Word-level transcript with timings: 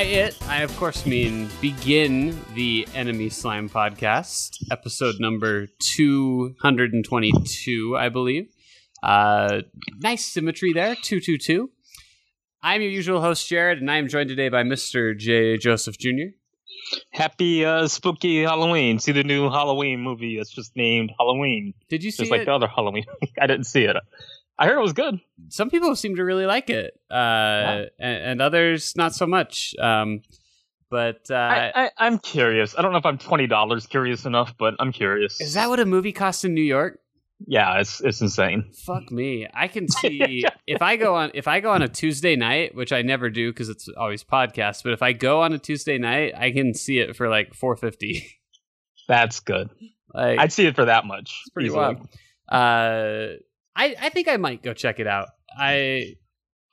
By 0.00 0.06
it, 0.06 0.32
I 0.48 0.62
of 0.62 0.74
course 0.78 1.04
mean 1.04 1.50
begin 1.60 2.40
the 2.54 2.88
Enemy 2.94 3.28
Slime 3.28 3.68
podcast, 3.68 4.56
episode 4.70 5.20
number 5.20 5.66
222, 5.78 7.98
I 7.98 8.08
believe. 8.08 8.48
Uh, 9.02 9.60
nice 9.98 10.24
symmetry 10.24 10.72
there, 10.72 10.94
222. 10.94 11.68
I'm 12.62 12.80
your 12.80 12.90
usual 12.90 13.20
host, 13.20 13.46
Jared, 13.46 13.82
and 13.82 13.90
I 13.90 13.98
am 13.98 14.08
joined 14.08 14.30
today 14.30 14.48
by 14.48 14.62
Mr. 14.62 15.14
J. 15.14 15.58
Joseph 15.58 15.98
Jr. 15.98 16.30
Happy 17.10 17.66
uh, 17.66 17.86
spooky 17.86 18.42
Halloween. 18.42 19.00
See 19.00 19.12
the 19.12 19.22
new 19.22 19.50
Halloween 19.50 20.00
movie 20.00 20.38
that's 20.38 20.48
just 20.48 20.74
named 20.76 21.12
Halloween. 21.18 21.74
Did 21.90 22.02
you 22.02 22.10
see 22.10 22.22
Just 22.22 22.32
it? 22.32 22.38
like 22.38 22.46
the 22.46 22.54
other 22.54 22.68
Halloween. 22.68 23.04
I 23.38 23.46
didn't 23.46 23.66
see 23.66 23.84
it. 23.84 23.96
I 24.60 24.66
heard 24.66 24.76
it 24.76 24.82
was 24.82 24.92
good. 24.92 25.18
Some 25.48 25.70
people 25.70 25.96
seem 25.96 26.16
to 26.16 26.24
really 26.24 26.44
like 26.44 26.68
it, 26.68 26.92
uh, 27.10 27.86
and, 27.98 28.22
and 28.22 28.42
others 28.42 28.94
not 28.94 29.14
so 29.14 29.26
much. 29.26 29.74
Um, 29.80 30.20
but 30.90 31.30
uh, 31.30 31.34
I, 31.34 31.72
I, 31.74 31.90
I'm 31.96 32.18
curious. 32.18 32.74
I 32.76 32.82
don't 32.82 32.92
know 32.92 32.98
if 32.98 33.06
I'm 33.06 33.16
twenty 33.16 33.46
dollars 33.46 33.86
curious 33.86 34.26
enough, 34.26 34.54
but 34.58 34.74
I'm 34.78 34.92
curious. 34.92 35.40
is 35.40 35.54
that 35.54 35.70
what 35.70 35.80
a 35.80 35.86
movie 35.86 36.12
costs 36.12 36.44
in 36.44 36.52
New 36.52 36.60
York? 36.60 37.00
Yeah, 37.46 37.80
it's 37.80 38.02
it's 38.02 38.20
insane. 38.20 38.70
Fuck 38.74 39.10
me. 39.10 39.46
I 39.54 39.66
can 39.68 39.88
see 39.88 40.44
if 40.66 40.82
I 40.82 40.96
go 40.96 41.14
on 41.14 41.30
if 41.32 41.48
I 41.48 41.60
go 41.60 41.70
on 41.70 41.80
a 41.80 41.88
Tuesday 41.88 42.36
night, 42.36 42.74
which 42.74 42.92
I 42.92 43.00
never 43.00 43.30
do 43.30 43.50
because 43.50 43.70
it's 43.70 43.88
always 43.96 44.22
podcasts, 44.22 44.82
but 44.82 44.92
if 44.92 45.00
I 45.00 45.14
go 45.14 45.40
on 45.40 45.54
a 45.54 45.58
Tuesday 45.58 45.96
night, 45.96 46.34
I 46.36 46.50
can 46.50 46.74
see 46.74 46.98
it 46.98 47.16
for 47.16 47.30
like 47.30 47.54
four 47.54 47.76
fifty. 47.76 48.26
That's 49.08 49.40
good. 49.40 49.70
like 50.12 50.38
I'd 50.38 50.52
see 50.52 50.66
it 50.66 50.76
for 50.76 50.84
that 50.84 51.06
much. 51.06 51.40
it's 51.44 51.50
pretty 51.50 51.68
easily. 51.68 51.80
wild. 51.80 52.08
Uh, 52.46 53.36
I 53.80 53.96
I 53.98 54.08
think 54.10 54.28
I 54.28 54.36
might 54.36 54.62
go 54.62 54.74
check 54.74 55.00
it 55.00 55.06
out. 55.06 55.28
I 55.56 56.16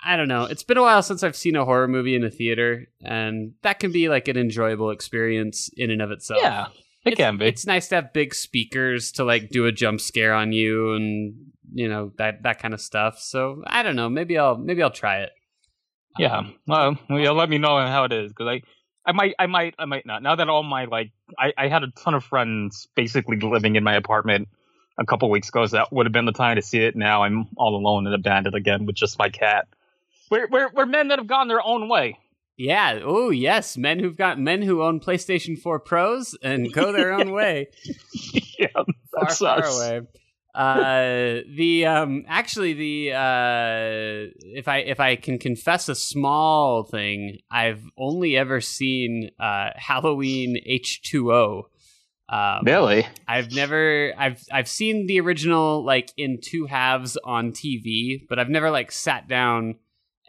I 0.03 0.17
don't 0.17 0.27
know. 0.27 0.43
It's 0.43 0.63
been 0.63 0.77
a 0.77 0.81
while 0.81 1.01
since 1.01 1.23
I've 1.23 1.35
seen 1.35 1.55
a 1.55 1.63
horror 1.63 1.87
movie 1.87 2.15
in 2.15 2.23
a 2.23 2.29
theater, 2.29 2.87
and 3.01 3.53
that 3.63 3.79
can 3.79 3.91
be 3.91 4.09
like 4.09 4.27
an 4.27 4.37
enjoyable 4.37 4.91
experience 4.91 5.69
in 5.75 5.89
and 5.89 6.01
of 6.01 6.11
itself. 6.11 6.41
Yeah, 6.43 6.67
it 7.05 7.13
it's, 7.13 7.17
can 7.17 7.37
be. 7.37 7.45
It's 7.45 7.65
nice 7.65 7.87
to 7.89 7.95
have 7.95 8.13
big 8.13 8.35
speakers 8.35 9.13
to 9.13 9.23
like 9.23 9.49
do 9.49 9.65
a 9.65 9.71
jump 9.71 10.01
scare 10.01 10.33
on 10.33 10.51
you 10.51 10.93
and 10.93 11.35
you 11.73 11.87
know 11.87 12.11
that 12.17 12.43
that 12.43 12.59
kind 12.59 12.73
of 12.73 12.81
stuff. 12.81 13.19
So 13.19 13.63
I 13.65 13.83
don't 13.83 13.95
know. 13.95 14.09
Maybe 14.09 14.37
I'll 14.37 14.57
maybe 14.57 14.83
I'll 14.83 14.91
try 14.91 15.21
it. 15.21 15.29
Yeah. 16.19 16.49
Well, 16.67 16.97
well, 17.09 17.33
let 17.35 17.49
me 17.49 17.57
know 17.57 17.77
how 17.87 18.03
it 18.03 18.11
is 18.11 18.31
because 18.31 18.47
I, 18.47 18.61
I 19.05 19.11
might, 19.11 19.35
I 19.37 19.45
might, 19.45 19.75
I 19.77 19.85
might 19.85 20.05
not. 20.05 20.23
Now 20.23 20.35
that 20.35 20.49
all 20.49 20.63
my 20.63 20.85
like, 20.85 21.11
I, 21.37 21.53
I 21.57 21.67
had 21.67 21.83
a 21.83 21.91
ton 21.91 22.15
of 22.15 22.23
friends 22.23 22.87
basically 22.95 23.37
living 23.37 23.75
in 23.75 23.83
my 23.83 23.95
apartment 23.95 24.47
a 24.99 25.05
couple 25.05 25.29
weeks 25.29 25.49
ago, 25.49 25.65
so 25.65 25.77
that 25.77 25.91
would 25.91 26.05
have 26.05 26.13
been 26.13 26.25
the 26.25 26.31
time 26.31 26.55
to 26.55 26.61
see 26.61 26.79
it. 26.79 26.95
Now 26.95 27.23
I'm 27.23 27.47
all 27.57 27.75
alone 27.75 28.05
and 28.07 28.15
abandoned 28.15 28.55
again 28.55 28.85
with 28.85 28.95
just 28.95 29.19
my 29.19 29.29
cat. 29.29 29.67
We're 30.29 30.47
we're, 30.49 30.69
we're 30.73 30.85
men 30.85 31.09
that 31.09 31.19
have 31.19 31.27
gone 31.27 31.47
their 31.47 31.63
own 31.63 31.87
way. 31.89 32.17
yeah. 32.57 32.99
Oh 33.03 33.29
yes, 33.29 33.77
men 33.77 33.99
who've 33.99 34.17
got 34.17 34.39
men 34.39 34.61
who 34.61 34.83
own 34.83 34.99
PlayStation 34.99 35.59
4 35.59 35.79
Pros 35.79 36.35
and 36.41 36.71
go 36.73 36.91
their 36.93 37.13
own 37.13 37.31
way. 37.31 37.67
yeah, 38.59 38.67
far, 39.11 39.29
far 39.29 39.65
away. 39.65 40.01
Uh, 40.57 41.43
the 41.55 41.85
um, 41.85 42.25
actually 42.27 42.73
the 42.73 43.11
uh, 43.13 44.33
if 44.41 44.67
I 44.67 44.79
if 44.79 44.99
I 44.99 45.15
can 45.15 45.37
confess 45.37 45.87
a 45.87 45.93
small 45.93 46.83
thing, 46.83 47.37
I've 47.51 47.83
only 47.95 48.35
ever 48.35 48.59
seen 48.59 49.29
uh, 49.39 49.69
Halloween 49.75 50.57
H 50.65 51.03
two 51.03 51.31
O. 51.31 51.69
Um, 52.29 52.59
Really? 52.65 53.07
I've 53.27 53.51
never 53.53 54.13
I've 54.17 54.43
I've 54.51 54.67
seen 54.67 55.07
the 55.07 55.19
original 55.21 55.83
like 55.85 56.11
in 56.17 56.39
two 56.41 56.65
halves 56.65 57.17
on 57.23 57.51
TV, 57.51 58.27
but 58.27 58.39
I've 58.39 58.49
never 58.49 58.69
like 58.69 58.91
sat 58.91 59.27
down 59.27 59.75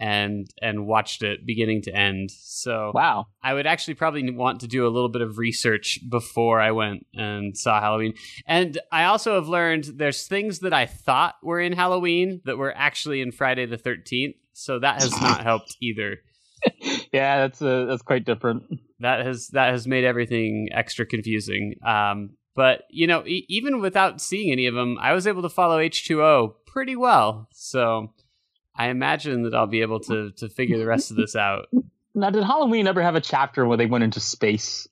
and 0.01 0.49
and 0.63 0.87
watched 0.87 1.23
it 1.25 1.45
beginning 1.45 1.83
to 1.83 1.93
end. 1.93 2.31
So 2.31 2.93
Wow. 2.95 3.27
I 3.43 3.53
would 3.55 3.67
actually 3.67 3.95
probably 3.95 4.31
want 4.31 4.61
to 4.61 4.69
do 4.69 4.87
a 4.87 4.91
little 4.91 5.09
bit 5.09 5.23
of 5.23 5.39
research 5.39 5.99
before 6.09 6.61
I 6.61 6.71
went 6.71 7.05
and 7.15 7.57
saw 7.59 7.81
Halloween. 7.81 8.15
And 8.47 8.79
I 8.93 9.05
also 9.05 9.35
have 9.35 9.49
learned 9.49 9.85
there's 9.97 10.29
things 10.29 10.61
that 10.61 10.73
I 10.73 10.87
thought 10.87 11.35
were 11.43 11.61
in 11.61 11.73
Halloween 11.73 12.43
that 12.45 12.59
were 12.59 12.73
actually 12.77 13.21
in 13.21 13.33
Friday 13.33 13.67
the 13.67 13.77
13th. 13.77 14.37
So 14.53 14.79
that 14.79 15.03
has 15.03 15.11
not 15.21 15.43
helped 15.51 15.77
either. 15.81 16.19
Yeah, 17.11 17.39
that's 17.39 17.63
uh, 17.63 17.87
that's 17.87 18.03
quite 18.03 18.27
different. 18.27 18.65
That 19.01 19.25
has 19.25 19.49
that 19.49 19.71
has 19.71 19.87
made 19.87 20.05
everything 20.05 20.69
extra 20.73 21.07
confusing. 21.07 21.77
Um, 21.87 22.31
but 22.55 22.83
you 22.91 23.07
know, 23.07 23.25
e- 23.27 23.47
even 23.49 23.81
without 23.81 24.21
seeing 24.21 24.53
any 24.53 24.67
of 24.67 24.75
them, 24.75 24.99
I 25.01 25.15
was 25.15 25.27
able 25.27 25.41
to 25.43 25.49
follow 25.49 25.79
H2O 25.79 26.53
pretty 26.67 26.97
well. 26.97 27.49
So 27.53 28.13
I 28.77 28.89
imagine 28.89 29.45
that 29.45 29.55
I'll 29.55 29.67
be 29.67 29.81
able 29.81 30.01
to 30.01 30.33
to 30.33 30.49
figure 30.51 30.77
the 30.77 30.87
rest 30.87 31.11
of 31.11 31.17
this 31.17 31.35
out. 31.49 31.67
Now, 32.15 32.29
did 32.31 32.45
Halloween 32.45 32.87
ever 32.87 33.03
have 33.03 33.15
a 33.15 33.21
chapter 33.23 33.67
where 33.67 33.79
they 33.79 33.87
went 33.87 34.05
into 34.05 34.21
space? 34.21 34.87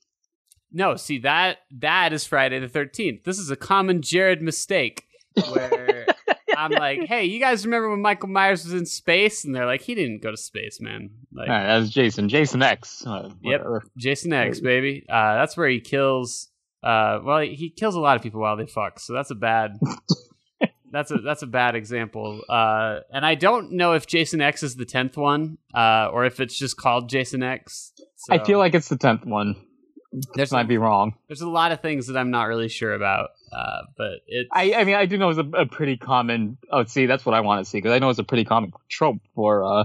No, 0.73 0.97
see 0.97 1.19
that 1.19 1.59
that 1.79 2.15
is 2.15 2.25
Friday 2.25 2.61
the 2.61 2.69
thirteenth. 2.69 3.25
This 3.25 3.39
is 3.39 3.51
a 3.51 3.57
common 3.57 4.01
Jared 4.01 4.41
mistake 4.41 5.05
where 5.51 6.07
I'm 6.57 6.71
like, 6.73 7.01
"Hey, 7.07 7.25
you 7.27 7.39
guys 7.39 7.65
remember 7.65 7.91
when 7.91 8.01
Michael 8.03 8.29
Myers 8.29 8.65
was 8.65 8.73
in 8.75 8.87
space?" 8.87 9.45
And 9.45 9.55
they're 9.55 9.67
like, 9.67 9.83
"He 9.83 9.95
didn't 9.95 10.23
go 10.23 10.31
to 10.31 10.37
space, 10.37 10.81
man." 10.81 11.11
Like, 11.33 11.49
right, 11.49 11.67
that 11.67 11.79
was 11.79 11.91
Jason. 11.91 12.29
Jason 12.29 12.63
X. 12.63 13.05
Uh, 13.07 13.31
Yep. 13.43 13.63
Jason 13.97 14.33
X, 14.33 14.61
baby. 14.61 15.05
Uh, 15.09 15.35
that's 15.37 15.57
where 15.57 15.69
he 15.69 15.81
kills. 15.81 16.49
Uh, 16.83 17.21
well, 17.25 17.41
he, 17.41 17.71
kills 17.71 17.95
a 17.97 18.01
lot 18.01 18.17
of 18.17 18.23
people 18.23 18.41
while 18.41 18.57
they 18.57 18.67
fuck, 18.67 19.01
so 19.01 19.13
that's 19.13 19.31
a 19.31 19.35
bad. 19.35 19.73
that's 20.93 21.11
a 21.11 21.17
that's 21.19 21.43
a 21.43 21.47
bad 21.47 21.75
example. 21.75 22.41
Uh, 22.49 23.01
and 23.13 23.27
I 23.27 23.35
don't 23.35 23.73
know 23.73 23.93
if 23.95 24.07
Jason 24.07 24.41
X 24.41 24.63
is 24.63 24.77
the 24.77 24.85
tenth 24.85 25.17
one, 25.17 25.59
uh, 25.75 26.09
or 26.13 26.25
if 26.27 26.41
it's 26.41 26.57
just 26.57 26.77
called 26.77 27.09
Jason 27.09 27.43
X. 27.43 27.93
I 28.31 28.39
So 28.39 28.45
feel 28.45 28.59
like 28.59 28.75
it's 28.75 28.89
the 28.89 28.97
tenth 28.97 29.25
one. 29.27 29.57
there's 30.35 30.53
Might 30.53 30.69
be 30.69 30.79
wrong. 30.79 31.15
there's 31.29 31.41
a 31.43 31.49
lot 31.49 31.73
of 31.73 31.81
things 31.81 32.07
that 32.07 32.17
I'm 32.17 32.31
not 32.31 32.45
really 32.45 32.69
sure 32.69 32.95
about. 32.95 33.31
Uh, 33.53 33.83
but 33.97 34.13
it 34.27 34.49
I, 34.53 34.75
I 34.75 34.85
mean, 34.85 34.97
I 34.97 35.07
do 35.07 35.17
know 35.19 35.31
it's 35.31 35.39
a, 35.39 35.49
a 35.57 35.67
pretty 35.67 35.97
common. 35.97 36.59
Oh, 36.71 36.85
see, 36.85 37.07
that's 37.07 37.25
what 37.25 37.35
I 37.35 37.41
want 37.41 37.65
to 37.65 37.71
see 37.71 37.79
because 37.79 37.93
I 37.93 37.99
know 37.99 38.11
it's 38.11 38.19
a 38.19 38.25
pretty 38.25 38.45
common 38.45 38.73
trope 38.89 39.19
for 39.35 39.65
uh, 39.65 39.85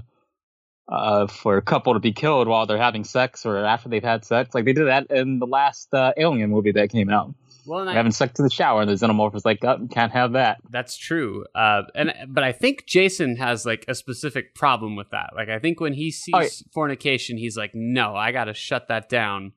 uh, 0.87 1.27
for 1.27 1.57
a 1.57 1.61
couple 1.61 1.93
to 1.93 1.99
be 1.99 2.11
killed 2.11 2.47
while 2.47 2.65
they're 2.65 2.77
having 2.77 3.03
sex 3.03 3.45
or 3.45 3.57
after 3.63 3.87
they've 3.89 4.03
had 4.03 4.25
sex. 4.25 4.53
Like 4.55 4.65
they 4.65 4.73
did 4.73 4.87
that 4.87 5.11
in 5.11 5.39
the 5.39 5.45
last 5.47 5.93
uh, 5.93 6.11
Alien 6.17 6.49
movie 6.49 6.71
that 6.73 6.89
came 6.89 7.09
out. 7.09 7.33
well, 7.65 7.87
I, 7.87 7.93
having 7.93 8.11
sex 8.11 8.39
in 8.39 8.43
the 8.43 8.51
shower, 8.51 8.81
and 8.81 8.89
the 8.89 8.95
xenomorph 8.95 9.35
is 9.35 9.45
like, 9.45 9.63
oh, 9.63 9.87
"Can't 9.91 10.11
have 10.11 10.33
that." 10.33 10.57
That's 10.69 10.97
true. 10.97 11.45
Uh, 11.53 11.83
and 11.95 12.13
but 12.27 12.43
I 12.43 12.51
think 12.51 12.87
Jason 12.87 13.35
has 13.37 13.65
like 13.65 13.85
a 13.87 13.93
specific 13.95 14.55
problem 14.55 14.95
with 14.95 15.11
that. 15.11 15.29
Like 15.35 15.49
I 15.49 15.59
think 15.59 15.79
when 15.79 15.93
he 15.93 16.09
sees 16.11 16.33
Oh, 16.35 16.41
yeah. 16.41 16.49
fornication, 16.73 17.37
he's 17.37 17.55
like, 17.55 17.71
"No, 17.75 18.15
I 18.15 18.31
got 18.31 18.45
to 18.45 18.53
shut 18.55 18.87
that 18.87 19.07
down." 19.07 19.53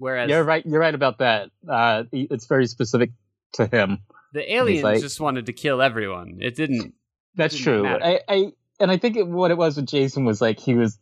Whereas 0.00 0.30
You're 0.30 0.42
right. 0.44 0.64
You're 0.64 0.80
right 0.80 0.94
about 0.94 1.18
that. 1.18 1.50
Uh, 1.68 2.04
it's 2.10 2.46
very 2.46 2.66
specific 2.66 3.10
to 3.54 3.66
him. 3.66 3.98
the 4.32 4.52
aliens 4.52 4.82
like- 4.82 5.00
just 5.00 5.20
wanted 5.20 5.46
to 5.46 5.52
kill 5.52 5.82
everyone. 5.82 6.38
It 6.40 6.56
didn't. 6.56 6.94
That's 7.36 7.54
Didn't 7.54 7.64
true. 7.64 7.82
matter. 7.84 8.04
I, 8.04 8.20
I 8.28 8.52
and 8.80 8.90
I 8.90 8.96
think 8.96 9.16
it, 9.16 9.26
what 9.26 9.50
it 9.50 9.56
was 9.58 9.76
with 9.76 9.86
Jason 9.86 10.24
was 10.24 10.40
like 10.40 10.58
he 10.58 10.74
was 10.74 10.98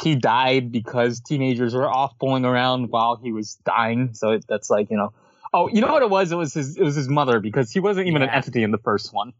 he 0.00 0.14
died 0.14 0.70
because 0.72 1.20
teenagers 1.20 1.74
were 1.74 1.90
off 1.90 2.14
fooling 2.20 2.44
around 2.44 2.90
while 2.90 3.16
he 3.16 3.32
was 3.32 3.56
dying. 3.66 4.10
So 4.14 4.30
it, 4.30 4.44
that's 4.48 4.70
like 4.70 4.90
you 4.90 4.96
know. 4.96 5.12
Oh, 5.52 5.68
you 5.68 5.80
know 5.80 5.92
what 5.92 6.02
it 6.02 6.10
was? 6.10 6.30
It 6.30 6.36
was 6.36 6.54
his. 6.54 6.76
It 6.76 6.82
was 6.82 6.94
his 6.94 7.08
mother 7.08 7.40
because 7.40 7.70
he 7.72 7.80
wasn't 7.80 8.06
even 8.06 8.22
an 8.22 8.28
entity 8.30 8.62
in 8.62 8.70
the 8.70 8.78
first 8.78 9.12
one. 9.12 9.32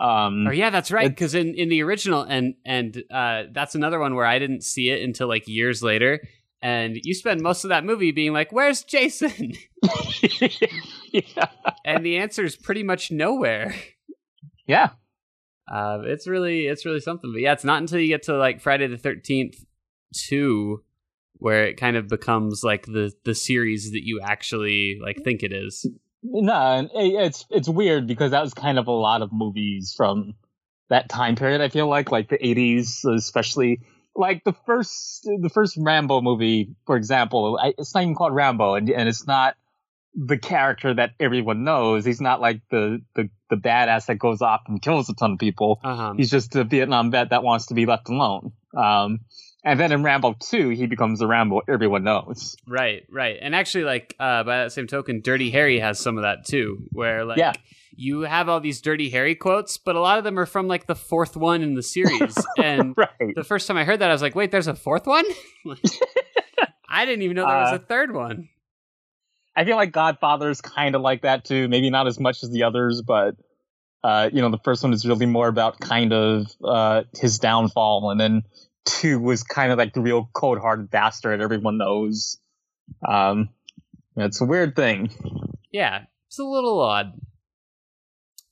Um, 0.00 0.46
Oh 0.46 0.52
yeah, 0.52 0.70
that's 0.70 0.90
right. 0.92 1.08
Because 1.08 1.34
in 1.34 1.54
in 1.54 1.68
the 1.68 1.82
original, 1.82 2.22
and 2.22 2.54
and 2.64 3.02
uh, 3.10 3.44
that's 3.50 3.74
another 3.74 3.98
one 3.98 4.14
where 4.14 4.24
I 4.24 4.38
didn't 4.38 4.62
see 4.62 4.90
it 4.90 5.02
until 5.02 5.28
like 5.28 5.46
years 5.48 5.82
later. 5.82 6.20
And 6.62 6.96
you 7.02 7.12
spend 7.12 7.40
most 7.40 7.64
of 7.64 7.70
that 7.70 7.84
movie 7.84 8.12
being 8.12 8.32
like, 8.32 8.52
"Where's 8.52 8.84
Jason?" 8.84 9.54
yeah. 11.10 11.46
and 11.84 12.06
the 12.06 12.18
answer 12.18 12.44
is 12.44 12.56
pretty 12.56 12.84
much 12.84 13.10
nowhere. 13.10 13.74
Yeah. 14.66 14.90
Uh, 15.70 16.02
it's 16.04 16.26
really 16.28 16.66
it's 16.66 16.86
really 16.86 17.00
something. 17.00 17.32
But 17.32 17.40
yeah, 17.40 17.52
it's 17.52 17.64
not 17.64 17.80
until 17.80 17.98
you 17.98 18.08
get 18.08 18.24
to 18.24 18.36
like 18.36 18.60
Friday 18.60 18.86
the 18.86 18.96
Thirteenth 18.96 19.56
two 20.14 20.84
where 21.42 21.66
it 21.66 21.76
kind 21.76 21.96
of 21.96 22.06
becomes 22.08 22.62
like 22.62 22.86
the 22.86 23.12
the 23.24 23.34
series 23.34 23.90
that 23.90 24.06
you 24.06 24.20
actually 24.22 25.00
like 25.02 25.22
think 25.24 25.42
it 25.42 25.52
is. 25.52 25.84
No, 26.22 26.54
and 26.54 26.90
it's 26.94 27.44
it's 27.50 27.68
weird 27.68 28.06
because 28.06 28.30
that 28.30 28.42
was 28.42 28.54
kind 28.54 28.78
of 28.78 28.86
a 28.86 28.92
lot 28.92 29.22
of 29.22 29.32
movies 29.32 29.92
from 29.96 30.34
that 30.88 31.08
time 31.08 31.34
period. 31.34 31.60
I 31.60 31.68
feel 31.68 31.88
like 31.88 32.12
like 32.12 32.28
the 32.28 32.38
'80s, 32.38 33.04
especially 33.04 33.80
like 34.14 34.44
the 34.44 34.52
first 34.66 35.22
the 35.24 35.50
first 35.52 35.76
Rambo 35.78 36.20
movie, 36.20 36.74
for 36.86 36.96
example. 36.96 37.58
I, 37.62 37.74
it's 37.78 37.94
not 37.94 38.02
even 38.02 38.14
called 38.14 38.34
Rambo, 38.34 38.74
and 38.74 38.88
and 38.90 39.08
it's 39.08 39.26
not 39.26 39.56
the 40.14 40.36
character 40.38 40.92
that 40.94 41.12
everyone 41.18 41.64
knows. 41.64 42.04
He's 42.04 42.20
not 42.20 42.40
like 42.40 42.60
the 42.70 43.00
the 43.14 43.30
the 43.50 43.56
badass 43.56 44.06
that 44.06 44.18
goes 44.18 44.42
off 44.42 44.62
and 44.68 44.80
kills 44.80 45.08
a 45.08 45.14
ton 45.14 45.32
of 45.32 45.38
people. 45.38 45.80
Uh-huh. 45.82 46.14
He's 46.16 46.30
just 46.30 46.54
a 46.56 46.64
Vietnam 46.64 47.10
vet 47.10 47.30
that 47.30 47.42
wants 47.42 47.66
to 47.66 47.74
be 47.74 47.86
left 47.86 48.08
alone. 48.08 48.52
Um, 48.76 49.20
and 49.64 49.78
then 49.78 49.92
in 49.92 50.02
Rambo 50.02 50.34
2, 50.40 50.70
he 50.70 50.86
becomes 50.86 51.20
the 51.20 51.26
Rambo 51.26 51.60
everyone 51.68 52.02
knows. 52.02 52.56
Right, 52.66 53.04
right. 53.10 53.38
And 53.40 53.54
actually 53.54 53.84
like 53.84 54.14
uh 54.18 54.42
by 54.44 54.64
that 54.64 54.72
same 54.72 54.86
token, 54.86 55.20
Dirty 55.22 55.50
Harry 55.50 55.78
has 55.78 56.00
some 56.00 56.18
of 56.18 56.22
that 56.22 56.44
too, 56.46 56.84
where 56.90 57.24
like 57.24 57.38
Yeah. 57.38 57.52
You 57.94 58.22
have 58.22 58.48
all 58.48 58.60
these 58.60 58.80
dirty 58.80 59.10
Harry 59.10 59.34
quotes, 59.34 59.76
but 59.78 59.96
a 59.96 60.00
lot 60.00 60.18
of 60.18 60.24
them 60.24 60.38
are 60.38 60.46
from 60.46 60.66
like 60.68 60.86
the 60.86 60.94
fourth 60.94 61.36
one 61.36 61.62
in 61.62 61.74
the 61.74 61.82
series. 61.82 62.36
And 62.58 62.94
right. 62.96 63.34
the 63.34 63.44
first 63.44 63.66
time 63.66 63.76
I 63.76 63.84
heard 63.84 64.00
that, 64.00 64.10
I 64.10 64.12
was 64.12 64.22
like, 64.22 64.34
wait, 64.34 64.50
there's 64.50 64.66
a 64.66 64.74
fourth 64.74 65.06
one? 65.06 65.24
I 66.88 67.04
didn't 67.04 67.22
even 67.22 67.36
know 67.36 67.46
there 67.46 67.56
was 67.56 67.72
Uh, 67.72 67.76
a 67.76 67.86
third 67.86 68.14
one. 68.14 68.48
I 69.56 69.64
feel 69.64 69.76
like 69.76 69.92
Godfather's 69.92 70.60
kind 70.60 70.94
of 70.94 71.02
like 71.02 71.22
that 71.22 71.44
too. 71.44 71.68
Maybe 71.68 71.90
not 71.90 72.06
as 72.06 72.18
much 72.18 72.42
as 72.42 72.50
the 72.50 72.62
others, 72.64 73.02
but 73.02 73.36
uh, 74.04 74.30
you 74.32 74.40
know, 74.40 74.50
the 74.50 74.58
first 74.64 74.82
one 74.82 74.92
is 74.92 75.06
really 75.06 75.26
more 75.26 75.48
about 75.48 75.78
kind 75.78 76.12
of 76.12 76.46
uh, 76.64 77.02
his 77.20 77.38
downfall, 77.38 78.10
and 78.10 78.20
then 78.20 78.42
two 78.84 79.20
was 79.20 79.42
kind 79.44 79.70
of 79.70 79.78
like 79.78 79.92
the 79.92 80.00
real 80.00 80.28
cold-hearted 80.32 80.90
bastard 80.90 81.40
everyone 81.40 81.78
knows. 81.78 82.38
Um, 83.06 83.50
it's 84.16 84.40
a 84.40 84.44
weird 84.44 84.74
thing. 84.74 85.10
Yeah, 85.70 86.04
it's 86.26 86.38
a 86.40 86.44
little 86.44 86.80
odd. 86.80 87.12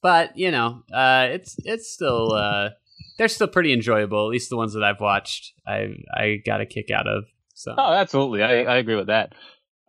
But, 0.03 0.37
you 0.37 0.51
know, 0.51 0.83
uh, 0.93 1.29
it's 1.31 1.57
it's 1.65 1.93
still 1.93 2.33
uh, 2.33 2.71
they're 3.19 3.29
still 3.29 3.49
pretty 3.49 3.73
enjoyable, 3.73 4.25
at 4.27 4.31
least 4.31 4.51
the 4.51 4.57
ones 4.57 4.73
that 4.75 4.83
I've 4.83 5.01
watched. 5.01 5.53
I 5.67 5.89
I 6.15 6.37
got 6.45 6.61
a 6.61 6.67
kick 6.67 6.91
out 6.91 7.07
of. 7.07 7.25
So 7.55 7.75
Oh, 7.77 7.93
absolutely, 7.93 8.43
I, 8.43 8.63
I 8.63 8.77
agree 8.77 8.97
with 8.97 9.09
that. 9.09 9.35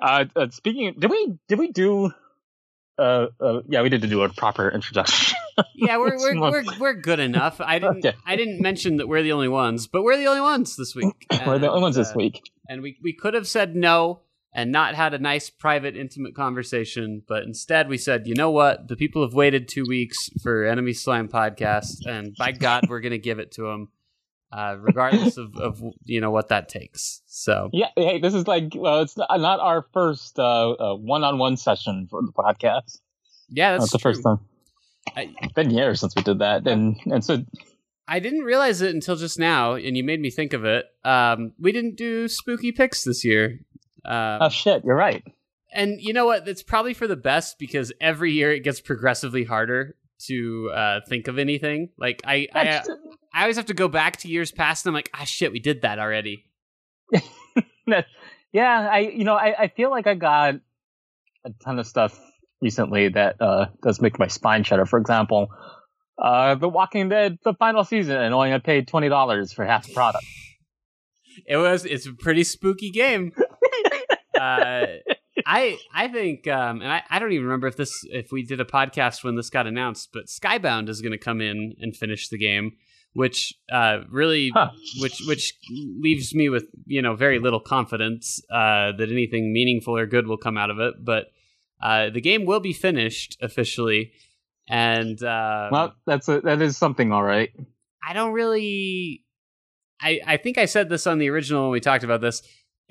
Uh, 0.01 0.25
uh, 0.35 0.47
speaking, 0.49 0.89
of, 0.89 0.99
did 0.99 1.09
we 1.09 1.35
did 1.47 1.59
we 1.59 1.71
do? 1.71 2.11
Uh, 2.99 3.27
uh, 3.39 3.61
yeah, 3.67 3.81
we 3.81 3.89
did 3.89 4.01
to 4.01 4.07
do 4.07 4.21
a 4.23 4.29
proper 4.29 4.69
introduction. 4.69 5.37
yeah, 5.75 5.97
we're 5.97 6.17
we're, 6.17 6.39
we're 6.41 6.63
we're 6.79 6.93
good 6.93 7.19
enough. 7.19 7.61
I 7.61 7.79
didn't 7.79 8.05
Okay. 8.05 8.17
I 8.25 8.35
didn't 8.35 8.61
mention 8.61 8.97
that 8.97 9.07
we're 9.07 9.23
the 9.23 9.31
only 9.31 9.47
ones, 9.47 9.87
but 9.87 10.03
we're 10.03 10.17
the 10.17 10.27
only 10.27 10.41
ones 10.41 10.75
this 10.75 10.93
week. 10.93 11.25
We're 11.45 11.59
the 11.59 11.69
only 11.69 11.81
ones 11.81 11.95
this 11.95 12.09
uh, 12.09 12.15
week. 12.17 12.41
and 12.67 12.81
we 12.81 12.97
we 13.01 13.13
could 13.13 13.33
have 13.33 13.47
said 13.47 13.75
no 13.75 14.21
and 14.53 14.71
not 14.71 14.95
had 14.95 15.13
a 15.13 15.19
nice 15.19 15.49
private 15.49 15.95
intimate 15.95 16.35
conversation 16.35 17.21
but 17.27 17.43
instead 17.43 17.87
we 17.89 17.97
said 17.97 18.27
you 18.27 18.35
know 18.35 18.51
what? 18.51 18.87
The 18.87 18.95
people 18.95 19.21
have 19.23 19.33
waited 19.33 19.67
two 19.67 19.85
weeks 19.87 20.29
for 20.43 20.65
enemy 20.65 20.93
slime 20.93 21.27
podcast 21.29 22.05
and 22.05 22.35
by 22.37 22.51
god 22.51 22.89
we're 22.89 22.99
gonna 23.01 23.17
give 23.17 23.39
it 23.39 23.51
to 23.53 23.63
them 23.63 23.89
uh, 24.53 24.75
regardless 24.81 25.37
of, 25.37 25.55
of 25.55 25.81
you 26.03 26.19
know 26.19 26.31
what 26.31 26.49
that 26.49 26.67
takes. 26.67 27.21
So 27.27 27.69
Yeah, 27.71 27.87
hey, 27.95 28.19
this 28.19 28.33
is 28.33 28.47
like 28.47 28.73
well, 28.75 28.99
it's 29.01 29.15
not, 29.15 29.29
not 29.39 29.59
our 29.61 29.85
first 29.93 30.37
uh, 30.37 30.71
uh, 30.71 30.95
one-on-one 30.97 31.55
session 31.55 32.07
for 32.09 32.21
the 32.21 32.33
podcast. 32.33 32.99
yeah 33.49 33.71
that's, 33.71 33.83
That's, 33.83 33.91
the 33.93 33.99
first 33.99 34.23
time. 34.23 34.39
I- 35.15 35.33
It's 35.41 35.53
been 35.53 35.69
years 35.69 36.01
since 36.01 36.13
we 36.17 36.21
did 36.23 36.39
that, 36.39 36.67
and 36.67 36.97
and 37.05 37.23
so 37.23 37.45
I 38.07 38.19
didn't 38.19 38.41
realize 38.41 38.81
it 38.81 38.93
until 38.93 39.15
just 39.15 39.39
now 39.39 39.75
and 39.75 39.95
you 39.95 40.03
made 40.03 40.19
me 40.19 40.29
think 40.29 40.51
of 40.51 40.65
it. 40.65 40.85
Um, 41.05 41.53
we 41.57 41.71
didn't 41.71 41.95
do 41.95 42.27
spooky 42.27 42.73
picks 42.73 43.05
this 43.05 43.23
year 43.23 43.61
um, 44.05 44.39
oh 44.41 44.49
shit, 44.49 44.83
you're 44.85 44.95
right. 44.95 45.23
and 45.73 46.01
you 46.01 46.13
know 46.13 46.25
what? 46.25 46.47
It's 46.47 46.63
probably 46.63 46.93
for 46.93 47.07
the 47.07 47.15
best 47.15 47.57
because 47.59 47.91
every 48.01 48.31
year 48.33 48.51
it 48.51 48.61
gets 48.63 48.81
progressively 48.81 49.43
harder 49.43 49.95
to 50.27 50.71
uh, 50.73 50.99
think 51.07 51.27
of 51.27 51.39
anything. 51.39 51.89
Like 51.97 52.21
I, 52.25 52.47
I, 52.53 52.63
That's- 52.63 52.89
I 53.33 53.41
always 53.41 53.55
have 53.57 53.67
to 53.67 53.73
go 53.73 53.87
back 53.87 54.17
to 54.17 54.27
years 54.27 54.51
past, 54.51 54.85
and 54.85 54.91
I'm 54.91 54.95
like, 54.95 55.09
ah, 55.13 55.23
shit, 55.23 55.51
we 55.51 55.59
did 55.59 55.81
that 55.83 55.99
already. 55.99 56.45
yeah, 58.53 58.89
I 58.91 58.99
you 58.99 59.23
know 59.23 59.35
I, 59.35 59.63
I 59.63 59.67
feel 59.69 59.89
like 59.89 60.07
I 60.07 60.15
got 60.15 60.55
a 61.45 61.49
ton 61.63 61.79
of 61.79 61.87
stuff 61.87 62.19
recently 62.61 63.09
that 63.09 63.41
uh, 63.41 63.65
does 63.83 64.01
make 64.01 64.19
my 64.19 64.27
spine 64.27 64.63
shudder. 64.63 64.85
For 64.85 64.99
example, 64.99 65.49
uh, 66.21 66.55
The 66.55 66.69
Walking 66.69 67.09
Dead, 67.09 67.37
the 67.43 67.53
final 67.53 67.83
season, 67.83 68.17
and 68.17 68.33
only 68.33 68.53
I 68.53 68.59
paid 68.59 68.87
twenty 68.87 69.09
dollars 69.09 69.51
for 69.53 69.65
half 69.65 69.87
the 69.87 69.93
product. 69.93 70.25
It 71.47 71.55
was, 71.55 71.85
it's 71.85 72.05
a 72.05 72.11
pretty 72.13 72.43
spooky 72.43 72.91
game. 72.91 73.31
Uh, 74.41 74.85
I, 75.45 75.77
I 75.93 76.07
think, 76.07 76.47
um, 76.47 76.81
and 76.81 76.91
I, 76.91 77.03
I 77.09 77.19
don't 77.19 77.31
even 77.31 77.45
remember 77.45 77.67
if 77.67 77.77
this, 77.77 78.03
if 78.09 78.31
we 78.31 78.43
did 78.43 78.59
a 78.59 78.65
podcast 78.65 79.23
when 79.23 79.35
this 79.35 79.49
got 79.49 79.67
announced, 79.67 80.09
but 80.13 80.25
Skybound 80.27 80.89
is 80.89 81.01
going 81.01 81.13
to 81.13 81.17
come 81.17 81.41
in 81.41 81.75
and 81.79 81.95
finish 81.95 82.29
the 82.29 82.37
game, 82.37 82.73
which 83.13 83.53
uh, 83.71 83.99
really 84.09 84.51
Huh. 84.53 84.71
which 85.01 85.21
which 85.27 85.53
leaves 85.69 86.33
me 86.33 86.49
with 86.49 86.65
you 86.85 87.01
know 87.01 87.15
very 87.15 87.39
little 87.39 87.59
confidence 87.59 88.41
uh, 88.51 88.91
that 88.97 89.09
anything 89.11 89.51
meaningful 89.53 89.97
or 89.97 90.05
good 90.05 90.27
will 90.27 90.37
come 90.37 90.57
out 90.57 90.69
of 90.69 90.79
it. 90.79 90.93
But 91.03 91.25
uh, 91.81 92.09
the 92.09 92.21
game 92.21 92.45
will 92.45 92.59
be 92.59 92.73
finished 92.73 93.37
officially, 93.41 94.11
and 94.69 95.21
uh, 95.23 95.69
Well, 95.71 95.95
that's 96.05 96.27
a, 96.29 96.41
that 96.41 96.61
is 96.61 96.77
something, 96.77 97.11
all 97.11 97.23
right. 97.23 97.49
I 98.07 98.13
don't 98.13 98.33
really. 98.33 99.23
I 100.01 100.19
I 100.25 100.37
think 100.37 100.57
I 100.57 100.65
said 100.65 100.89
this 100.89 101.07
on 101.07 101.19
the 101.19 101.29
original 101.29 101.63
when 101.63 101.71
we 101.71 101.79
talked 101.79 102.03
about 102.03 102.21
this. 102.21 102.41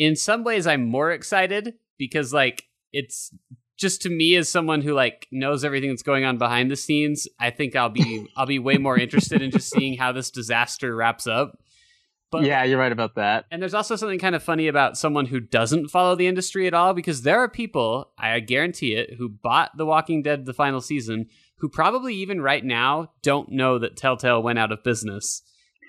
In 0.01 0.17
some 0.17 0.45
ways, 0.45 0.67
I'm 0.67 0.87
more 0.87 1.13
excited 1.13 1.75
because 1.99 2.33
like 2.33 2.65
it's 2.93 3.33
just 3.77 4.03
to 4.03 4.11
me 4.11 4.35
as 4.37 4.49
someone 4.49 4.81
who 4.83 4.95
like 4.95 5.29
knows 5.31 5.65
everything 5.65 5.91
that's 5.91 6.03
going 6.03 6.25
on 6.25 6.39
behind 6.39 6.71
the 6.71 6.77
scenes. 6.77 7.29
I 7.39 7.51
think 7.51 7.77
I'll 7.77 7.91
be 7.91 8.27
I'll 8.37 8.47
be 8.47 8.59
way 8.59 8.79
more 8.79 8.99
interested 8.99 9.43
in 9.43 9.51
just 9.51 9.71
seeing 9.71 9.99
how 9.99 10.13
this 10.13 10.31
disaster 10.31 10.95
wraps 10.97 11.27
up. 11.27 11.59
But 12.31 12.45
yeah, 12.45 12.63
you're 12.63 12.79
right 12.79 12.93
about 12.93 13.17
that. 13.17 13.47
and 13.51 13.61
there's 13.61 13.75
also 13.75 13.97
something 13.97 14.21
kind 14.21 14.37
of 14.37 14.43
funny 14.43 14.69
about 14.69 14.97
someone 14.97 15.27
who 15.27 15.41
doesn't 15.41 15.89
follow 15.89 16.15
the 16.15 16.29
industry 16.29 16.67
at 16.69 16.75
all 16.75 16.95
because 16.95 17.23
there 17.23 17.41
are 17.41 17.49
people, 17.49 18.13
I 18.17 18.39
guarantee 18.39 18.95
it, 18.95 19.15
who 19.15 19.29
bought 19.29 19.77
The 19.77 19.85
Walking 19.85 20.23
Dead 20.23 20.47
the 20.47 20.55
final 20.55 20.81
season 20.81 21.27
who 21.57 21.69
probably 21.69 22.15
even 22.15 22.41
right 22.41 22.65
now 22.65 23.11
don't 23.23 23.51
know 23.51 23.79
that 23.79 23.97
Telltale 23.97 24.43
went 24.43 24.59
out 24.59 24.73
of 24.73 24.83
business. 24.85 25.43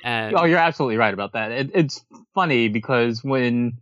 And 0.04 0.36
Oh, 0.36 0.46
you're 0.46 0.57
absolutely 0.57 0.98
right 0.98 1.14
about 1.14 1.34
that. 1.34 1.52
It, 1.52 1.72
it's 1.75 2.04
funny 2.34 2.68
because 2.68 3.24
when 3.24 3.78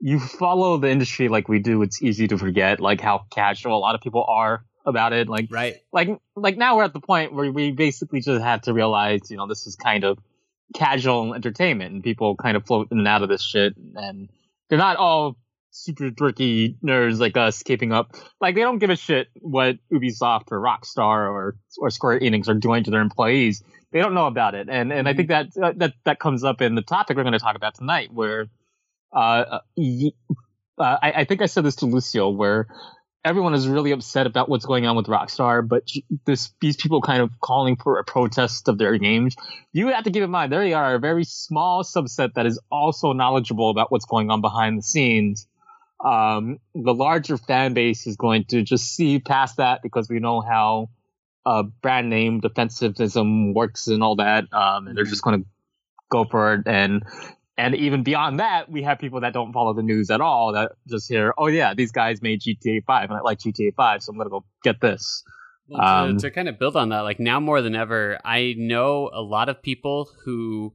you 0.00 0.20
follow 0.20 0.76
the 0.76 0.90
industry 0.90 1.28
like 1.28 1.48
we 1.48 1.58
do, 1.58 1.82
it's 1.82 2.02
easy 2.02 2.28
to 2.28 2.38
forget 2.38 2.80
like 2.80 3.00
how 3.00 3.24
casual 3.30 3.76
a 3.76 3.80
lot 3.80 3.94
of 3.94 4.00
people 4.00 4.24
are 4.28 4.64
about 4.84 5.12
it. 5.12 5.28
Like, 5.28 5.48
right. 5.50 5.76
like, 5.92 6.08
like 6.34 6.56
now 6.56 6.76
we're 6.76 6.84
at 6.84 6.92
the 6.92 7.00
point 7.00 7.32
where 7.32 7.50
we 7.50 7.72
basically 7.72 8.20
just 8.20 8.42
have 8.42 8.62
to 8.62 8.72
realize, 8.72 9.30
you 9.30 9.36
know, 9.36 9.46
this 9.46 9.66
is 9.66 9.76
kind 9.76 10.04
of 10.04 10.18
casual 10.74 11.34
entertainment, 11.34 11.94
and 11.94 12.02
people 12.02 12.36
kind 12.36 12.56
of 12.56 12.66
float 12.66 12.88
in 12.90 12.98
and 12.98 13.08
out 13.08 13.22
of 13.22 13.28
this 13.28 13.42
shit, 13.42 13.74
and 13.94 14.28
they're 14.68 14.78
not 14.78 14.96
all 14.96 15.36
super 15.70 16.10
dorky 16.10 16.76
nerds 16.82 17.18
like 17.18 17.36
us 17.36 17.62
keeping 17.62 17.92
up. 17.92 18.16
Like 18.40 18.54
they 18.54 18.62
don't 18.62 18.78
give 18.78 18.90
a 18.90 18.96
shit 18.96 19.28
what 19.40 19.76
Ubisoft 19.92 20.50
or 20.50 20.60
Rockstar 20.60 21.30
or 21.30 21.56
or 21.78 21.90
Square 21.90 22.20
Enix 22.20 22.48
are 22.48 22.54
doing 22.54 22.84
to 22.84 22.90
their 22.90 23.00
employees. 23.00 23.62
They 23.92 24.00
don't 24.00 24.14
know 24.14 24.26
about 24.26 24.54
it, 24.54 24.68
and 24.68 24.92
and 24.92 25.08
I 25.08 25.14
think 25.14 25.28
that 25.28 25.48
uh, 25.60 25.72
that 25.76 25.94
that 26.04 26.18
comes 26.18 26.44
up 26.44 26.60
in 26.60 26.74
the 26.74 26.82
topic 26.82 27.16
we're 27.16 27.22
going 27.22 27.32
to 27.32 27.38
talk 27.38 27.56
about 27.56 27.74
tonight, 27.74 28.12
where 28.12 28.46
uh, 29.16 29.60
uh, 30.78 30.96
I, 31.02 31.12
I 31.16 31.24
think 31.24 31.42
I 31.42 31.46
said 31.46 31.64
this 31.64 31.76
to 31.76 31.86
Lucio, 31.86 32.28
where 32.28 32.68
everyone 33.24 33.54
is 33.54 33.66
really 33.66 33.90
upset 33.90 34.26
about 34.26 34.48
what's 34.48 34.66
going 34.66 34.86
on 34.86 34.94
with 34.94 35.06
Rockstar, 35.06 35.66
but 35.66 35.88
this 36.26 36.52
these 36.60 36.76
people 36.76 37.00
kind 37.00 37.22
of 37.22 37.30
calling 37.40 37.76
for 37.76 37.98
a 37.98 38.04
protest 38.04 38.68
of 38.68 38.78
their 38.78 38.96
games. 38.98 39.34
You 39.72 39.88
have 39.88 40.04
to 40.04 40.10
keep 40.10 40.22
in 40.22 40.30
mind 40.30 40.52
there 40.52 40.76
are 40.76 40.94
a 40.94 40.98
very 41.00 41.24
small 41.24 41.82
subset 41.82 42.34
that 42.34 42.46
is 42.46 42.60
also 42.70 43.12
knowledgeable 43.12 43.70
about 43.70 43.90
what's 43.90 44.04
going 44.04 44.30
on 44.30 44.42
behind 44.42 44.78
the 44.78 44.82
scenes. 44.82 45.48
Um, 46.04 46.58
the 46.74 46.92
larger 46.92 47.38
fan 47.38 47.72
base 47.72 48.06
is 48.06 48.16
going 48.16 48.44
to 48.50 48.62
just 48.62 48.94
see 48.94 49.18
past 49.18 49.56
that 49.56 49.80
because 49.82 50.10
we 50.10 50.20
know 50.20 50.42
how 50.42 50.90
uh, 51.46 51.62
brand 51.62 52.10
name 52.10 52.42
defensivism 52.42 53.54
works 53.54 53.86
and 53.86 54.02
all 54.02 54.16
that, 54.16 54.44
um, 54.52 54.88
and 54.88 54.96
they're 54.96 55.04
just 55.04 55.22
going 55.22 55.42
to 55.42 55.48
go 56.10 56.24
for 56.24 56.54
it. 56.54 56.66
And 56.66 57.02
and 57.58 57.74
even 57.74 58.02
beyond 58.02 58.40
that, 58.40 58.70
we 58.70 58.82
have 58.82 58.98
people 58.98 59.20
that 59.20 59.32
don't 59.32 59.52
follow 59.52 59.72
the 59.72 59.82
news 59.82 60.10
at 60.10 60.20
all 60.20 60.52
that 60.52 60.72
just 60.88 61.08
hear, 61.08 61.32
"Oh 61.38 61.46
yeah, 61.46 61.74
these 61.74 61.92
guys 61.92 62.20
made 62.22 62.40
GTA 62.40 62.82
5, 62.86 63.10
and 63.10 63.18
I 63.18 63.22
like 63.22 63.38
GTA 63.38 63.74
5, 63.74 64.02
so 64.02 64.10
I'm 64.10 64.16
going 64.16 64.26
to 64.26 64.30
go 64.30 64.44
get 64.62 64.80
this." 64.80 65.22
Well, 65.68 65.80
to, 65.80 65.88
Um, 66.10 66.16
to 66.18 66.30
kind 66.30 66.48
of 66.48 66.58
build 66.58 66.76
on 66.76 66.90
that, 66.90 67.00
like 67.00 67.18
now 67.18 67.40
more 67.40 67.60
than 67.62 67.74
ever, 67.74 68.18
I 68.24 68.54
know 68.56 69.10
a 69.12 69.22
lot 69.22 69.48
of 69.48 69.62
people 69.62 70.08
who 70.24 70.74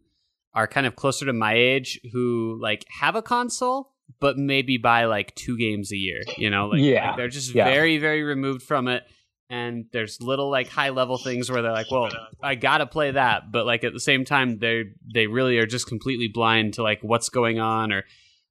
are 0.54 0.68
kind 0.68 0.86
of 0.86 0.96
closer 0.98 1.26
to 1.26 1.34
my 1.34 1.54
age 1.54 2.00
who 2.12 2.58
like 2.62 2.84
have 3.00 3.16
a 3.16 3.22
console, 3.22 3.94
but 4.20 4.38
maybe 4.38 4.78
buy 4.78 5.06
like 5.06 5.34
two 5.36 5.58
games 5.58 5.94
a 5.94 5.98
year. 5.98 6.22
You 6.38 6.50
know, 6.50 6.68
like, 6.68 6.82
Yeah. 6.82 7.08
like, 7.08 7.16
they're 7.18 7.30
just 7.30 7.54
Yeah. 7.54 7.64
very, 7.64 8.00
very 8.00 8.22
removed 8.24 8.64
from 8.64 8.88
it. 8.90 9.04
And 9.52 9.88
there's 9.92 10.22
little 10.22 10.50
like 10.50 10.70
high 10.70 10.92
level 10.92 11.18
things 11.18 11.52
where 11.52 11.62
they're 11.62 11.74
like, 11.74 11.92
"Well, 11.92 12.10
I 12.42 12.56
gotta 12.56 12.86
play 12.86 13.12
that," 13.12 13.52
but 13.52 13.66
like 13.66 13.84
at 13.84 13.92
the 13.92 14.00
same 14.00 14.24
time, 14.24 14.60
they 14.60 14.86
they 15.14 15.28
really 15.28 15.58
are 15.58 15.66
just 15.66 15.88
completely 15.88 16.30
blind 16.30 16.76
to 16.76 16.84
like 16.84 17.00
what's 17.02 17.28
going 17.28 17.60
on, 17.60 17.92
or 17.92 18.06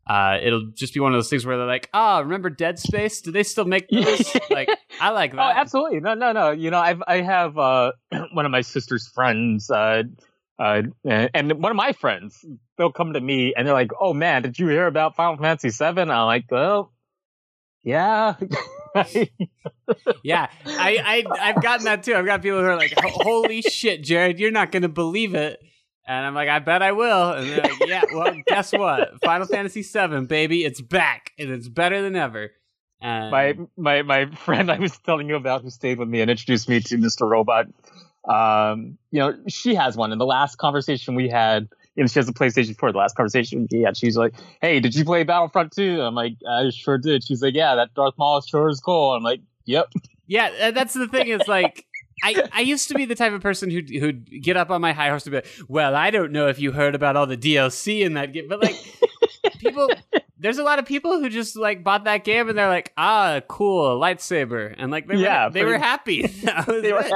uh, 0.06 0.38
it'll 0.42 0.66
just 0.74 0.92
be 0.92 1.00
one 1.00 1.14
of 1.14 1.16
those 1.16 1.30
things 1.30 1.46
where 1.46 1.56
they're 1.56 1.66
like, 1.66 1.88
"Oh, 1.94 2.20
remember 2.20 2.50
Dead 2.50 2.78
Space? 2.78 3.22
Do 3.22 3.32
they 3.32 3.44
still 3.44 3.64
make 3.64 3.88
those?" 3.90 4.36
like, 4.50 4.68
I 5.00 5.08
like 5.08 5.32
that. 5.32 5.40
Oh, 5.40 5.58
absolutely. 5.58 6.00
No, 6.00 6.12
no, 6.12 6.32
no. 6.32 6.50
You 6.50 6.70
know, 6.70 6.80
I've 6.80 7.02
I 7.06 7.22
have 7.22 7.56
uh, 7.56 7.92
one 8.34 8.44
of 8.44 8.52
my 8.52 8.60
sister's 8.60 9.08
friends, 9.08 9.70
uh, 9.70 10.02
uh, 10.58 10.82
and 11.02 11.62
one 11.62 11.72
of 11.72 11.76
my 11.76 11.92
friends. 11.92 12.44
They'll 12.76 12.92
come 12.92 13.14
to 13.14 13.20
me 13.22 13.54
and 13.56 13.66
they're 13.66 13.72
like, 13.72 13.92
"Oh 13.98 14.12
man, 14.12 14.42
did 14.42 14.58
you 14.58 14.68
hear 14.68 14.86
about 14.86 15.16
Final 15.16 15.38
Fantasy 15.38 15.70
7? 15.70 16.10
I'm 16.10 16.26
like, 16.26 16.44
"Well, 16.50 16.92
yeah." 17.82 18.34
Yeah, 20.22 20.48
I, 20.66 21.24
I 21.30 21.50
I've 21.50 21.62
gotten 21.62 21.84
that 21.86 22.02
too. 22.02 22.14
I've 22.14 22.26
got 22.26 22.42
people 22.42 22.58
who 22.60 22.64
are 22.64 22.76
like, 22.76 22.94
"Holy 22.96 23.62
shit, 23.62 24.02
Jared, 24.02 24.38
you're 24.38 24.50
not 24.50 24.70
going 24.72 24.82
to 24.82 24.88
believe 24.88 25.34
it," 25.34 25.60
and 26.06 26.26
I'm 26.26 26.34
like, 26.34 26.48
"I 26.48 26.58
bet 26.60 26.82
I 26.82 26.92
will." 26.92 27.32
And 27.32 27.50
they're 27.50 27.62
like, 27.62 27.86
"Yeah, 27.86 28.02
well, 28.12 28.34
guess 28.46 28.72
what? 28.72 29.20
Final 29.24 29.46
Fantasy 29.46 29.82
VII, 29.82 30.26
baby, 30.26 30.64
it's 30.64 30.80
back, 30.80 31.32
and 31.38 31.50
it's 31.50 31.68
better 31.68 32.02
than 32.02 32.16
ever." 32.16 32.50
And 33.00 33.30
my 33.30 33.54
my 33.76 34.02
my 34.02 34.30
friend 34.36 34.70
I 34.70 34.78
was 34.78 34.96
telling 34.98 35.28
you 35.28 35.36
about 35.36 35.62
who 35.62 35.70
stayed 35.70 35.98
with 35.98 36.08
me 36.08 36.20
and 36.20 36.30
introduced 36.30 36.68
me 36.68 36.80
to 36.80 36.96
Mr. 36.98 37.28
Robot. 37.28 37.66
Um, 38.28 38.98
you 39.10 39.20
know, 39.20 39.34
she 39.48 39.74
has 39.74 39.96
one. 39.96 40.12
In 40.12 40.18
the 40.18 40.26
last 40.26 40.56
conversation 40.56 41.14
we 41.14 41.28
had, 41.28 41.68
know, 41.96 42.06
she 42.06 42.18
has 42.18 42.28
a 42.28 42.32
PlayStation 42.32 42.76
4. 42.76 42.92
The 42.92 42.98
last 42.98 43.16
conversation 43.16 43.66
we 43.70 43.82
had, 43.82 43.96
she's 43.96 44.16
like, 44.16 44.34
"Hey, 44.60 44.80
did 44.80 44.94
you 44.94 45.04
play 45.04 45.22
Battlefront 45.24 45.72
2?" 45.72 46.00
I'm 46.00 46.14
like, 46.14 46.34
"I 46.48 46.70
sure 46.70 46.98
did." 46.98 47.24
She's 47.24 47.42
like, 47.42 47.54
"Yeah, 47.54 47.74
that 47.74 47.94
Darth 47.94 48.14
Maul 48.18 48.40
sure 48.40 48.68
is 48.68 48.80
cool." 48.80 49.12
I'm 49.14 49.22
like, 49.22 49.40
"Yep." 49.66 49.92
Yeah, 50.26 50.50
uh, 50.60 50.70
that's 50.70 50.94
the 50.94 51.08
thing. 51.08 51.28
Is 51.28 51.46
like. 51.48 51.86
I, 52.22 52.48
I 52.52 52.60
used 52.60 52.88
to 52.88 52.94
be 52.94 53.06
the 53.06 53.14
type 53.14 53.32
of 53.32 53.40
person 53.40 53.70
who'd, 53.70 53.88
who'd 53.88 54.42
get 54.42 54.54
up 54.54 54.68
on 54.68 54.82
my 54.82 54.92
high 54.92 55.08
horse 55.08 55.24
and 55.24 55.30
be 55.30 55.36
like, 55.38 55.46
well, 55.68 55.96
I 55.96 56.10
don't 56.10 56.32
know 56.32 56.48
if 56.48 56.58
you 56.58 56.70
heard 56.70 56.94
about 56.94 57.16
all 57.16 57.26
the 57.26 57.34
DLC 57.34 58.00
in 58.04 58.12
that 58.12 58.34
game. 58.34 58.46
But, 58.46 58.60
like, 58.62 58.76
people, 59.58 59.88
there's 60.38 60.58
a 60.58 60.62
lot 60.62 60.78
of 60.78 60.84
people 60.84 61.18
who 61.18 61.30
just, 61.30 61.56
like, 61.56 61.82
bought 61.82 62.04
that 62.04 62.24
game 62.24 62.50
and 62.50 62.58
they're 62.58 62.68
like, 62.68 62.92
ah, 62.98 63.40
cool, 63.48 63.98
lightsaber. 63.98 64.74
And, 64.76 64.90
like, 64.90 65.06
they, 65.06 65.16
Yeah, 65.16 65.46
were, 65.46 65.52
they 65.52 65.64
were 65.64 65.78
happy. 65.78 66.28
They 66.66 66.92
were 66.92 67.00
it. 67.00 67.12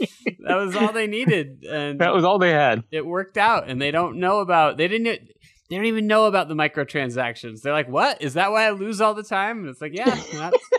That 0.00 0.56
was 0.56 0.76
all 0.76 0.92
they 0.92 1.06
needed. 1.06 1.64
And 1.64 2.00
that 2.00 2.14
was 2.14 2.24
all 2.24 2.38
they 2.38 2.52
had. 2.52 2.84
it 2.90 3.04
worked 3.04 3.38
out. 3.38 3.68
And 3.68 3.80
they 3.80 3.90
don't 3.90 4.18
know 4.18 4.40
about, 4.40 4.76
they 4.76 4.88
didn't, 4.88 5.28
they 5.68 5.76
don't 5.76 5.86
even 5.86 6.06
know 6.06 6.26
about 6.26 6.48
the 6.48 6.54
microtransactions. 6.54 7.62
They're 7.62 7.72
like, 7.72 7.88
what? 7.88 8.22
Is 8.22 8.34
that 8.34 8.52
why 8.52 8.66
I 8.66 8.70
lose 8.70 9.00
all 9.00 9.14
the 9.14 9.22
time? 9.22 9.60
And 9.60 9.68
it's 9.68 9.80
like, 9.80 9.94
yeah, 9.94 10.14
that's, 10.32 10.70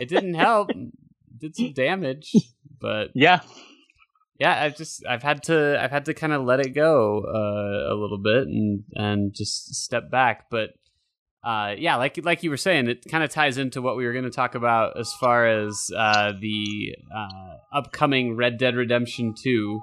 it 0.00 0.08
didn't 0.08 0.34
help. 0.34 0.70
It 0.70 0.92
did 1.38 1.56
some 1.56 1.72
damage. 1.72 2.32
But 2.80 3.10
Yeah, 3.14 3.40
yeah 4.40 4.60
i've 4.62 4.76
just 4.76 5.06
i've 5.06 5.22
had 5.22 5.42
to 5.44 5.78
i've 5.80 5.90
had 5.90 6.06
to 6.06 6.14
kind 6.14 6.32
of 6.32 6.42
let 6.42 6.60
it 6.60 6.70
go 6.70 7.20
uh, 7.20 7.92
a 7.92 7.94
little 7.94 8.18
bit 8.18 8.48
and 8.48 8.84
and 8.94 9.34
just 9.34 9.74
step 9.74 10.10
back 10.10 10.46
but 10.50 10.70
uh, 11.44 11.74
yeah 11.78 11.96
like 11.96 12.18
like 12.24 12.42
you 12.42 12.50
were 12.50 12.56
saying 12.56 12.88
it 12.88 13.04
kind 13.10 13.24
of 13.24 13.30
ties 13.30 13.58
into 13.58 13.80
what 13.80 13.96
we 13.96 14.04
were 14.04 14.12
going 14.12 14.24
to 14.24 14.30
talk 14.30 14.54
about 14.54 14.98
as 14.98 15.12
far 15.14 15.46
as 15.46 15.90
uh, 15.96 16.32
the 16.40 16.94
uh, 17.14 17.56
upcoming 17.76 18.36
red 18.36 18.58
dead 18.58 18.76
redemption 18.76 19.34
2 19.34 19.80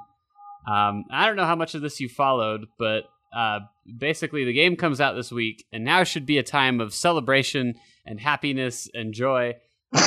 um, 0.68 1.06
i 1.12 1.26
don't 1.26 1.36
know 1.36 1.46
how 1.46 1.56
much 1.56 1.76
of 1.76 1.82
this 1.82 2.00
you 2.00 2.10
followed 2.10 2.66
but 2.78 3.04
uh, 3.36 3.60
basically 3.98 4.46
the 4.46 4.54
game 4.54 4.76
comes 4.76 5.02
out 5.02 5.16
this 5.16 5.32
week 5.32 5.66
and 5.72 5.84
now 5.84 6.04
should 6.04 6.26
be 6.26 6.38
a 6.38 6.44
time 6.44 6.80
of 6.80 6.94
celebration 6.94 7.76
and 8.06 8.20
happiness 8.20 8.90
and 8.94 9.14
joy. 9.14 9.56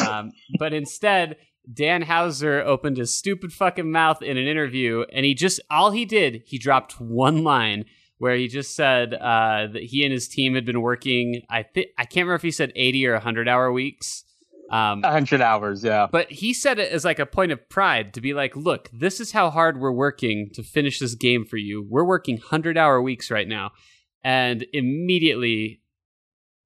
Um, 0.09 0.33
but 0.59 0.73
instead 0.73 1.37
Dan 1.73 2.03
Houser 2.03 2.61
opened 2.61 2.97
his 2.97 3.15
stupid 3.15 3.53
fucking 3.53 3.91
mouth 3.91 4.23
in 4.23 4.37
an 4.37 4.47
interview, 4.47 5.05
and 5.13 5.25
he 5.25 5.35
just 5.35 5.61
all 5.71 5.91
he 5.91 6.05
did, 6.05 6.43
he 6.47 6.59
dropped 6.59 7.01
one 7.01 7.45
line 7.45 7.85
where 8.21 8.37
he 8.37 8.49
just 8.49 8.77
said 8.77 9.15
uh, 9.15 9.67
that 9.73 9.83
he 9.83 10.05
and 10.05 10.13
his 10.13 10.29
team 10.29 10.55
had 10.55 10.67
been 10.67 10.83
working. 10.83 11.41
I 11.49 11.63
think 11.63 11.89
I 11.97 12.05
can't 12.05 12.27
remember 12.27 12.35
if 12.35 12.43
he 12.43 12.51
said 12.51 12.71
eighty 12.77 13.07
or 13.07 13.19
hundred 13.19 13.49
hour 13.49 13.73
weeks. 13.73 14.25
Um, 14.71 15.03
hundred 15.03 15.41
hours. 15.41 15.83
Yeah, 15.83 16.07
but 16.13 16.31
he 16.31 16.53
said 16.53 16.79
it 16.79 16.93
as 16.93 17.03
like 17.03 17.19
a 17.19 17.25
point 17.25 17.51
of 17.51 17.67
pride 17.71 18.13
to 18.15 18.21
be 18.21 18.35
like, 18.35 18.55
look, 18.55 18.91
this 18.93 19.21
is 19.21 19.33
how 19.33 19.49
hard 19.49 19.81
we're 19.81 19.91
working 19.91 20.51
to 20.53 20.63
finish 20.63 20.99
this 20.99 21.15
game 21.15 21.47
for 21.47 21.57
you. 21.57 21.87
We're 21.89 22.05
working 22.05 22.37
100 22.37 22.77
hour 22.77 23.01
weeks 23.01 23.31
right 23.31 23.49
now. 23.49 23.71
And 24.23 24.67
immediately, 24.75 25.81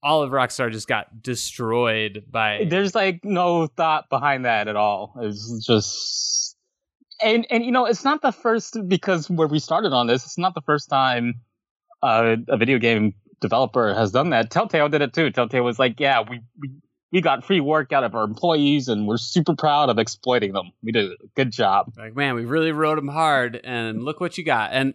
all 0.02 0.23
of 0.25 0.32
Rockstar 0.32 0.73
just 0.73 0.88
got 0.88 1.23
destroyed 1.23 2.25
by. 2.28 2.66
there's 2.68 2.96
like 2.96 3.20
no 3.25 3.68
thought 3.68 4.11
behind 4.11 4.44
that 4.44 4.66
at 4.66 4.75
all. 4.75 5.14
It's 5.20 5.64
just 5.64 6.56
and 7.23 7.46
and 7.49 7.64
you 7.64 7.70
know 7.70 7.87
it's 7.87 8.04
not 8.04 8.23
the 8.23 8.32
first 8.32 8.76
because 8.88 9.30
where 9.30 9.46
we 9.46 9.61
started 9.61 9.92
on 9.92 10.08
this, 10.08 10.25
it's 10.25 10.37
not 10.37 10.54
the 10.54 10.62
first 10.62 10.90
time 10.90 11.40
uh, 12.04 12.37
a 12.49 12.56
video 12.56 12.78
game 12.78 13.14
developer 13.40 13.94
has 13.94 14.12
done 14.12 14.30
that. 14.30 14.50
Telltale 14.50 14.88
did 14.88 15.02
it 15.02 15.12
too. 15.12 15.30
Telltale 15.30 15.64
was 15.64 15.78
like, 15.78 16.00
yeah, 16.00 16.23
we 16.28 16.40
we 16.61 16.70
we 17.12 17.20
got 17.20 17.44
free 17.44 17.61
work 17.61 17.92
out 17.92 18.02
of 18.02 18.14
our 18.14 18.25
employees 18.25 18.88
and 18.88 19.06
we're 19.06 19.18
super 19.18 19.54
proud 19.54 19.88
of 19.88 19.99
exploiting 19.99 20.52
them. 20.52 20.73
We 20.82 20.90
did 20.92 21.12
a 21.12 21.14
good 21.37 21.52
job. 21.52 21.92
Like, 21.96 22.16
man, 22.16 22.34
we 22.34 22.44
really 22.44 22.73
rode 22.73 22.99
them 22.99 23.08
hard, 23.08 23.61
and 23.62 24.02
look 24.02 24.20
what 24.20 24.37
you 24.37 24.44
got. 24.44 24.70
And 24.73 24.94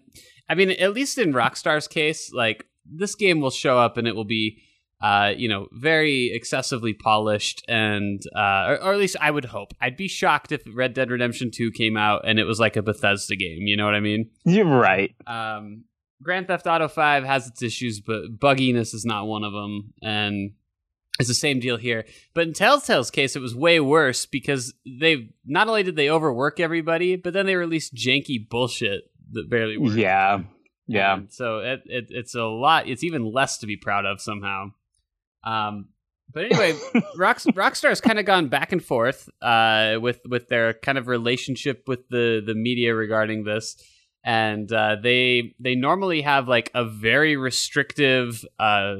I 0.50 0.56
mean, 0.56 0.72
at 0.72 0.94
least 0.94 1.18
in 1.18 1.32
Rockstar's 1.32 1.88
case, 1.88 2.32
like 2.34 2.66
this 2.86 3.16
game 3.16 3.39
will 3.39 3.51
show 3.51 3.78
up 3.78 3.98
and 3.98 4.08
it 4.08 4.16
will 4.16 4.25
be, 4.25 4.63
uh, 5.01 5.32
you 5.38 5.48
know, 5.48 5.68
very 5.72 6.32
excessively 6.34 6.94
polished, 6.94 7.63
and 7.70 8.22
uh, 8.36 8.66
or, 8.68 8.84
or 8.84 8.94
at 8.94 9.00
least 9.00 9.16
I 9.22 9.32
would 9.32 9.46
hope. 9.46 9.74
I'd 9.80 9.96
be 9.96 10.08
shocked 10.08 10.51
if 10.51 10.62
Red 10.74 10.94
Dead 10.94 11.10
Redemption 11.12 11.51
Two 11.54 11.72
came 11.72 11.96
out 11.96 12.24
and 12.28 12.39
it 12.39 12.46
was 12.46 12.60
like 12.60 12.75
a 12.75 12.82
Bethesda 12.82 13.36
game. 13.36 13.62
You 13.62 13.78
know 13.78 13.86
what 13.86 13.96
I 13.96 14.01
mean? 14.01 14.32
You're 14.44 14.66
right. 14.66 15.16
Um, 15.25 15.86
Grand 16.22 16.48
Theft 16.48 16.68
Auto 16.68 16.88
Five 16.88 17.24
has 17.24 17.48
its 17.48 17.62
issues, 17.62 18.00
but 18.00 18.38
bugginess 18.38 18.94
is 18.94 19.06
not 19.06 19.28
one 19.28 19.44
of 19.44 19.54
them, 19.54 19.94
and 20.02 20.52
it's 21.20 21.28
the 21.28 21.34
same 21.34 21.60
deal 21.60 21.78
here. 21.78 22.06
But 22.34 22.48
in 22.48 22.54
Telltale's 22.54 23.12
case, 23.12 23.36
it 23.36 23.42
was 23.42 23.56
way 23.56 23.80
worse 23.80 24.26
because 24.26 24.74
they 24.86 25.32
not 25.46 25.68
only 25.68 25.84
did 25.84 25.96
they 25.96 26.10
overwork 26.10 26.60
everybody, 26.60 27.16
but 27.16 27.34
then 27.34 27.46
they 27.46 27.56
released 27.56 27.94
janky 27.94 28.48
bullshit 28.48 29.12
that 29.32 29.50
barely 29.50 29.78
worked. 29.78 29.98
Yeah. 29.98 30.42
Yeah. 30.88 31.18
And 31.18 31.32
so 31.32 31.60
it, 31.60 31.82
it 31.86 32.06
it's 32.10 32.36
a 32.36 32.44
lot. 32.44 32.88
It's 32.88 33.04
even 33.04 33.32
less 33.32 33.60
to 33.60 33.68
be 33.68 33.78
proud 33.78 34.06
of 34.06 34.20
somehow. 34.20 34.72
Um, 35.44 35.90
but 36.32 36.46
anyway, 36.46 36.74
Rock, 37.18 37.38
Rockstar's 37.40 38.02
kind 38.02 38.20
of 38.20 38.26
gone 38.26 38.48
back 38.48 38.72
and 38.72 38.84
forth 38.84 39.30
uh, 39.42 39.98
with 40.02 40.20
with 40.26 40.48
their 40.48 40.74
kind 40.74 40.98
of 40.98 41.08
relationship 41.08 41.84
with 41.88 42.08
the 42.10 42.42
the 42.46 42.56
media 42.56 42.96
regarding 42.96 43.44
this, 43.44 43.76
and 44.24 44.72
uh, 44.72 44.98
they 45.02 45.56
they 45.60 45.76
normally 45.76 46.22
have 46.22 46.48
like 46.48 46.72
a 46.74 46.86
very 46.86 47.36
restrictive. 47.38 48.46
Uh, 48.60 48.96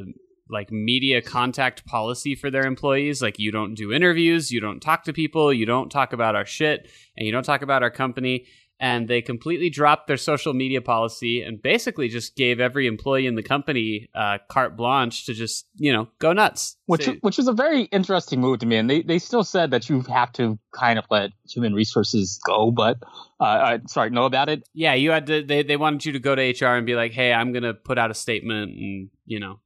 like 0.52 0.72
media 0.72 1.22
contact 1.22 1.86
policy 1.86 2.34
for 2.34 2.50
their 2.50 2.66
employees 2.66 3.22
like 3.22 3.38
you 3.38 3.52
don't 3.52 3.76
do 3.76 3.94
interviews 3.94 4.52
you 4.52 4.60
don't 4.60 4.80
talk 4.80 5.04
to 5.04 5.14
people 5.14 5.54
you 5.54 5.64
don't 5.64 5.92
talk 5.92 6.12
about 6.12 6.36
our 6.36 6.44
shit 6.44 6.90
and 7.16 7.28
you 7.28 7.32
don't 7.32 7.44
talk 7.44 7.62
about 7.62 7.84
our 7.84 7.92
company 7.92 8.48
and 8.82 9.08
they 9.10 9.22
completely 9.22 9.70
dropped 9.70 10.08
their 10.08 10.16
social 10.18 10.54
media 10.54 10.82
policy 10.82 11.42
and 11.42 11.62
basically 11.62 12.08
just 12.08 12.36
gave 12.36 12.60
every 12.62 12.88
employee 12.88 13.28
in 13.28 13.36
the 13.36 13.44
company 13.44 14.10
uh, 14.16 14.38
carte 14.50 14.78
blanche 14.78 15.26
to 15.26 15.34
just 15.34 15.68
you 15.76 15.92
know 15.92 16.08
go 16.20 16.32
nuts. 16.34 16.78
Which 16.86 17.06
So- 17.06 17.16
which 17.22 17.40
is 17.40 17.48
a 17.48 17.54
very 17.54 17.84
interesting 17.84 18.40
move 18.42 18.60
to 18.60 18.66
me, 18.66 18.78
and 18.78 18.90
they, 18.90 19.02
they 19.02 19.20
still 19.20 19.44
said 19.44 19.72
that 19.72 19.90
you 19.90 20.02
have 20.04 20.32
to 20.34 20.58
kind 20.72 20.98
of 20.98 21.06
let 21.10 21.32
human 21.48 21.74
resources 21.74 22.40
go, 22.46 22.72
but 22.72 22.98
uh, 23.40 23.44
I 23.44 23.80
sorry 23.88 24.10
know 24.12 24.26
about 24.26 24.50
it. 24.50 24.64
yeah, 24.74 24.94
you 24.94 25.12
had 25.12 25.28
to. 25.28 25.44
They 25.44 25.64
they 25.64 25.78
wanted 25.78 26.06
you 26.06 26.14
to 26.14 26.20
go 26.20 26.34
to 26.36 26.42
HR 26.42 26.76
and 26.76 26.86
be 26.86 26.96
like, 26.96 27.12
hey, 27.12 27.34
I'm 27.34 27.52
gonna 27.54 27.74
put 27.74 27.98
out 27.98 28.12
a 28.12 28.16
statement, 28.16 28.72
and 28.72 29.10
you 29.26 29.40
know, 29.40 29.60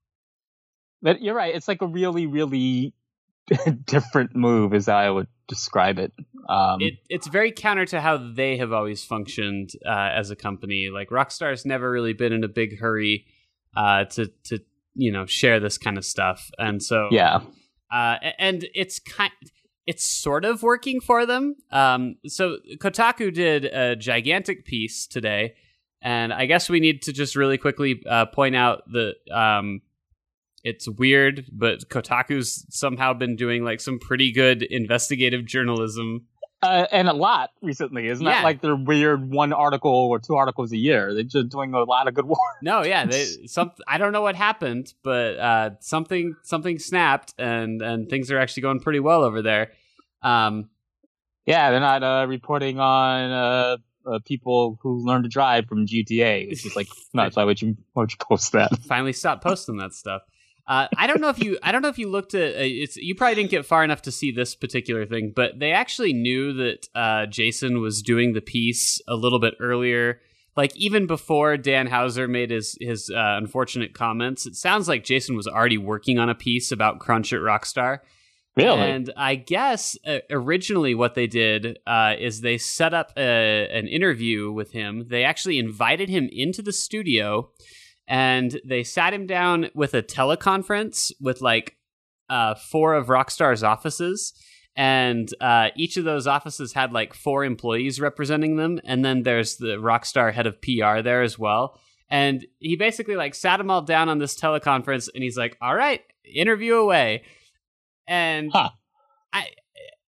But 1.02 1.22
you're 1.22 1.36
right. 1.36 1.56
It's 1.56 1.68
like 1.68 1.82
a 1.82 1.88
really 1.88 2.26
really 2.26 2.94
different 3.86 4.36
move, 4.36 4.74
as 4.74 4.88
I 4.88 5.10
would 5.10 5.28
describe 5.54 6.00
it. 6.00 6.14
Um, 6.50 6.82
it 6.82 6.96
it's 7.10 7.28
very 7.28 7.52
counter 7.52 7.86
to 7.88 8.02
how 8.02 8.18
they 8.18 8.58
have 8.58 8.74
always 8.74 9.04
functioned 9.04 9.72
uh, 9.86 10.10
as 10.14 10.32
a 10.32 10.36
company. 10.36 10.90
Like 10.94 11.10
Rockstar's 11.10 11.66
never 11.66 11.90
really 11.90 12.14
been 12.14 12.34
in 12.34 12.44
a 12.44 12.48
big 12.48 12.80
hurry 12.80 13.26
uh, 13.76 14.06
to 14.06 14.28
to 14.46 14.60
you 14.96 15.12
know 15.12 15.26
share 15.26 15.60
this 15.60 15.78
kind 15.78 15.98
of 15.98 16.06
stuff, 16.06 16.50
and 16.58 16.82
so 16.82 17.08
yeah, 17.12 17.42
uh, 17.92 18.18
and 18.40 18.68
it's 18.74 19.00
kind 19.00 19.32
it's 19.86 20.04
sort 20.04 20.46
of 20.46 20.64
working 20.64 21.02
for 21.02 21.26
them. 21.26 21.56
Um, 21.72 22.16
so 22.28 22.58
Kotaku 22.78 23.34
did 23.34 23.66
a 23.66 23.96
gigantic 23.96 24.66
piece 24.66 25.08
today, 25.08 25.56
and 26.02 26.34
I 26.34 26.46
guess 26.46 26.70
we 26.70 26.80
need 26.80 27.02
to 27.04 27.14
just 27.14 27.36
really 27.36 27.58
quickly 27.58 28.02
uh, 28.10 28.26
point 28.28 28.56
out 28.56 28.84
that 28.92 29.16
um, 29.32 29.82
it's 30.64 30.88
weird, 30.90 31.46
but 31.52 31.90
Kotaku's 31.90 32.66
somehow 32.70 33.14
been 33.14 33.36
doing 33.36 33.64
like 33.64 33.82
some 33.82 34.00
pretty 34.00 34.32
good 34.32 34.64
investigative 34.64 35.46
journalism. 35.46 36.26
uh, 36.62 36.88
and 36.94 37.10
a 37.10 37.14
lot 37.14 37.50
recently. 37.62 38.08
It's 38.08 38.22
not 38.22 38.36
Yeah. 38.38 38.44
like 38.44 38.62
they're 38.62 38.76
weird 38.78 39.30
one 39.30 39.52
article 39.52 39.92
or 39.92 40.20
two 40.20 40.36
articles 40.36 40.72
a 40.72 40.78
year. 40.78 41.14
They're 41.14 41.24
just 41.24 41.50
doing 41.50 41.74
a 41.74 41.84
lot 41.84 42.08
of 42.08 42.14
good 42.14 42.24
work. 42.36 42.38
No, 42.62 42.84
yeah, 42.84 43.06
they 43.06 43.26
some 43.48 43.72
I 43.88 43.98
don't 43.98 44.14
know 44.14 44.22
what 44.22 44.36
happened, 44.38 44.94
but 45.04 45.38
uh, 45.38 45.70
something 45.82 46.36
something 46.44 46.80
snapped, 46.80 47.34
and 47.38 47.82
and 47.82 48.10
things 48.10 48.32
are 48.32 48.40
actually 48.40 48.62
going 48.62 48.80
pretty 48.80 49.02
well 49.02 49.24
over 49.24 49.42
there. 49.42 49.72
Um, 50.22 50.70
Yeah, 51.46 51.72
they're 51.72 51.82
not 51.82 52.02
uh, 52.04 52.26
reporting 52.30 52.80
on 52.80 53.32
uh, 53.32 53.78
uh, 54.10 54.20
people 54.24 54.80
who 54.82 55.06
learn 55.06 55.24
to 55.24 55.30
drive 55.30 55.66
from 55.66 55.86
GTA. 55.86 56.50
It's 56.50 56.64
just 56.64 56.78
like, 56.78 56.88
no, 57.14 57.30
why 57.34 57.44
would 57.44 57.62
you 57.62 57.76
why 57.92 58.04
would 58.04 58.12
you 58.12 58.18
post 58.22 58.54
that? 58.54 58.70
finally 58.88 59.12
stopped 59.12 59.44
posting 59.44 59.76
that 59.78 59.92
stuff. 59.94 60.22
Uh, 60.66 60.88
I 60.98 61.08
don't 61.08 61.20
know 61.20 61.30
if 61.30 61.44
you 61.44 61.58
I 61.62 61.72
don't 61.74 61.82
know 61.82 61.90
if 61.90 61.98
you 61.98 62.10
looked 62.10 62.34
at 62.34 62.56
uh, 62.56 62.60
it's 62.60 62.96
you 62.96 63.16
probably 63.16 63.36
didn't 63.36 63.52
get 63.52 63.66
far 63.66 63.84
enough 63.84 64.02
to 64.04 64.12
see 64.12 64.32
this 64.32 64.56
particular 64.56 65.06
thing, 65.06 65.34
but 65.36 65.60
they 65.60 65.72
actually 65.72 66.14
knew 66.14 66.54
that 66.54 66.88
uh, 66.96 67.26
Jason 67.26 67.82
was 67.82 68.02
doing 68.02 68.34
the 68.34 68.42
piece 68.42 69.02
a 69.08 69.16
little 69.16 69.40
bit 69.40 69.56
earlier. 69.60 70.22
Like 70.56 70.76
even 70.78 71.06
before 71.06 71.58
Dan 71.58 71.88
Houser 71.88 72.30
made 72.30 72.50
his 72.50 72.78
his 72.80 73.10
uh, 73.10 73.36
unfortunate 73.38 73.94
comments, 73.94 74.46
it 74.46 74.56
sounds 74.56 74.88
like 74.88 75.04
Jason 75.04 75.36
was 75.36 75.48
already 75.48 75.78
working 75.78 76.18
on 76.18 76.30
a 76.30 76.36
piece 76.36 76.72
about 76.72 77.00
Crunch 77.00 77.34
at 77.34 77.42
Rockstar. 77.42 78.00
Really? 78.56 78.82
And 78.82 79.12
I 79.18 79.36
guess 79.36 79.98
uh, 80.06 80.20
originally 80.30 80.94
what 80.94 81.16
they 81.16 81.26
did 81.28 81.80
uh, 81.88 82.14
is 82.20 82.40
they 82.40 82.60
set 82.60 82.94
up 82.94 83.12
a, 83.18 83.68
an 83.72 83.88
interview 83.88 84.52
with 84.52 84.72
him. 84.72 85.08
They 85.10 85.24
actually 85.24 85.58
invited 85.58 86.08
him 86.08 86.30
into 86.32 86.62
the 86.62 86.72
studio 86.72 87.50
and 88.08 88.60
they 88.66 88.84
sat 88.84 89.14
him 89.14 89.26
down 89.28 89.70
with 89.74 89.94
a 89.94 90.04
teleconference 90.04 91.12
with 91.22 91.42
like 91.42 91.78
uh, 92.30 92.56
four 92.56 92.94
of 92.96 93.08
Rockstar's 93.08 93.64
offices, 93.64 94.34
and 94.76 95.34
uh, 95.40 95.70
each 95.76 95.98
of 95.98 96.04
those 96.06 96.26
offices 96.28 96.74
had 96.74 96.92
like 96.92 97.14
four 97.14 97.44
employees 97.46 98.00
representing 98.00 98.56
them, 98.58 98.80
and 98.84 99.04
then 99.04 99.24
there's 99.24 99.58
the 99.58 99.78
Rockstar 99.78 100.34
head 100.34 100.48
of 100.48 100.62
PR 100.62 101.02
there 101.02 101.22
as 101.22 101.38
well. 101.38 101.80
And 102.10 102.46
he 102.60 102.76
basically 102.76 103.16
like 103.16 103.34
sat 103.36 103.58
them 103.58 103.72
all 103.72 103.82
down 103.82 104.10
on 104.10 104.20
this 104.20 104.40
teleconference, 104.40 105.10
and 105.14 105.24
he's 105.24 105.38
like, 105.38 105.58
"All 105.62 105.76
right, 105.76 106.02
interview 106.24 106.76
away." 106.76 107.24
And 108.08 108.52
Huh. 108.52 108.70
I, 109.32 109.48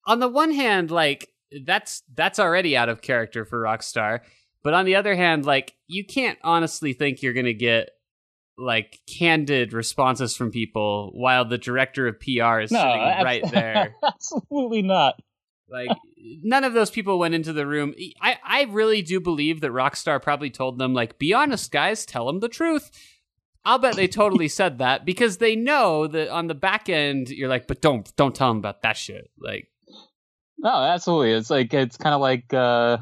on 0.07 0.19
the 0.21 0.29
one 0.29 0.51
hand, 0.51 0.91
like 0.91 1.29
that's 1.65 2.03
that's 2.15 2.39
already 2.39 2.77
out 2.77 2.89
of 2.89 3.01
character 3.01 3.45
for 3.45 3.61
Rockstar, 3.61 4.21
but 4.65 4.75
on 4.75 4.85
the 4.87 4.97
other 4.97 5.15
hand, 5.15 5.45
like 5.47 5.75
you 5.87 6.05
can't 6.05 6.39
honestly 6.43 6.93
think 6.93 7.23
you're 7.23 7.33
gonna 7.35 7.53
get 7.53 7.91
like 8.59 9.01
candid 9.09 9.73
responses 9.73 10.35
from 10.37 10.51
people 10.51 11.11
while 11.15 11.45
the 11.45 11.59
director 11.59 12.07
of 12.09 12.19
PR 12.21 12.61
is 12.61 12.71
No, 12.73 12.79
sitting 12.81 13.01
abs- 13.03 13.25
right 13.25 13.51
there. 13.51 13.95
absolutely 14.05 14.83
not. 14.83 15.21
Like 15.69 15.89
none 16.43 16.63
of 16.65 16.73
those 16.73 16.91
people 16.91 17.19
went 17.19 17.35
into 17.35 17.53
the 17.53 17.67
room. 17.67 17.95
I 18.21 18.39
I 18.45 18.63
really 18.65 19.03
do 19.03 19.21
believe 19.21 19.61
that 19.61 19.71
Rockstar 19.73 20.21
probably 20.23 20.51
told 20.51 20.79
them 20.79 20.95
like 20.95 21.19
be 21.19 21.33
honest 21.33 21.71
guys, 21.73 22.05
tell 22.07 22.27
them 22.27 22.41
the 22.41 22.49
truth. 22.49 22.91
I'll 23.65 23.79
bet 23.79 23.97
they 23.97 24.09
totally 24.09 24.49
said 24.61 24.79
that 24.79 25.05
because 25.05 25.39
they 25.39 25.57
know 25.57 26.07
that 26.07 26.29
on 26.29 26.47
the 26.49 26.55
back 26.55 26.89
end 26.89 27.31
you're 27.31 27.49
like 27.49 27.67
but 27.67 27.81
don't 27.81 28.15
don't 28.17 28.35
tell 28.35 28.49
them 28.49 28.59
about 28.59 28.83
that 28.83 28.97
shit. 28.97 29.31
Like 29.39 29.69
No, 30.59 30.71
absolutely. 30.71 31.33
It's 31.33 31.51
like 31.51 31.75
it's 31.75 31.97
kind 31.97 32.15
of 32.15 32.21
like 32.21 32.53
uh, 32.55 32.99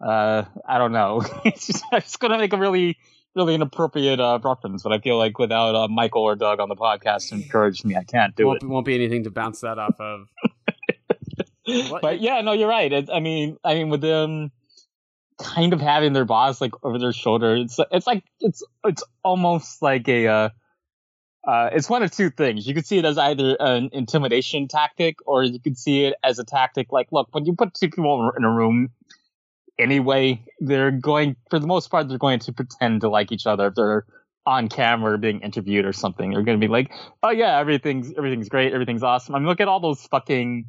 uh, 0.00 0.44
I 0.66 0.78
don't 0.78 0.92
know. 0.92 1.22
it's 1.44 1.66
just, 1.66 1.84
I'm 1.92 2.02
gonna 2.20 2.38
make 2.38 2.52
a 2.52 2.56
really, 2.58 2.98
really 3.34 3.54
inappropriate 3.54 4.20
uh, 4.20 4.38
reference, 4.42 4.82
but 4.82 4.92
I 4.92 4.98
feel 4.98 5.18
like 5.18 5.38
without 5.38 5.74
uh, 5.74 5.88
Michael 5.88 6.22
or 6.22 6.36
Doug 6.36 6.60
on 6.60 6.68
the 6.68 6.76
podcast 6.76 7.30
to 7.30 7.36
encourage 7.36 7.84
me, 7.84 7.96
I 7.96 8.04
can't 8.04 8.34
do 8.36 8.46
won't, 8.46 8.62
it. 8.62 8.66
won't 8.66 8.86
be 8.86 8.94
anything 8.94 9.24
to 9.24 9.30
bounce 9.30 9.60
that 9.60 9.78
off 9.78 10.00
of. 10.00 10.28
But 12.00 12.20
yeah, 12.20 12.40
no, 12.40 12.52
you're 12.52 12.68
right. 12.68 12.90
It, 12.90 13.10
I 13.12 13.20
mean, 13.20 13.58
I 13.62 13.74
mean, 13.74 13.90
with 13.90 14.00
them 14.00 14.50
kind 15.38 15.72
of 15.72 15.80
having 15.80 16.12
their 16.12 16.24
boss 16.24 16.60
like 16.60 16.72
over 16.82 16.98
their 16.98 17.12
shoulder, 17.12 17.56
it's 17.56 17.78
it's 17.92 18.06
like 18.06 18.24
it's 18.40 18.62
it's 18.84 19.02
almost 19.22 19.82
like 19.82 20.08
a. 20.08 20.26
Uh, 20.26 20.48
uh, 21.46 21.70
it's 21.72 21.88
one 21.88 22.02
of 22.02 22.10
two 22.10 22.28
things. 22.28 22.66
You 22.66 22.74
could 22.74 22.86
see 22.86 22.98
it 22.98 23.04
as 23.06 23.16
either 23.16 23.56
an 23.60 23.88
intimidation 23.92 24.68
tactic, 24.68 25.16
or 25.26 25.42
you 25.42 25.58
could 25.60 25.78
see 25.78 26.04
it 26.04 26.14
as 26.22 26.38
a 26.38 26.44
tactic 26.44 26.92
like, 26.92 27.08
look, 27.10 27.28
when 27.32 27.46
you 27.46 27.54
put 27.54 27.72
two 27.74 27.88
people 27.88 28.30
in 28.36 28.44
a 28.44 28.50
room, 28.50 28.90
anyway, 29.78 30.44
they're 30.60 30.90
going, 30.90 31.36
for 31.50 31.58
the 31.58 31.66
most 31.66 31.90
part, 31.90 32.08
they're 32.08 32.18
going 32.18 32.40
to 32.40 32.52
pretend 32.52 33.02
to 33.02 33.08
like 33.08 33.32
each 33.32 33.46
other. 33.46 33.68
If 33.68 33.74
they're 33.74 34.04
on 34.46 34.68
camera 34.68 35.18
being 35.18 35.40
interviewed 35.40 35.84
or 35.84 35.92
something, 35.92 36.30
they're 36.30 36.42
going 36.42 36.58
to 36.58 36.66
be 36.66 36.70
like, 36.70 36.90
oh 37.22 37.30
yeah, 37.30 37.58
everything's 37.58 38.12
everything's 38.16 38.48
great, 38.48 38.72
everything's 38.72 39.02
awesome. 39.02 39.34
I 39.34 39.38
mean, 39.38 39.46
look 39.46 39.60
at 39.60 39.68
all 39.68 39.80
those 39.80 40.06
fucking 40.06 40.66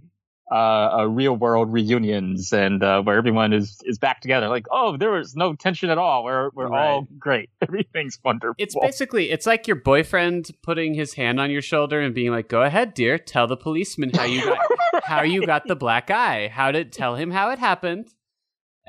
uh, 0.51 0.55
uh, 0.99 1.05
real 1.05 1.35
world 1.35 1.71
reunions 1.71 2.51
and 2.51 2.83
uh, 2.83 3.01
where 3.03 3.17
everyone 3.17 3.53
is 3.53 3.79
is 3.85 3.97
back 3.97 4.19
together. 4.19 4.49
Like, 4.49 4.65
oh, 4.71 4.97
there 4.97 5.11
was 5.11 5.35
no 5.35 5.53
tension 5.53 5.89
at 5.89 5.97
all. 5.97 6.23
We're 6.23 6.49
we're 6.53 6.73
all 6.73 7.07
great. 7.17 7.49
Everything's 7.61 8.19
wonderful. 8.23 8.55
It's 8.57 8.75
basically 8.75 9.31
it's 9.31 9.45
like 9.45 9.67
your 9.67 9.75
boyfriend 9.75 10.49
putting 10.63 10.95
his 10.95 11.13
hand 11.13 11.39
on 11.39 11.51
your 11.51 11.61
shoulder 11.61 12.01
and 12.01 12.13
being 12.15 12.31
like, 12.31 12.50
"Go 12.50 12.63
ahead, 12.63 12.93
dear, 12.93 13.17
tell 13.17 13.48
the 13.48 13.57
policeman 13.57 14.11
how 14.13 14.25
you 14.25 14.43
got 14.43 15.03
how 15.03 15.22
you 15.22 15.45
got 15.45 15.67
the 15.67 15.75
black 15.75 16.09
eye. 16.09 16.50
How 16.51 16.72
did 16.72 16.91
tell 16.91 17.15
him 17.15 17.31
how 17.31 17.51
it 17.51 17.59
happened?" 17.59 18.09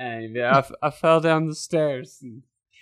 And 0.01 0.35
yeah, 0.35 0.55
I, 0.57 0.59
f- 0.61 0.73
I 0.83 0.91
fell 0.91 1.21
down 1.21 1.47
the 1.49 1.55
stairs. 1.55 2.25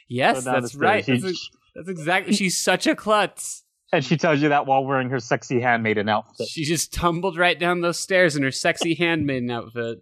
Yes, 0.08 0.44
down 0.44 0.54
that's 0.54 0.72
the 0.72 0.78
right. 0.78 1.02
stairs. 1.02 1.22
That's, 1.22 1.32
ex- 1.34 1.50
that's 1.74 1.88
exactly. 1.88 2.32
She's 2.34 2.56
such 2.58 2.86
a 2.86 2.94
klutz. 2.94 3.64
and 3.92 4.04
she 4.04 4.16
tells 4.16 4.40
you 4.40 4.50
that 4.50 4.66
while 4.66 4.84
wearing 4.84 5.10
her 5.10 5.18
sexy 5.18 5.60
handmaiden 5.60 6.08
outfit. 6.08 6.46
She 6.46 6.64
just 6.64 6.92
tumbled 6.94 7.36
right 7.36 7.58
down 7.58 7.80
those 7.80 7.98
stairs 7.98 8.36
in 8.36 8.42
her 8.44 8.52
sexy 8.52 8.94
handmaiden 8.98 9.50
outfit. 9.50 9.98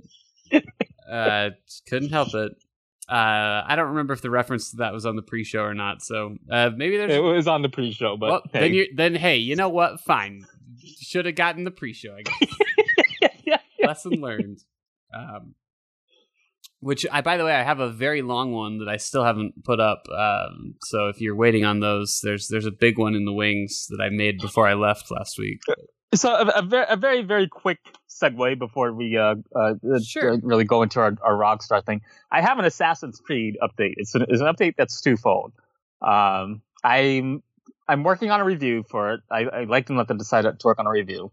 Uh, 1.11 1.51
couldn't 1.89 2.11
help 2.11 2.35
it. 2.35 2.53
Uh, 3.09 3.63
I 3.67 3.75
don't 3.77 3.89
remember 3.89 4.13
if 4.13 4.21
the 4.21 4.31
reference 4.31 4.73
to 4.73 4.79
that 4.79 4.93
was 4.93 5.07
on 5.07 5.15
the 5.17 5.23
pre-show 5.23 5.61
or 5.63 5.75
not. 5.75 6.03
So 6.03 6.37
uh, 6.51 6.71
maybe 6.77 6.97
there's 6.97 7.13
It 7.15 7.21
was 7.23 7.47
on 7.47 7.63
the 7.63 7.69
pre-show, 7.69 8.17
but 8.17 8.31
well, 8.31 8.43
hey. 8.53 8.61
then 8.61 8.75
you 8.75 8.87
then 8.95 9.15
hey, 9.15 9.37
you 9.37 9.55
know 9.57 9.69
what? 9.69 10.01
Fine. 10.01 10.45
Should 11.01 11.25
have 11.27 11.37
gotten 11.37 11.63
the 11.65 11.71
pre-show. 11.71 12.15
I 12.17 12.23
guess. 12.23 12.57
yeah, 13.45 13.59
Lesson 13.87 14.21
learned. 14.21 14.59
Um, 15.17 15.55
which 16.81 17.07
I, 17.11 17.21
by 17.21 17.37
the 17.37 17.45
way, 17.45 17.55
I 17.55 17.63
have 17.63 17.81
a 17.81 17.91
very 17.91 18.23
long 18.23 18.53
one 18.53 18.79
that 18.79 18.89
I 18.89 18.97
still 18.99 19.25
haven't 19.25 19.65
put 19.65 19.81
up. 19.81 20.03
Um, 20.17 20.75
so 20.83 21.09
if 21.09 21.21
you're 21.21 21.37
waiting 21.37 21.65
on 21.65 21.81
those, 21.81 22.21
there's 22.23 22.49
there's 22.49 22.67
a 22.67 22.71
big 22.71 22.99
one 22.99 23.15
in 23.15 23.25
the 23.25 23.33
wings 23.33 23.87
that 23.91 24.03
I 24.03 24.09
made 24.11 24.39
before 24.39 24.67
I 24.69 24.75
left 24.75 25.11
last 25.11 25.39
week. 25.39 25.61
So 26.15 26.33
a, 26.33 26.47
a, 26.59 26.63
very, 26.63 26.87
a 26.89 26.97
very, 26.97 27.23
very 27.23 27.49
quick 27.49 27.79
segue 28.09 28.59
before 28.59 28.93
we 28.93 29.17
uh, 29.17 29.35
uh, 29.55 29.75
Sure. 30.03 30.35
uh, 30.35 30.37
really 30.43 30.65
go 30.65 30.83
into 30.83 31.01
our, 31.01 31.15
our 31.23 31.35
Rockstar 31.35 31.85
thing. 31.85 32.01
I 32.31 32.41
have 32.41 32.59
an 32.59 32.65
Assassin's 32.65 33.19
Creed 33.19 33.57
update. 33.61 33.95
It's 33.97 34.15
an, 34.15 34.25
it's 34.29 34.41
an 34.41 34.47
update 34.47 34.75
that's 34.79 35.01
twofold. 35.01 35.53
Um, 36.01 36.63
I'm 36.85 37.43
I'm 37.89 38.03
working 38.05 38.31
on 38.31 38.41
a 38.41 38.45
review 38.45 38.85
for 38.89 39.15
it. 39.15 39.21
I, 39.31 39.45
I 39.45 39.65
like 39.65 39.87
to 39.87 39.95
let 39.95 40.09
them 40.09 40.19
decide 40.19 40.43
to 40.43 40.57
work 40.65 40.79
on 40.79 40.87
a 40.87 40.91
review. 40.91 41.33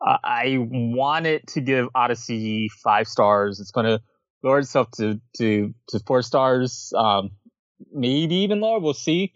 Uh, 0.00 0.18
I 0.22 0.56
want 0.58 1.26
it 1.26 1.46
to 1.48 1.60
give 1.60 1.88
Odyssey 1.94 2.68
five 2.82 3.06
stars. 3.08 3.60
It's 3.60 3.70
going 3.70 3.86
to 3.86 4.00
lower 4.42 4.58
itself 4.58 4.90
to 4.92 5.20
to 5.38 5.74
to 5.88 6.00
four 6.00 6.22
stars, 6.22 6.92
um, 6.96 7.30
maybe 7.92 8.36
even 8.36 8.60
lower. 8.60 8.78
We'll 8.78 8.94
see 8.94 9.32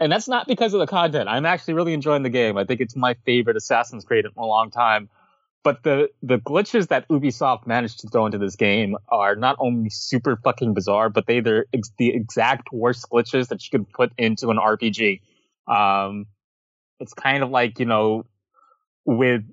and 0.00 0.10
that's 0.10 0.28
not 0.28 0.46
because 0.46 0.74
of 0.74 0.80
the 0.80 0.86
content. 0.86 1.28
I'm 1.28 1.46
actually 1.46 1.74
really 1.74 1.94
enjoying 1.94 2.22
the 2.22 2.30
game. 2.30 2.56
I 2.56 2.64
think 2.64 2.80
it's 2.80 2.96
my 2.96 3.14
favorite 3.24 3.56
Assassin's 3.56 4.04
Creed 4.04 4.24
in 4.24 4.32
a 4.36 4.44
long 4.44 4.70
time. 4.70 5.08
But 5.62 5.82
the 5.82 6.10
the 6.22 6.36
glitches 6.38 6.88
that 6.88 7.08
Ubisoft 7.08 7.66
managed 7.66 8.00
to 8.00 8.08
throw 8.08 8.26
into 8.26 8.36
this 8.36 8.56
game 8.56 8.96
are 9.08 9.34
not 9.34 9.56
only 9.58 9.88
super 9.88 10.36
fucking 10.36 10.74
bizarre, 10.74 11.08
but 11.08 11.26
they 11.26 11.40
they're 11.40 11.66
ex- 11.72 11.92
the 11.96 12.10
exact 12.10 12.68
worst 12.70 13.06
glitches 13.10 13.48
that 13.48 13.64
you 13.64 13.78
could 13.78 13.88
put 13.88 14.12
into 14.18 14.50
an 14.50 14.58
RPG. 14.58 15.22
Um, 15.66 16.26
it's 17.00 17.14
kind 17.14 17.42
of 17.42 17.48
like 17.48 17.78
you 17.78 17.86
know, 17.86 18.26
with 19.06 19.44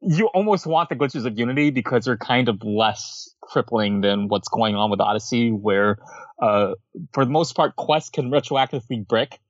you 0.00 0.26
almost 0.28 0.66
want 0.66 0.88
the 0.88 0.96
glitches 0.96 1.26
of 1.26 1.38
Unity 1.38 1.70
because 1.70 2.04
they're 2.04 2.16
kind 2.16 2.48
of 2.48 2.62
less 2.62 3.30
crippling 3.40 4.00
than 4.00 4.28
what's 4.28 4.48
going 4.48 4.74
on 4.76 4.90
with 4.90 5.00
Odyssey, 5.00 5.50
where 5.50 5.98
uh, 6.40 6.74
for 7.12 7.24
the 7.24 7.30
most 7.30 7.54
part, 7.54 7.76
quests 7.76 8.10
can 8.10 8.30
retroactively 8.30 9.06
brick 9.06 9.40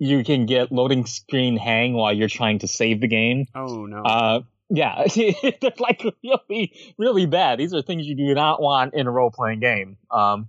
you 0.00 0.24
can 0.24 0.46
get 0.46 0.72
loading 0.72 1.04
screen 1.06 1.58
hang 1.58 1.92
while 1.92 2.12
you're 2.12 2.28
trying 2.28 2.58
to 2.60 2.66
save 2.66 3.02
the 3.02 3.06
game. 3.06 3.46
Oh 3.54 3.84
no! 3.84 4.02
Uh, 4.02 4.40
yeah, 4.70 5.04
they're 5.14 5.72
like 5.78 6.02
really, 6.24 6.72
really 6.98 7.26
bad. 7.26 7.58
These 7.58 7.74
are 7.74 7.82
things 7.82 8.06
you 8.06 8.16
do 8.16 8.34
not 8.34 8.60
want 8.62 8.94
in 8.94 9.06
a 9.06 9.10
role 9.10 9.30
playing 9.30 9.60
game. 9.60 9.98
Um, 10.10 10.48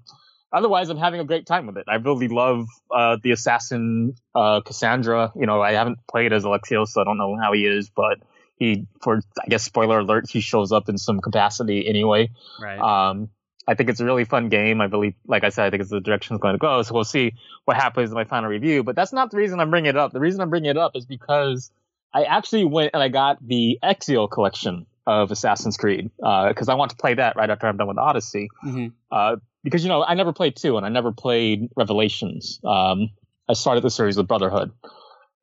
otherwise, 0.53 0.89
I'm 0.89 0.97
having 0.97 1.19
a 1.19 1.25
great 1.25 1.45
time 1.45 1.67
with 1.67 1.77
it. 1.77 1.85
I 1.89 1.95
really 1.95 2.29
love 2.29 2.65
uh, 2.95 3.17
the 3.21 3.31
assassin 3.31 4.15
uh, 4.33 4.61
Cassandra. 4.61 5.33
You 5.35 5.45
know, 5.45 5.61
I 5.61 5.73
haven't 5.73 5.99
played 6.09 6.31
as 6.31 6.45
Alexios, 6.45 6.87
so 6.87 7.01
I 7.01 7.03
don't 7.03 7.17
know 7.17 7.37
how 7.39 7.51
he 7.51 7.65
is, 7.65 7.91
but 7.93 8.19
he, 8.61 8.85
for 9.01 9.21
I 9.43 9.47
guess 9.47 9.63
spoiler 9.63 9.97
alert, 9.99 10.29
he 10.29 10.39
shows 10.39 10.71
up 10.71 10.87
in 10.87 10.99
some 10.99 11.19
capacity 11.19 11.87
anyway. 11.87 12.29
right. 12.61 12.77
Um, 12.79 13.29
I 13.67 13.73
think 13.73 13.89
it's 13.89 13.99
a 13.99 14.05
really 14.05 14.23
fun 14.25 14.49
game. 14.49 14.81
I 14.81 14.87
believe, 14.87 15.15
like 15.25 15.43
I 15.43 15.49
said, 15.49 15.65
I 15.65 15.69
think 15.71 15.81
it's 15.81 15.89
the 15.89 15.99
direction 15.99 16.35
it's 16.35 16.41
going 16.43 16.53
to 16.53 16.59
go. 16.59 16.81
So 16.83 16.93
we'll 16.93 17.03
see 17.03 17.33
what 17.65 17.75
happens 17.75 18.09
in 18.11 18.15
my 18.15 18.23
final 18.23 18.49
review. 18.49 18.83
But 18.83 18.95
that's 18.95 19.13
not 19.13 19.31
the 19.31 19.37
reason 19.37 19.59
I'm 19.59 19.71
bringing 19.71 19.89
it 19.89 19.97
up. 19.97 20.13
The 20.13 20.19
reason 20.19 20.41
I'm 20.41 20.49
bringing 20.51 20.69
it 20.69 20.77
up 20.77 20.91
is 20.95 21.05
because 21.05 21.71
I 22.13 22.23
actually 22.23 22.65
went 22.65 22.91
and 22.93 23.01
I 23.01 23.09
got 23.09 23.37
the 23.45 23.79
Ezio 23.83 24.29
collection 24.29 24.85
of 25.07 25.31
Assassin's 25.31 25.77
Creed 25.77 26.11
because 26.17 26.69
I 26.69 26.75
want 26.75 26.91
to 26.91 26.97
play 26.97 27.15
that 27.15 27.35
right 27.35 27.49
after 27.49 27.65
I'm 27.67 27.77
done 27.77 27.87
with 27.87 27.97
Odyssey. 27.97 28.49
Mhm. 28.63 28.93
Uh, 29.11 29.37
because 29.63 29.83
you 29.83 29.89
know 29.89 30.03
I 30.03 30.13
never 30.13 30.33
played 30.33 30.55
two 30.55 30.77
and 30.77 30.85
I 30.85 30.89
never 30.89 31.11
played 31.11 31.69
Revelations. 31.75 32.59
Um, 32.63 33.09
I 33.49 33.53
started 33.53 33.83
the 33.83 33.89
series 33.89 34.17
with 34.17 34.27
Brotherhood 34.27 34.71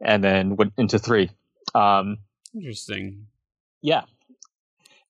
and 0.01 0.23
then 0.23 0.55
went 0.57 0.73
into 0.77 0.99
three. 1.01 1.31
Um, 1.75 2.19
Interesting. 2.59 3.27
yeah. 3.83 4.03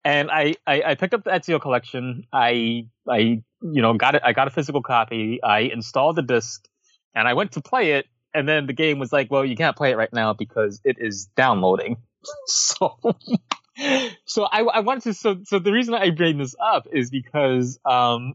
And 0.05 0.31
I, 0.31 0.55
I, 0.67 0.83
I 0.83 0.95
picked 0.95 1.15
up 1.15 1.25
the 1.25 1.31
Ezio 1.31 1.61
collection. 1.61 2.25
I 2.33 2.87
I 3.09 3.19
you 3.19 3.83
know 3.83 3.95
got 3.95 4.15
it. 4.15 4.23
I 4.25 4.33
got 4.33 4.47
a 4.47 4.51
physical 4.51 4.83
copy. 4.83 5.43
I 5.43 5.61
installed 5.61 6.17
the 6.17 6.23
disc, 6.23 6.67
and 7.15 7.27
I 7.27 7.35
went 7.35 7.53
to 7.53 7.61
play 7.61 7.93
it. 7.93 8.07
And 8.35 8.47
then 8.47 8.67
the 8.67 8.73
game 8.73 8.99
was 8.99 9.13
like, 9.13 9.31
"Well, 9.31 9.45
you 9.45 9.57
can't 9.57 9.77
play 9.77 9.91
it 9.91 9.97
right 9.97 10.13
now 10.13 10.35
because 10.35 10.81
it 10.85 10.97
is 10.99 11.27
downloading." 11.37 11.97
so, 12.47 12.97
so 14.25 14.45
I, 14.45 14.61
I 14.61 14.81
wanted 14.81 15.05
to. 15.05 15.15
So, 15.15 15.41
so 15.45 15.59
the 15.59 15.73
reason 15.73 15.95
I 15.95 16.11
bring 16.11 16.39
this 16.39 16.55
up 16.61 16.87
is 16.93 17.11
because 17.11 17.81
um, 17.85 18.35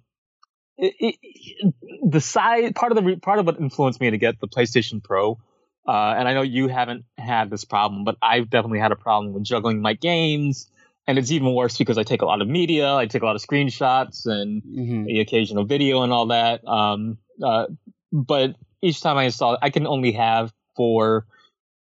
it, 0.78 0.94
it, 1.00 1.74
the 2.04 2.22
side 2.22 2.76
part 2.76 2.92
of 2.92 3.04
the 3.04 3.16
part 3.18 3.40
of 3.40 3.46
what 3.46 3.60
influenced 3.60 4.02
me 4.02 4.10
to 4.10 4.18
get 4.18 4.40
the 4.40 4.48
PlayStation 4.48 5.04
Pro 5.04 5.40
uh, 5.88 6.16
and 6.18 6.28
I 6.28 6.34
know 6.34 6.42
you 6.42 6.68
haven't 6.68 7.06
had 7.18 7.50
this 7.50 7.66
problem, 7.66 8.04
but 8.04 8.18
I've 8.22 8.50
definitely 8.50 8.80
had 8.80 8.92
a 8.92 8.96
problem 8.96 9.34
with 9.34 9.44
juggling 9.44 9.82
my 9.82 9.94
games. 9.94 10.70
And 11.06 11.18
it's 11.18 11.32
even 11.32 11.54
worse 11.54 11.78
because 11.78 11.98
I 11.98 12.04
take 12.04 12.22
a 12.22 12.26
lot 12.26 12.42
of 12.42 12.48
media, 12.48 12.96
I 12.96 13.08
take 13.08 13.24
a 13.24 13.26
lot 13.26 13.36
of 13.36 13.42
screenshots 13.42 14.26
and 14.26 14.64
Mhm. 14.64 15.06
the 15.06 15.20
occasional 15.20 15.66
video 15.66 16.02
and 16.04 16.14
all 16.14 16.28
that. 16.28 16.66
Um, 16.66 17.18
uh, 17.44 17.66
but 18.14 18.56
each 18.82 19.02
time 19.02 19.18
I 19.18 19.24
install 19.24 19.56
it, 19.56 19.60
I 19.62 19.70
can 19.70 19.86
only 19.86 20.14
have 20.14 20.54
four 20.78 21.26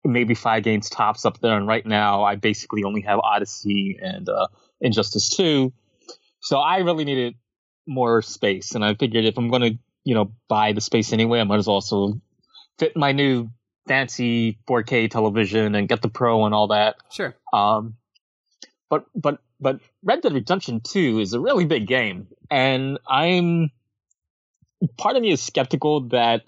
maybe 0.04 0.36
five 0.36 0.64
games 0.64 0.90
tops 0.90 1.26
up 1.26 1.40
there. 1.40 1.58
And 1.58 1.68
right 1.68 1.86
now, 1.86 2.24
I 2.24 2.36
basically 2.36 2.84
only 2.84 3.02
have 3.02 3.20
Odyssey 3.20 3.98
and 4.02 4.30
uh, 4.30 4.48
Injustice 4.82 5.36
Two. 5.36 5.74
So 6.40 6.60
I 6.60 6.78
really 6.78 7.04
needed 7.04 7.36
more 7.88 8.22
space, 8.22 8.76
and 8.76 8.86
I 8.86 8.94
figured 8.94 9.26
if 9.26 9.38
I'm 9.38 9.50
going 9.50 9.62
to, 9.62 9.80
you 10.04 10.14
know, 10.14 10.32
buy 10.48 10.74
the 10.74 10.82
space 10.82 11.12
anyway, 11.12 11.40
I 11.40 11.44
might 11.44 11.58
as 11.58 11.68
well 11.68 11.76
also 11.76 12.22
fit 12.78 12.96
my 12.96 13.12
new 13.12 13.50
fancy 13.88 14.60
4K 14.68 15.10
television 15.10 15.76
and 15.76 15.88
get 15.88 16.02
the 16.02 16.10
Pro 16.10 16.46
and 16.46 16.54
all 16.54 16.68
that. 16.68 16.98
Sure. 17.12 17.36
Um, 17.54 17.96
but 18.90 19.06
but 19.16 19.40
but 19.60 19.80
Red 20.04 20.22
Dead 20.22 20.34
Redemption 20.34 20.82
2 20.82 21.20
is 21.20 21.34
a 21.34 21.40
really 21.40 21.66
big 21.66 21.88
game, 21.88 22.28
and 22.50 23.00
I'm 23.08 23.72
part 24.98 25.16
of 25.16 25.22
me 25.22 25.32
is 25.32 25.42
skeptical 25.42 26.02
that 26.10 26.44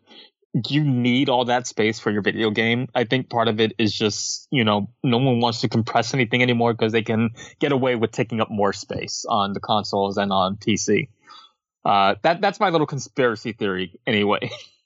you 0.68 0.84
need 0.84 1.30
all 1.30 1.46
that 1.46 1.68
space 1.68 2.00
for 2.00 2.12
your 2.12 2.22
video 2.22 2.50
game. 2.50 2.88
I 2.96 3.04
think 3.04 3.30
part 3.30 3.48
of 3.48 3.60
it 3.60 3.74
is 3.78 3.94
just, 3.94 4.48
you 4.52 4.64
know, 4.64 4.90
no 5.04 5.18
one 5.18 5.40
wants 5.40 5.62
to 5.62 5.70
compress 5.70 6.14
anything 6.14 6.42
anymore 6.42 6.74
because 6.74 6.92
they 6.92 7.04
can 7.04 7.32
get 7.60 7.72
away 7.72 7.96
with 7.96 8.12
taking 8.12 8.42
up 8.42 8.50
more 8.50 8.74
space 8.74 9.26
on 9.30 9.54
the 9.54 9.60
consoles 9.60 10.18
and 10.18 10.32
on 10.32 10.58
PC. 10.58 11.10
Uh, 11.86 12.16
that 12.24 12.42
that's 12.42 12.60
my 12.60 12.70
little 12.70 12.88
conspiracy 12.88 13.54
theory, 13.54 14.00
anyway. 14.06 14.50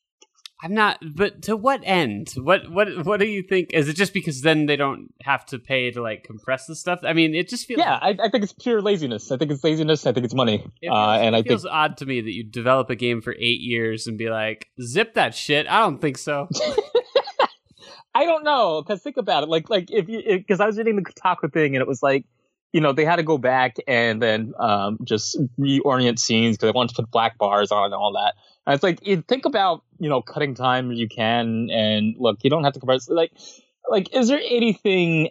I'm 0.63 0.73
not, 0.73 0.99
but 1.13 1.41
to 1.43 1.58
what 1.58 1.82
end? 1.84 2.34
What 2.38 2.71
what 2.71 3.06
what 3.06 3.19
do 3.19 3.26
you 3.26 3.43
think? 3.43 3.71
Is 3.73 3.89
it 3.89 3.97
just 3.97 4.13
because 4.13 4.41
then 4.41 4.65
they 4.65 4.78
don't 4.78 5.13
have 5.21 5.45
to 5.47 5.60
pay 5.60 5.91
to 5.91 6.02
like 6.02 6.23
compress 6.23 6.67
the 6.67 6.76
stuff? 6.76 7.02
I 7.04 7.12
mean, 7.12 7.36
it 7.36 7.49
just 7.49 7.67
feels. 7.67 7.80
Yeah, 7.80 7.99
I, 8.02 8.12
I 8.12 8.30
think 8.30 8.45
it's 8.45 8.54
pure 8.54 8.82
laziness. 8.82 9.30
I 9.30 9.36
think 9.36 9.52
it's 9.52 9.62
laziness. 9.62 10.08
I 10.08 10.13
think 10.13 10.23
it's 10.23 10.34
money. 10.34 10.56
It 10.56 10.71
feels, 10.88 10.95
uh, 10.95 11.12
and 11.19 11.36
it 11.36 11.39
I 11.39 11.43
feels 11.43 11.63
think 11.63 11.73
odd 11.73 11.97
to 11.97 12.06
me 12.06 12.21
that 12.21 12.34
you 12.34 12.45
develop 12.45 12.89
a 12.89 12.95
game 12.95 13.21
for 13.21 13.36
eight 13.38 13.60
years 13.60 14.08
and 14.08 14.17
be 14.17 14.30
like, 14.30 14.69
zip 14.82 15.15
that 15.15 15.36
shit. 15.36 15.67
I 15.69 15.80
don't 15.80 15.99
think 15.99 16.17
so. 16.17 16.47
I 18.15 18.23
don't 18.26 18.45
know 18.45 18.82
because 18.82 19.02
think 19.02 19.17
about 19.17 19.43
it. 19.43 19.49
Like 19.49 19.69
like 19.69 19.91
if 19.91 20.08
you 20.08 20.21
because 20.26 20.62
I 20.62 20.65
was 20.65 20.78
reading 20.78 20.95
the 20.95 21.02
Kotaku 21.02 21.52
thing 21.52 21.76
and 21.76 21.82
it 21.82 21.88
was 21.89 22.02
like 22.02 22.23
you 22.71 22.80
know 22.80 22.93
they 22.93 23.04
had 23.04 23.17
to 23.17 23.23
go 23.23 23.38
back 23.38 23.76
and 23.86 24.21
then 24.21 24.54
um, 24.60 24.97
just 25.04 25.38
reorient 25.60 26.19
scenes 26.19 26.56
because 26.56 26.67
they 26.67 26.76
wanted 26.76 26.95
to 26.95 27.02
put 27.02 27.12
black 27.12 27.38
bars 27.38 27.69
on 27.71 27.86
and 27.86 27.93
all 27.93 28.13
that. 28.13 28.36
And 28.65 28.76
it's 28.76 28.84
like 28.84 29.06
you 29.06 29.21
think 29.21 29.45
about 29.45 29.84
you 29.99 30.10
know 30.10 30.21
cutting 30.21 30.56
time 30.56 30.91
you 30.91 31.08
can 31.08 31.69
and 31.71 32.15
look 32.17 32.43
you 32.43 32.49
don't 32.49 32.63
have 32.63 32.73
to 32.73 32.80
compress 32.80 33.10
like 33.10 33.32
like 33.89 34.13
is 34.15 34.28
there 34.28 34.39
anything 34.39 35.30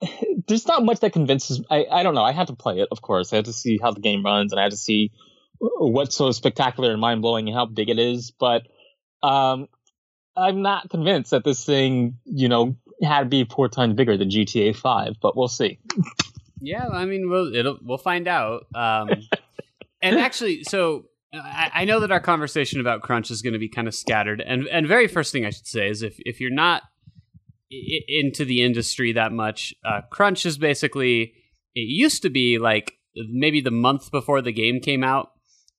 there's 0.48 0.66
not 0.66 0.84
much 0.84 1.00
that 1.00 1.12
convinces 1.12 1.62
I, 1.70 1.86
I 1.90 2.02
don't 2.02 2.14
know 2.14 2.24
i 2.24 2.32
had 2.32 2.48
to 2.48 2.54
play 2.54 2.80
it 2.80 2.88
of 2.90 3.00
course 3.02 3.32
i 3.32 3.36
had 3.36 3.44
to 3.46 3.52
see 3.52 3.78
how 3.80 3.92
the 3.92 4.00
game 4.00 4.24
runs 4.24 4.52
and 4.52 4.58
i 4.58 4.62
had 4.64 4.72
to 4.72 4.78
see 4.78 5.12
what's 5.58 6.16
so 6.16 6.30
spectacular 6.32 6.90
and 6.90 7.00
mind-blowing 7.00 7.48
and 7.48 7.56
how 7.56 7.66
big 7.66 7.88
it 7.88 7.98
is 7.98 8.30
but 8.30 8.62
um 9.22 9.68
i'm 10.36 10.62
not 10.62 10.90
convinced 10.90 11.30
that 11.30 11.44
this 11.44 11.64
thing 11.64 12.18
you 12.24 12.48
know 12.48 12.76
had 13.02 13.20
to 13.20 13.26
be 13.26 13.44
four 13.44 13.68
times 13.68 13.94
bigger 13.94 14.16
than 14.16 14.28
gta 14.28 14.74
5 14.74 15.14
but 15.20 15.36
we'll 15.36 15.48
see 15.48 15.78
yeah, 16.62 16.88
I 16.88 17.04
mean, 17.06 17.28
we'll 17.28 17.54
it'll 17.54 17.78
we'll 17.82 17.98
find 17.98 18.28
out. 18.28 18.66
Um, 18.74 19.10
and 20.02 20.18
actually, 20.18 20.62
so 20.62 21.06
I, 21.32 21.84
know 21.84 22.00
that 22.00 22.12
our 22.12 22.20
conversation 22.20 22.80
about 22.80 23.02
crunch 23.02 23.30
is 23.30 23.40
going 23.40 23.54
to 23.54 23.58
be 23.58 23.68
kind 23.68 23.88
of 23.88 23.94
scattered. 23.94 24.40
And 24.40 24.66
and 24.68 24.86
very 24.86 25.08
first 25.08 25.32
thing 25.32 25.46
I 25.46 25.50
should 25.50 25.66
say 25.66 25.88
is 25.88 26.02
if 26.02 26.16
if 26.20 26.40
you're 26.40 26.50
not 26.50 26.82
I- 27.72 28.00
into 28.06 28.44
the 28.44 28.62
industry 28.62 29.12
that 29.12 29.32
much, 29.32 29.74
uh, 29.84 30.02
crunch 30.10 30.44
is 30.44 30.58
basically 30.58 31.34
it 31.74 31.88
used 31.88 32.22
to 32.22 32.30
be 32.30 32.58
like 32.58 32.98
maybe 33.14 33.60
the 33.60 33.70
month 33.70 34.10
before 34.10 34.42
the 34.42 34.52
game 34.52 34.80
came 34.80 35.02
out. 35.02 35.30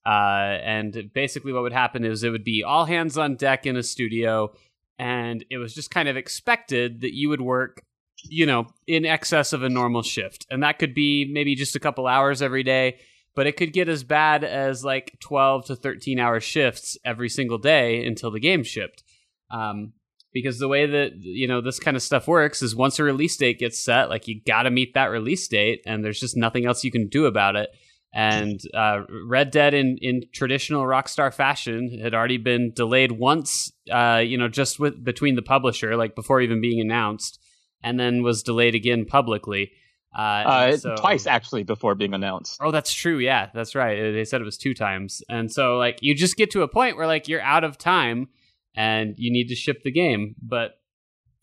Uh, 0.05 0.59
and 0.63 1.11
basically, 1.13 1.53
what 1.53 1.63
would 1.63 1.73
happen 1.73 2.03
is 2.03 2.23
it 2.23 2.29
would 2.29 2.43
be 2.43 2.63
all 2.63 2.85
hands 2.85 3.17
on 3.17 3.35
deck 3.35 3.65
in 3.65 3.77
a 3.77 3.83
studio, 3.83 4.53
and 4.99 5.45
it 5.49 5.57
was 5.57 5.73
just 5.73 5.91
kind 5.91 6.09
of 6.09 6.17
expected 6.17 7.01
that 7.01 7.15
you 7.15 7.29
would 7.29 7.41
work 7.41 7.83
you 8.29 8.45
know, 8.45 8.67
in 8.87 9.05
excess 9.05 9.53
of 9.53 9.63
a 9.63 9.69
normal 9.69 10.01
shift. 10.01 10.45
And 10.49 10.63
that 10.63 10.79
could 10.79 10.93
be 10.93 11.29
maybe 11.31 11.55
just 11.55 11.75
a 11.75 11.79
couple 11.79 12.07
hours 12.07 12.41
every 12.41 12.63
day, 12.63 12.99
but 13.35 13.47
it 13.47 13.57
could 13.57 13.73
get 13.73 13.89
as 13.89 14.03
bad 14.03 14.43
as 14.43 14.83
like 14.83 15.17
12 15.19 15.65
to 15.65 15.75
13 15.75 16.19
hour 16.19 16.39
shifts 16.39 16.97
every 17.03 17.29
single 17.29 17.57
day 17.57 18.05
until 18.05 18.31
the 18.31 18.39
game 18.39 18.63
shipped. 18.63 19.03
Um, 19.49 19.93
because 20.33 20.57
the 20.57 20.67
way 20.67 20.87
that, 20.87 21.11
you 21.19 21.47
know, 21.47 21.61
this 21.61 21.79
kind 21.79 21.95
of 21.95 22.01
stuff 22.01 22.27
works 22.27 22.61
is 22.61 22.75
once 22.75 22.97
a 22.97 23.03
release 23.03 23.37
date 23.37 23.59
gets 23.59 23.83
set, 23.83 24.09
like 24.09 24.27
you 24.27 24.41
got 24.45 24.63
to 24.63 24.71
meet 24.71 24.95
that 24.95 25.11
release 25.11 25.47
date 25.47 25.83
and 25.85 26.03
there's 26.03 26.19
just 26.19 26.35
nothing 26.35 26.65
else 26.65 26.83
you 26.83 26.91
can 26.91 27.07
do 27.07 27.25
about 27.25 27.55
it. 27.55 27.69
And 28.15 28.59
uh, 28.75 29.01
Red 29.25 29.49
Dead, 29.49 29.73
in, 29.73 29.97
in 29.99 30.21
traditional 30.31 30.83
Rockstar 30.83 31.33
fashion, 31.33 31.99
had 31.99 32.13
already 32.13 32.37
been 32.37 32.71
delayed 32.71 33.11
once, 33.11 33.71
uh, 33.91 34.21
you 34.23 34.37
know, 34.37 34.47
just 34.47 34.79
with 34.79 35.03
between 35.03 35.35
the 35.35 35.41
publisher, 35.41 35.95
like 35.95 36.13
before 36.13 36.39
even 36.39 36.61
being 36.61 36.79
announced 36.79 37.39
and 37.83 37.99
then 37.99 38.23
was 38.23 38.43
delayed 38.43 38.75
again 38.75 39.05
publicly. 39.05 39.71
Uh, 40.15 40.21
uh, 40.21 40.77
so, 40.77 40.95
twice 40.95 41.25
actually 41.25 41.63
before 41.63 41.95
being 41.95 42.13
announced 42.13 42.59
Oh, 42.61 42.69
that's 42.69 42.93
true. 42.93 43.17
Yeah, 43.17 43.49
that's 43.53 43.73
right. 43.73 44.13
They 44.13 44.25
said 44.25 44.41
it 44.41 44.43
was 44.43 44.57
two 44.57 44.73
times, 44.73 45.23
and 45.29 45.51
so 45.51 45.77
like 45.77 45.99
you 46.01 46.13
just 46.15 46.35
get 46.37 46.51
to 46.51 46.61
a 46.61 46.67
point 46.67 46.97
where 46.97 47.07
like 47.07 47.27
you're 47.27 47.41
out 47.41 47.63
of 47.63 47.77
time 47.77 48.27
and 48.75 49.15
you 49.17 49.31
need 49.31 49.47
to 49.49 49.55
ship 49.55 49.81
the 49.83 49.91
game. 49.91 50.35
But 50.41 50.79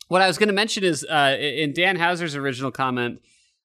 what 0.09 0.22
I 0.22 0.26
was 0.26 0.38
going 0.38 0.48
to 0.48 0.54
mention 0.54 0.85
is 0.85 1.04
uh, 1.04 1.37
in 1.38 1.72
Dan 1.72 1.96
Houser's 1.96 2.35
original 2.35 2.70
comment, 2.70 3.20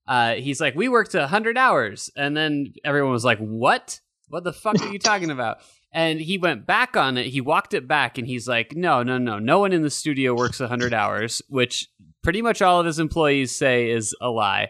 uh, 0.07 0.35
he's 0.35 0.61
like, 0.61 0.75
"We 0.75 0.87
worked 0.87 1.13
hundred 1.13 1.57
hours," 1.57 2.11
and 2.15 2.35
then 2.37 2.73
everyone 2.83 3.11
was 3.11 3.25
like, 3.25 3.39
"What? 3.39 3.99
What 4.29 4.43
the 4.43 4.53
fuck 4.53 4.81
are 4.81 4.91
you 4.91 4.99
talking 4.99 5.31
about?" 5.31 5.57
And 5.91 6.19
he 6.19 6.37
went 6.37 6.67
back 6.67 6.97
on 6.97 7.17
it. 7.17 7.27
He 7.27 7.41
walked 7.41 7.73
it 7.73 7.87
back, 7.87 8.17
and 8.17 8.27
he's 8.27 8.47
like, 8.47 8.75
"No, 8.75 9.01
no, 9.01 9.17
no. 9.17 9.39
No 9.39 9.59
one 9.59 9.73
in 9.73 9.81
the 9.81 9.89
studio 9.89 10.35
works 10.35 10.59
hundred 10.59 10.93
hours," 10.93 11.41
which 11.49 11.89
pretty 12.23 12.41
much 12.41 12.61
all 12.61 12.79
of 12.79 12.85
his 12.85 12.99
employees 12.99 13.55
say 13.55 13.89
is 13.89 14.15
a 14.21 14.29
lie. 14.29 14.69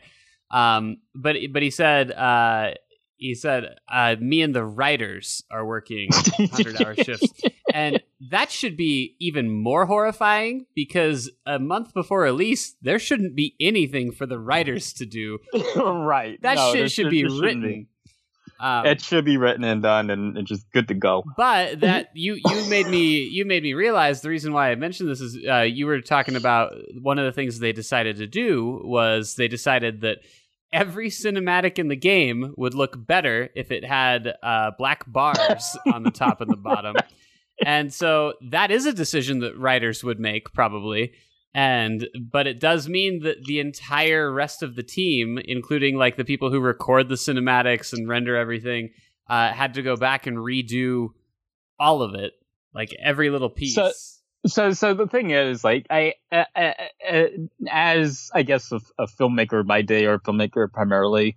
Um, 0.51 0.97
but 1.13 1.35
but 1.51 1.61
he 1.63 1.69
said 1.71 2.11
uh, 2.11 2.71
he 3.17 3.35
said 3.35 3.75
uh, 3.91 4.15
me 4.19 4.41
and 4.41 4.53
the 4.53 4.65
writers 4.65 5.43
are 5.49 5.65
working 5.65 6.09
hundred 6.51 6.81
hour 6.81 6.95
shifts, 6.95 7.41
and 7.73 8.01
that 8.29 8.51
should 8.51 8.77
be 8.77 9.15
even 9.19 9.49
more 9.49 9.85
horrifying 9.85 10.65
because 10.75 11.29
a 11.45 11.59
month 11.59 11.93
before 11.93 12.21
release 12.21 12.75
there 12.81 12.99
shouldn't 12.99 13.35
be 13.35 13.55
anything 13.59 14.11
for 14.11 14.25
the 14.25 14.39
writers 14.39 14.93
to 14.93 15.05
do. 15.05 15.39
right 15.75 16.41
That 16.41 16.55
No, 16.55 16.71
shit 16.71 16.79
there 16.81 16.89
should 16.89 17.09
be 17.09 17.25
written. 17.25 17.61
be. 17.61 17.87
Um, 18.59 18.85
it 18.85 19.01
should 19.01 19.25
be 19.25 19.37
written 19.37 19.63
and 19.63 19.81
done 19.81 20.09
and, 20.09 20.37
and 20.37 20.47
just 20.47 20.71
good 20.71 20.87
to 20.87 20.93
go 20.93 21.23
but 21.35 21.79
that 21.81 22.09
you 22.13 22.35
you 22.35 22.69
made 22.69 22.87
me 22.87 23.17
you 23.17 23.45
made 23.45 23.63
me 23.63 23.73
realize 23.73 24.21
the 24.21 24.29
reason 24.29 24.53
why 24.53 24.71
I 24.71 24.75
mentioned 24.75 25.09
this 25.09 25.21
is 25.21 25.37
uh, 25.47 25.61
you 25.61 25.85
were 25.85 26.01
talking 26.01 26.35
about 26.35 26.73
one 27.01 27.19
of 27.19 27.25
the 27.25 27.31
things 27.31 27.59
they 27.59 27.73
decided 27.73 28.17
to 28.17 28.27
do 28.27 28.81
was 28.83 29.35
they 29.35 29.47
decided 29.47 30.01
that 30.01 30.19
every 30.71 31.09
cinematic 31.09 31.79
in 31.79 31.87
the 31.87 31.95
game 31.95 32.53
would 32.57 32.73
look 32.73 32.95
better 33.07 33.49
if 33.55 33.71
it 33.71 33.83
had 33.85 34.33
uh, 34.43 34.71
black 34.77 35.03
bars 35.07 35.77
on 35.93 36.03
the 36.03 36.11
top 36.11 36.41
and 36.41 36.51
the 36.51 36.57
bottom, 36.57 36.95
and 37.63 37.93
so 37.93 38.33
that 38.51 38.71
is 38.71 38.85
a 38.85 38.93
decision 38.93 39.39
that 39.39 39.57
writers 39.57 40.03
would 40.03 40.19
make 40.19 40.53
probably. 40.53 41.13
And 41.55 42.07
but 42.19 42.47
it 42.47 42.59
does 42.59 42.89
mean 42.89 43.21
that 43.23 43.45
the 43.45 43.61
entire 43.61 44.29
rest 44.31 44.61
of 44.61 44.75
the 44.75 44.83
team, 44.83 45.39
including 45.43 45.95
like 45.95 46.17
the 46.17 46.25
people 46.25 46.51
who 46.51 46.59
record 46.59 47.07
the 47.07 47.15
cinematics 47.15 47.93
and 47.93 48.09
render 48.09 48.35
everything, 48.35 48.89
uh, 49.29 49.53
had 49.53 49.75
to 49.75 49.81
go 49.81 49.95
back 49.95 50.27
and 50.27 50.37
redo 50.37 51.07
all 51.79 52.01
of 52.01 52.13
it, 52.13 52.33
like 52.73 52.93
every 53.01 53.29
little 53.29 53.49
piece. 53.49 53.73
So- 53.75 53.91
so 54.47 54.73
so 54.73 54.93
the 54.93 55.07
thing 55.07 55.31
is 55.31 55.63
like 55.63 55.87
i 55.89 56.13
uh, 56.31 56.43
uh, 56.55 56.71
uh, 57.11 57.23
as 57.67 58.29
i 58.35 58.43
guess 58.43 58.71
a, 58.71 58.79
a 58.99 59.07
filmmaker 59.07 59.65
by 59.65 59.81
day 59.81 60.05
or 60.05 60.13
a 60.13 60.19
filmmaker 60.19 60.71
primarily 60.71 61.35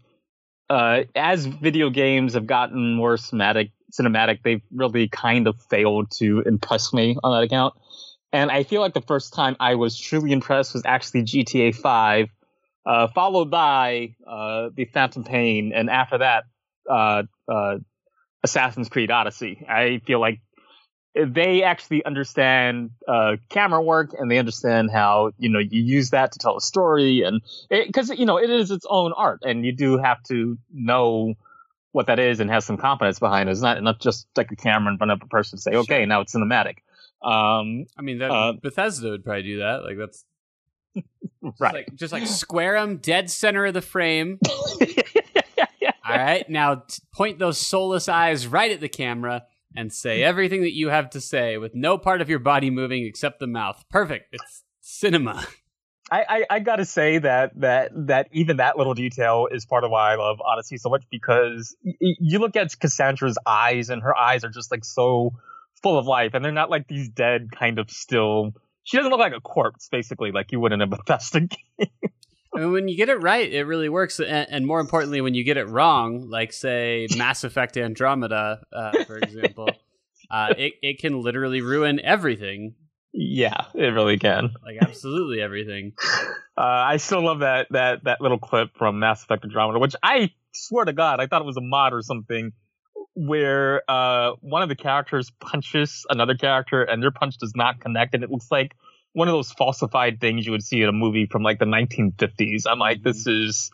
uh 0.68 1.04
as 1.14 1.46
video 1.46 1.88
games 1.88 2.34
have 2.34 2.46
gotten 2.46 2.92
more 2.94 3.16
cinematic 3.16 3.70
cinematic 3.98 4.40
they've 4.42 4.60
really 4.74 5.08
kind 5.08 5.46
of 5.46 5.56
failed 5.70 6.10
to 6.10 6.42
impress 6.44 6.92
me 6.92 7.16
on 7.24 7.32
that 7.34 7.44
account 7.46 7.72
and 8.32 8.50
i 8.50 8.62
feel 8.62 8.80
like 8.80 8.94
the 8.94 9.00
first 9.02 9.32
time 9.32 9.56
i 9.60 9.74
was 9.74 9.98
truly 9.98 10.32
impressed 10.32 10.74
was 10.74 10.82
actually 10.84 11.22
gta 11.22 11.74
5 11.74 12.28
uh 12.86 13.08
followed 13.08 13.50
by 13.50 14.14
uh 14.26 14.70
the 14.74 14.84
phantom 14.86 15.24
pain 15.24 15.72
and 15.74 15.90
after 15.90 16.18
that 16.18 16.44
uh 16.88 17.22
uh 17.48 17.76
assassin's 18.42 18.88
creed 18.88 19.10
odyssey 19.10 19.64
i 19.68 20.00
feel 20.06 20.20
like 20.20 20.40
they 21.14 21.64
actually 21.64 22.04
understand 22.04 22.90
uh, 23.08 23.36
camera 23.48 23.82
work 23.82 24.14
and 24.16 24.30
they 24.30 24.38
understand 24.38 24.88
how 24.92 25.32
you 25.38 25.48
know 25.48 25.58
you 25.58 25.82
use 25.82 26.10
that 26.10 26.32
to 26.32 26.38
tell 26.38 26.56
a 26.56 26.60
story 26.60 27.22
and 27.22 27.40
because 27.70 28.10
you 28.10 28.24
know 28.26 28.36
it 28.38 28.50
is 28.50 28.70
its 28.70 28.86
own 28.88 29.12
art 29.16 29.40
and 29.44 29.64
you 29.64 29.72
do 29.72 29.98
have 29.98 30.22
to 30.22 30.56
know 30.72 31.34
what 31.92 32.06
that 32.06 32.18
is 32.18 32.40
and 32.40 32.50
have 32.50 32.62
some 32.62 32.76
confidence 32.76 33.18
behind 33.18 33.48
it. 33.48 33.52
It's 33.52 33.60
not 33.62 33.82
not 33.82 34.00
just 34.00 34.28
like 34.36 34.52
a 34.52 34.56
camera 34.56 34.92
in 34.92 34.98
front 34.98 35.10
of 35.10 35.22
a 35.22 35.26
person 35.26 35.56
to 35.56 35.62
say, 35.62 35.72
okay, 35.74 36.00
Sure. 36.00 36.06
now 36.06 36.20
it's 36.20 36.34
cinematic. 36.34 36.76
Um, 37.22 37.86
I 37.96 38.02
mean, 38.02 38.18
that 38.18 38.30
uh, 38.30 38.52
Bethesda 38.52 39.10
would 39.10 39.24
probably 39.24 39.42
do 39.42 39.58
that. 39.58 39.82
Like 39.84 39.98
that's 39.98 40.24
just 41.44 41.60
right. 41.60 41.74
like 41.74 41.94
just 41.94 42.12
like 42.12 42.26
square 42.26 42.78
them 42.78 42.98
dead 42.98 43.30
center 43.30 43.66
of 43.66 43.74
the 43.74 43.82
frame. 43.82 44.38
All 46.08 46.16
right, 46.16 46.48
now 46.48 46.76
t- 46.76 47.02
point 47.12 47.38
those 47.38 47.58
soulless 47.58 48.08
eyes 48.08 48.46
right 48.46 48.72
at 48.72 48.80
the 48.80 48.88
camera 48.88 49.44
and 49.76 49.92
say 49.92 50.22
everything 50.22 50.62
that 50.62 50.74
you 50.74 50.88
have 50.88 51.10
to 51.10 51.20
say 51.20 51.58
with 51.58 51.74
no 51.74 51.98
part 51.98 52.22
of 52.22 52.30
your 52.30 52.38
body 52.38 52.70
moving 52.70 53.04
except 53.04 53.40
the 53.40 53.46
mouth. 53.46 53.84
Perfect. 53.90 54.28
It's 54.32 54.64
cinema. 54.80 55.46
I, 56.10 56.24
I, 56.26 56.44
I, 56.48 56.58
gotta 56.60 56.86
say 56.86 57.18
that 57.18 57.60
that 57.60 57.90
that 58.06 58.28
even 58.32 58.56
that 58.56 58.78
little 58.78 58.94
detail 58.94 59.46
is 59.50 59.66
part 59.66 59.84
of 59.84 59.90
why 59.90 60.12
I 60.12 60.16
love 60.16 60.40
Odyssey 60.40 60.78
so 60.78 60.88
much 60.88 61.04
because 61.10 61.76
y- 61.84 61.92
you 62.00 62.38
look 62.38 62.56
at 62.56 62.78
Cassandra's 62.78 63.36
eyes 63.44 63.90
and 63.90 64.02
her 64.02 64.16
eyes 64.16 64.42
are 64.42 64.48
just 64.48 64.70
like 64.70 64.86
so 64.86 65.34
full 65.82 65.98
of 65.98 66.06
life 66.06 66.34
and 66.34 66.44
they're 66.44 66.52
not 66.52 66.70
like 66.70 66.88
these 66.88 67.08
dead 67.08 67.50
kind 67.52 67.78
of 67.78 67.90
still. 67.90 68.52
She 68.84 68.96
doesn't 68.96 69.10
look 69.10 69.20
like 69.20 69.34
a 69.34 69.40
corpse 69.40 69.88
basically 69.90 70.32
like 70.32 70.52
you 70.52 70.60
would 70.60 70.72
in 70.72 70.80
a 70.80 70.86
Bethesda 70.88 71.40
game. 71.40 71.88
I 72.54 72.60
mean, 72.60 72.72
when 72.72 72.88
you 72.88 72.96
get 72.96 73.08
it 73.08 73.20
right, 73.20 73.50
it 73.50 73.64
really 73.64 73.88
works, 73.88 74.20
and, 74.20 74.48
and, 74.50 74.66
more 74.66 74.80
importantly, 74.80 75.20
when 75.20 75.34
you 75.34 75.44
get 75.44 75.58
it 75.58 75.68
wrong, 75.68 76.30
like 76.30 76.52
say 76.52 77.06
Mass 77.16 77.44
Effect 77.44 77.76
Andromeda, 77.76 78.62
uh, 78.72 79.04
for 79.04 79.18
example, 79.18 79.68
uh, 80.30 80.54
it 80.56 80.74
it 80.82 80.98
can 80.98 81.20
literally 81.20 81.60
ruin 81.60 82.00
everything. 82.00 82.74
Yeah, 83.12 83.66
it 83.74 83.88
really 83.88 84.18
can. 84.18 84.54
Like 84.64 84.78
absolutely 84.80 85.40
everything. 85.40 85.92
Uh, 86.58 86.90
I 86.90 86.96
still 86.96 87.24
love 87.24 87.38
that 87.38 87.68
that 87.70 88.02
that 88.02 88.20
little 88.20 88.40
clip 88.40 88.70
from 88.76 88.98
Mass 88.98 89.22
Effect 89.22 89.44
Andromeda, 89.44 89.78
which 89.78 89.94
I 90.02 90.32
swear 90.52 90.84
to 90.84 90.92
God, 90.92 91.20
I 91.20 91.28
thought 91.28 91.40
it 91.40 91.44
was 91.44 91.56
a 91.56 91.60
mod 91.60 91.92
or 91.92 92.02
something, 92.02 92.50
where 93.18 93.82
uh, 93.90 94.32
one 94.40 94.62
of 94.62 94.68
the 94.68 94.76
characters 94.76 95.32
punches 95.40 96.06
another 96.08 96.36
character, 96.36 96.84
and 96.84 97.02
their 97.02 97.10
punch 97.10 97.36
does 97.38 97.52
not 97.56 97.80
connect, 97.80 98.14
and 98.14 98.22
it 98.22 98.30
looks 98.30 98.50
like 98.50 98.76
one 99.12 99.26
of 99.26 99.34
those 99.34 99.50
falsified 99.50 100.20
things 100.20 100.46
you 100.46 100.52
would 100.52 100.62
see 100.62 100.82
in 100.82 100.88
a 100.88 100.92
movie 100.92 101.26
from 101.26 101.42
like 101.42 101.58
the 101.58 101.64
1950s. 101.64 102.62
I'm 102.70 102.78
like, 102.78 103.02
this 103.02 103.26
mm-hmm. 103.26 103.48
is. 103.48 103.70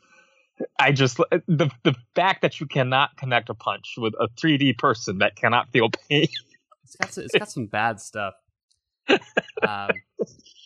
I 0.78 0.92
just 0.92 1.16
the 1.16 1.70
the 1.82 1.94
fact 2.14 2.42
that 2.42 2.60
you 2.60 2.66
cannot 2.66 3.16
connect 3.16 3.50
a 3.50 3.54
punch 3.54 3.94
with 3.98 4.14
a 4.14 4.28
3D 4.28 4.78
person 4.78 5.18
that 5.18 5.34
cannot 5.34 5.70
feel 5.72 5.90
pain. 5.90 6.28
It's 6.84 6.96
got 6.96 7.12
some, 7.12 7.24
it's 7.24 7.34
got 7.36 7.50
some 7.50 7.66
bad 7.66 8.00
stuff. 8.00 8.34
um, 9.08 9.90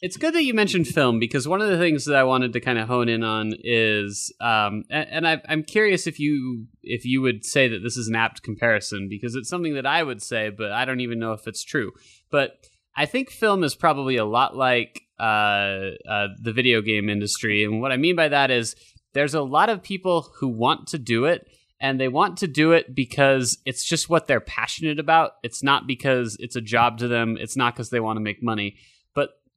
it's 0.00 0.16
good 0.16 0.34
that 0.34 0.44
you 0.44 0.54
mentioned 0.54 0.86
film 0.86 1.18
because 1.18 1.48
one 1.48 1.60
of 1.60 1.68
the 1.68 1.78
things 1.78 2.04
that 2.04 2.16
I 2.16 2.22
wanted 2.24 2.52
to 2.52 2.60
kind 2.60 2.78
of 2.78 2.88
hone 2.88 3.08
in 3.08 3.24
on 3.24 3.54
is, 3.58 4.32
um, 4.40 4.84
and, 4.90 5.08
and 5.10 5.28
I, 5.28 5.42
I'm 5.48 5.64
curious 5.64 6.06
if 6.06 6.20
you 6.20 6.66
if 6.82 7.04
you 7.04 7.20
would 7.22 7.44
say 7.44 7.68
that 7.68 7.82
this 7.82 7.96
is 7.96 8.08
an 8.08 8.14
apt 8.14 8.42
comparison 8.42 9.08
because 9.08 9.34
it's 9.34 9.48
something 9.48 9.74
that 9.74 9.86
I 9.86 10.02
would 10.02 10.22
say, 10.22 10.50
but 10.50 10.72
I 10.72 10.84
don't 10.84 11.00
even 11.00 11.18
know 11.18 11.32
if 11.32 11.46
it's 11.46 11.64
true. 11.64 11.92
But 12.30 12.66
I 12.96 13.06
think 13.06 13.30
film 13.30 13.64
is 13.64 13.74
probably 13.74 14.16
a 14.16 14.24
lot 14.24 14.56
like 14.56 15.00
uh, 15.18 15.90
uh, 16.08 16.28
the 16.40 16.52
video 16.52 16.80
game 16.80 17.08
industry, 17.08 17.64
and 17.64 17.80
what 17.80 17.92
I 17.92 17.96
mean 17.96 18.16
by 18.16 18.28
that 18.28 18.50
is 18.50 18.76
there's 19.14 19.34
a 19.34 19.42
lot 19.42 19.68
of 19.68 19.82
people 19.82 20.30
who 20.38 20.48
want 20.48 20.86
to 20.88 20.98
do 20.98 21.24
it 21.24 21.46
and 21.80 22.00
they 22.00 22.08
want 22.08 22.36
to 22.38 22.46
do 22.46 22.72
it 22.72 22.94
because 22.94 23.58
it's 23.64 23.84
just 23.84 24.08
what 24.08 24.26
they're 24.26 24.40
passionate 24.40 24.98
about. 24.98 25.32
It's 25.42 25.62
not 25.62 25.86
because 25.86 26.36
it's 26.40 26.56
a 26.56 26.60
job 26.60 26.98
to 26.98 27.08
them. 27.08 27.36
It's 27.38 27.56
not 27.56 27.74
because 27.74 27.90
they 27.90 28.00
want 28.00 28.16
to 28.16 28.20
make 28.20 28.42
money. 28.42 28.76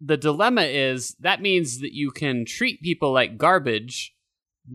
The 0.03 0.17
dilemma 0.17 0.63
is 0.63 1.15
that 1.19 1.41
means 1.41 1.79
that 1.79 1.93
you 1.93 2.11
can 2.11 2.45
treat 2.45 2.81
people 2.81 3.13
like 3.13 3.37
garbage 3.37 4.15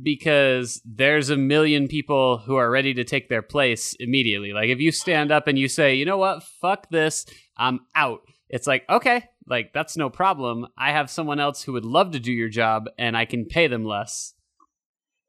because 0.02 0.80
there's 0.84 1.30
a 1.30 1.36
million 1.36 1.88
people 1.88 2.38
who 2.38 2.56
are 2.56 2.70
ready 2.70 2.94
to 2.94 3.04
take 3.04 3.28
their 3.28 3.42
place 3.42 3.94
immediately. 3.98 4.52
Like 4.52 4.68
if 4.68 4.80
you 4.80 4.92
stand 4.92 5.32
up 5.32 5.46
and 5.46 5.58
you 5.58 5.68
say, 5.68 5.94
"You 5.94 6.04
know 6.04 6.18
what? 6.18 6.42
Fuck 6.60 6.88
this. 6.90 7.26
I'm 7.56 7.80
out." 7.94 8.20
It's 8.48 8.66
like, 8.66 8.84
"Okay, 8.88 9.24
like 9.46 9.72
that's 9.72 9.96
no 9.96 10.10
problem. 10.10 10.66
I 10.78 10.92
have 10.92 11.10
someone 11.10 11.40
else 11.40 11.62
who 11.62 11.72
would 11.72 11.84
love 11.84 12.12
to 12.12 12.20
do 12.20 12.32
your 12.32 12.48
job 12.48 12.88
and 12.98 13.16
I 13.16 13.24
can 13.24 13.46
pay 13.46 13.66
them 13.66 13.84
less." 13.84 14.34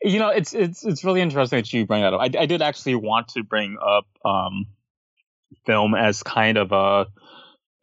You 0.01 0.19
know, 0.19 0.29
it's 0.29 0.53
it's 0.53 0.86
it's 0.86 1.03
really 1.03 1.21
interesting 1.21 1.57
that 1.57 1.73
you 1.73 1.86
bring 1.86 2.03
that 2.03 2.13
up. 2.13 2.21
I, 2.21 2.29
I 2.41 2.45
did 2.45 2.62
actually 2.62 2.95
want 2.95 3.29
to 3.29 3.43
bring 3.43 3.77
up 3.81 4.05
um, 4.23 4.67
film 5.65 5.95
as 5.95 6.23
kind 6.23 6.57
of 6.57 6.71
a 6.71 7.07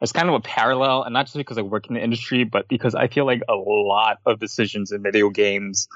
as 0.05 0.11
kind 0.11 0.29
of 0.29 0.35
a 0.35 0.39
parallel, 0.39 1.01
and 1.01 1.13
not 1.13 1.25
just 1.25 1.35
because 1.35 1.57
I 1.57 1.63
work 1.63 1.87
in 1.87 1.95
the 1.95 2.03
industry, 2.03 2.43
but 2.43 2.67
because 2.67 2.93
I 2.93 3.07
feel 3.07 3.25
like 3.25 3.41
a 3.49 3.55
lot 3.55 4.19
of 4.25 4.39
decisions 4.39 4.91
in 4.91 5.01
video 5.01 5.31
games 5.31 5.87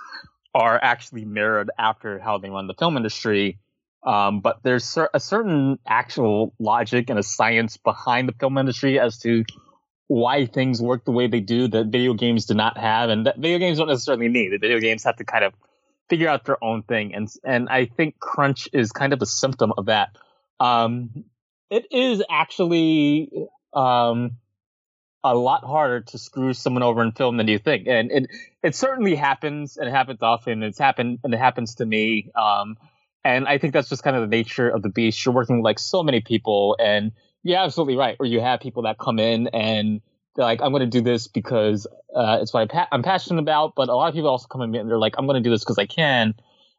are 0.56 0.80
actually 0.82 1.26
mirrored 1.26 1.70
after 1.78 2.18
how 2.18 2.40
they 2.40 2.50
run 2.50 2.66
the 2.66 2.74
film 2.74 2.98
industry. 2.98 3.60
Um, 4.02 4.42
but 4.42 4.62
there's 4.64 4.98
a 5.14 5.20
certain 5.20 5.78
actual 5.86 6.56
logic 6.58 7.12
and 7.12 7.20
a 7.20 7.24
science 7.24 7.78
behind 7.78 8.28
the 8.28 8.34
film 8.34 8.58
industry 8.58 9.00
as 9.00 9.20
to 9.20 9.44
why 10.08 10.48
things 10.48 10.82
work 10.82 11.06
the 11.06 11.12
way 11.12 11.28
they 11.28 11.42
do 11.42 11.68
that 11.68 11.88
video 11.88 12.16
games 12.16 12.48
do 12.48 12.56
not 12.56 12.80
have, 12.80 13.12
and 13.12 13.28
that 13.28 13.38
video 13.38 13.60
games 13.60 13.78
don't 13.78 13.90
necessarily 13.90 14.28
need. 14.28 14.52
The 14.52 14.58
video 14.58 14.80
games 14.80 15.04
have 15.04 15.18
to 15.18 15.24
kind 15.24 15.44
of 15.44 15.54
figure 16.10 16.28
out 16.28 16.46
their 16.46 16.62
own 16.64 16.82
thing. 16.82 17.14
And 17.14 17.30
and 17.44 17.70
I 17.70 17.86
think 17.86 18.18
crunch 18.20 18.68
is 18.74 18.92
kind 18.92 19.14
of 19.14 19.22
a 19.22 19.28
symptom 19.28 19.72
of 19.78 19.86
that. 19.86 20.18
Um, 20.60 21.26
it 21.70 21.86
is 21.92 22.24
actually 22.28 23.30
um, 23.74 24.38
a 25.24 25.36
lot 25.36 25.64
harder 25.64 26.02
to 26.02 26.18
screw 26.18 26.54
someone 26.54 26.84
over 26.84 27.04
in 27.04 27.12
film 27.12 27.38
than 27.38 27.48
you 27.48 27.60
think, 27.60 27.88
and 27.88 28.12
it 28.12 28.28
it 28.64 28.76
certainly 28.76 29.16
happens, 29.16 29.78
and 29.78 29.88
it 29.88 29.92
happens 29.92 30.22
often. 30.22 30.64
It's 30.64 30.80
happened, 30.80 31.20
and 31.24 31.34
it 31.34 31.40
happens 31.40 31.76
to 31.76 31.86
me. 31.86 32.32
Um, 32.36 32.78
and 33.24 33.48
I 33.48 33.58
think 33.58 33.74
that's 33.74 33.90
just 33.90 34.04
kind 34.04 34.16
of 34.16 34.30
the 34.30 34.36
nature 34.36 34.70
of 34.70 34.82
the 34.82 34.90
beast. 34.90 35.26
You're 35.26 35.36
working 35.36 35.58
with 35.58 35.66
like 35.66 35.80
so 35.80 36.04
many 36.04 36.22
people, 36.22 36.78
and 36.80 37.12
you're 37.44 37.58
absolutely 37.58 37.98
right. 37.98 38.16
Or 38.20 38.26
you 38.26 38.42
have 38.42 38.60
people 38.60 38.84
that 38.84 38.98
come 38.98 39.20
in 39.20 39.48
and 39.48 40.02
they're 40.36 40.46
like, 40.46 40.62
I'm 40.62 40.72
going 40.72 40.82
to 40.82 40.88
do 40.88 41.02
this 41.02 41.28
because 41.28 41.88
uh, 42.16 42.40
it's 42.42 42.54
what 42.54 42.62
I'm, 42.62 42.68
pa- 42.68 42.88
I'm, 42.92 43.04
passionate 43.04 43.42
about. 43.42 43.74
But 43.76 43.90
a 43.90 43.96
lot 43.96 44.10
of 44.10 44.14
people 44.14 44.30
also 44.30 44.48
come 44.48 44.62
in 44.62 44.76
and 44.76 44.90
they're 44.90 44.98
like, 44.98 45.16
I'm 45.18 45.26
going 45.26 45.42
to 45.42 45.48
do 45.48 45.52
this 45.52 45.64
because 45.64 45.78
I 45.78 45.86
can. 45.86 46.34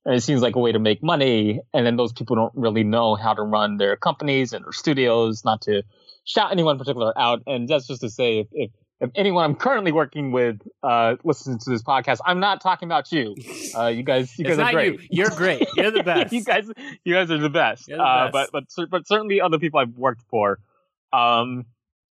And 0.05 0.15
it 0.15 0.23
seems 0.23 0.41
like 0.41 0.57
a 0.57 0.59
way 0.59 0.73
to 0.73 0.79
make 0.79 1.03
money. 1.03 1.61
And 1.75 1.85
then 1.85 1.97
those 1.97 2.13
people 2.13 2.37
don't 2.37 2.53
really 2.55 2.85
know 2.85 3.17
how 3.17 3.35
to 3.35 3.43
run 3.43 3.77
their 3.77 3.97
companies 3.97 4.53
and 4.53 4.65
their 4.65 4.73
studios, 4.73 5.45
not 5.45 5.63
to 5.63 5.83
shout 6.31 6.53
anyone 6.53 6.77
in 6.77 6.79
particular 6.79 7.13
out. 7.19 7.43
And 7.47 7.69
that's 7.69 7.87
just 7.87 8.01
to 8.03 8.09
say, 8.09 8.41
if, 8.41 8.47
if, 8.53 8.71
if 9.01 9.11
anyone 9.15 9.45
I'm 9.45 9.57
currently 9.57 9.93
working 9.93 10.31
with 10.31 10.61
uh, 10.83 11.17
listens 11.25 11.65
to 11.65 11.71
this 11.71 11.83
podcast, 11.83 12.19
I'm 12.25 12.39
not 12.39 12.61
talking 12.61 12.87
about 12.87 13.11
you. 13.13 13.35
Uh, 13.73 13.87
you 13.87 14.03
guys, 14.03 14.37
you 14.37 14.45
guys 14.45 14.59
are 14.59 14.73
great. 14.73 14.95
You. 14.95 15.09
You're 15.11 15.31
great. 15.31 15.69
You're 15.77 15.93
the 15.93 16.03
best. 16.05 16.33
you 16.33 16.43
guys, 16.43 16.69
you 17.05 17.15
guys 17.15 17.31
are 17.31 17.39
the 17.39 17.49
best. 17.49 17.87
The 17.87 18.03
uh, 18.03 18.33
best. 18.33 18.51
but 18.53 18.65
but 18.77 18.91
but 18.91 19.07
certainly 19.07 19.41
other 19.41 19.61
people 19.61 19.79
I've 19.79 19.97
worked 19.97 20.23
for. 20.29 20.59
Um, 21.13 21.67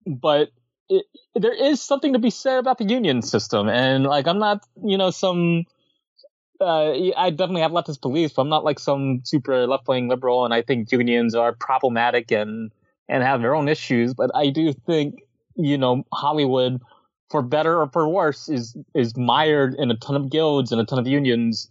but 0.07 0.51
it, 0.91 1.07
there 1.35 1.55
is 1.55 1.83
something 1.83 2.13
to 2.13 2.19
be 2.19 2.29
said 2.29 2.59
about 2.59 2.77
the 2.77 2.85
union 2.85 3.23
system, 3.23 3.71
and 3.71 4.05
like 4.05 4.27
I'm 4.27 4.39
not, 4.39 4.67
you 4.85 4.99
know, 4.99 5.11
some. 5.11 5.65
Uh, 6.61 6.93
I 7.17 7.31
definitely 7.31 7.63
have 7.63 7.71
leftist 7.71 8.03
beliefs, 8.03 8.35
but 8.35 8.43
I'm 8.43 8.51
not 8.51 8.65
like 8.65 8.79
some 8.79 9.23
super 9.25 9.67
left 9.67 9.89
wing 9.89 10.09
liberal, 10.09 10.45
and 10.45 10.53
I 10.53 10.61
think 10.61 10.93
unions 10.93 11.35
are 11.35 11.55
problematic 11.55 12.31
and 12.33 12.71
and 13.09 13.23
have 13.23 13.41
their 13.41 13.55
own 13.55 13.69
issues. 13.69 14.15
But 14.15 14.31
I 14.35 14.51
do 14.51 14.73
think, 14.73 15.21
you 15.57 15.79
know, 15.79 16.05
Hollywood, 16.13 16.81
for 17.31 17.43
better 17.43 17.81
or 17.81 17.89
for 17.89 18.09
worse, 18.09 18.49
is 18.49 18.77
is 18.95 19.17
mired 19.17 19.75
in 19.75 19.91
a 19.91 19.97
ton 19.97 20.17
of 20.17 20.31
guilds 20.31 20.73
and 20.73 20.81
a 20.81 20.85
ton 20.85 20.99
of 20.99 21.07
unions, 21.07 21.69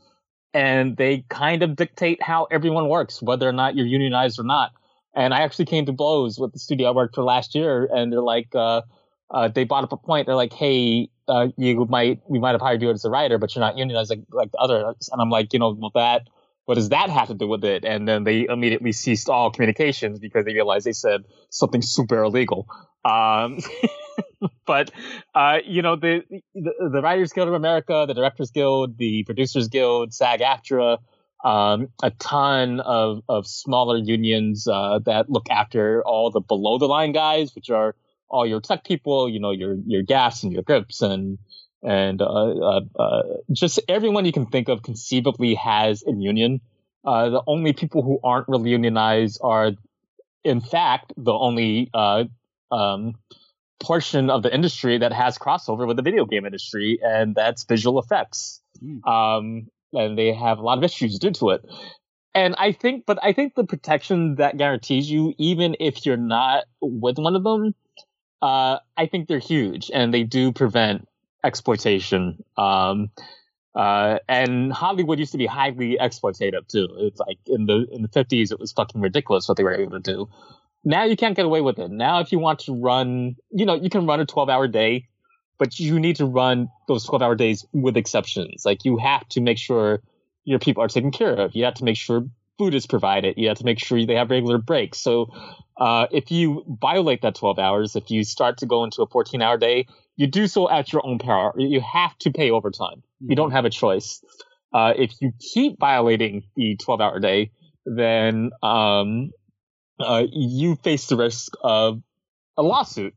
and 0.54 0.98
they 0.98 1.26
kind 1.30 1.63
of 1.63 1.76
dictate 1.76 2.21
how 2.21 2.45
everyone 2.52 2.88
works, 2.89 3.21
whether 3.21 3.48
or 3.48 3.54
not 3.54 3.76
you're 3.76 3.86
unionized 3.86 4.39
or 4.39 4.43
not. 4.43 4.71
And 5.15 5.34
I 5.34 5.41
actually 5.41 5.65
came 5.65 5.86
to 5.86 5.93
blows 5.93 6.38
with 6.38 6.52
the 6.52 6.60
studio 6.60 6.89
I 6.89 6.91
worked 6.91 7.15
for 7.15 7.24
last 7.24 7.56
year, 7.56 7.88
and 7.93 8.12
they're 8.12 8.21
like, 8.21 8.54
uh, 8.54 8.82
uh, 9.32 9.48
they 9.48 9.63
brought 9.63 9.84
up 9.84 9.91
a 9.91 9.98
point. 9.98 10.26
They're 10.28 10.36
like, 10.36 10.54
"Hey, 10.54 11.10
uh, 11.28 11.48
you 11.58 11.86
might 11.89 12.21
we 12.28 12.39
might 12.39 12.52
have 12.52 12.62
hired 12.62 12.82
you 12.82 12.91
as 12.91 13.06
a 13.06 13.10
writer, 13.10 13.38
but 13.38 13.56
you're 13.56 13.62
not 13.62 13.78
unionized 13.78 14.10
like 14.10 14.24
like 14.32 14.52
the 14.52 14.58
others." 14.60 15.10
And 15.12 15.21
I'm 15.21 15.30
like, 15.30 15.54
you 15.54 15.60
know, 15.60 15.71
well 15.71 15.91
that 15.95 16.28
what 16.65 16.75
does 16.75 16.89
that 16.89 17.10
have 17.10 17.28
to 17.28 17.34
do 17.34 17.47
with 17.47 17.63
it? 17.63 17.86
And 17.86 18.08
then 18.08 18.23
they 18.23 18.47
immediately 18.47 18.91
ceased 18.91 19.30
all 19.30 19.51
communications 19.51 20.19
because 20.19 20.45
they 20.45 20.54
realized 20.54 20.86
they 20.86 20.93
said 20.93 21.21
something 21.49 21.82
super 21.82 22.23
illegal. 22.23 22.67
Um, 23.04 23.60
but 24.65 24.91
uh, 25.34 25.60
you 25.65 25.82
know, 25.82 25.95
the, 25.95 26.23
the, 26.54 26.89
the 26.91 27.01
Writers 27.01 27.34
Guild 27.34 27.47
of 27.47 27.54
America, 27.54 28.06
the 28.08 28.13
Directors 28.13 28.51
Guild, 28.51 28.97
the 28.97 29.23
Producers 29.23 29.67
Guild, 29.67 30.13
SAG-AFTRA. 30.13 30.97
Um, 31.43 31.89
a 32.01 32.10
ton 32.10 32.80
of, 32.80 33.21
of 33.30 33.45
smaller 33.45 33.97
unions 33.97 34.67
uh, 34.67 34.97
that 35.06 35.30
look 35.30 35.47
after 35.51 36.01
all 36.04 36.32
the 36.32 36.39
below 36.39 36.80
the 36.80 36.88
line 36.88 37.12
guys, 37.12 37.54
which 37.54 37.69
are 37.69 37.93
all 38.30 38.47
your 38.47 38.62
tech 38.62 38.84
people, 38.84 39.30
you 39.30 39.39
know, 39.39 39.51
your 39.51 39.75
your 39.86 40.01
gas 40.01 40.41
and 40.41 40.51
your 40.51 40.63
grips 40.63 41.04
and 41.04 41.38
and 41.86 42.21
uh, 42.21 42.26
uh, 42.26 42.82
uh, 42.98 43.21
just 43.52 43.80
everyone 43.88 44.26
you 44.26 44.32
can 44.32 44.48
think 44.48 44.69
of 44.69 44.82
conceivably 44.82 45.56
has 45.56 46.04
a 46.06 46.12
union. 46.12 46.62
Uh, 47.06 47.30
the 47.30 47.43
only 47.45 47.74
people 47.74 48.02
who 48.02 48.19
aren't 48.24 48.48
really 48.48 48.71
unionized 48.71 49.39
are, 49.43 49.71
in 50.43 50.60
fact, 50.60 51.13
the 51.15 51.32
only 51.32 51.91
uh, 51.93 52.24
um, 52.71 53.13
portion 53.80 54.32
of 54.32 54.41
the 54.41 54.54
industry 54.54 54.98
that 54.98 55.13
has 55.13 55.38
crossover 55.38 55.86
with 55.88 55.98
the 55.98 56.04
video 56.04 56.26
game 56.26 56.45
industry, 56.45 57.00
and 57.04 57.36
that's 57.36 57.63
visual 57.63 58.00
effects. 58.00 58.62
Mm. 58.84 59.08
Um, 59.08 59.67
and 59.93 60.17
they 60.17 60.34
have 60.34 60.58
a 60.58 60.62
lot 60.62 60.80
of 60.80 60.84
issues 60.84 61.19
due 61.19 61.32
to 61.32 61.52
it. 61.52 61.63
And 62.34 62.56
I 62.58 62.74
think, 62.74 63.06
but 63.06 63.19
I 63.24 63.32
think 63.32 63.56
the 63.56 63.63
protection 63.63 64.36
that 64.36 64.58
guarantees 64.58 65.10
you, 65.10 65.34
even 65.38 65.76
if 65.80 66.06
you're 66.06 66.17
not 66.17 66.65
with 66.82 67.17
one 67.17 67.36
of 67.36 67.43
them, 67.43 67.76
uh, 68.41 68.80
I 68.98 69.06
think 69.06 69.28
they're 69.28 69.39
huge 69.39 69.89
and 69.93 70.13
they 70.13 70.24
do 70.24 70.52
prevent 70.52 71.08
exploitation. 71.45 72.43
Um, 72.58 73.12
uh, 73.75 74.19
and 74.29 74.73
Hollywood 74.73 75.19
used 75.19 75.34
to 75.34 75.38
be 75.38 75.45
highly 75.47 75.97
exploitative 76.01 76.67
too. 76.67 76.88
It's 76.99 77.19
like 77.19 77.39
in 77.47 77.67
the 77.67 77.88
in 77.91 78.01
the 78.03 78.10
fifties, 78.10 78.51
it 78.51 78.60
was 78.60 78.71
fucking 78.73 79.01
ridiculous 79.01 79.47
what 79.47 79.58
they 79.58 79.63
were 79.63 79.75
able 79.75 80.01
to 80.01 80.13
do. 80.13 80.29
Now 80.84 81.05
you 81.05 81.15
can't 81.17 81.36
get 81.36 81.45
away 81.45 81.62
with 81.62 81.79
it. 81.79 81.91
Now, 81.91 82.19
if 82.21 82.31
you 82.31 82.39
want 82.39 82.60
to 82.62 82.73
run, 82.73 83.36
you 83.51 83.65
know, 83.65 83.75
you 83.75 83.89
can 83.89 84.08
run 84.08 84.19
a 84.21 84.25
twelve 84.25 84.49
hour 84.49 84.67
day. 84.67 85.08
but 85.58 85.79
you 85.79 85.99
need 85.99 86.17
to 86.17 86.25
run 86.25 86.69
those 86.88 87.05
12 87.05 87.21
hour 87.21 87.36
days 87.36 87.65
with 87.73 87.97
exceptions. 87.97 88.65
Like 88.65 88.86
you 88.86 88.97
have 88.97 89.27
to 89.29 89.41
make 89.41 89.58
sure 89.58 90.01
your 90.43 90.60
people 90.60 90.84
are 90.84 90.88
taken 90.89 91.12
care 91.12 91.34
of. 91.34 91.55
You 91.55 91.65
have 91.65 91.75
to 91.75 91.84
make 91.86 91.97
sure 91.97 92.27
food 92.58 92.75
is 92.75 92.88
provided. 92.88 93.38
You 93.38 93.47
have 93.49 93.58
to 93.60 93.65
make 93.65 93.79
sure 93.79 94.05
they 94.05 94.15
have 94.15 94.29
regular 94.31 94.58
breaks. 94.58 94.99
So 94.99 95.31
uh, 95.77 96.08
if 96.12 96.31
you 96.31 96.63
violate 96.81 97.21
that 97.21 97.36
12 97.36 97.60
hours, 97.60 97.95
if 97.95 98.12
you 98.12 98.23
start 98.23 98.58
to 98.60 98.65
go 98.65 98.84
into 98.84 99.01
a 99.01 99.08
14 99.08 99.41
hour 99.41 99.58
day, 99.58 99.88
you 100.17 100.28
do 100.28 100.47
so 100.47 100.69
at 100.69 100.91
your 100.93 101.06
own 101.06 101.19
peril. 101.19 101.54
You 101.58 101.82
have 101.82 102.17
to 102.19 102.32
pay 102.32 102.51
overtime. 102.51 102.97
Mm-hmm. 102.97 103.30
You 103.32 103.36
don't 103.36 103.51
have 103.51 103.65
a 103.65 103.69
choice. 103.69 104.23
Uh, 104.73 104.93
if 104.97 105.13
you 105.21 105.32
keep 105.39 105.80
violating 105.80 106.43
the 106.56 106.75
12 106.78 107.01
hour 107.01 107.19
day, 107.19 107.51
then 107.86 108.51
um, 108.63 109.32
uh, 109.99 110.23
you 110.32 110.75
face 110.75 111.08
the 111.08 111.15
risk 111.15 111.54
of 111.62 112.01
a 112.58 112.63
lawsuit 112.63 113.13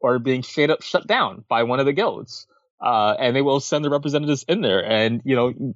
or 0.00 0.18
being 0.18 0.42
straight 0.42 0.70
up 0.70 0.82
shut 0.82 1.06
down 1.06 1.44
by 1.48 1.62
one 1.62 1.80
of 1.80 1.86
the 1.86 1.92
guilds. 1.92 2.46
Uh, 2.84 3.14
and 3.18 3.34
they 3.34 3.40
will 3.40 3.60
send 3.60 3.82
the 3.82 3.88
representatives 3.88 4.44
in 4.46 4.60
there. 4.60 4.84
And 4.84 5.22
you 5.24 5.36
know, 5.36 5.74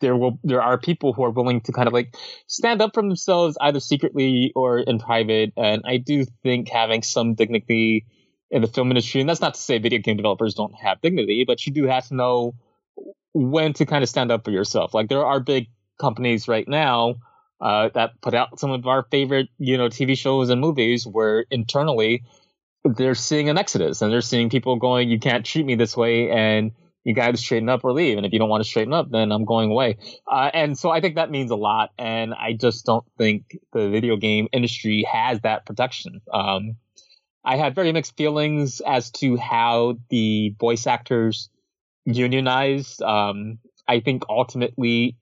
there 0.00 0.16
will 0.16 0.40
there 0.42 0.62
are 0.62 0.76
people 0.76 1.12
who 1.12 1.22
are 1.22 1.30
willing 1.30 1.60
to 1.62 1.72
kind 1.72 1.86
of 1.86 1.92
like 1.92 2.16
stand 2.48 2.82
up 2.82 2.94
for 2.94 3.02
themselves 3.02 3.56
either 3.60 3.78
secretly 3.78 4.52
or 4.56 4.80
in 4.80 4.98
private. 4.98 5.52
And 5.56 5.82
I 5.84 5.98
do 5.98 6.24
think 6.42 6.68
having 6.68 7.02
some 7.02 7.34
dignity 7.34 8.06
in 8.50 8.62
the 8.62 8.68
film 8.68 8.90
industry, 8.90 9.20
and 9.20 9.28
that's 9.28 9.40
not 9.40 9.54
to 9.54 9.60
say 9.60 9.78
video 9.78 9.98
game 9.98 10.16
developers 10.16 10.54
don't 10.54 10.74
have 10.74 11.00
dignity, 11.00 11.44
but 11.46 11.66
you 11.66 11.72
do 11.72 11.84
have 11.84 12.06
to 12.08 12.14
know 12.14 12.54
when 13.34 13.72
to 13.74 13.86
kind 13.86 14.02
of 14.02 14.08
stand 14.08 14.32
up 14.32 14.44
for 14.44 14.50
yourself. 14.50 14.94
Like 14.94 15.08
there 15.08 15.24
are 15.24 15.40
big 15.40 15.68
companies 16.00 16.48
right 16.48 16.66
now 16.66 17.16
uh, 17.60 17.90
that 17.94 18.20
put 18.20 18.34
out 18.34 18.58
some 18.58 18.70
of 18.70 18.86
our 18.86 19.04
favorite, 19.10 19.48
you 19.58 19.76
know, 19.76 19.88
TV 19.88 20.16
shows 20.16 20.50
and 20.50 20.60
movies 20.60 21.06
where 21.06 21.44
internally 21.50 22.24
they're 22.84 23.14
seeing 23.14 23.48
an 23.48 23.58
exodus 23.58 24.00
and 24.00 24.12
they're 24.12 24.20
seeing 24.20 24.48
people 24.48 24.76
going, 24.76 25.08
you 25.08 25.18
can't 25.18 25.44
treat 25.44 25.66
me 25.66 25.74
this 25.74 25.96
way 25.96 26.30
and 26.30 26.72
you 27.04 27.14
to 27.14 27.36
straighten 27.36 27.68
up 27.68 27.84
or 27.84 27.92
leave. 27.92 28.16
And 28.16 28.26
if 28.26 28.32
you 28.32 28.38
don't 28.38 28.48
want 28.50 28.62
to 28.62 28.68
straighten 28.68 28.92
up, 28.92 29.10
then 29.10 29.32
I'm 29.32 29.44
going 29.44 29.70
away. 29.70 29.96
Uh, 30.30 30.50
and 30.52 30.78
so 30.78 30.90
I 30.90 31.00
think 31.00 31.14
that 31.14 31.30
means 31.30 31.50
a 31.50 31.56
lot. 31.56 31.90
And 31.98 32.34
I 32.34 32.52
just 32.52 32.84
don't 32.84 33.04
think 33.16 33.58
the 33.72 33.88
video 33.88 34.16
game 34.16 34.48
industry 34.52 35.06
has 35.10 35.40
that 35.40 35.64
protection. 35.64 36.20
Um, 36.32 36.76
I 37.44 37.56
had 37.56 37.74
very 37.74 37.92
mixed 37.92 38.16
feelings 38.16 38.80
as 38.80 39.10
to 39.12 39.36
how 39.36 39.98
the 40.10 40.54
voice 40.58 40.86
actors 40.86 41.50
unionized. 42.04 43.02
Um, 43.02 43.58
I 43.86 44.00
think 44.00 44.24
ultimately 44.28 45.16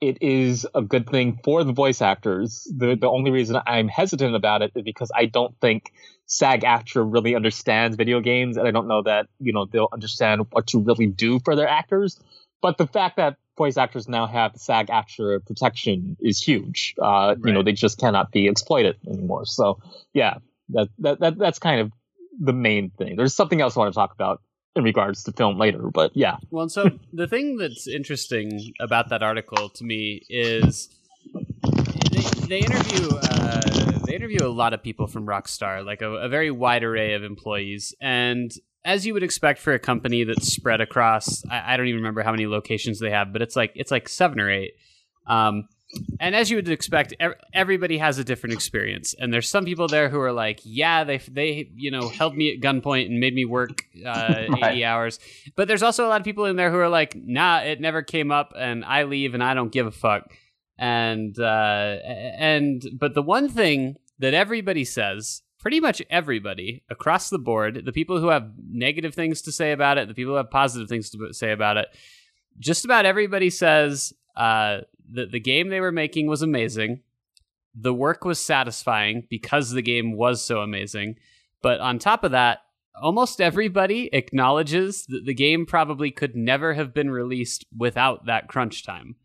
it 0.00 0.18
is 0.20 0.66
a 0.74 0.82
good 0.82 1.08
thing 1.08 1.38
for 1.44 1.62
the 1.62 1.72
voice 1.72 2.02
actors. 2.02 2.66
The 2.76 2.96
the 2.96 3.08
only 3.08 3.30
reason 3.30 3.60
I'm 3.66 3.88
hesitant 3.88 4.34
about 4.34 4.60
it 4.62 4.72
is 4.74 4.82
because 4.82 5.12
I 5.14 5.26
don't 5.26 5.54
think 5.60 5.92
SAG-AFTRA 6.26 7.12
really 7.12 7.36
understands 7.36 7.96
video 7.96 8.20
games, 8.20 8.56
and 8.56 8.66
I 8.66 8.72
don't 8.72 8.88
know 8.88 9.02
that 9.02 9.28
you 9.38 9.52
know 9.52 9.64
they'll 9.64 9.88
understand 9.92 10.46
what 10.50 10.66
to 10.68 10.80
really 10.80 11.06
do 11.06 11.38
for 11.44 11.54
their 11.54 11.68
actors. 11.68 12.18
But 12.60 12.78
the 12.78 12.86
fact 12.86 13.16
that 13.16 13.36
voice 13.56 13.76
actors 13.76 14.08
now 14.08 14.26
have 14.26 14.56
SAG-AFTRA 14.56 15.46
protection 15.46 16.16
is 16.20 16.42
huge. 16.42 16.94
Uh, 17.00 17.04
right. 17.04 17.38
You 17.44 17.52
know, 17.52 17.62
they 17.62 17.72
just 17.72 17.98
cannot 17.98 18.32
be 18.32 18.48
exploited 18.48 18.96
anymore. 19.06 19.46
So 19.46 19.78
yeah, 20.12 20.38
that, 20.70 20.88
that 20.98 21.20
that 21.20 21.38
that's 21.38 21.58
kind 21.58 21.80
of 21.80 21.92
the 22.40 22.52
main 22.52 22.90
thing. 22.90 23.16
There's 23.16 23.34
something 23.34 23.60
else 23.60 23.76
I 23.76 23.80
want 23.80 23.92
to 23.92 23.94
talk 23.94 24.12
about 24.12 24.40
in 24.74 24.84
regards 24.84 25.24
to 25.24 25.32
film 25.32 25.58
later. 25.58 25.90
But 25.92 26.12
yeah. 26.14 26.36
Well, 26.50 26.68
so 26.68 26.90
the 27.12 27.26
thing 27.26 27.56
that's 27.56 27.86
interesting 27.86 28.72
about 28.80 29.10
that 29.10 29.22
article 29.22 29.68
to 29.68 29.84
me 29.84 30.22
is 30.28 30.88
they, 32.10 32.22
they 32.46 32.58
interview 32.60 33.08
uh, 33.16 33.60
they 34.06 34.14
interview 34.14 34.46
a 34.46 34.48
lot 34.48 34.72
of 34.72 34.82
people 34.82 35.06
from 35.06 35.26
Rockstar, 35.26 35.84
like 35.84 36.02
a, 36.02 36.10
a, 36.10 36.28
very 36.28 36.50
wide 36.50 36.84
array 36.84 37.14
of 37.14 37.22
employees, 37.22 37.94
and 38.00 38.52
as 38.84 39.06
you 39.06 39.14
would 39.14 39.22
expect 39.22 39.60
for 39.60 39.72
a 39.72 39.78
company 39.78 40.24
that's 40.24 40.52
spread 40.52 40.80
across, 40.80 41.44
I, 41.48 41.74
I 41.74 41.76
don't 41.76 41.86
even 41.86 42.00
remember 42.00 42.22
how 42.22 42.32
many 42.32 42.46
locations 42.46 42.98
they 42.98 43.10
have, 43.10 43.32
but 43.32 43.42
it's 43.42 43.56
like 43.56 43.72
it's 43.74 43.90
like 43.90 44.08
seven 44.08 44.40
or 44.40 44.50
eight. 44.50 44.72
Um, 45.26 45.68
and 46.20 46.34
as 46.34 46.50
you 46.50 46.56
would 46.56 46.68
expect, 46.68 47.14
everybody 47.52 47.98
has 47.98 48.18
a 48.18 48.24
different 48.24 48.54
experience. 48.54 49.14
And 49.18 49.32
there's 49.32 49.48
some 49.48 49.64
people 49.64 49.88
there 49.88 50.08
who 50.08 50.20
are 50.20 50.32
like, 50.32 50.60
yeah, 50.64 51.04
they 51.04 51.18
they 51.18 51.70
you 51.74 51.90
know 51.90 52.08
held 52.08 52.36
me 52.36 52.52
at 52.52 52.60
gunpoint 52.60 53.06
and 53.06 53.20
made 53.20 53.34
me 53.34 53.44
work 53.44 53.84
uh, 54.04 54.44
right. 54.48 54.72
80 54.72 54.84
hours. 54.84 55.18
But 55.56 55.68
there's 55.68 55.82
also 55.82 56.06
a 56.06 56.08
lot 56.08 56.20
of 56.20 56.24
people 56.24 56.46
in 56.46 56.56
there 56.56 56.70
who 56.70 56.78
are 56.78 56.88
like, 56.88 57.16
nah, 57.16 57.60
it 57.60 57.80
never 57.80 58.02
came 58.02 58.30
up, 58.30 58.52
and 58.56 58.84
I 58.84 59.04
leave, 59.04 59.34
and 59.34 59.42
I 59.42 59.54
don't 59.54 59.72
give 59.72 59.86
a 59.86 59.90
fuck. 59.90 60.32
And 60.78 61.38
uh, 61.38 61.96
and 62.04 62.82
but 62.98 63.14
the 63.14 63.22
one 63.22 63.48
thing 63.48 63.96
that 64.18 64.34
everybody 64.34 64.84
says, 64.84 65.42
pretty 65.58 65.80
much 65.80 66.02
everybody 66.10 66.82
across 66.90 67.30
the 67.30 67.38
board, 67.38 67.82
the 67.84 67.92
people 67.92 68.20
who 68.20 68.28
have 68.28 68.52
negative 68.70 69.14
things 69.14 69.42
to 69.42 69.52
say 69.52 69.72
about 69.72 69.98
it, 69.98 70.08
the 70.08 70.14
people 70.14 70.32
who 70.32 70.38
have 70.38 70.50
positive 70.50 70.88
things 70.88 71.10
to 71.10 71.32
say 71.32 71.52
about 71.52 71.76
it, 71.76 71.88
just 72.58 72.84
about 72.84 73.06
everybody 73.06 73.50
says 73.50 74.12
uh, 74.36 74.78
the 75.10 75.26
the 75.26 75.40
game 75.40 75.68
they 75.68 75.80
were 75.80 75.92
making 75.92 76.26
was 76.26 76.42
amazing. 76.42 77.00
The 77.74 77.94
work 77.94 78.24
was 78.24 78.38
satisfying 78.38 79.26
because 79.30 79.70
the 79.70 79.82
game 79.82 80.16
was 80.16 80.44
so 80.44 80.60
amazing. 80.60 81.16
But 81.62 81.80
on 81.80 81.98
top 81.98 82.24
of 82.24 82.32
that, 82.32 82.58
almost 83.00 83.40
everybody 83.40 84.10
acknowledges 84.12 85.06
that 85.06 85.24
the 85.24 85.34
game 85.34 85.64
probably 85.64 86.10
could 86.10 86.36
never 86.36 86.74
have 86.74 86.92
been 86.92 87.10
released 87.10 87.64
without 87.76 88.26
that 88.26 88.48
crunch 88.48 88.84
time. 88.84 89.16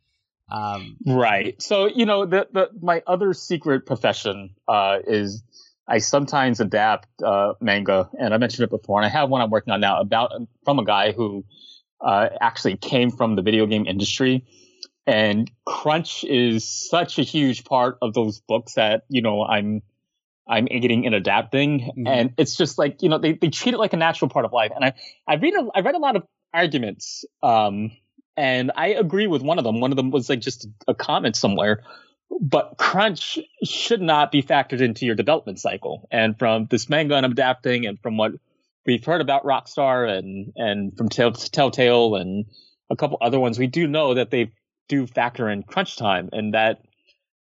Um, 0.49 0.97
right. 1.05 1.61
So 1.61 1.87
you 1.87 2.05
know, 2.05 2.25
the, 2.25 2.47
the 2.51 2.69
my 2.81 3.03
other 3.05 3.33
secret 3.33 3.85
profession 3.85 4.51
uh, 4.67 4.99
is 5.05 5.43
I 5.87 5.97
sometimes 5.97 6.59
adapt 6.59 7.09
uh, 7.21 7.53
manga, 7.59 8.09
and 8.19 8.33
I 8.33 8.37
mentioned 8.37 8.63
it 8.63 8.69
before, 8.69 8.99
and 8.99 9.05
I 9.05 9.09
have 9.09 9.29
one 9.29 9.41
I'm 9.41 9.49
working 9.49 9.73
on 9.73 9.81
now 9.81 9.99
about 9.99 10.31
from 10.63 10.79
a 10.79 10.85
guy 10.85 11.11
who 11.11 11.43
uh, 11.99 12.29
actually 12.39 12.77
came 12.77 13.09
from 13.09 13.35
the 13.35 13.41
video 13.41 13.65
game 13.65 13.85
industry 13.85 14.45
and 15.07 15.49
crunch 15.65 16.25
is 16.25 16.65
such 16.65 17.17
a 17.17 17.23
huge 17.23 17.63
part 17.63 17.97
of 18.01 18.13
those 18.13 18.41
books 18.41 18.73
that 18.73 19.05
you 19.07 19.21
know 19.21 19.43
i'm 19.43 19.81
i'm 20.47 20.65
getting 20.65 21.05
and 21.05 21.15
adapting. 21.15 21.79
Mm-hmm. 21.79 22.07
and 22.07 22.33
it's 22.37 22.55
just 22.55 22.77
like 22.77 23.01
you 23.01 23.09
know 23.09 23.17
they, 23.17 23.33
they 23.33 23.49
treat 23.49 23.73
it 23.73 23.77
like 23.77 23.93
a 23.93 23.97
natural 23.97 24.29
part 24.29 24.45
of 24.45 24.53
life. 24.53 24.71
And 24.75 24.85
i 24.85 24.93
i 25.27 25.35
read 25.35 25.53
a, 25.55 25.67
i 25.73 25.79
read 25.79 25.95
a 25.95 25.99
lot 25.99 26.15
of 26.15 26.23
arguments 26.53 27.25
um 27.41 27.91
and 28.35 28.71
i 28.75 28.89
agree 28.89 29.27
with 29.27 29.41
one 29.41 29.57
of 29.57 29.63
them. 29.63 29.79
One 29.79 29.91
of 29.91 29.97
them 29.97 30.11
was 30.11 30.29
like 30.29 30.41
just 30.41 30.67
a 30.87 30.93
comment 30.93 31.35
somewhere. 31.35 31.83
But 32.41 32.75
crunch 32.77 33.39
should 33.63 34.01
not 34.01 34.33
be 34.33 34.43
factored 34.43 34.81
into 34.81 35.05
your 35.05 35.15
development 35.15 35.59
cycle. 35.59 36.09
And 36.11 36.37
from 36.37 36.67
this 36.69 36.89
manga 36.89 37.15
i'm 37.15 37.23
adapting 37.23 37.85
and 37.85 37.99
from 38.01 38.17
what 38.17 38.33
we've 38.85 39.03
heard 39.03 39.21
about 39.21 39.45
rockstar 39.45 40.09
and 40.09 40.51
and 40.57 40.97
from 40.97 41.07
telltale 41.07 42.15
and 42.15 42.45
a 42.89 42.95
couple 42.95 43.17
other 43.21 43.39
ones 43.39 43.59
we 43.59 43.67
do 43.67 43.87
know 43.87 44.13
that 44.13 44.31
they've 44.31 44.51
do 44.87 45.07
factor 45.07 45.49
in 45.49 45.63
crunch 45.63 45.97
time, 45.97 46.29
and 46.31 46.53
that 46.53 46.81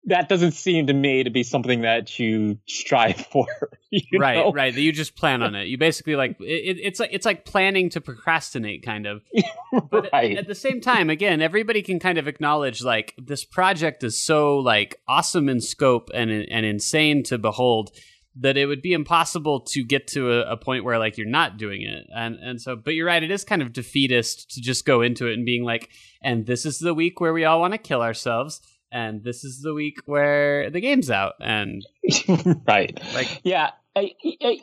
that 0.07 0.29
doesn't 0.29 0.53
seem 0.53 0.87
to 0.87 0.93
me 0.93 1.23
to 1.23 1.29
be 1.29 1.43
something 1.43 1.81
that 1.81 2.17
you 2.17 2.57
strive 2.65 3.17
for. 3.31 3.47
You 3.89 4.19
right, 4.19 4.37
know? 4.37 4.51
right. 4.51 4.73
That 4.73 4.81
you 4.81 4.91
just 4.91 5.15
plan 5.15 5.43
on 5.43 5.53
it. 5.55 5.67
You 5.67 5.77
basically 5.77 6.15
like 6.15 6.37
it, 6.39 6.77
it's 6.81 6.99
like 6.99 7.09
it's 7.13 7.25
like 7.25 7.45
planning 7.45 7.89
to 7.91 8.01
procrastinate, 8.01 8.83
kind 8.83 9.05
of. 9.05 9.21
But 9.91 10.09
right. 10.13 10.31
at, 10.31 10.37
at 10.39 10.47
the 10.47 10.55
same 10.55 10.79
time, 10.79 11.09
again, 11.09 11.41
everybody 11.41 11.81
can 11.81 11.99
kind 11.99 12.17
of 12.17 12.27
acknowledge 12.27 12.81
like 12.81 13.13
this 13.17 13.43
project 13.43 14.03
is 14.03 14.17
so 14.17 14.57
like 14.57 14.99
awesome 15.07 15.49
in 15.49 15.59
scope 15.61 16.09
and 16.13 16.31
and 16.31 16.65
insane 16.65 17.21
to 17.23 17.37
behold 17.37 17.91
that 18.39 18.57
it 18.57 18.65
would 18.65 18.81
be 18.81 18.93
impossible 18.93 19.61
to 19.61 19.83
get 19.83 20.07
to 20.07 20.31
a, 20.31 20.53
a, 20.53 20.57
point 20.57 20.83
where 20.83 20.99
like 20.99 21.17
you're 21.17 21.27
not 21.27 21.57
doing 21.57 21.81
it. 21.81 22.07
And 22.15 22.35
and 22.35 22.61
so 22.61 22.75
but 22.75 22.93
you're 22.93 23.07
right 23.07 23.21
it 23.21 23.31
is 23.31 23.43
kind 23.43 23.61
of 23.61 23.73
defeatist 23.73 24.51
to 24.51 24.61
just 24.61 24.85
go 24.85 25.01
into 25.01 25.27
it 25.27 25.33
and 25.33 25.45
being 25.45 25.63
like 25.63 25.89
and 26.21 26.45
this 26.45 26.65
is 26.65 26.79
the 26.79 26.93
week 26.93 27.19
where 27.19 27.33
we 27.33 27.45
all 27.45 27.59
want 27.59 27.73
to 27.73 27.77
kill 27.77 28.01
ourselves 28.01 28.61
and 28.91 29.23
this 29.23 29.43
is 29.43 29.61
the 29.61 29.73
week 29.73 29.97
where 30.05 30.69
the 30.69 30.79
game's 30.79 31.09
out. 31.09 31.33
And 31.39 31.85
right. 32.67 32.99
Like 33.13 33.41
yeah 33.43 33.71
I, 33.95 34.11
I, 34.43 34.59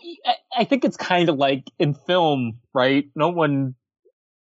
I 0.57 0.64
think 0.64 0.85
it's 0.85 0.97
kind 0.97 1.29
of 1.29 1.37
like 1.37 1.64
in 1.79 1.95
film 1.95 2.59
right? 2.72 3.07
No 3.14 3.31
one 3.31 3.75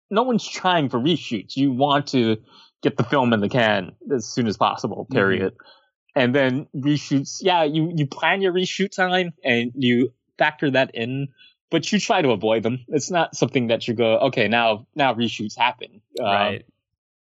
no 0.09 0.23
one's 0.23 0.47
trying 0.47 0.89
for 0.89 0.99
reshoots. 0.99 1.55
You 1.55 1.71
want 1.71 2.07
to 2.07 2.37
get 2.83 2.97
the 2.97 3.03
film 3.03 3.33
in 3.33 3.39
the 3.39 3.49
can 3.49 3.93
as 4.13 4.27
soon 4.27 4.47
as 4.47 4.57
possible 4.57 5.07
period. 5.11 5.53
mm-hmm 5.53 5.71
and 6.15 6.33
then 6.33 6.67
reshoots. 6.75 7.39
Yeah, 7.41 7.63
you 7.63 7.91
you 7.95 8.07
plan 8.07 8.41
your 8.41 8.53
reshoot 8.53 8.91
time 8.91 9.33
and 9.43 9.71
you 9.75 10.13
factor 10.37 10.71
that 10.71 10.91
in, 10.93 11.29
but 11.69 11.91
you 11.91 11.99
try 11.99 12.21
to 12.21 12.29
avoid 12.29 12.63
them. 12.63 12.85
It's 12.87 13.11
not 13.11 13.35
something 13.35 13.67
that 13.67 13.87
you 13.87 13.93
go, 13.93 14.17
okay, 14.19 14.47
now 14.47 14.87
now 14.95 15.13
reshoots 15.13 15.57
happen. 15.57 16.01
Um, 16.19 16.25
right. 16.25 16.55
Um, 16.57 16.71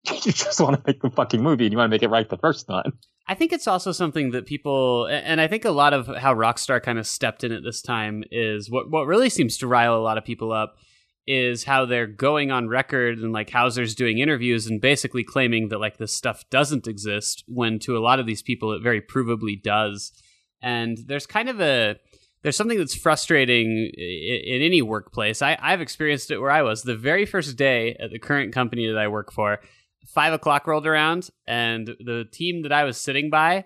you 0.26 0.34
just 0.34 0.60
want 0.60 0.76
to 0.76 0.84
make 0.86 1.02
the 1.02 1.10
fucking 1.10 1.42
movie 1.42 1.66
and 1.66 1.72
you 1.72 1.78
want 1.78 1.90
to 1.90 1.94
make 1.94 2.04
it 2.04 2.10
right 2.10 2.30
the 2.30 2.38
first 2.38 2.68
time. 2.68 3.00
I 3.26 3.36
think 3.36 3.54
it's 3.54 3.68
also 3.68 3.94
something 3.94 4.32
that 4.32 4.46
people, 4.46 5.06
and 5.06 5.40
I 5.40 5.48
think 5.48 5.64
a 5.64 5.72
lot 5.72 5.94
of 5.94 6.08
how 6.18 6.36
Rockstar 6.36 6.84
kind 6.84 7.00
of 7.00 7.08
stepped 7.08 7.46
in 7.46 7.54
at 7.54 7.64
this 7.64 7.82
time 7.82 8.26
is 8.30 8.70
what 8.70 8.90
what 8.92 9.08
really 9.08 9.30
seems 9.30 9.58
to 9.60 9.68
rile 9.68 9.96
a 9.96 10.04
lot 10.04 10.18
of 10.18 10.26
people 10.26 10.52
up 10.52 10.76
is 11.26 11.64
how 11.64 11.86
they're 11.86 12.08
going 12.08 12.52
on 12.52 12.68
record 12.68 13.20
and 13.20 13.32
like 13.32 13.50
Houser's 13.50 13.96
doing 13.96 14.20
interviews 14.20 14.68
and 14.68 14.82
basically 14.82 15.24
claiming 15.24 15.70
that 15.70 15.80
like 15.80 15.98
this 15.98 16.16
stuff 16.16 16.44
doesn't 16.50 16.88
exist 16.88 17.44
when 17.48 17.80
to 17.80 17.98
a 17.98 18.00
lot 18.02 18.20
of 18.20 18.26
these 18.26 18.42
people 18.42 18.74
it 18.74 18.84
very 18.84 19.02
provably 19.02 19.62
does. 19.62 20.12
And 20.62 20.98
there's 21.08 21.26
kind 21.26 21.50
of 21.50 21.62
a 21.62 21.98
there's 22.42 22.58
something 22.58 22.78
that's 22.78 22.96
frustrating 22.96 23.90
in, 23.98 24.56
in 24.56 24.62
any 24.62 24.82
workplace. 24.82 25.42
I, 25.42 25.58
I've 25.62 25.82
experienced 25.82 26.30
it 26.30 26.40
where 26.40 26.52
I 26.52 26.62
was 26.62 26.84
the 26.84 26.96
very 26.96 27.26
first 27.26 27.58
day 27.58 27.96
at 28.00 28.12
the 28.12 28.20
current 28.20 28.54
company 28.54 28.88
that 28.88 28.98
I 28.98 29.08
work 29.08 29.32
for. 29.32 29.60
Five 30.06 30.34
o'clock 30.34 30.68
rolled 30.68 30.86
around, 30.86 31.30
and 31.48 31.88
the 31.88 32.26
team 32.30 32.64
that 32.64 32.74
I 32.74 32.84
was 32.84 32.98
sitting 32.98 33.30
by, 33.30 33.64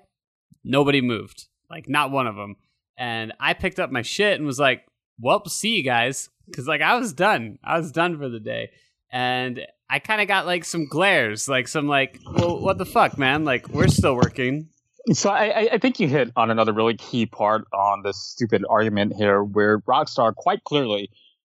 nobody 0.63 1.01
moved, 1.01 1.47
like 1.69 1.89
not 1.89 2.11
one 2.11 2.27
of 2.27 2.35
them. 2.35 2.57
And 2.95 3.33
I 3.39 3.55
picked 3.55 3.79
up 3.79 3.91
my 3.91 4.03
shit 4.03 4.37
and 4.37 4.45
was 4.45 4.59
like, 4.59 4.85
"Well, 5.19 5.45
see 5.45 5.77
you 5.77 5.83
guys," 5.83 6.29
because 6.47 6.67
like 6.67 6.81
I 6.81 6.95
was 6.95 7.13
done. 7.13 7.59
I 7.63 7.77
was 7.77 7.91
done 7.91 8.17
for 8.17 8.29
the 8.29 8.39
day, 8.39 8.71
and 9.11 9.65
I 9.89 9.99
kind 9.99 10.21
of 10.21 10.27
got 10.27 10.45
like 10.45 10.65
some 10.65 10.87
glares, 10.87 11.47
like 11.47 11.67
some 11.67 11.87
like, 11.87 12.19
"Well, 12.25 12.59
what 12.59 12.77
the 12.77 12.85
fuck, 12.85 13.17
man? 13.17 13.45
Like 13.45 13.69
we're 13.69 13.87
still 13.87 14.15
working." 14.15 14.69
So 15.13 15.29
I, 15.29 15.69
I 15.71 15.77
think 15.77 16.01
you 16.01 16.09
hit 16.09 16.31
on 16.35 16.51
another 16.51 16.73
really 16.73 16.95
key 16.95 17.25
part 17.25 17.65
on 17.71 18.03
this 18.03 18.17
stupid 18.17 18.65
argument 18.69 19.13
here, 19.15 19.41
where 19.41 19.79
Rockstar 19.79 20.35
quite 20.35 20.65
clearly, 20.65 21.09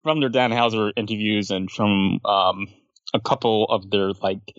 from 0.03 0.19
their 0.19 0.29
Dan 0.29 0.51
Houser 0.51 0.91
interviews 0.95 1.49
and 1.49 1.69
from 1.69 2.19
um, 2.25 2.67
a 3.13 3.19
couple 3.19 3.65
of 3.65 3.89
their 3.89 4.11
like 4.21 4.53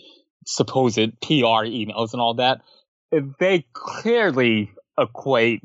supposed 0.46 0.96
PR 1.20 1.66
emails 1.66 2.12
and 2.12 2.20
all 2.20 2.34
that, 2.34 2.62
they 3.38 3.64
clearly 3.72 4.72
equate 4.98 5.62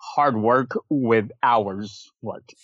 hard 0.00 0.36
work 0.36 0.72
with 0.88 1.30
hours 1.42 2.10
worked. 2.22 2.54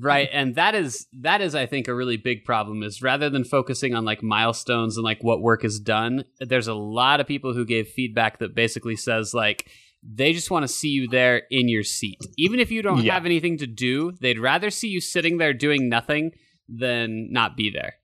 right, 0.00 0.28
and 0.32 0.54
that 0.54 0.74
is 0.74 1.06
that 1.20 1.40
is 1.40 1.54
I 1.54 1.66
think 1.66 1.88
a 1.88 1.94
really 1.94 2.16
big 2.16 2.44
problem 2.44 2.82
is 2.82 3.02
rather 3.02 3.28
than 3.28 3.44
focusing 3.44 3.94
on 3.94 4.04
like 4.04 4.22
milestones 4.22 4.96
and 4.96 5.04
like 5.04 5.22
what 5.22 5.42
work 5.42 5.64
is 5.64 5.80
done, 5.80 6.24
there's 6.40 6.68
a 6.68 6.74
lot 6.74 7.20
of 7.20 7.26
people 7.26 7.54
who 7.54 7.64
gave 7.64 7.88
feedback 7.88 8.38
that 8.38 8.54
basically 8.54 8.96
says 8.96 9.34
like 9.34 9.68
they 10.02 10.32
just 10.32 10.50
want 10.50 10.62
to 10.62 10.68
see 10.68 10.88
you 10.88 11.08
there 11.08 11.42
in 11.50 11.68
your 11.68 11.82
seat. 11.82 12.20
Even 12.36 12.60
if 12.60 12.70
you 12.70 12.82
don't 12.82 13.02
yeah. 13.02 13.14
have 13.14 13.26
anything 13.26 13.58
to 13.58 13.66
do, 13.66 14.12
they'd 14.20 14.38
rather 14.38 14.70
see 14.70 14.88
you 14.88 15.00
sitting 15.00 15.38
there 15.38 15.52
doing 15.52 15.88
nothing 15.88 16.30
than 16.68 17.32
not 17.32 17.56
be 17.56 17.70
there. 17.70 17.94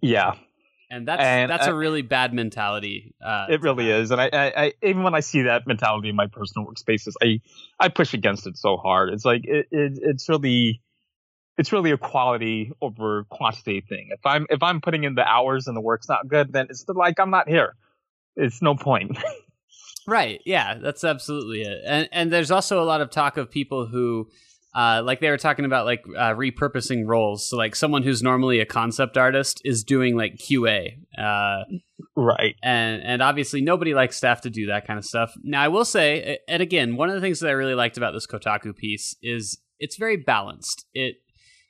Yeah 0.00 0.34
and 0.94 1.08
that's 1.08 1.22
and 1.22 1.50
that's 1.50 1.66
I, 1.66 1.70
a 1.70 1.74
really 1.74 2.02
bad 2.02 2.32
mentality. 2.32 3.14
Uh, 3.24 3.46
it 3.50 3.62
really 3.62 3.90
is, 3.90 4.10
and 4.12 4.20
I, 4.20 4.30
I, 4.32 4.52
I, 4.64 4.72
even 4.82 5.02
when 5.02 5.14
I 5.14 5.20
see 5.20 5.42
that 5.42 5.66
mentality 5.66 6.08
in 6.08 6.16
my 6.16 6.28
personal 6.28 6.66
workspaces, 6.66 7.14
I 7.20 7.40
I 7.80 7.88
push 7.88 8.14
against 8.14 8.46
it 8.46 8.56
so 8.56 8.76
hard. 8.76 9.12
It's 9.12 9.24
like 9.24 9.44
it, 9.44 9.66
it 9.72 9.98
it's 10.00 10.28
really 10.28 10.80
it's 11.58 11.72
really 11.72 11.90
a 11.90 11.98
quality 11.98 12.72
over 12.80 13.24
quantity 13.24 13.80
thing. 13.80 14.10
If 14.12 14.24
I'm 14.24 14.46
if 14.50 14.62
I'm 14.62 14.80
putting 14.80 15.02
in 15.02 15.16
the 15.16 15.26
hours 15.26 15.66
and 15.66 15.76
the 15.76 15.80
work's 15.80 16.08
not 16.08 16.28
good, 16.28 16.52
then 16.52 16.66
it's 16.70 16.84
like 16.88 17.18
I'm 17.18 17.30
not 17.30 17.48
here. 17.48 17.74
It's 18.36 18.62
no 18.62 18.76
point. 18.76 19.18
right. 20.06 20.40
Yeah, 20.44 20.74
that's 20.74 21.02
absolutely 21.02 21.62
it. 21.62 21.82
And 21.84 22.08
and 22.12 22.32
there's 22.32 22.52
also 22.52 22.80
a 22.80 22.86
lot 22.86 23.00
of 23.00 23.10
talk 23.10 23.36
of 23.36 23.50
people 23.50 23.86
who 23.86 24.28
uh, 24.74 25.02
like 25.04 25.20
they 25.20 25.30
were 25.30 25.38
talking 25.38 25.64
about 25.64 25.86
like 25.86 26.04
uh, 26.16 26.34
repurposing 26.34 27.06
roles. 27.06 27.48
So 27.48 27.56
like 27.56 27.76
someone 27.76 28.02
who's 28.02 28.22
normally 28.22 28.58
a 28.58 28.66
concept 28.66 29.16
artist 29.16 29.62
is 29.64 29.84
doing 29.84 30.16
like 30.16 30.34
QA. 30.36 30.98
Uh, 31.16 31.64
right. 32.16 32.56
And 32.62 33.02
and 33.02 33.22
obviously 33.22 33.60
nobody 33.60 33.94
likes 33.94 34.16
staff 34.16 34.40
to 34.42 34.50
do 34.50 34.66
that 34.66 34.86
kind 34.86 34.98
of 34.98 35.04
stuff. 35.04 35.32
Now 35.42 35.62
I 35.62 35.68
will 35.68 35.84
say, 35.84 36.38
and 36.48 36.60
again, 36.60 36.96
one 36.96 37.08
of 37.08 37.14
the 37.14 37.20
things 37.20 37.40
that 37.40 37.48
I 37.48 37.52
really 37.52 37.74
liked 37.74 37.96
about 37.96 38.12
this 38.12 38.26
Kotaku 38.26 38.74
piece 38.74 39.14
is 39.22 39.58
it's 39.78 39.96
very 39.96 40.16
balanced. 40.16 40.86
It 40.92 41.16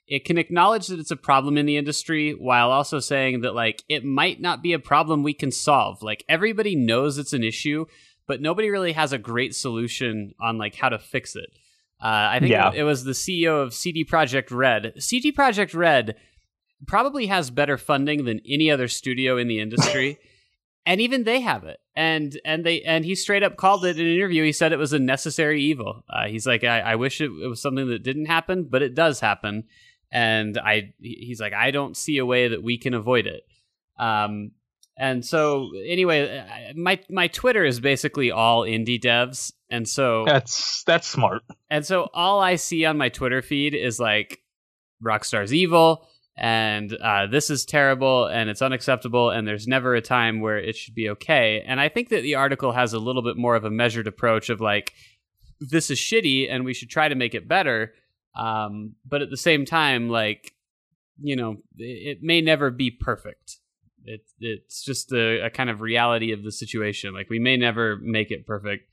it 0.06 0.24
can 0.24 0.38
acknowledge 0.38 0.86
that 0.88 0.98
it's 0.98 1.10
a 1.10 1.16
problem 1.16 1.56
in 1.58 1.66
the 1.66 1.76
industry 1.76 2.32
while 2.32 2.70
also 2.70 3.00
saying 3.00 3.42
that 3.42 3.54
like 3.54 3.82
it 3.88 4.04
might 4.04 4.40
not 4.40 4.62
be 4.62 4.72
a 4.72 4.78
problem 4.78 5.22
we 5.22 5.34
can 5.34 5.50
solve. 5.50 6.02
Like 6.02 6.24
everybody 6.26 6.74
knows 6.74 7.18
it's 7.18 7.32
an 7.34 7.44
issue, 7.44 7.84
but 8.26 8.40
nobody 8.40 8.70
really 8.70 8.92
has 8.92 9.12
a 9.12 9.18
great 9.18 9.54
solution 9.54 10.32
on 10.40 10.56
like 10.56 10.74
how 10.74 10.88
to 10.88 10.98
fix 10.98 11.36
it. 11.36 11.50
Uh, 12.04 12.32
I 12.32 12.38
think 12.38 12.50
yeah. 12.50 12.70
it, 12.74 12.82
was 12.82 13.04
the 13.04 13.12
CEO 13.12 13.62
of 13.62 13.72
CD 13.72 14.04
Projekt 14.04 14.50
Red. 14.50 14.92
CD 14.98 15.32
Projekt 15.32 15.74
Red 15.74 16.16
probably 16.86 17.28
has 17.28 17.50
better 17.50 17.78
funding 17.78 18.26
than 18.26 18.42
any 18.46 18.70
other 18.70 18.88
studio 18.88 19.38
in 19.38 19.48
the 19.48 19.58
industry. 19.58 20.18
and 20.86 21.00
even 21.00 21.24
they 21.24 21.40
have 21.40 21.64
it 21.64 21.80
and 21.96 22.38
and 22.44 22.64
they 22.64 22.82
and 22.82 23.04
he 23.04 23.14
straight 23.14 23.42
up 23.42 23.56
called 23.56 23.84
it 23.84 23.98
in 23.98 24.06
an 24.06 24.14
interview 24.14 24.44
he 24.44 24.52
said 24.52 24.72
it 24.72 24.78
was 24.78 24.92
a 24.92 24.98
necessary 24.98 25.62
evil 25.62 26.04
uh, 26.10 26.26
he's 26.26 26.46
like 26.46 26.64
I, 26.64 26.80
I 26.80 26.96
wish 26.96 27.20
it, 27.20 27.30
it, 27.30 27.48
was 27.48 27.62
something 27.62 27.88
that 27.88 28.02
didn't 28.02 28.26
happen 28.26 28.64
but 28.64 28.82
it 28.82 28.94
does 28.94 29.20
happen 29.20 29.64
and 30.10 30.58
i 30.58 30.92
he's 31.00 31.40
like 31.40 31.52
i 31.52 31.70
don't 31.70 31.96
see 31.96 32.18
a 32.18 32.26
way 32.26 32.48
that 32.48 32.62
we 32.62 32.78
can 32.78 32.94
avoid 32.94 33.26
it 33.26 33.46
um, 33.98 34.50
and 34.96 35.24
so 35.24 35.70
anyway 35.86 36.72
my 36.76 37.00
my 37.10 37.26
twitter 37.28 37.64
is 37.64 37.80
basically 37.80 38.30
all 38.30 38.62
indie 38.62 39.00
devs 39.00 39.52
and 39.74 39.88
so 39.88 40.24
that's 40.24 40.84
that's 40.84 41.08
smart. 41.08 41.42
And 41.68 41.84
so 41.84 42.08
all 42.14 42.38
I 42.38 42.54
see 42.54 42.84
on 42.84 42.96
my 42.96 43.08
Twitter 43.08 43.42
feed 43.42 43.74
is 43.74 43.98
like 43.98 44.40
Rockstar's 45.02 45.52
evil 45.52 46.06
and 46.36 46.92
uh, 46.92 47.26
this 47.26 47.50
is 47.50 47.64
terrible 47.64 48.26
and 48.26 48.48
it's 48.48 48.62
unacceptable 48.62 49.30
and 49.30 49.48
there's 49.48 49.66
never 49.66 49.96
a 49.96 50.00
time 50.00 50.40
where 50.40 50.58
it 50.58 50.76
should 50.76 50.94
be 50.94 51.10
okay. 51.10 51.64
And 51.66 51.80
I 51.80 51.88
think 51.88 52.10
that 52.10 52.22
the 52.22 52.36
article 52.36 52.70
has 52.70 52.92
a 52.92 53.00
little 53.00 53.22
bit 53.22 53.36
more 53.36 53.56
of 53.56 53.64
a 53.64 53.70
measured 53.70 54.06
approach 54.06 54.48
of 54.48 54.60
like 54.60 54.92
this 55.58 55.90
is 55.90 55.98
shitty 55.98 56.46
and 56.48 56.64
we 56.64 56.72
should 56.72 56.90
try 56.90 57.08
to 57.08 57.16
make 57.16 57.34
it 57.34 57.48
better. 57.48 57.94
Um, 58.36 58.94
but 59.04 59.22
at 59.22 59.30
the 59.30 59.36
same 59.36 59.64
time, 59.64 60.08
like 60.08 60.54
you 61.20 61.34
know, 61.34 61.56
it, 61.78 62.18
it 62.18 62.22
may 62.22 62.40
never 62.40 62.70
be 62.70 62.92
perfect. 62.92 63.58
It, 64.04 64.20
it's 64.40 64.84
just 64.84 65.12
a, 65.12 65.46
a 65.46 65.50
kind 65.50 65.70
of 65.70 65.80
reality 65.80 66.32
of 66.32 66.42
the 66.42 66.52
situation. 66.52 67.14
Like 67.14 67.30
we 67.30 67.38
may 67.38 67.56
never 67.56 67.96
make 67.96 68.30
it 68.30 68.46
perfect. 68.46 68.88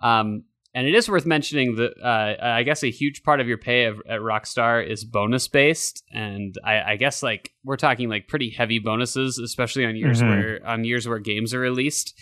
Um, 0.00 0.44
and 0.72 0.86
it 0.86 0.94
is 0.94 1.08
worth 1.08 1.26
mentioning 1.26 1.76
that 1.76 1.92
uh, 2.00 2.36
I 2.40 2.62
guess 2.62 2.84
a 2.84 2.90
huge 2.90 3.22
part 3.24 3.40
of 3.40 3.48
your 3.48 3.58
pay 3.58 3.84
of, 3.84 4.00
at 4.08 4.20
Rockstar 4.20 4.86
is 4.86 5.04
bonus 5.04 5.48
based, 5.48 6.04
and 6.12 6.56
I, 6.64 6.92
I, 6.92 6.96
guess 6.96 7.24
like 7.24 7.52
we're 7.64 7.76
talking 7.76 8.08
like 8.08 8.28
pretty 8.28 8.50
heavy 8.50 8.78
bonuses, 8.78 9.38
especially 9.38 9.84
on 9.84 9.96
years 9.96 10.22
mm-hmm. 10.22 10.28
where 10.28 10.66
on 10.66 10.84
years 10.84 11.08
where 11.08 11.18
games 11.18 11.52
are 11.54 11.60
released. 11.60 12.14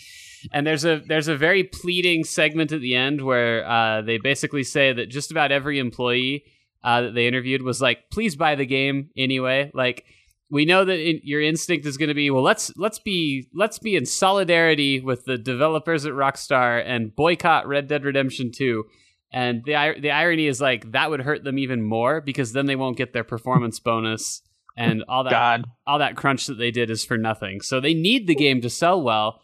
And 0.51 0.65
there's 0.65 0.83
a 0.83 0.99
there's 1.05 1.27
a 1.27 1.37
very 1.37 1.63
pleading 1.63 2.23
segment 2.23 2.71
at 2.71 2.81
the 2.81 2.95
end 2.95 3.23
where 3.23 3.69
uh, 3.69 4.01
they 4.01 4.17
basically 4.17 4.63
say 4.63 4.93
that 4.93 5.09
just 5.09 5.29
about 5.29 5.51
every 5.51 5.77
employee 5.77 6.45
uh, 6.83 7.01
that 7.01 7.13
they 7.13 7.27
interviewed 7.27 7.61
was 7.61 7.81
like, 7.81 8.09
"Please 8.09 8.35
buy 8.35 8.55
the 8.55 8.65
game 8.65 9.09
anyway." 9.15 9.69
Like 9.75 10.05
we 10.51 10.65
know 10.65 10.83
that 10.83 10.99
in, 10.99 11.21
your 11.23 11.41
instinct 11.41 11.85
is 11.85 11.97
going 11.97 12.09
to 12.09 12.15
be 12.15 12.29
well 12.29 12.43
let's 12.43 12.71
let's 12.77 12.99
be 12.99 13.47
let's 13.53 13.79
be 13.79 13.95
in 13.95 14.05
solidarity 14.05 14.99
with 14.99 15.25
the 15.25 15.37
developers 15.37 16.05
at 16.05 16.13
Rockstar 16.13 16.83
and 16.85 17.15
boycott 17.15 17.67
Red 17.67 17.87
Dead 17.87 18.03
Redemption 18.03 18.51
2 18.51 18.85
and 19.31 19.63
the 19.65 19.95
the 19.99 20.11
irony 20.11 20.47
is 20.47 20.59
like 20.59 20.91
that 20.91 21.09
would 21.09 21.21
hurt 21.21 21.43
them 21.43 21.57
even 21.57 21.81
more 21.81 22.21
because 22.21 22.53
then 22.53 22.65
they 22.65 22.75
won't 22.75 22.97
get 22.97 23.13
their 23.13 23.23
performance 23.23 23.79
bonus 23.79 24.41
and 24.77 25.03
all 25.07 25.23
that 25.23 25.31
God. 25.31 25.65
all 25.85 25.99
that 25.99 26.15
crunch 26.15 26.47
that 26.47 26.55
they 26.55 26.71
did 26.71 26.89
is 26.89 27.03
for 27.03 27.17
nothing. 27.17 27.61
So 27.61 27.79
they 27.79 27.93
need 27.93 28.27
the 28.27 28.35
game 28.35 28.61
to 28.61 28.69
sell 28.69 29.01
well. 29.01 29.41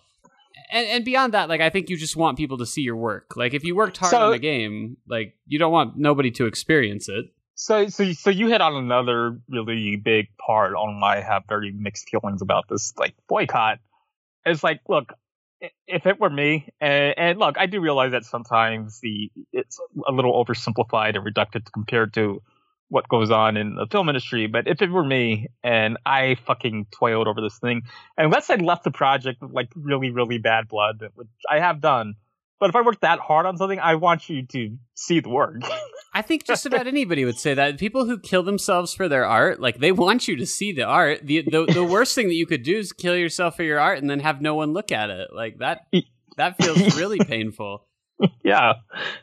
And, 0.72 0.88
and 0.88 1.06
beyond 1.06 1.34
that 1.34 1.50
like 1.50 1.62
I 1.62 1.70
think 1.70 1.90
you 1.90 1.98
just 1.98 2.16
want 2.16 2.38
people 2.38 2.58
to 2.58 2.66
see 2.66 2.82
your 2.82 2.96
work. 2.96 3.36
Like 3.36 3.54
if 3.54 3.64
you 3.64 3.76
worked 3.76 3.98
hard 3.98 4.12
so, 4.12 4.28
on 4.28 4.34
a 4.34 4.40
game 4.40 4.98
like 5.08 5.36
you 5.46 5.60
don't 5.60 5.72
want 5.72 5.98
nobody 5.98 6.32
to 6.32 6.48
experience 6.48 7.08
it 7.08 7.26
so, 7.56 7.88
so, 7.88 8.12
so 8.14 8.30
you 8.30 8.48
hit 8.48 8.62
on 8.62 8.76
another 8.76 9.40
really 9.50 9.96
big 9.96 10.28
part 10.38 10.74
on 10.76 11.00
why 11.00 11.18
I 11.18 11.22
have 11.22 11.44
very 11.48 11.72
mixed 11.72 12.10
feelings 12.10 12.42
about 12.42 12.68
this, 12.70 12.94
like 12.98 13.16
boycott. 13.28 13.80
It's 14.46 14.64
like, 14.64 14.82
look, 14.88 15.14
if 15.88 16.06
it 16.06 16.20
were 16.20 16.30
me, 16.30 16.70
and, 16.80 17.14
and, 17.18 17.40
look, 17.40 17.58
I 17.58 17.66
do 17.66 17.80
realize 17.80 18.12
that 18.12 18.26
sometimes 18.26 19.00
the 19.00 19.32
it's 19.52 19.80
a 20.08 20.12
little 20.12 20.34
oversimplified 20.44 21.16
and 21.16 21.26
reductive 21.26 21.72
compared 21.72 22.14
to 22.16 22.42
what 22.90 23.08
goes 23.08 23.32
on 23.32 23.58
in 23.58 23.76
the 23.76 23.88
film 23.88 24.10
industry. 24.10 24.48
But 24.48 24.68
if 24.68 24.82
it 24.82 24.92
were 24.92 25.04
me 25.04 25.48
and 25.64 25.98
I 26.06 26.36
fucking 26.46 26.88
toiled 26.92 27.28
over 27.28 27.42
this 27.42 27.58
thing, 27.58 27.84
unless 28.18 28.50
I 28.50 28.56
left 28.56 28.84
the 28.84 28.92
project 28.92 29.42
with 29.42 29.52
like 29.52 29.70
really, 29.76 30.12
really 30.12 30.38
bad 30.38 30.68
blood, 30.68 31.04
which 31.16 31.28
I 31.50 31.60
have 31.60 31.82
done, 31.82 32.16
but 32.60 32.70
if 32.70 32.76
I 32.76 32.82
work 32.82 33.02
that 33.02 33.20
hard 33.20 33.46
on 33.46 33.58
something, 33.58 33.80
I 33.80 33.96
want 33.96 34.30
you 34.30 34.46
to 34.48 34.78
see 34.94 35.20
the 35.20 35.30
work. 35.30 35.62
I 36.14 36.22
think 36.22 36.46
just 36.46 36.66
about 36.66 36.88
anybody 36.88 37.26
would 37.26 37.38
say 37.38 37.54
that. 37.54 37.78
People 37.78 38.06
who 38.06 38.18
kill 38.18 38.42
themselves 38.42 38.94
for 38.94 39.10
their 39.10 39.26
art, 39.26 39.60
like 39.60 39.80
they 39.80 39.92
want 39.92 40.30
you 40.30 40.38
to 40.38 40.46
see 40.46 40.72
the 40.72 40.84
art. 40.84 41.20
The, 41.26 41.42
the 41.42 41.66
the 41.66 41.84
worst 41.84 42.16
thing 42.16 42.28
that 42.28 42.36
you 42.36 42.46
could 42.46 42.64
do 42.64 42.78
is 42.78 42.94
kill 42.94 43.18
yourself 43.18 43.58
for 43.58 43.64
your 43.64 43.80
art 43.80 44.00
and 44.00 44.10
then 44.10 44.22
have 44.22 44.42
no 44.42 44.56
one 44.56 44.72
look 44.72 44.94
at 44.94 45.10
it. 45.10 45.30
Like 45.36 45.58
that 45.60 45.88
that 46.38 46.56
feels 46.62 46.96
really 46.96 47.20
painful. 47.20 47.86
Yeah. 48.46 48.76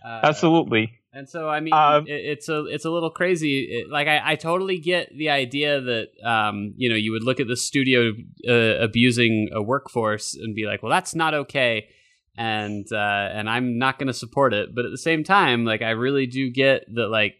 Uh, 0.04 0.20
absolutely. 0.22 0.92
And 1.14 1.26
so 1.26 1.48
I 1.48 1.60
mean 1.60 1.72
um, 1.72 2.06
it, 2.06 2.12
it's 2.12 2.50
a 2.50 2.66
it's 2.66 2.84
a 2.84 2.90
little 2.90 3.10
crazy. 3.10 3.60
It, 3.62 3.90
like 3.90 4.08
I, 4.08 4.32
I 4.32 4.36
totally 4.36 4.78
get 4.78 5.16
the 5.16 5.30
idea 5.30 5.80
that 5.80 6.08
um 6.22 6.74
you 6.76 6.90
know 6.90 6.96
you 6.96 7.12
would 7.12 7.24
look 7.24 7.40
at 7.40 7.48
the 7.48 7.56
studio 7.56 8.12
uh, 8.46 8.82
abusing 8.84 9.48
a 9.52 9.62
workforce 9.62 10.34
and 10.34 10.54
be 10.54 10.66
like, 10.66 10.82
"Well, 10.82 10.90
that's 10.90 11.14
not 11.14 11.32
okay." 11.32 11.88
And 12.36 12.86
uh, 12.92 13.28
and 13.32 13.48
I'm 13.48 13.78
not 13.78 13.98
going 13.98 14.08
to 14.08 14.12
support 14.12 14.54
it. 14.54 14.74
But 14.74 14.84
at 14.84 14.90
the 14.90 14.98
same 14.98 15.24
time, 15.24 15.64
like 15.64 15.82
I 15.82 15.90
really 15.90 16.26
do 16.26 16.50
get 16.50 16.84
that 16.94 17.08
like 17.08 17.34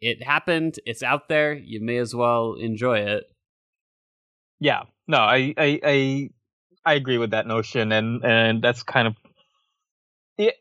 it 0.00 0.22
happened, 0.22 0.76
it's 0.84 1.02
out 1.02 1.28
there. 1.28 1.52
You 1.54 1.80
may 1.80 1.98
as 1.98 2.14
well 2.14 2.54
enjoy 2.54 3.00
it. 3.00 3.24
Yeah, 4.60 4.82
no, 5.06 5.18
I 5.18 5.54
I 5.56 5.80
I, 5.84 6.30
I 6.84 6.94
agree 6.94 7.18
with 7.18 7.30
that 7.30 7.46
notion, 7.46 7.92
and 7.92 8.24
and 8.24 8.62
that's 8.62 8.82
kind 8.82 9.08
of 9.08 9.14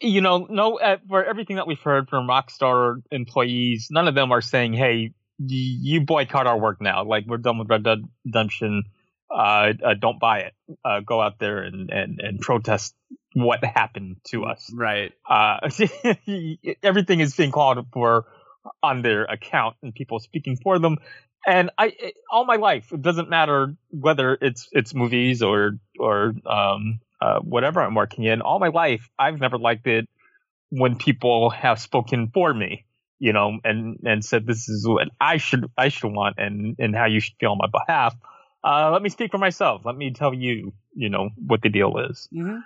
you 0.02 0.22
know, 0.22 0.48
no, 0.50 0.80
uh, 0.80 0.98
for 1.10 1.26
everything 1.26 1.58
that 1.58 1.68
we've 1.68 1.82
heard 1.82 2.08
from 2.08 2.28
Rockstar 2.28 3.02
employees, 3.12 3.90
none 3.92 4.08
of 4.08 4.16
them 4.16 4.32
are 4.32 4.42
saying, 4.42 4.74
"Hey, 4.74 5.12
you 5.38 6.02
boycott 6.02 6.48
our 6.48 6.58
work 6.58 6.82
now. 6.82 7.04
Like 7.04 7.26
we're 7.28 7.38
done 7.38 7.58
with 7.58 7.70
Red 7.70 7.84
Dead 7.84 8.00
Redemption. 8.26 8.84
Uh, 9.30 9.74
uh, 9.84 9.94
don't 10.00 10.20
buy 10.20 10.40
it. 10.40 10.54
Uh, 10.84 11.02
go 11.02 11.22
out 11.22 11.40
there 11.40 11.64
and, 11.64 11.90
and, 11.90 12.20
and 12.20 12.40
protest 12.40 12.96
what 13.36 13.64
happened 13.64 14.16
to 14.24 14.46
us. 14.46 14.72
Right. 14.74 15.12
Uh, 15.30 15.70
everything 16.84 17.20
is 17.20 17.36
being 17.36 17.52
called 17.52 17.86
for 17.92 18.26
on 18.82 19.02
their 19.02 19.26
account 19.26 19.76
and 19.84 19.94
people 19.94 20.20
speaking 20.20 20.56
for 20.56 20.80
them. 20.80 20.98
And 21.46 21.70
I, 21.78 21.94
all 22.32 22.46
my 22.46 22.56
life, 22.56 22.92
it 22.92 23.02
doesn't 23.02 23.30
matter 23.30 23.76
whether 23.90 24.38
it's 24.42 24.68
it's 24.72 24.96
movies 24.96 25.44
or 25.44 25.78
or 26.00 26.34
um, 26.46 27.02
uh, 27.22 27.40
whatever 27.40 27.82
I'm 27.82 27.94
working 27.94 28.24
in. 28.24 28.42
All 28.42 28.58
my 28.58 28.70
life, 28.70 29.10
I've 29.20 29.40
never 29.40 29.58
liked 29.58 29.86
it 29.86 30.08
when 30.70 30.96
people 30.96 31.50
have 31.52 31.80
spoken 31.80 32.32
for 32.34 32.52
me, 32.54 32.86
you 33.20 33.34
know, 33.34 33.60
and 33.64 34.00
and 34.06 34.24
said 34.24 34.48
this 34.48 34.70
is 34.70 34.88
what 34.88 35.10
I 35.20 35.38
should 35.38 35.70
I 35.78 35.90
should 35.90 36.14
want 36.14 36.36
and 36.40 36.78
and 36.80 36.96
how 36.96 37.06
you 37.06 37.20
should 37.20 37.36
feel 37.40 37.52
on 37.52 37.60
my 37.60 37.68
behalf. 37.68 38.16
Uh, 38.64 38.90
let 38.92 39.04
me 39.04 39.10
speak 39.10 39.30
for 39.30 39.38
myself. 39.38 39.82
Let 39.86 39.96
me 39.96 40.14
tell 40.14 40.34
you, 40.34 40.74
you 40.96 41.10
know, 41.10 41.30
what 41.36 41.62
the 41.62 41.70
deal 41.70 41.98
is. 42.10 42.28
Mm-hmm. 42.34 42.60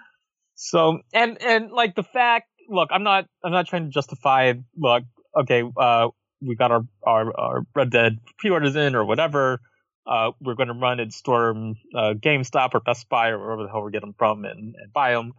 So 0.62 0.99
and 1.14 1.41
and 1.41 1.72
like 1.72 1.95
the 1.95 2.03
fact, 2.03 2.49
look, 2.68 2.89
I'm 2.91 3.03
not 3.03 3.28
I'm 3.41 3.53
not 3.53 3.68
trying 3.68 3.86
to 3.86 3.91
justify. 3.91 4.53
Look, 4.76 5.03
okay, 5.34 5.64
uh, 5.78 6.10
we 6.41 6.55
got 6.55 6.72
our, 6.72 6.82
our, 7.01 7.39
our 7.39 7.66
Red 7.74 7.91
Dead 7.91 8.20
pre-orders 8.38 8.76
in 8.76 8.93
or 8.93 9.05
whatever. 9.05 9.62
Uh, 10.05 10.32
we're 10.41 10.55
going 10.55 10.68
to 10.68 10.74
run 10.74 10.99
and 10.99 11.14
storm 11.14 11.76
uh, 11.95 12.14
GameStop 12.14 12.72
or 12.74 12.82
Best 12.82 13.07
Buy 13.07 13.30
or 13.30 13.39
wherever 13.39 13.64
the 13.64 13.70
hell 13.70 13.84
we 13.84 13.91
get 13.91 14.01
them 14.01 14.16
from 14.18 14.43
and, 14.43 14.76
and 14.76 14.91
buy 14.91 15.14
them. 15.14 15.32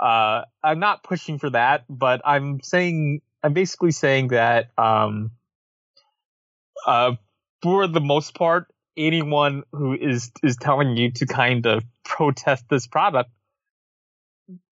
Uh, 0.00 0.42
I'm 0.62 0.78
not 0.78 1.02
pushing 1.02 1.40
for 1.40 1.50
that, 1.50 1.84
but 1.88 2.20
I'm 2.24 2.60
saying 2.62 3.20
I'm 3.42 3.54
basically 3.54 3.90
saying 3.90 4.28
that 4.28 4.70
um, 4.78 5.32
uh, 6.86 7.16
for 7.62 7.88
the 7.88 8.00
most 8.00 8.34
part, 8.34 8.68
anyone 8.96 9.64
who 9.72 9.94
is 9.94 10.30
is 10.44 10.56
telling 10.56 10.96
you 10.96 11.10
to 11.14 11.26
kind 11.26 11.66
of 11.66 11.82
protest 12.04 12.66
this 12.70 12.86
product, 12.86 13.30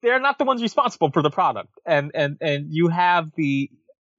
they're 0.03 0.21
not 0.21 0.39
the 0.39 0.45
ones 0.45 0.63
responsible 0.63 1.11
for 1.11 1.23
the 1.23 1.31
product, 1.31 1.79
and 1.87 2.11
and 2.15 2.39
and 2.41 2.73
you 2.73 2.89
have 2.89 3.31
the 3.37 3.71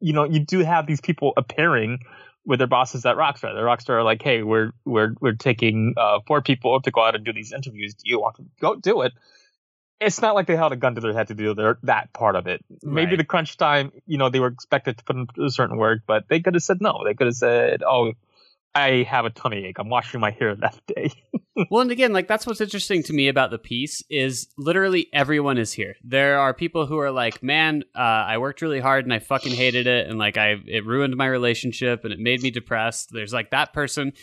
you 0.01 0.14
know, 0.14 0.26
you 0.26 0.39
do 0.39 0.59
have 0.59 0.88
these 0.88 0.99
people 0.99 1.34
appearing 1.38 1.99
with 2.43 2.59
their 2.59 2.68
bosses 2.68 3.05
at 3.05 3.16
Rockstar. 3.16 3.53
The 3.53 3.62
Rockstar 3.62 3.99
are 3.99 4.03
like, 4.03 4.22
"Hey, 4.22 4.41
we're 4.41 4.72
we're 4.84 5.14
we're 5.22 5.34
taking 5.36 5.93
uh, 5.95 6.20
four 6.28 6.41
people 6.41 6.82
to 6.82 6.91
go 6.91 7.03
out 7.03 7.16
and 7.16 7.24
do 7.24 7.32
these 7.32 7.53
interviews. 7.53 7.93
Do 7.93 8.03
you 8.05 8.20
want 8.20 8.36
to 8.38 8.45
go 8.59 8.76
do 8.76 9.01
it?" 9.03 9.14
It's 9.99 10.20
not 10.20 10.34
like 10.34 10.47
they 10.47 10.55
held 10.55 10.74
a 10.74 10.76
gun 10.76 10.95
to 10.95 11.01
their 11.01 11.14
head 11.14 11.28
to 11.28 11.36
do 11.36 11.53
their, 11.53 11.78
that 11.84 12.12
part 12.12 12.36
of 12.36 12.47
it. 12.47 12.66
Right. 12.84 12.91
Maybe 12.91 13.18
the 13.18 13.24
crunch 13.24 13.55
time, 13.55 13.91
you 14.07 14.18
know, 14.18 14.30
they 14.30 14.39
were 14.39 14.47
expected 14.47 14.97
to 14.97 15.03
put 15.03 15.16
in 15.16 15.28
a 15.39 15.51
certain 15.51 15.78
work, 15.78 15.99
but 16.07 16.28
they 16.28 16.39
could 16.39 16.55
have 16.55 16.64
said 16.64 16.82
no. 16.82 17.03
They 17.05 17.14
could 17.14 17.28
have 17.28 17.36
said, 17.36 17.84
"Oh, 17.84 18.14
I 18.74 19.03
have 19.09 19.26
a 19.26 19.30
tummy 19.30 19.65
ache. 19.65 19.80
I'm 19.80 19.89
washing 19.89 20.22
my 20.22 20.32
hair 20.32 20.55
that 20.55 20.80
day. 20.88 21.11
well, 21.69 21.82
and 21.82 21.91
again, 21.91 22.13
like 22.13 22.28
that's 22.28 22.47
what's 22.47 22.61
interesting 22.61 23.03
to 23.03 23.13
me 23.13 23.28
about 23.28 23.51
the 23.51 23.57
piece 23.57 24.01
is 24.09 24.47
literally 24.57 25.07
everyone 25.13 25.57
is 25.57 25.74
here. 25.74 25.95
There 26.03 26.39
are 26.39 26.53
people 26.53 26.86
who 26.86 26.97
are 26.97 27.11
like, 27.11 27.43
"Man, 27.43 27.84
uh, 27.93 27.99
I 27.99 28.38
worked 28.38 28.61
really 28.61 28.80
hard 28.80 29.03
and 29.03 29.13
I 29.13 29.19
fucking 29.19 29.53
hated 29.53 29.88
it, 29.88 30.07
and 30.07 30.17
like 30.17 30.38
I 30.38 30.55
it 30.67 30.86
ruined 30.86 31.17
my 31.17 31.28
relationship 31.28 32.05
and 32.05 32.13
it 32.13 32.19
made 32.19 32.41
me 32.41 32.49
depressed." 32.49 33.09
There's 33.11 33.34
like 33.34 33.51
that 33.51 33.74
person. 33.74 34.13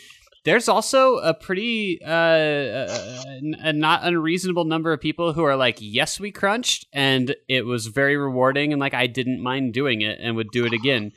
There's 0.45 0.69
also 0.69 1.19
a 1.19 1.35
pretty 1.35 2.01
uh, 2.03 2.09
uh 2.09 3.15
a 3.59 3.73
not 3.75 4.05
unreasonable 4.05 4.65
number 4.65 4.95
of 4.95 5.01
people 5.01 5.35
who 5.35 5.45
are 5.45 5.57
like, 5.57 5.77
"Yes, 5.81 6.19
we 6.19 6.31
crunched, 6.31 6.87
and 6.95 7.37
it 7.49 7.67
was 7.67 7.89
very 7.89 8.17
rewarding, 8.17 8.73
and 8.73 8.81
like 8.81 8.95
I 8.95 9.09
didn't 9.09 9.43
mind 9.43 9.75
doing 9.75 10.01
it 10.01 10.19
and 10.23 10.37
would 10.37 10.51
do 10.53 10.65
it 10.65 10.73
again." 10.73 11.13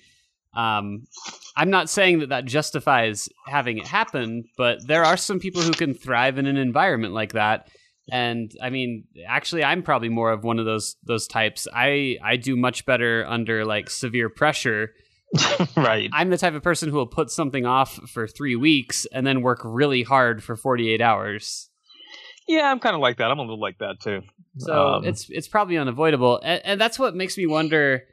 Um, 0.54 1.06
I'm 1.56 1.70
not 1.70 1.90
saying 1.90 2.20
that 2.20 2.30
that 2.30 2.46
justifies 2.46 3.30
having 3.48 3.78
it 3.78 3.88
happen, 3.88 4.46
but 4.58 4.86
there 4.86 5.04
are 5.04 5.18
some 5.18 5.40
people 5.40 5.62
who 5.62 5.72
can 5.72 5.94
thrive 5.94 6.38
in 6.38 6.46
an 6.46 6.58
environment 6.58 7.14
like 7.14 7.34
that. 7.34 7.70
And 8.12 8.52
I 8.62 8.70
mean, 8.70 9.06
actually, 9.28 9.64
I'm 9.64 9.84
probably 9.84 10.10
more 10.10 10.32
of 10.32 10.44
one 10.44 10.60
of 10.60 10.66
those 10.66 10.96
those 11.04 11.28
types. 11.28 11.68
I 11.74 12.18
I 12.24 12.36
do 12.36 12.56
much 12.56 12.86
better 12.86 13.26
under 13.28 13.64
like 13.64 13.90
severe 13.90 14.30
pressure. 14.30 14.90
right. 15.78 16.10
I'm 16.12 16.30
the 16.30 16.38
type 16.38 16.56
of 16.56 16.64
person 16.64 16.90
who 16.90 16.98
will 16.98 17.08
put 17.08 17.32
something 17.32 17.66
off 17.66 17.94
for 18.10 18.28
three 18.28 18.58
weeks 18.58 19.08
and 19.14 19.26
then 19.26 19.42
work 19.42 19.62
really 19.64 20.04
hard 20.04 20.44
for 20.44 20.58
48 20.58 21.00
hours. 21.00 21.70
Yeah, 22.50 22.70
I'm 22.70 22.80
kind 22.80 22.96
of 22.96 23.02
like 23.02 23.18
that. 23.18 23.32
I'm 23.32 23.40
a 23.40 23.44
little 23.44 23.60
like 23.60 23.78
that 23.78 24.02
too. 24.02 24.24
So 24.58 24.96
um, 24.96 25.06
it's 25.06 25.30
it's 25.30 25.48
probably 25.48 25.78
unavoidable, 25.78 26.42
and, 26.44 26.62
and 26.66 26.82
that's 26.82 27.00
what 27.00 27.16
makes 27.16 27.38
me 27.38 27.46
wonder 27.46 28.04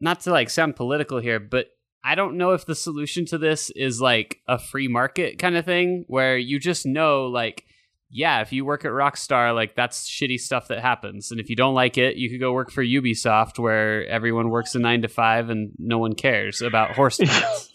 not 0.00 0.20
to 0.20 0.30
like 0.30 0.50
sound 0.50 0.76
political 0.76 1.18
here, 1.18 1.40
but 1.40 1.66
I 2.02 2.14
don't 2.14 2.36
know 2.36 2.52
if 2.52 2.64
the 2.64 2.74
solution 2.74 3.26
to 3.26 3.38
this 3.38 3.70
is 3.70 4.00
like 4.00 4.38
a 4.48 4.58
free 4.58 4.88
market 4.88 5.38
kind 5.38 5.56
of 5.56 5.64
thing 5.64 6.04
where 6.08 6.36
you 6.38 6.58
just 6.58 6.86
know 6.86 7.26
like 7.26 7.64
yeah, 8.12 8.40
if 8.40 8.52
you 8.52 8.64
work 8.64 8.84
at 8.84 8.90
Rockstar, 8.90 9.54
like 9.54 9.76
that's 9.76 10.10
shitty 10.10 10.40
stuff 10.40 10.68
that 10.68 10.80
happens. 10.80 11.30
And 11.30 11.38
if 11.38 11.48
you 11.48 11.54
don't 11.54 11.74
like 11.74 11.96
it, 11.96 12.16
you 12.16 12.28
could 12.28 12.40
go 12.40 12.52
work 12.52 12.72
for 12.72 12.82
Ubisoft 12.82 13.58
where 13.58 14.04
everyone 14.06 14.50
works 14.50 14.74
a 14.74 14.80
9 14.80 15.02
to 15.02 15.08
5 15.08 15.48
and 15.48 15.70
no 15.78 15.98
one 15.98 16.14
cares 16.14 16.60
about 16.60 16.96
horse 16.96 17.20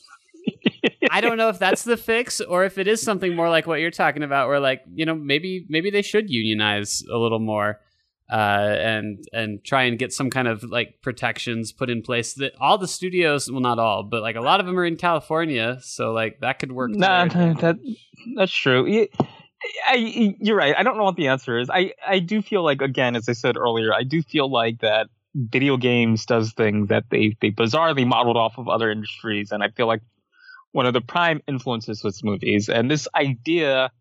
I 1.11 1.21
don't 1.21 1.37
know 1.37 1.49
if 1.49 1.59
that's 1.59 1.83
the 1.83 1.95
fix 1.95 2.41
or 2.41 2.65
if 2.65 2.77
it 2.77 2.87
is 2.87 3.01
something 3.01 3.35
more 3.35 3.49
like 3.49 3.67
what 3.67 3.79
you're 3.79 3.91
talking 3.91 4.23
about 4.23 4.49
where 4.49 4.59
like, 4.59 4.81
you 4.93 5.05
know, 5.05 5.15
maybe 5.15 5.65
maybe 5.69 5.89
they 5.89 6.01
should 6.01 6.29
unionize 6.29 7.03
a 7.11 7.17
little 7.17 7.39
more 7.39 7.79
uh, 8.29 8.75
and 8.79 9.23
and 9.33 9.63
try 9.63 9.83
and 9.83 9.99
get 9.99 10.11
some 10.11 10.29
kind 10.29 10.47
of 10.47 10.63
like 10.63 11.01
protections 11.01 11.71
put 11.71 11.89
in 11.89 12.01
place 12.01 12.33
that 12.33 12.53
all 12.59 12.77
the 12.77 12.87
studios 12.87 13.51
well 13.51 13.61
not 13.61 13.77
all 13.77 14.03
but 14.03 14.21
like 14.21 14.35
a 14.35 14.41
lot 14.41 14.59
of 14.59 14.65
them 14.65 14.79
are 14.79 14.85
in 14.85 14.95
California 14.95 15.77
so 15.81 16.11
like 16.11 16.39
that 16.39 16.57
could 16.59 16.71
work 16.71 16.89
nah, 16.91 17.25
that 17.27 17.77
that's 18.35 18.51
true. 18.51 19.07
I, 19.87 20.35
you're 20.39 20.57
right. 20.57 20.75
I 20.77 20.83
don't 20.83 20.97
know 20.97 21.03
what 21.03 21.15
the 21.15 21.27
answer 21.27 21.57
is. 21.57 21.69
I 21.69 21.93
I 22.05 22.19
do 22.19 22.41
feel 22.41 22.63
like 22.63 22.81
again 22.81 23.15
as 23.15 23.29
I 23.29 23.33
said 23.33 23.57
earlier 23.57 23.93
I 23.93 24.03
do 24.03 24.21
feel 24.21 24.49
like 24.49 24.81
that 24.81 25.07
video 25.35 25.77
games 25.77 26.25
does 26.25 26.53
things 26.53 26.89
that 26.89 27.05
they 27.09 27.35
they 27.41 27.51
bizarrely 27.51 28.07
modeled 28.07 28.37
off 28.37 28.57
of 28.57 28.67
other 28.67 28.89
industries 28.89 29.51
and 29.51 29.63
I 29.63 29.69
feel 29.69 29.87
like 29.87 30.01
one 30.71 30.85
of 30.85 30.93
the 30.93 31.01
prime 31.01 31.41
influences 31.47 32.03
was 32.03 32.23
movies 32.23 32.69
and 32.69 32.89
this 32.89 33.07
idea 33.15 33.91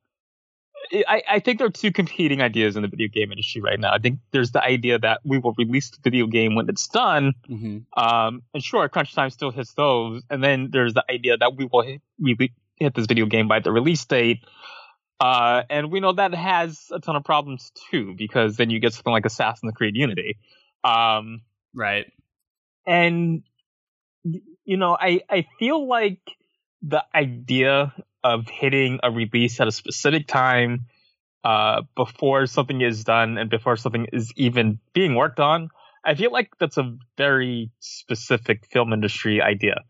I, 0.93 1.23
I, 1.29 1.39
think 1.41 1.59
there 1.59 1.67
are 1.67 1.71
two 1.71 1.93
competing 1.93 2.43
ideas 2.43 2.77
in 2.77 2.83
the 2.83 2.89
video 2.89 3.09
game 3.09 3.31
industry 3.33 3.61
right 3.63 3.79
now. 3.79 3.93
I 3.93 3.99
think 3.99 4.19
there's 4.33 4.53
the 4.53 4.63
idea 4.63 4.99
that 4.99 5.21
we 5.25 5.39
will 5.39 5.55
release 5.57 5.91
the 5.91 5.99
video 6.03 6.27
game 6.27 6.55
when 6.55 6.69
it's 6.69 6.89
done, 6.89 7.35
mm-hmm. 7.49 7.79
um, 8.01 8.43
and 8.53 8.63
sure, 8.63 8.89
crunch 8.89 9.15
time 9.15 9.31
still 9.31 9.51
hits 9.51 9.73
those. 9.75 10.23
And 10.31 10.43
then 10.43 10.71
there's 10.71 10.95
the 10.95 11.05
idea 11.11 11.37
that 11.37 11.57
we 11.57 11.69
will 11.71 11.83
hit, 11.83 12.03
we 12.19 12.53
hit 12.77 12.95
this 12.95 13.07
video 13.07 13.27
game 13.27 13.49
by 13.49 13.61
the 13.61 13.73
release 13.73 14.05
date, 14.05 14.45
uh, 15.21 15.63
and 15.71 15.91
we 15.91 16.01
know 16.01 16.13
that 16.13 16.35
has 16.35 16.89
a 16.93 17.01
ton 17.01 17.17
of 17.17 17.25
problems 17.25 17.73
too, 17.91 18.15
because 18.17 18.57
then 18.57 18.71
you 18.71 18.81
get 18.81 18.93
something 18.93 19.13
like 19.13 19.27
Assassin's 19.27 19.73
Creed 19.75 19.97
Unity, 19.97 20.39
um, 20.83 21.43
right? 21.75 22.07
And 22.87 23.43
you 24.23 24.77
know, 24.77 24.97
I 24.99 25.23
I 25.31 25.47
feel 25.59 25.87
like 25.89 26.21
the 26.83 27.05
idea 27.15 27.95
of 28.25 28.49
hitting 28.49 28.99
a 29.03 29.11
release 29.11 29.61
at 29.61 29.69
a 29.69 29.73
specific 29.73 30.27
time 30.27 30.87
uh, 31.45 31.83
before 31.95 32.47
something 32.47 32.81
is 32.81 33.05
done 33.05 33.37
and 33.37 33.51
before 33.51 33.77
something 33.77 34.07
is 34.13 34.33
even 34.37 34.81
being 34.95 35.15
worked 35.15 35.39
on. 35.39 35.69
I 36.05 36.15
feel 36.15 36.33
like 36.33 36.51
that's 36.59 36.79
a 36.79 36.97
very 37.17 37.71
specific 37.81 38.67
film 38.73 38.93
industry 38.93 39.43
idea. 39.43 39.83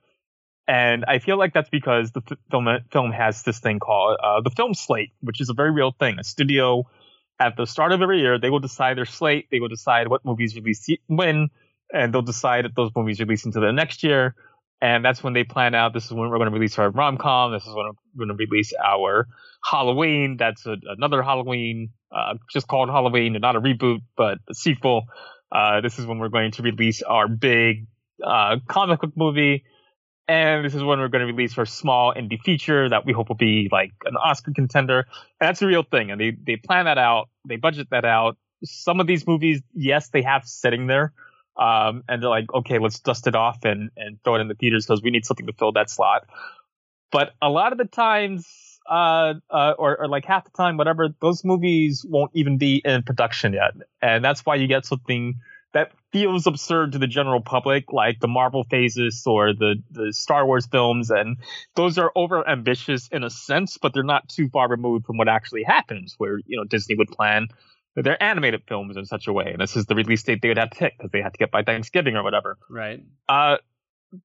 And 0.66 1.04
I 1.06 1.18
feel 1.18 1.38
like 1.38 1.52
that's 1.52 1.68
because 1.68 2.12
the 2.12 2.22
film 2.50 2.68
film 2.90 3.12
has 3.12 3.42
this 3.42 3.60
thing 3.60 3.78
called 3.78 4.18
uh, 4.22 4.40
the 4.40 4.50
film 4.50 4.74
slate, 4.74 5.10
which 5.20 5.40
is 5.40 5.50
a 5.50 5.54
very 5.54 5.70
real 5.70 5.92
thing. 5.92 6.18
A 6.18 6.24
studio 6.24 6.84
at 7.38 7.56
the 7.56 7.66
start 7.66 7.92
of 7.92 8.00
every 8.00 8.20
year, 8.20 8.38
they 8.38 8.50
will 8.50 8.60
decide 8.60 8.96
their 8.96 9.04
slate, 9.04 9.48
they 9.50 9.60
will 9.60 9.68
decide 9.68 10.08
what 10.08 10.24
movies 10.24 10.54
release 10.56 10.86
when, 11.06 11.48
and 11.92 12.14
they'll 12.14 12.22
decide 12.22 12.64
if 12.64 12.74
those 12.74 12.90
movies 12.96 13.20
release 13.20 13.44
into 13.44 13.60
the 13.60 13.72
next 13.72 14.02
year 14.02 14.34
and 14.80 15.04
that's 15.04 15.22
when 15.22 15.32
they 15.32 15.44
plan 15.44 15.74
out 15.74 15.92
this 15.92 16.06
is 16.06 16.12
when 16.12 16.28
we're 16.28 16.38
going 16.38 16.50
to 16.50 16.54
release 16.54 16.78
our 16.78 16.90
rom 16.90 17.16
com. 17.16 17.52
This 17.52 17.62
is 17.62 17.74
when 17.74 17.86
we're 18.14 18.26
going 18.26 18.36
to 18.36 18.46
release 18.46 18.72
our 18.72 19.26
Halloween. 19.64 20.36
That's 20.38 20.66
a, 20.66 20.76
another 20.86 21.22
Halloween, 21.22 21.90
uh, 22.14 22.34
just 22.52 22.68
called 22.68 22.90
Halloween, 22.90 23.36
not 23.40 23.56
a 23.56 23.60
reboot, 23.60 24.00
but 24.16 24.38
a 24.48 24.54
sequel. 24.54 25.04
Uh, 25.50 25.80
this 25.80 25.98
is 25.98 26.06
when 26.06 26.18
we're 26.18 26.28
going 26.28 26.50
to 26.52 26.62
release 26.62 27.02
our 27.02 27.28
big 27.28 27.86
uh, 28.22 28.56
comic 28.68 29.00
book 29.00 29.12
movie. 29.16 29.64
And 30.26 30.64
this 30.64 30.74
is 30.74 30.82
when 30.82 30.98
we're 31.00 31.08
going 31.08 31.26
to 31.26 31.32
release 31.32 31.56
our 31.58 31.66
small 31.66 32.14
indie 32.14 32.40
feature 32.40 32.88
that 32.88 33.04
we 33.04 33.12
hope 33.12 33.28
will 33.28 33.36
be 33.36 33.68
like 33.70 33.92
an 34.06 34.16
Oscar 34.16 34.52
contender. 34.54 35.00
And 35.40 35.48
that's 35.48 35.60
a 35.60 35.66
real 35.66 35.82
thing. 35.82 36.10
And 36.10 36.20
they, 36.20 36.32
they 36.46 36.56
plan 36.56 36.86
that 36.86 36.96
out. 36.96 37.28
They 37.46 37.56
budget 37.56 37.88
that 37.90 38.04
out. 38.06 38.38
Some 38.64 39.00
of 39.00 39.06
these 39.06 39.26
movies, 39.26 39.60
yes, 39.74 40.08
they 40.08 40.22
have 40.22 40.46
sitting 40.46 40.86
there 40.86 41.12
um, 41.56 42.02
and 42.08 42.22
they're 42.22 42.30
like, 42.30 42.52
okay, 42.52 42.78
let's 42.78 43.00
dust 43.00 43.26
it 43.26 43.34
off 43.34 43.64
and, 43.64 43.90
and 43.96 44.18
throw 44.24 44.36
it 44.36 44.40
in 44.40 44.48
the 44.48 44.54
theaters 44.54 44.86
because 44.86 45.02
we 45.02 45.10
need 45.10 45.24
something 45.24 45.46
to 45.46 45.52
fill 45.52 45.72
that 45.72 45.90
slot. 45.90 46.26
But 47.12 47.32
a 47.40 47.48
lot 47.48 47.72
of 47.72 47.78
the 47.78 47.84
times, 47.84 48.46
uh, 48.90 49.34
uh, 49.50 49.74
or, 49.78 50.00
or 50.00 50.08
like 50.08 50.24
half 50.24 50.44
the 50.44 50.50
time, 50.50 50.76
whatever, 50.76 51.08
those 51.20 51.44
movies 51.44 52.04
won't 52.08 52.32
even 52.34 52.58
be 52.58 52.82
in 52.84 53.02
production 53.02 53.52
yet. 53.52 53.72
And 54.02 54.24
that's 54.24 54.44
why 54.44 54.56
you 54.56 54.66
get 54.66 54.84
something 54.84 55.36
that 55.72 55.92
feels 56.12 56.46
absurd 56.46 56.92
to 56.92 56.98
the 56.98 57.06
general 57.06 57.40
public, 57.40 57.92
like 57.92 58.20
the 58.20 58.28
Marvel 58.28 58.64
phases 58.64 59.22
or 59.26 59.52
the, 59.52 59.76
the 59.90 60.12
Star 60.12 60.46
Wars 60.46 60.66
films. 60.66 61.10
And 61.10 61.36
those 61.74 61.98
are 61.98 62.12
over 62.14 62.48
ambitious 62.48 63.08
in 63.08 63.24
a 63.24 63.30
sense, 63.30 63.78
but 63.78 63.92
they're 63.92 64.04
not 64.04 64.28
too 64.28 64.48
far 64.48 64.68
removed 64.68 65.06
from 65.06 65.16
what 65.16 65.28
actually 65.28 65.64
happens, 65.64 66.14
where, 66.18 66.38
you 66.46 66.56
know, 66.56 66.64
Disney 66.64 66.94
would 66.94 67.08
plan 67.08 67.48
their 67.96 68.20
animated 68.22 68.62
films 68.68 68.96
in 68.96 69.04
such 69.04 69.26
a 69.26 69.32
way. 69.32 69.50
And 69.52 69.60
this 69.60 69.76
is 69.76 69.86
the 69.86 69.94
release 69.94 70.22
date 70.22 70.40
they 70.42 70.48
would 70.48 70.58
have 70.58 70.70
to 70.70 70.78
hit 70.78 70.92
because 70.96 71.10
they 71.12 71.20
had 71.20 71.32
to 71.32 71.38
get 71.38 71.50
by 71.50 71.62
Thanksgiving 71.62 72.16
or 72.16 72.22
whatever. 72.22 72.58
Right. 72.68 73.04
Uh, 73.28 73.56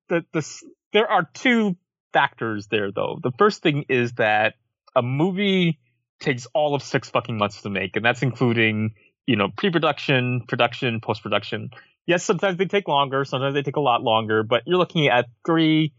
the, 0.07 0.25
the, 0.33 0.45
there 0.93 1.09
are 1.09 1.29
two 1.33 1.77
factors 2.13 2.67
there, 2.67 2.91
though. 2.91 3.19
The 3.21 3.31
first 3.37 3.61
thing 3.61 3.85
is 3.89 4.13
that 4.13 4.55
a 4.95 5.01
movie 5.01 5.79
takes 6.19 6.47
all 6.53 6.75
of 6.75 6.83
six 6.83 7.09
fucking 7.09 7.37
months 7.37 7.61
to 7.61 7.69
make, 7.69 7.95
and 7.95 8.03
that's 8.03 8.23
including 8.23 8.95
you 9.29 9.35
know, 9.35 9.49
pre-production, 9.55 10.41
production, 10.47 11.01
post-production. 11.01 11.69
Yes, 12.07 12.23
sometimes 12.23 12.57
they 12.57 12.65
take 12.65 12.87
longer, 12.87 13.23
sometimes 13.25 13.53
they 13.53 13.61
take 13.61 13.75
a 13.75 13.79
lot 13.79 14.01
longer, 14.01 14.41
but 14.41 14.63
you're 14.65 14.79
looking 14.79 15.07
at 15.07 15.27
three 15.45 15.93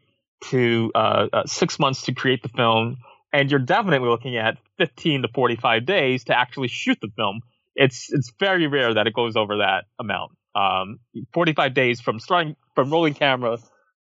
to 0.47 0.91
uh, 0.97 1.27
uh, 1.33 1.43
six 1.47 1.79
months 1.79 2.03
to 2.03 2.13
create 2.13 2.43
the 2.43 2.49
film, 2.49 2.97
and 3.33 3.49
you're 3.49 3.61
definitely 3.61 4.09
looking 4.09 4.37
at 4.37 4.59
15 4.79 5.23
to 5.23 5.29
45 5.33 5.87
days 5.87 6.25
to 6.25 6.37
actually 6.37 6.67
shoot 6.67 6.99
the 7.01 7.07
film. 7.15 7.43
It's 7.81 8.13
it's 8.13 8.31
very 8.39 8.67
rare 8.67 8.93
that 8.95 9.07
it 9.07 9.15
goes 9.15 9.37
over 9.37 9.57
that 9.59 9.85
amount. 9.99 10.33
Um, 10.55 10.99
45 11.33 11.75
days 11.75 12.01
from 12.01 12.21
starting 12.21 12.57
from 12.75 12.91
rolling 12.91 13.15
camera 13.15 13.59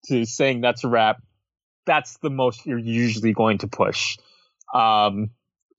to 0.07 0.25
saying 0.25 0.61
that's 0.61 0.83
a 0.83 0.87
wrap. 0.87 1.21
That's 1.85 2.17
the 2.17 2.31
most 2.31 2.65
you're 2.65 2.77
usually 2.77 3.33
going 3.33 3.59
to 3.59 3.67
push. 3.67 4.17
Um, 4.73 5.29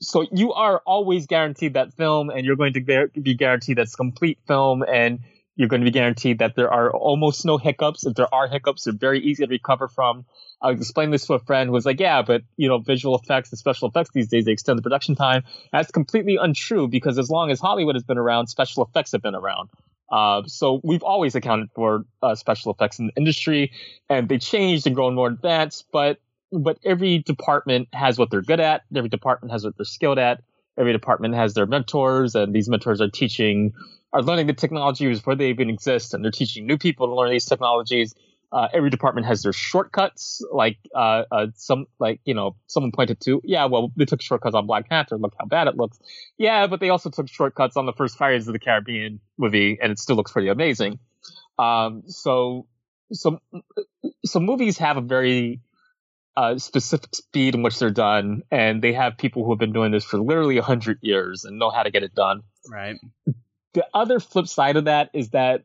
so 0.01 0.24
you 0.30 0.53
are 0.53 0.80
always 0.86 1.26
guaranteed 1.26 1.74
that 1.74 1.92
film 1.94 2.30
and 2.30 2.46
you're 2.46 2.57
going 2.57 2.74
to 2.74 3.09
be 3.20 3.34
guaranteed 3.34 3.76
that's 3.76 3.96
complete 3.96 4.38
film 4.46 4.84
and 4.84 5.20
you're 5.59 5.68
going 5.68 5.80
to 5.80 5.84
be 5.84 5.90
guaranteed 5.90 6.38
that 6.38 6.54
there 6.54 6.72
are 6.72 6.88
almost 6.92 7.44
no 7.44 7.59
hiccups. 7.59 8.06
If 8.06 8.14
there 8.14 8.32
are 8.32 8.46
hiccups, 8.46 8.84
they're 8.84 8.94
very 8.94 9.20
easy 9.20 9.44
to 9.44 9.50
recover 9.50 9.88
from. 9.88 10.24
I 10.62 10.70
was 10.70 10.80
explaining 10.80 11.11
this 11.11 11.26
to 11.26 11.34
a 11.34 11.40
friend 11.40 11.66
who 11.66 11.72
was 11.72 11.84
like, 11.84 11.98
yeah, 11.98 12.22
but 12.22 12.42
you 12.56 12.68
know, 12.68 12.78
visual 12.78 13.18
effects 13.18 13.50
and 13.50 13.59
special 13.59 13.88
effects 13.88 14.11
these 14.14 14.28
days, 14.28 14.44
they 14.44 14.52
extend 14.52 14.78
the 14.78 14.82
production 14.82 15.16
time. 15.16 15.42
That's 15.72 15.90
completely 15.90 16.36
untrue 16.40 16.86
because 16.86 17.18
as 17.18 17.28
long 17.28 17.50
as 17.50 17.59
Hollywood 17.59 17.96
has 17.96 18.04
been 18.04 18.18
around, 18.18 18.46
special 18.46 18.84
effects 18.84 19.11
have 19.12 19.20
been 19.20 19.34
around. 19.34 19.70
Uh, 20.09 20.42
so 20.46 20.80
we've 20.84 21.02
always 21.02 21.34
accounted 21.34 21.70
for 21.74 22.04
uh, 22.22 22.36
special 22.36 22.72
effects 22.72 23.00
in 23.00 23.09
the 23.09 23.12
industry 23.16 23.72
and 24.09 24.28
they 24.28 24.38
changed 24.38 24.86
and 24.86 24.94
grown 24.94 25.16
more 25.16 25.26
advanced, 25.26 25.86
but 25.92 26.18
but 26.52 26.78
every 26.84 27.18
department 27.18 27.88
has 27.92 28.16
what 28.16 28.30
they're 28.30 28.42
good 28.42 28.61
at. 28.61 28.82
Every 28.94 29.11
department 29.11 29.52
has 29.52 29.64
what 29.64 29.76
they're 29.76 29.84
skilled 29.84 30.18
at. 30.18 30.40
Every 30.79 30.93
department 30.93 31.35
has 31.35 31.55
their 31.55 31.66
mentors, 31.66 32.35
and 32.35 32.55
these 32.55 32.68
mentors 32.68 33.01
are 33.01 33.11
teaching, 33.11 33.72
are 34.12 34.22
learning 34.22 34.47
the 34.47 34.53
technologies 34.55 35.18
before 35.18 35.35
they 35.35 35.49
even 35.51 35.68
exist, 35.68 36.14
and 36.14 36.24
they're 36.24 36.31
teaching 36.31 36.66
new 36.66 36.79
people 36.79 37.09
to 37.09 37.14
learn 37.14 37.31
these 37.31 37.47
technologies. 37.47 38.14
Uh, 38.51 38.68
every 38.72 38.89
department 38.89 39.26
has 39.26 39.43
their 39.43 39.53
shortcuts, 39.53 40.43
like 40.53 40.79
uh, 40.95 41.24
uh, 41.31 41.47
some, 41.55 41.85
like 41.99 42.20
you 42.24 42.33
know, 42.33 42.57
someone 42.66 42.93
pointed 42.93 43.20
to, 43.20 43.43
yeah, 43.45 43.66
well, 43.66 43.93
they 43.97 44.07
took 44.07 44.22
shortcuts 44.22 44.55
on 44.55 44.66
Black 44.66 44.89
Panther. 44.89 45.18
Look 45.18 45.35
how 45.39 45.45
bad 45.45 45.66
it 45.66 45.76
looks. 45.76 45.99
Yeah, 46.39 46.66
but 46.66 46.81
they 46.81 46.89
also 46.89 47.11
took 47.11 47.29
shortcuts 47.29 47.76
on 47.76 47.85
the 47.85 47.93
first 47.93 48.16
Pirates 48.16 48.47
of 48.47 48.55
the 48.55 48.59
Caribbean 48.59 49.20
movie, 49.37 49.79
and 49.83 49.93
it 49.93 49.99
still 49.99 50.16
looks 50.16 50.33
pretty 50.33 50.49
amazing. 50.49 50.99
Um, 51.59 52.05
so, 52.07 52.66
so, 53.12 53.41
so 54.24 54.41
movies 54.41 54.79
have 54.79 54.97
a 54.97 55.03
very 55.03 55.61
uh, 56.39 56.57
specific 56.57 57.12
speed 57.16 57.57
in 57.57 57.64
which 57.64 57.80
they're 57.80 57.91
done, 57.91 58.43
and 58.49 58.80
they 58.80 58.93
have 58.93 59.18
people 59.18 59.45
who 59.45 59.51
have 59.51 59.59
been 59.59 59.72
doing 59.72 59.91
this 59.91 60.05
for 60.05 60.20
literally 60.20 60.57
a 60.57 60.62
hundred 60.62 60.99
years 61.03 61.45
and 61.45 61.59
know 61.59 61.68
how 61.68 61.82
to 61.82 61.91
get 61.91 62.05
it 62.05 62.14
done. 62.14 62.43
Right. 62.70 62.95
The 63.74 63.84
other 63.93 64.20
flip 64.20 64.47
side 64.47 64.76
of 64.76 64.84
that 64.84 65.11
is 65.14 65.30
that 65.30 65.64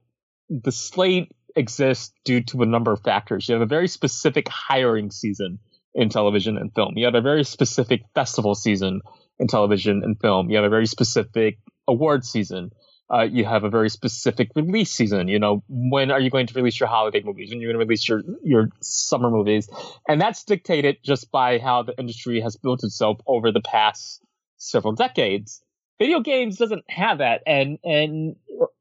the 0.50 0.72
slate 0.72 1.32
exists 1.56 2.12
due 2.26 2.42
to 2.42 2.64
a 2.64 2.66
number 2.66 2.92
of 2.92 3.02
factors. 3.02 3.48
You 3.48 3.54
have 3.54 3.62
a 3.62 3.68
very 3.68 3.88
specific 3.88 4.50
hiring 4.50 5.12
season 5.12 5.60
in 5.94 6.10
television 6.10 6.58
and 6.58 6.74
film. 6.74 6.98
You 6.98 7.06
have 7.06 7.14
a 7.14 7.22
very 7.22 7.44
specific 7.44 8.02
festival 8.16 8.56
season 8.56 9.02
in 9.38 9.46
television 9.46 10.02
and 10.04 10.20
film. 10.20 10.50
You 10.50 10.56
have 10.56 10.66
a 10.66 10.70
very 10.70 10.88
specific 10.88 11.60
award 11.88 12.26
season 12.26 12.72
uh, 13.14 13.24
you 13.24 13.46
have 13.46 13.64
a 13.64 13.70
very 13.70 13.90
specific 13.90 14.50
release 14.56 14.92
season. 14.92 15.28
You 15.28 15.38
know, 15.38 15.64
when 15.70 16.10
are 16.10 16.20
you 16.20 16.30
going 16.30 16.48
to 16.48 16.54
release 16.54 16.80
your 16.80 16.90
holiday 16.90 17.22
movies? 17.24 17.50
When 17.50 17.62
you're 17.62 17.72
going 17.72 17.80
to 17.80 17.86
release 17.86 18.08
your 18.08 18.24
your 18.44 18.70
summer 18.82 19.30
movies, 19.30 19.70
and 20.08 20.20
that's 20.20 20.44
dictated 20.44 20.98
just 21.04 21.32
by 21.32 21.60
how 21.60 21.84
the 21.84 21.98
industry 22.00 22.42
has 22.42 22.56
built 22.56 22.84
itself 22.84 23.20
over 23.28 23.52
the 23.52 23.62
past 23.62 24.24
several 24.58 24.94
decades. 24.94 25.62
Video 26.00 26.22
games 26.22 26.58
doesn't 26.58 26.84
have 26.90 27.20
that, 27.20 27.44
and 27.46 27.78
and 27.84 28.36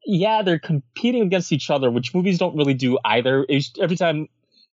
yeah, 0.06 0.42
they're 0.42 0.58
competing 0.58 1.22
against 1.22 1.52
each 1.52 1.68
other, 1.68 1.90
which 1.90 2.14
movies 2.14 2.38
don't 2.38 2.56
really 2.56 2.74
do 2.74 2.98
either. 3.04 3.44
It's, 3.48 3.72
every 3.80 3.96
time 3.96 4.28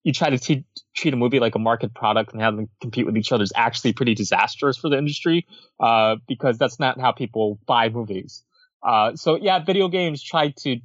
you 0.03 0.13
try 0.13 0.29
to 0.29 0.37
t- 0.37 0.65
treat 0.95 1.13
a 1.13 1.17
movie 1.17 1.39
like 1.39 1.55
a 1.55 1.59
market 1.59 1.93
product 1.93 2.31
and 2.31 2.41
have 2.41 2.55
them 2.55 2.69
compete 2.79 3.05
with 3.05 3.17
each 3.17 3.31
other 3.31 3.43
is 3.43 3.51
actually 3.55 3.91
pretty 3.91 4.13
disastrous 4.13 4.77
for 4.77 4.89
the 4.89 4.97
industry 4.97 5.45
uh, 5.79 6.15
because 6.27 6.57
that's 6.57 6.79
not 6.79 6.99
how 7.01 7.11
people 7.11 7.59
buy 7.65 7.89
movies. 7.89 8.43
Uh, 8.83 9.15
so 9.15 9.35
yeah, 9.35 9.59
video 9.59 9.87
games 9.87 10.21
try 10.21 10.53
to 10.57 10.79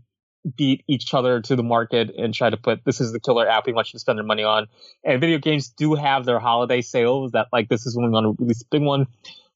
beat 0.57 0.83
each 0.89 1.15
other 1.15 1.41
to 1.41 1.55
the 1.55 1.63
market 1.63 2.11
and 2.17 2.35
try 2.35 2.51
to 2.51 2.57
put 2.57 2.85
this 2.85 3.01
is 3.01 3.13
the 3.13 3.21
killer 3.21 3.49
app 3.49 3.67
we 3.67 3.73
want 3.73 3.89
you 3.89 3.93
to 3.93 3.99
spend 4.01 4.17
your 4.17 4.27
money 4.27 4.43
on. 4.43 4.67
And 5.05 5.21
video 5.21 5.39
games 5.39 5.69
do 5.69 5.95
have 5.95 6.25
their 6.25 6.41
holiday 6.41 6.81
sales 6.81 7.33
that 7.33 7.49
like 7.53 7.69
this 7.69 7.87
is 7.87 7.97
when 7.97 8.07
we 8.07 8.11
want 8.11 8.25
to 8.25 8.43
release 8.43 8.63
a 8.63 8.67
big 8.71 8.83
one. 8.83 9.07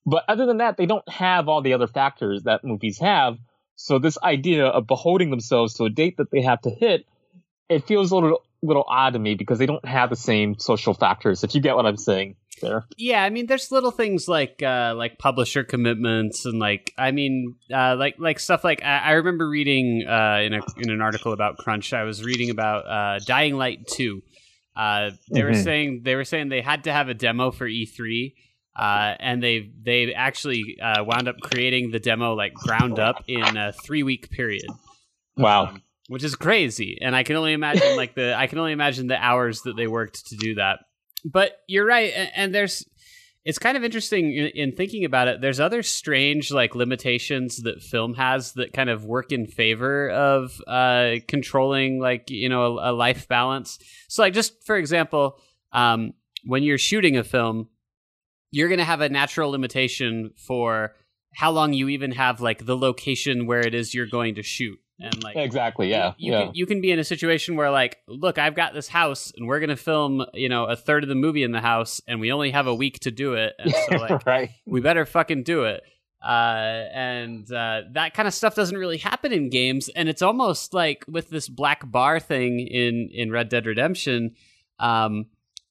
But 0.05 0.25
other 0.29 0.47
than 0.47 0.59
that, 0.59 0.77
they 0.77 0.87
don't 0.87 1.09
have 1.09 1.49
all 1.49 1.63
the 1.63 1.73
other 1.73 1.89
factors 1.89 2.45
that 2.45 2.63
movies 2.63 2.99
have. 2.99 3.39
So 3.75 3.99
this 3.99 4.17
idea 4.23 4.67
of 4.67 4.87
beholding 4.87 5.31
themselves 5.31 5.75
to 5.75 5.85
a 5.85 5.91
date 5.91 6.19
that 6.19 6.31
they 6.31 6.43
have 6.43 6.61
to 6.63 6.71
hit, 6.71 7.07
it 7.69 7.87
feels 7.87 8.13
a 8.13 8.15
little 8.15 8.43
little 8.63 8.85
odd 8.89 9.15
to 9.15 9.19
me 9.19 9.35
because 9.35 9.59
they 9.59 9.67
don't 9.67 9.85
have 9.85 10.11
the 10.11 10.17
same 10.17 10.59
social 10.59 10.95
factors. 10.95 11.45
If 11.45 11.55
you 11.55 11.61
get 11.61 11.77
what 11.77 11.87
I'm 11.87 11.97
saying 11.97 12.37
there. 12.61 12.87
Yeah, 12.97 13.23
I 13.23 13.31
mean, 13.31 13.47
there's 13.47 13.71
little 13.71 13.91
things 13.91 14.29
like 14.29 14.63
uh, 14.63 14.95
like 14.97 15.19
publisher 15.19 15.65
commitments 15.65 16.45
and 16.47 16.59
like 16.59 16.93
I 16.99 17.11
mean, 17.11 17.57
uh, 17.73 17.97
like 17.97 18.17
like 18.19 18.41
stuff 18.41 18.65
like 18.65 18.83
I, 18.83 18.99
I 18.99 19.13
remember 19.13 19.49
reading 19.49 20.07
uh, 20.09 20.41
in 20.43 20.55
a 20.55 20.61
in 20.79 20.91
an 20.91 21.01
article 21.01 21.33
about 21.33 21.59
Crunch. 21.59 21.93
I 21.93 22.05
was 22.05 22.25
reading 22.25 22.51
about 22.51 22.87
uh, 22.87 23.19
Dying 23.25 23.57
Light 23.57 23.87
two. 23.87 24.23
Uh, 24.75 25.11
they 25.31 25.41
mm-hmm. 25.41 25.49
were 25.49 25.55
saying 25.55 26.01
they 26.05 26.15
were 26.15 26.25
saying 26.25 26.49
they 26.49 26.63
had 26.63 26.85
to 26.85 26.93
have 26.93 27.09
a 27.09 27.15
demo 27.15 27.51
for 27.51 27.67
E3. 27.67 28.35
Uh, 28.79 29.15
and 29.21 29.43
they 29.43 29.71
they 29.83 30.13
actually 30.13 30.77
uh, 30.83 31.03
wound 31.03 31.29
up 31.29 31.37
creating 31.41 31.91
the 31.93 31.99
demo 31.99 32.35
like 32.35 32.53
ground 32.53 32.99
up 32.99 33.25
in 33.27 33.57
a 33.57 33.73
three 33.73 34.03
week 34.03 34.29
period. 34.31 34.67
Wow, 35.35 35.69
um, 35.69 35.83
which 36.09 36.25
is 36.25 36.37
crazy. 36.37 36.99
And 37.01 37.15
I 37.15 37.23
can 37.23 37.37
only 37.37 37.53
imagine 37.53 37.97
like 37.97 38.15
the 38.15 38.35
I 38.37 38.47
can 38.47 38.59
only 38.59 38.73
imagine 38.73 39.07
the 39.07 39.23
hours 39.23 39.63
that 39.63 39.77
they 39.77 39.87
worked 39.87 40.27
to 40.29 40.37
do 40.37 40.55
that 40.57 40.81
but 41.27 41.61
you're 41.67 41.85
right, 41.85 42.13
and, 42.35 42.55
there's 42.55 42.87
it's 43.45 43.59
kind 43.59 43.77
of 43.77 43.85
interesting 43.85 44.33
in, 44.33 44.47
in, 44.55 44.73
thinking 44.73 45.05
about 45.05 45.29
it. 45.29 45.41
There's 45.41 45.61
other 45.61 45.83
strange 45.83 46.51
like 46.51 46.75
limitations 46.75 47.63
that 47.63 47.83
film 47.83 48.15
has 48.15 48.53
that 48.55 48.73
kind 48.73 48.91
of 48.91 49.05
work 49.05 49.33
in 49.33 49.47
favor 49.47 50.11
of 50.11 50.61
uh, 50.67 51.17
controlling 51.29 52.01
like 52.01 52.31
you 52.31 52.49
know 52.49 52.79
a, 52.79 52.91
a, 52.91 52.93
life 52.93 53.29
balance. 53.29 53.79
So 54.09 54.23
like 54.23 54.35
just 54.35 54.65
for 54.65 54.77
example, 54.77 55.41
um, 55.73 56.13
when 56.45 56.63
you're 56.63 56.79
shooting 56.79 57.17
a 57.17 57.25
film, 57.25 57.69
you're 58.53 58.69
going 58.69 58.79
to 58.79 58.85
have 58.85 59.01
a 59.01 59.09
natural 59.09 59.51
limitation 59.51 60.31
for 60.37 60.95
how 61.35 61.51
long 61.51 61.73
you 61.73 61.89
even 61.89 62.13
have 62.13 62.41
like 62.41 62.65
the 62.65 62.77
location 62.77 63.47
where 63.47 63.61
it 63.61 63.75
is 63.75 63.95
you're 63.95 64.07
going 64.07 64.37
to 64.37 64.43
shoot 64.43 64.79
and 65.01 65.23
like 65.23 65.37
exactly 65.37 65.91
yeah 65.91 66.15
you, 66.19 66.33
yeah. 66.33 66.45
Can, 66.47 66.55
you 66.55 66.67
can 66.67 66.81
be 66.81 66.91
in 66.91 66.99
a 66.99 67.05
situation 67.05 67.57
where 67.57 67.71
like 67.71 67.99
look 68.07 68.39
i've 68.39 68.55
got 68.55 68.73
this 68.75 68.89
house 68.89 69.33
and 69.37 69.47
we're 69.47 69.61
gonna 69.61 69.77
film 69.77 70.25
you 70.35 70.49
know 70.49 70.65
a 70.65 70.77
third 70.77 71.03
of 71.03 71.09
the 71.09 71.15
movie 71.15 71.43
in 71.43 71.53
the 71.53 71.61
house 71.61 72.01
and 72.09 72.21
we 72.21 72.33
only 72.33 72.51
have 72.51 72.67
a 72.67 72.75
week 72.75 73.01
to 73.01 73.11
do 73.11 73.35
it 73.35 73.55
and 73.59 73.75
so 73.89 73.97
like 73.99 74.27
right. 74.27 74.51
we 74.65 74.81
better 74.81 75.05
fucking 75.05 75.43
do 75.43 75.65
it 75.65 75.83
uh, 76.25 76.89
and 76.93 77.53
uh, 77.53 77.83
that 77.93 78.13
kind 78.13 78.27
of 78.27 78.35
stuff 78.35 78.57
doesn't 78.57 78.79
really 78.79 78.97
happen 78.97 79.33
in 79.33 79.49
games 79.49 79.89
and 79.91 80.09
it's 80.09 80.23
almost 80.23 80.75
like 80.75 81.05
with 81.07 81.31
this 81.31 81.49
black 81.49 81.89
bar 81.89 82.19
thing 82.19 82.59
in 82.59 83.11
in 83.13 83.31
red 83.31 83.49
dead 83.49 83.67
redemption 83.67 84.35
um, 84.81 85.27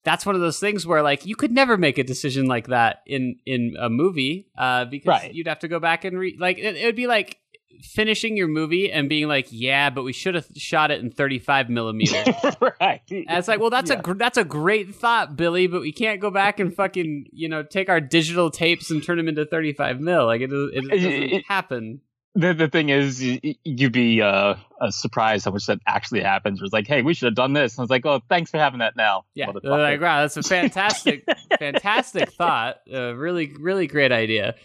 that's 0.06 0.26
one 0.26 0.36
of 0.36 0.42
those 0.42 0.60
things 0.60 0.86
where 0.86 1.02
like 1.02 1.26
you 1.26 1.36
could 1.36 1.52
never 1.52 1.78
make 1.78 1.98
a 1.98 2.04
decision 2.04 2.46
like 2.46 2.68
that 2.68 3.02
in 3.06 3.38
in 3.46 3.76
a 3.80 3.90
movie 3.90 4.48
uh, 4.58 4.86
because 4.86 5.08
right. 5.08 5.34
you'd 5.34 5.48
have 5.48 5.60
to 5.60 5.68
go 5.68 5.80
back 5.80 6.06
and 6.06 6.18
read 6.18 6.40
like 6.40 6.58
it, 6.58 6.78
it 6.78 6.86
would 6.86 6.96
be 6.96 7.08
like 7.08 7.40
finishing 7.82 8.38
your 8.38 8.48
movie 8.48 8.92
and 8.92 9.10
being 9.10 9.28
like, 9.28 9.48
"Yeah, 9.50 9.90
but 9.90 10.04
we 10.04 10.14
should 10.14 10.36
have 10.36 10.48
shot 10.56 10.92
it 10.92 11.02
in 11.02 11.12
35 11.12 11.70
millimeter." 11.70 12.24
right. 12.82 13.02
And 13.10 13.26
it's 13.30 13.48
like, 13.48 13.60
well, 13.60 13.70
that's 13.70 13.90
yeah. 13.90 14.02
a 14.04 14.14
that's 14.16 14.38
a 14.38 14.44
great 14.44 14.96
thought, 14.96 15.36
Billy, 15.36 15.68
but 15.68 15.82
we 15.82 15.92
can't 15.92 16.20
go 16.20 16.32
back 16.32 16.60
and 16.60 16.74
fucking 16.74 17.28
you 17.32 17.50
know 17.50 17.64
take 17.64 17.90
our 17.90 18.02
digital 18.02 18.50
tapes 18.50 18.92
and 18.92 19.04
turn 19.04 19.18
them 19.18 19.28
into 19.28 19.46
35 19.46 20.00
mil. 20.00 20.26
Like 20.26 20.42
it, 20.42 20.52
it, 20.52 20.72
it 20.74 20.90
doesn't 20.90 21.24
it, 21.24 21.46
happen. 21.48 22.02
The, 22.38 22.54
the 22.54 22.68
thing 22.68 22.90
is, 22.90 23.24
you'd 23.64 23.94
be 23.94 24.22
uh, 24.22 24.56
uh, 24.82 24.92
surprised 24.92 25.46
how 25.46 25.52
much 25.52 25.68
that 25.68 25.80
actually 25.88 26.22
happens. 26.22 26.62
It's 26.62 26.74
like, 26.74 26.86
hey, 26.86 27.02
we 27.02 27.14
should 27.14 27.28
have 27.28 27.36
done 27.36 27.54
this. 27.54 27.76
And 27.76 27.80
I 27.80 27.84
was 27.84 27.90
like, 27.90 28.06
oh, 28.06 28.22
thanks 28.28 28.52
for 28.52 28.58
having 28.58 28.80
that 28.80 28.98
now. 28.98 29.24
Yeah, 29.36 29.52
like, 29.52 30.02
wow, 30.02 30.20
that's 30.22 30.36
a 30.36 30.44
fantastic, 30.44 31.24
fantastic 31.60 32.34
thought. 32.34 32.82
Uh, 32.94 33.16
really, 33.16 33.54
really 33.58 33.88
great 33.88 34.12
idea. 34.12 34.56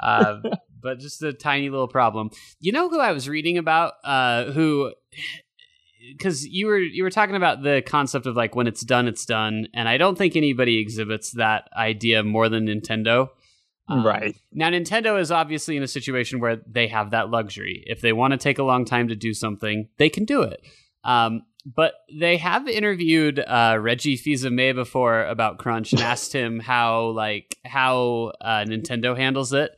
Uh, 0.00 0.40
but 0.82 0.98
just 0.98 1.22
a 1.22 1.32
tiny 1.32 1.70
little 1.70 1.88
problem. 1.88 2.30
You 2.60 2.72
know 2.72 2.88
who 2.88 3.00
I 3.00 3.12
was 3.12 3.28
reading 3.28 3.58
about? 3.58 3.94
Uh, 4.04 4.52
who 4.52 4.92
because 6.12 6.46
you 6.46 6.66
were 6.66 6.78
you 6.78 7.02
were 7.02 7.10
talking 7.10 7.36
about 7.36 7.62
the 7.62 7.82
concept 7.84 8.26
of 8.26 8.36
like 8.36 8.54
when 8.54 8.66
it's 8.66 8.82
done, 8.82 9.08
it's 9.08 9.24
done, 9.24 9.68
and 9.74 9.88
I 9.88 9.96
don't 9.96 10.16
think 10.16 10.36
anybody 10.36 10.78
exhibits 10.78 11.32
that 11.32 11.68
idea 11.76 12.22
more 12.22 12.48
than 12.48 12.66
Nintendo. 12.66 13.28
Um, 13.86 14.04
right 14.04 14.34
now, 14.52 14.70
Nintendo 14.70 15.20
is 15.20 15.30
obviously 15.30 15.76
in 15.76 15.82
a 15.82 15.88
situation 15.88 16.40
where 16.40 16.56
they 16.66 16.88
have 16.88 17.10
that 17.10 17.30
luxury. 17.30 17.82
If 17.86 18.00
they 18.00 18.12
want 18.12 18.32
to 18.32 18.38
take 18.38 18.58
a 18.58 18.62
long 18.62 18.84
time 18.84 19.08
to 19.08 19.16
do 19.16 19.34
something, 19.34 19.88
they 19.98 20.08
can 20.08 20.24
do 20.24 20.42
it. 20.42 20.60
Um, 21.04 21.42
but 21.64 21.94
they 22.12 22.36
have 22.36 22.68
interviewed 22.68 23.38
uh, 23.38 23.78
Reggie 23.80 24.16
Fils-Aimé 24.16 24.74
before 24.74 25.24
about 25.24 25.58
Crunch 25.58 25.92
and 25.92 26.02
asked 26.02 26.32
him 26.34 26.60
how 26.60 27.08
like 27.08 27.56
how 27.64 28.32
uh, 28.40 28.64
Nintendo 28.66 29.16
handles 29.16 29.52
it, 29.52 29.70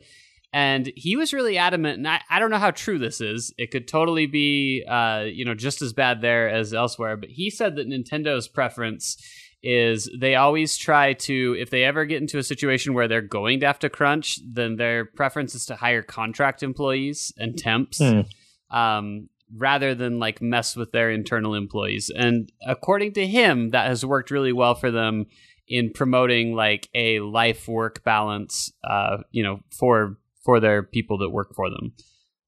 and 0.51 0.91
he 0.95 1.15
was 1.15 1.33
really 1.33 1.57
adamant. 1.57 1.99
And 1.99 2.07
I, 2.07 2.21
I 2.29 2.39
don't 2.39 2.51
know 2.51 2.57
how 2.57 2.71
true 2.71 2.99
this 2.99 3.21
is. 3.21 3.53
It 3.57 3.71
could 3.71 3.87
totally 3.87 4.25
be 4.25 4.83
uh, 4.87 5.25
you 5.27 5.45
know 5.45 5.55
just 5.55 5.81
as 5.81 5.93
bad 5.93 6.21
there 6.21 6.49
as 6.49 6.73
elsewhere. 6.73 7.15
But 7.15 7.29
he 7.29 7.49
said 7.49 7.77
that 7.77 7.87
Nintendo's 7.87 8.47
preference 8.47 9.17
is 9.63 10.09
they 10.15 10.35
always 10.35 10.77
try 10.77 11.13
to 11.13 11.55
if 11.59 11.69
they 11.69 11.83
ever 11.83 12.05
get 12.05 12.21
into 12.21 12.37
a 12.37 12.43
situation 12.43 12.93
where 12.93 13.07
they're 13.07 13.21
going 13.21 13.61
to 13.61 13.65
have 13.65 13.79
to 13.79 13.89
crunch, 13.89 14.39
then 14.45 14.75
their 14.75 15.05
preference 15.05 15.55
is 15.55 15.65
to 15.67 15.75
hire 15.75 16.03
contract 16.03 16.63
employees 16.63 17.33
and 17.37 17.57
temps. 17.57 17.99
Hmm. 17.99 18.21
Um, 18.69 19.29
rather 19.55 19.95
than 19.95 20.19
like 20.19 20.41
mess 20.41 20.75
with 20.75 20.91
their 20.91 21.09
internal 21.09 21.53
employees. 21.53 22.11
And 22.15 22.51
according 22.65 23.13
to 23.13 23.25
him, 23.25 23.69
that 23.69 23.87
has 23.87 24.05
worked 24.05 24.31
really 24.31 24.53
well 24.53 24.75
for 24.75 24.91
them 24.91 25.25
in 25.67 25.91
promoting 25.91 26.55
like 26.55 26.89
a 26.93 27.19
life 27.19 27.67
work 27.67 28.03
balance, 28.03 28.71
uh, 28.83 29.17
you 29.31 29.43
know, 29.43 29.59
for 29.71 30.17
for 30.43 30.59
their 30.59 30.83
people 30.83 31.17
that 31.19 31.29
work 31.29 31.53
for 31.55 31.69
them. 31.69 31.93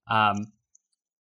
Um, 0.10 0.52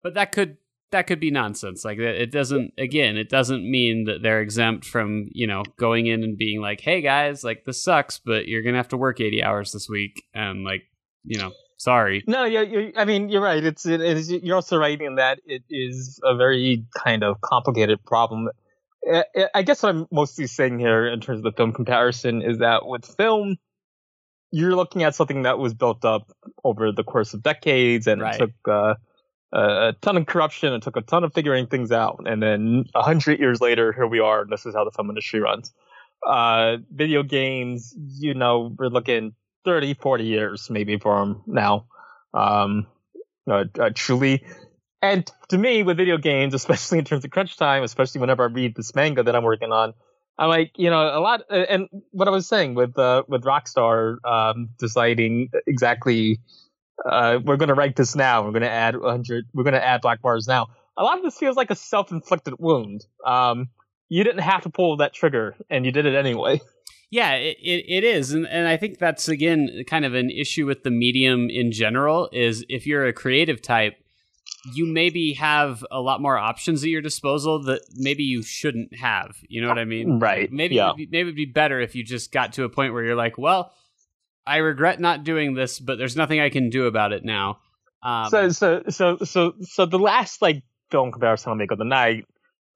but 0.04 0.14
that 0.14 0.32
could 0.32 0.58
that 0.92 1.08
could 1.08 1.20
be 1.20 1.32
nonsense. 1.32 1.84
Like 1.84 1.98
it 2.00 2.32
doesn't. 2.32 2.74
Again, 2.78 3.18
it 3.18 3.30
doesn't 3.30 3.70
mean 3.70 4.06
that 4.06 4.22
they're 4.22 4.42
exempt 4.42 4.86
from 4.86 5.30
you 5.32 5.48
know 5.48 5.64
going 5.78 6.08
in 6.08 6.24
and 6.24 6.38
being 6.38 6.62
like, 6.62 6.82
"Hey 6.82 7.02
guys, 7.02 7.44
like 7.44 7.66
this 7.66 7.84
sucks, 7.84 8.20
but 8.20 8.48
you're 8.48 8.62
gonna 8.62 8.78
have 8.78 8.88
to 8.90 8.98
work 8.98 9.20
eighty 9.20 9.44
hours 9.44 9.72
this 9.72 9.90
week," 9.90 10.24
and 10.34 10.64
like 10.64 10.84
you 11.24 11.40
know 11.40 11.52
Sorry. 11.78 12.24
No, 12.28 12.44
you, 12.44 12.62
you, 12.62 12.94
I 12.98 13.06
mean, 13.06 13.30
you're 13.30 13.42
right. 13.42 13.64
It's 13.64 13.86
it 13.86 14.02
is. 14.02 14.32
You're 14.32 14.56
also 14.56 14.78
right 14.78 15.00
in 15.00 15.16
that 15.16 15.40
it 15.46 15.64
is 15.70 16.20
a 16.24 16.36
very 16.36 16.86
kind 16.98 17.24
of 17.24 17.40
complicated 17.40 18.04
problem. 18.04 18.50
I 19.54 19.62
guess 19.62 19.84
what 19.84 19.90
I'm 19.90 20.08
mostly 20.12 20.48
saying 20.48 20.80
here 20.80 21.08
in 21.08 21.22
terms 21.22 21.40
of 21.40 21.44
the 21.44 21.52
film 21.52 21.72
comparison 21.72 22.42
is 22.42 22.58
that 22.58 22.86
with 22.86 23.06
film, 23.06 23.58
you're 24.52 24.76
looking 24.76 25.04
at 25.04 25.16
something 25.16 25.44
that 25.44 25.60
was 25.60 25.76
built 25.76 26.04
up 26.04 26.32
over 26.64 26.92
the 26.92 27.04
course 27.04 27.34
of 27.34 27.44
decades 27.44 28.08
and 28.08 28.22
right. 28.22 28.40
took 28.40 28.52
uh, 28.68 28.96
a 29.54 29.94
ton 30.02 30.18
of 30.18 30.26
corruption. 30.26 30.74
and 30.74 30.82
took 30.82 30.98
a 30.98 31.02
ton 31.02 31.24
of 31.24 31.34
figuring 31.34 31.68
things 31.68 31.92
out. 31.92 32.24
And 32.26 32.42
then 32.42 32.86
a 32.96 33.04
hundred 33.04 33.40
years 33.40 33.62
later, 33.62 33.94
here 33.94 34.08
we 34.08 34.20
are, 34.20 34.42
and 34.42 34.52
this 34.52 34.66
is 34.66 34.74
how 34.74 34.84
the 34.84 34.92
film 34.92 35.10
industry 35.10 35.40
runs. 35.40 35.74
Uh, 36.28 36.78
video 36.92 37.22
games, 37.22 37.94
you 38.20 38.34
know, 38.34 38.76
we're 38.78 38.88
looking 38.88 39.36
30, 39.68 39.95
40 39.95 40.24
years 40.24 40.70
maybe 40.70 40.97
for 40.97 41.22
him 41.22 41.41
now. 41.45 41.88
Um, 42.34 42.88
uh, 43.49 43.65
uh, 43.78 43.89
truly. 43.93 44.45
And 45.01 45.30
to 45.49 45.57
me, 45.57 45.84
with 45.84 45.97
video 45.97 46.18
games, 46.18 46.53
especially 46.61 46.99
in 46.99 47.03
terms 47.03 47.26
of 47.26 47.32
crunch 47.32 47.57
time, 47.57 47.84
especially 47.84 48.22
whenever 48.22 48.43
I 48.43 48.47
read 48.47 48.76
this 48.76 48.95
manga 48.95 49.24
that 49.24 49.36
I'm 49.36 49.43
working 49.43 49.74
on, 49.74 49.93
I'm 50.39 50.47
like, 50.47 50.72
you 50.78 50.89
know, 50.89 51.01
a 51.01 51.20
lot. 51.20 51.41
Uh, 51.51 51.65
and 51.68 51.89
what 52.11 52.30
I 52.30 52.32
was 52.32 52.47
saying 52.47 52.76
with 52.76 52.97
uh, 52.97 53.24
with 53.28 53.43
Rockstar 53.43 54.24
um, 54.24 54.70
deciding 54.80 55.49
exactly, 55.65 56.39
uh, 57.05 57.39
we're 57.43 57.57
going 57.57 57.68
to 57.68 57.76
write 57.76 57.97
this 57.97 58.15
now. 58.15 58.45
We're 58.45 58.51
going 58.51 58.61
to 58.61 58.70
add 58.70 58.95
100. 58.95 59.47
We're 59.53 59.63
going 59.63 59.74
to 59.74 59.84
add 59.84 59.99
black 59.99 60.22
bars 60.22 60.47
now. 60.47 60.68
A 60.95 61.03
lot 61.03 61.18
of 61.18 61.26
this 61.26 61.38
feels 61.38 61.57
like 61.57 61.72
a 61.72 61.76
self-inflicted 61.76 62.53
wound. 62.57 63.05
Um, 63.26 63.68
you 64.07 64.24
didn't 64.24 64.43
have 64.43 64.61
to 64.61 64.70
pull 64.70 64.95
that 64.97 65.13
trigger, 65.13 65.57
and 65.70 65.86
you 65.86 65.91
did 65.91 66.05
it 66.05 66.15
anyway. 66.15 66.61
Yeah, 67.10 67.34
it, 67.34 67.58
it, 67.62 67.86
it 67.88 68.03
is. 68.03 68.32
And, 68.32 68.45
and 68.47 68.68
I 68.68 68.78
think 68.78 68.97
that's, 68.97 69.28
again, 69.30 69.84
kind 69.88 70.05
of 70.05 70.14
an 70.14 70.30
issue 70.30 70.66
with 70.66 70.84
the 70.84 70.91
medium 70.91 71.49
in 71.49 71.72
general 71.72 72.30
is 72.34 72.66
if 72.68 72.86
you're 72.86 73.05
a 73.05 73.14
creative 73.14 73.62
type, 73.62 73.95
you 74.74 74.86
maybe 74.86 75.34
have 75.34 75.86
a 75.91 76.01
lot 76.01 76.22
more 76.22 76.38
options 76.38 76.84
at 76.84 76.89
your 76.89 77.01
disposal 77.01 77.64
that 77.64 77.82
maybe 77.95 78.24
you 78.24 78.41
shouldn't 78.43 78.95
have. 78.95 79.38
You 79.47 79.62
know 79.62 79.70
what 79.70 79.80
I 79.80 79.86
mean? 79.86 80.20
Right. 80.20 80.51
Maybe 80.51 80.76
yeah. 80.76 80.91
maybe 80.97 81.20
it'd 81.20 81.36
be 81.36 81.45
better 81.45 81.80
if 81.80 81.95
you 81.95 82.03
just 82.03 82.32
got 82.32 82.53
to 82.53 82.64
a 82.64 82.70
point 82.70 82.93
where 82.93 83.03
you're 83.03 83.16
like, 83.16 83.38
well, 83.38 83.72
I 84.45 84.58
regret 84.58 84.99
not 84.99 85.24
doing 85.24 85.53
this, 85.53 85.80
but 85.80 85.97
there's 85.97 86.16
nothing 86.16 86.39
I 86.39 86.49
can 86.49 86.70
do 86.70 86.86
about 86.86 87.14
it 87.14 87.24
now. 87.24 87.60
Um, 88.03 88.30
so 88.30 88.49
so 88.49 88.84
so 88.89 89.18
so 89.24 89.53
so 89.62 89.86
the 89.86 89.99
last 89.99 90.41
like 90.41 90.64
film 90.91 91.12
comparison 91.12 91.51
I'll 91.51 91.55
make 91.55 91.72
of 91.72 91.78
the 91.78 91.86
night, 91.86 92.26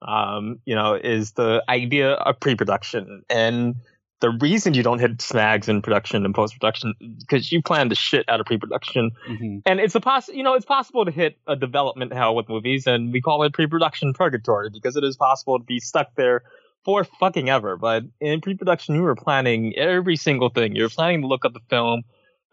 um, 0.01 0.59
you 0.65 0.75
know, 0.75 0.95
is 0.95 1.33
the 1.33 1.63
idea 1.67 2.13
of 2.13 2.39
pre-production 2.39 3.23
and 3.29 3.75
the 4.21 4.29
reason 4.29 4.75
you 4.75 4.83
don't 4.83 4.99
hit 4.99 5.21
snags 5.21 5.67
in 5.67 5.81
production 5.81 6.23
and 6.23 6.33
post 6.33 6.53
production 6.53 6.93
because 7.19 7.51
you 7.51 7.61
plan 7.61 7.89
the 7.89 7.95
shit 7.95 8.27
out 8.29 8.39
of 8.39 8.45
pre 8.45 8.57
production, 8.57 9.11
mm-hmm. 9.27 9.57
and 9.65 9.79
it's 9.79 9.95
a 9.95 9.99
poss 9.99 10.29
you 10.29 10.43
know 10.43 10.53
it's 10.53 10.65
possible 10.65 11.03
to 11.05 11.11
hit 11.11 11.37
a 11.47 11.55
development 11.55 12.13
hell 12.13 12.35
with 12.35 12.47
movies, 12.47 12.87
and 12.87 13.11
we 13.11 13.19
call 13.19 13.43
it 13.43 13.51
pre 13.51 13.67
production 13.67 14.13
purgatory 14.13 14.69
because 14.69 14.95
it 14.95 15.03
is 15.03 15.17
possible 15.17 15.59
to 15.59 15.65
be 15.65 15.79
stuck 15.79 16.15
there 16.15 16.43
for 16.85 17.03
fucking 17.03 17.49
ever. 17.49 17.77
But 17.77 18.03
in 18.19 18.41
pre 18.41 18.55
production, 18.55 18.95
you 18.95 19.01
were 19.01 19.15
planning 19.15 19.75
every 19.75 20.15
single 20.15 20.49
thing. 20.49 20.75
You're 20.75 20.89
planning 20.89 21.21
the 21.21 21.27
look 21.27 21.43
of 21.43 21.53
the 21.53 21.61
film. 21.69 22.03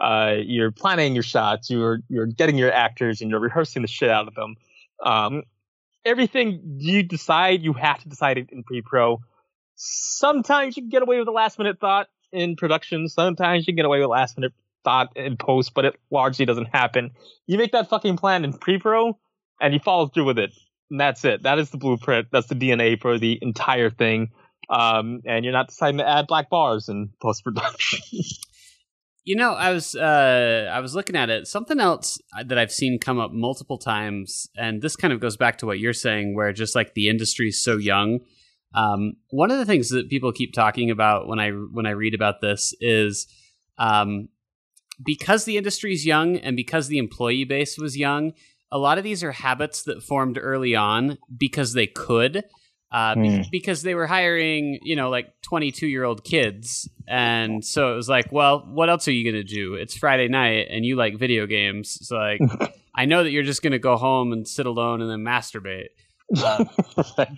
Uh, 0.00 0.36
you're 0.42 0.70
planning 0.70 1.14
your 1.14 1.22
shots. 1.22 1.68
You're 1.68 2.00
you're 2.08 2.26
getting 2.26 2.56
your 2.56 2.72
actors, 2.72 3.20
and 3.20 3.30
you're 3.30 3.40
rehearsing 3.40 3.82
the 3.82 3.88
shit 3.88 4.08
out 4.08 4.26
of 4.26 4.34
them. 4.34 4.56
Um, 5.04 5.42
everything 6.06 6.60
you 6.78 7.02
decide, 7.02 7.62
you 7.62 7.74
have 7.74 8.02
to 8.02 8.08
decide 8.08 8.38
it 8.38 8.48
in 8.50 8.62
pre 8.62 8.80
pro 8.80 9.20
sometimes 9.78 10.76
you 10.76 10.82
can 10.82 10.90
get 10.90 11.02
away 11.02 11.18
with 11.18 11.28
a 11.28 11.32
last 11.32 11.58
minute 11.58 11.80
thought 11.80 12.08
in 12.32 12.56
production. 12.56 13.08
Sometimes 13.08 13.62
you 13.62 13.72
can 13.72 13.76
get 13.76 13.86
away 13.86 13.98
with 13.98 14.06
a 14.06 14.10
last 14.10 14.36
minute 14.36 14.52
thought 14.84 15.16
in 15.16 15.36
post, 15.36 15.72
but 15.72 15.84
it 15.84 15.96
largely 16.10 16.44
doesn't 16.44 16.66
happen. 16.66 17.12
You 17.46 17.58
make 17.58 17.72
that 17.72 17.88
fucking 17.88 18.16
plan 18.16 18.44
in 18.44 18.52
pre 18.52 18.78
pro 18.78 19.18
and 19.60 19.72
you 19.72 19.80
follow 19.80 20.08
through 20.08 20.26
with 20.26 20.38
it. 20.38 20.50
And 20.90 21.00
that's 21.00 21.24
it. 21.24 21.44
That 21.44 21.58
is 21.58 21.70
the 21.70 21.78
blueprint. 21.78 22.28
That's 22.32 22.48
the 22.48 22.54
DNA 22.54 23.00
for 23.00 23.18
the 23.18 23.38
entire 23.40 23.90
thing. 23.90 24.30
Um, 24.68 25.22
and 25.24 25.44
you're 25.44 25.52
not 25.52 25.68
deciding 25.68 25.98
to 25.98 26.08
add 26.08 26.26
black 26.26 26.50
bars 26.50 26.88
in 26.88 27.10
post 27.22 27.44
production. 27.44 28.00
you 29.24 29.36
know, 29.36 29.52
I 29.52 29.72
was 29.72 29.94
uh, 29.94 30.70
I 30.72 30.80
was 30.80 30.94
looking 30.94 31.16
at 31.16 31.30
it. 31.30 31.46
Something 31.46 31.80
else 31.80 32.18
that 32.44 32.58
I've 32.58 32.72
seen 32.72 32.98
come 32.98 33.18
up 33.18 33.32
multiple 33.32 33.78
times, 33.78 34.48
and 34.56 34.82
this 34.82 34.96
kind 34.96 35.12
of 35.12 35.20
goes 35.20 35.36
back 35.36 35.58
to 35.58 35.66
what 35.66 35.78
you're 35.78 35.94
saying, 35.94 36.34
where 36.34 36.52
just 36.52 36.74
like 36.74 36.94
the 36.94 37.08
industry 37.08 37.48
is 37.48 37.62
so 37.62 37.76
young 37.76 38.20
um, 38.74 39.14
one 39.30 39.50
of 39.50 39.58
the 39.58 39.66
things 39.66 39.88
that 39.90 40.10
people 40.10 40.32
keep 40.32 40.52
talking 40.52 40.90
about 40.90 41.26
when 41.26 41.38
I 41.38 41.50
when 41.50 41.86
I 41.86 41.90
read 41.90 42.14
about 42.14 42.40
this 42.40 42.74
is 42.80 43.26
um, 43.78 44.28
because 45.02 45.44
the 45.44 45.56
industry 45.56 45.92
is 45.92 46.04
young 46.04 46.36
and 46.36 46.56
because 46.56 46.88
the 46.88 46.98
employee 46.98 47.44
base 47.44 47.78
was 47.78 47.96
young. 47.96 48.32
A 48.70 48.78
lot 48.78 48.98
of 48.98 49.04
these 49.04 49.24
are 49.24 49.32
habits 49.32 49.84
that 49.84 50.02
formed 50.02 50.38
early 50.40 50.74
on 50.74 51.16
because 51.34 51.72
they 51.72 51.86
could, 51.86 52.44
uh, 52.92 53.14
mm. 53.14 53.42
be- 53.42 53.48
because 53.50 53.82
they 53.82 53.94
were 53.94 54.06
hiring, 54.06 54.78
you 54.82 54.96
know, 54.96 55.08
like 55.08 55.32
22 55.42 55.86
year 55.86 56.04
old 56.04 56.24
kids. 56.24 56.88
And 57.06 57.64
so 57.64 57.92
it 57.92 57.96
was 57.96 58.08
like, 58.08 58.30
well, 58.30 58.66
what 58.68 58.90
else 58.90 59.08
are 59.08 59.12
you 59.12 59.24
going 59.24 59.42
to 59.42 59.54
do? 59.54 59.74
It's 59.74 59.96
Friday 59.96 60.28
night 60.28 60.66
and 60.70 60.84
you 60.84 60.96
like 60.96 61.18
video 61.18 61.46
games. 61.46 62.06
So, 62.06 62.16
like, 62.16 62.40
I 62.94 63.06
know 63.06 63.22
that 63.22 63.30
you're 63.30 63.44
just 63.44 63.62
going 63.62 63.72
to 63.72 63.78
go 63.78 63.96
home 63.96 64.32
and 64.32 64.46
sit 64.46 64.66
alone 64.66 65.00
and 65.00 65.10
then 65.10 65.20
masturbate. 65.20 65.88
Uh, 66.44 66.62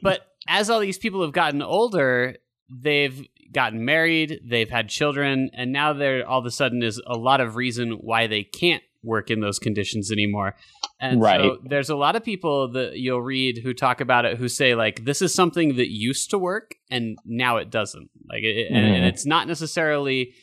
but 0.02 0.29
as 0.50 0.68
all 0.68 0.80
these 0.80 0.98
people 0.98 1.22
have 1.22 1.32
gotten 1.32 1.62
older, 1.62 2.36
they've 2.68 3.24
gotten 3.52 3.84
married, 3.84 4.40
they've 4.44 4.68
had 4.68 4.88
children, 4.88 5.48
and 5.54 5.72
now 5.72 5.92
there 5.92 6.28
all 6.28 6.40
of 6.40 6.46
a 6.46 6.50
sudden 6.50 6.82
is 6.82 7.00
a 7.06 7.16
lot 7.16 7.40
of 7.40 7.54
reason 7.54 7.92
why 7.92 8.26
they 8.26 8.42
can't 8.42 8.82
work 9.02 9.30
in 9.30 9.40
those 9.40 9.58
conditions 9.58 10.10
anymore. 10.10 10.56
And 11.00 11.22
right. 11.22 11.40
so 11.40 11.58
there's 11.64 11.88
a 11.88 11.96
lot 11.96 12.16
of 12.16 12.24
people 12.24 12.72
that 12.72 12.98
you'll 12.98 13.22
read 13.22 13.60
who 13.62 13.72
talk 13.72 14.00
about 14.00 14.26
it 14.26 14.36
who 14.36 14.48
say 14.48 14.74
like 14.74 15.04
this 15.04 15.22
is 15.22 15.34
something 15.34 15.76
that 15.76 15.88
used 15.88 16.30
to 16.30 16.38
work 16.38 16.74
and 16.90 17.16
now 17.24 17.56
it 17.56 17.70
doesn't. 17.70 18.10
Like 18.28 18.42
it, 18.42 18.70
mm. 18.70 18.76
and, 18.76 18.86
and 18.86 18.96
mm-hmm. 18.96 19.04
it's 19.04 19.24
not 19.24 19.48
necessarily 19.48 20.34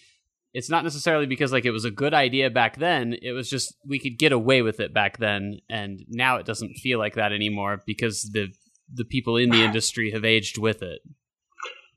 it's 0.54 0.72
not 0.72 0.84
necessarily 0.84 1.28
because 1.28 1.52
like 1.52 1.66
it 1.66 1.72
was 1.72 1.86
a 1.86 1.92
good 1.92 2.16
idea 2.16 2.50
back 2.50 2.78
then 2.78 3.14
it 3.22 3.34
was 3.34 3.48
just 3.48 3.76
we 3.86 4.00
could 4.00 4.18
get 4.18 4.32
away 4.32 4.64
with 4.64 4.80
it 4.80 4.92
back 4.92 5.18
then 5.20 5.60
and 5.70 6.04
now 6.08 6.38
it 6.38 6.48
doesn't 6.48 6.74
feel 6.76 6.98
like 6.98 7.14
that 7.14 7.32
anymore 7.32 7.84
because 7.86 8.32
the 8.34 8.48
the 8.94 9.06
people 9.06 9.38
in 9.38 9.50
the 9.50 9.64
industry 9.64 10.12
have 10.12 10.26
aged 10.26 10.58
with 10.58 10.82
it. 10.82 11.02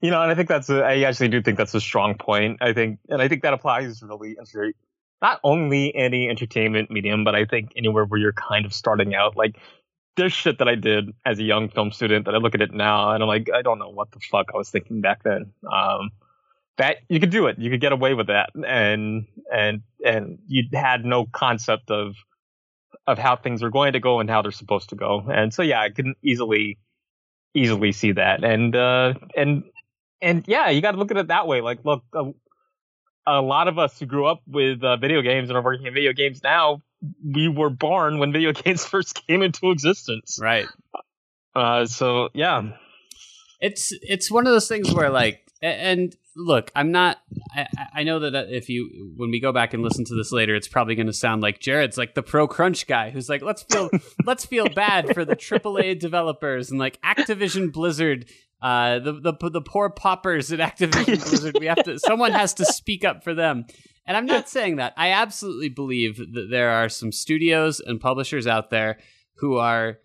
You 0.01 0.11
know, 0.11 0.23
and 0.23 0.31
I 0.31 0.35
think 0.35 0.49
that's 0.49 0.71
a, 0.71 0.83
I 0.83 1.03
actually 1.03 1.29
do 1.29 1.43
think 1.43 1.59
that's 1.59 1.75
a 1.75 1.81
strong 1.81 2.15
point. 2.15 2.59
I 2.63 2.73
think, 2.73 3.01
and 3.09 3.21
I 3.21 3.29
think 3.29 3.43
that 3.43 3.53
applies 3.53 4.03
really 4.03 4.75
not 5.21 5.41
only 5.45 5.95
any 5.95 6.29
entertainment 6.31 6.91
medium, 6.91 7.25
but 7.25 7.35
I 7.35 7.45
think 7.45 7.73
anywhere 7.77 8.07
where 8.07 8.19
you're 8.19 8.33
kind 8.33 8.65
of 8.65 8.73
starting 8.73 9.15
out. 9.15 9.37
Like, 9.37 9.57
there's 10.17 10.33
shit 10.33 10.59
that 10.59 10.69
I 10.69 10.75
did 10.75 11.11
as 11.27 11.39
a 11.39 11.43
young 11.43 11.69
film 11.69 11.93
student 11.93 12.25
that 12.25 12.35
I 12.35 12.39
look 12.39 12.55
at 12.55 12.63
it 12.63 12.73
now 12.73 13.13
and 13.13 13.23
I'm 13.23 13.29
like, 13.29 13.49
I 13.55 13.63
don't 13.63 13.79
know 13.79 13.91
what 13.91 14.11
the 14.11 14.21
fuck 14.21 14.47
I 14.55 14.57
was 14.57 14.71
thinking 14.71 15.03
back 15.03 15.23
then. 15.23 15.53
Um, 15.71 16.11
that 16.81 16.97
you 17.09 17.21
could 17.21 17.31
do 17.31 17.47
it. 17.47 17.59
You 17.59 17.71
could 17.71 17.81
get 17.81 17.93
away 17.93 18.15
with 18.15 18.29
that, 18.29 18.51
and 18.55 19.27
and 19.53 19.83
and 20.03 20.39
you 20.47 20.65
had 20.73 21.05
no 21.05 21.27
concept 21.27 21.91
of 21.91 22.15
of 23.11 23.19
how 23.19 23.37
things 23.37 23.63
are 23.63 23.71
going 23.71 23.93
to 23.93 24.01
go 24.01 24.21
and 24.21 24.31
how 24.31 24.43
they're 24.43 24.53
supposed 24.53 24.91
to 24.91 24.97
go. 24.97 25.25
And 25.33 25.53
so 25.53 25.63
yeah, 25.63 25.81
I 25.81 25.91
can 25.91 26.15
easily 26.23 26.79
easily 27.55 27.93
see 27.93 28.13
that. 28.13 28.45
And 28.45 28.75
uh 28.77 29.15
and 29.37 29.65
and 30.23 30.45
yeah, 30.47 30.71
you 30.71 30.81
got 30.81 30.93
to 30.93 30.99
look 30.99 31.11
at 31.11 31.17
it 31.17 31.29
that 31.29 31.47
way. 31.47 31.61
Like, 31.61 31.85
look, 31.85 32.05
a, 32.15 32.33
a 33.27 33.41
lot 33.41 33.69
of 33.69 33.79
us 33.79 33.99
who 33.99 34.07
grew 34.07 34.27
up 34.27 34.43
with 34.47 34.83
uh, 34.83 34.97
video 34.97 35.23
games 35.23 35.49
and 35.49 35.57
are 35.57 35.63
working 35.63 35.87
in 35.87 35.95
video 35.95 36.13
games 36.13 36.43
now, 36.43 36.83
we 37.25 37.49
were 37.49 37.71
born 37.71 38.19
when 38.19 38.33
video 38.33 38.53
games 38.65 38.85
first 38.85 39.27
came 39.27 39.43
into 39.43 39.71
existence. 39.71 40.39
Right. 40.41 40.67
Uh, 41.55 41.87
so 41.87 42.29
yeah, 42.35 42.73
it's 43.61 43.93
it's 44.03 44.31
one 44.31 44.47
of 44.47 44.53
those 44.53 44.69
things 44.69 44.93
where 44.93 45.11
like 45.11 45.50
and 45.63 46.17
look 46.37 46.71
i'm 46.75 46.91
not 46.91 47.19
I, 47.55 47.67
I, 47.97 48.03
know 48.05 48.21
that 48.21 48.49
if 48.51 48.69
you 48.69 49.13
when 49.17 49.31
we 49.31 49.41
go 49.41 49.53
back 49.53 49.75
and 49.75 49.83
listen 49.83 50.05
to 50.07 50.15
this 50.15 50.33
later 50.33 50.55
it's 50.55 50.69
probably 50.69 50.95
going 50.95 51.07
to 51.07 51.13
sound 51.13 51.43
like 51.43 51.61
jared's 51.61 51.99
like 51.99 52.15
the 52.15 52.23
pro 52.23 52.47
crunch 52.49 52.87
guy 52.87 53.11
who's 53.11 53.29
like 53.29 53.43
let's 53.43 53.63
feel 53.63 53.91
let's 54.25 54.47
feel 54.47 54.69
bad 54.69 55.13
for 55.13 55.25
the 55.25 55.37
aaa 55.37 55.99
developers 55.99 56.71
and 56.71 56.79
like 56.79 57.01
activision 57.03 57.73
blizzard 57.73 58.27
uh 58.63 58.99
the 58.99 59.13
the, 59.13 59.51
the 59.51 59.63
poor 59.63 59.89
poppers 59.89 60.53
at 60.53 60.59
activision 60.59 61.19
blizzard. 61.29 61.57
We 61.59 61.67
have 61.67 61.83
to 61.85 61.99
someone 61.99 62.33
has 62.33 62.55
to 62.55 62.65
speak 62.65 63.05
up 63.05 63.25
for 63.25 63.35
them. 63.35 63.67
And 64.07 64.17
i'm 64.17 64.27
not 64.27 64.49
saying 64.49 64.77
that. 64.77 64.93
I 64.97 65.11
absolutely 65.11 65.69
believe 65.69 66.19
that 66.19 66.49
there 66.51 66.71
are 66.71 66.89
some 66.89 67.13
studios 67.13 67.81
and 67.81 68.01
publishers 68.01 68.47
out 68.47 68.71
there 68.71 68.99
who 69.37 69.57
are 69.57 69.99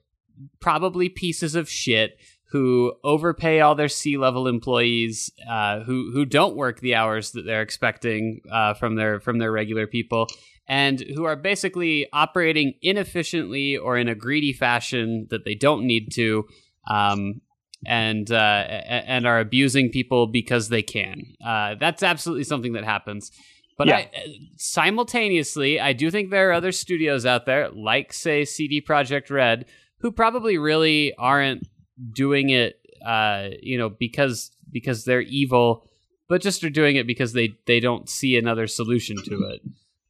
probably 0.60 1.10
pieces 1.10 1.56
of 1.56 1.70
shit 1.70 2.18
who 2.56 2.94
overpay 3.04 3.60
all 3.60 3.76
their 3.76 3.90
C 3.90 4.16
level 4.16 4.48
employees, 4.48 5.30
uh, 5.46 5.82
who 5.82 6.10
who 6.14 6.24
don't 6.24 6.56
work 6.56 6.80
the 6.80 6.96
hours 6.96 7.32
that 7.32 7.42
they're 7.46 7.62
expecting 7.62 8.40
uh, 8.50 8.74
from 8.76 8.96
their 8.96 9.20
from 9.20 9.40
their 9.40 9.52
regular 9.52 9.86
people, 9.86 10.28
and 10.66 11.02
who 11.02 11.26
are 11.26 11.36
basically 11.36 12.08
operating 12.14 12.76
inefficiently 12.82 13.76
or 13.76 13.98
in 13.98 14.08
a 14.08 14.16
greedy 14.16 14.54
fashion 14.54 15.28
that 15.32 15.44
they 15.44 15.54
don't 15.54 15.86
need 15.86 16.14
to, 16.14 16.46
um, 16.90 17.42
and 17.86 18.32
uh, 18.32 18.36
and 18.36 19.28
are 19.28 19.42
abusing 19.42 19.90
people 19.90 20.26
because 20.26 20.70
they 20.70 20.82
can. 20.82 21.24
Uh, 21.46 21.76
that's 21.78 22.04
absolutely 22.04 22.46
something 22.46 22.72
that 22.72 22.86
happens. 22.86 23.32
But 23.78 23.88
yeah. 23.88 23.98
I, 23.98 24.10
simultaneously, 24.56 25.82
I 25.82 25.92
do 25.92 26.10
think 26.10 26.30
there 26.30 26.52
are 26.52 26.54
other 26.54 26.72
studios 26.72 27.26
out 27.26 27.46
there, 27.46 27.70
like 27.72 28.14
say 28.14 28.46
CD 28.46 28.82
Projekt 28.82 29.30
Red, 29.30 29.66
who 30.00 30.14
probably 30.14 30.58
really 30.58 31.14
aren't 31.18 31.68
doing 32.12 32.50
it 32.50 32.80
uh, 33.06 33.50
you 33.62 33.78
know 33.78 33.90
because 33.90 34.52
because 34.72 35.06
they're 35.06 35.22
evil 35.22 35.88
but 36.28 36.42
just 36.42 36.64
are 36.64 36.70
doing 36.70 36.96
it 36.96 37.08
because 37.08 37.34
they 37.34 37.56
they 37.68 37.80
don't 37.80 38.10
see 38.10 38.38
another 38.38 38.68
solution 38.68 39.16
to 39.24 39.44
it 39.50 39.62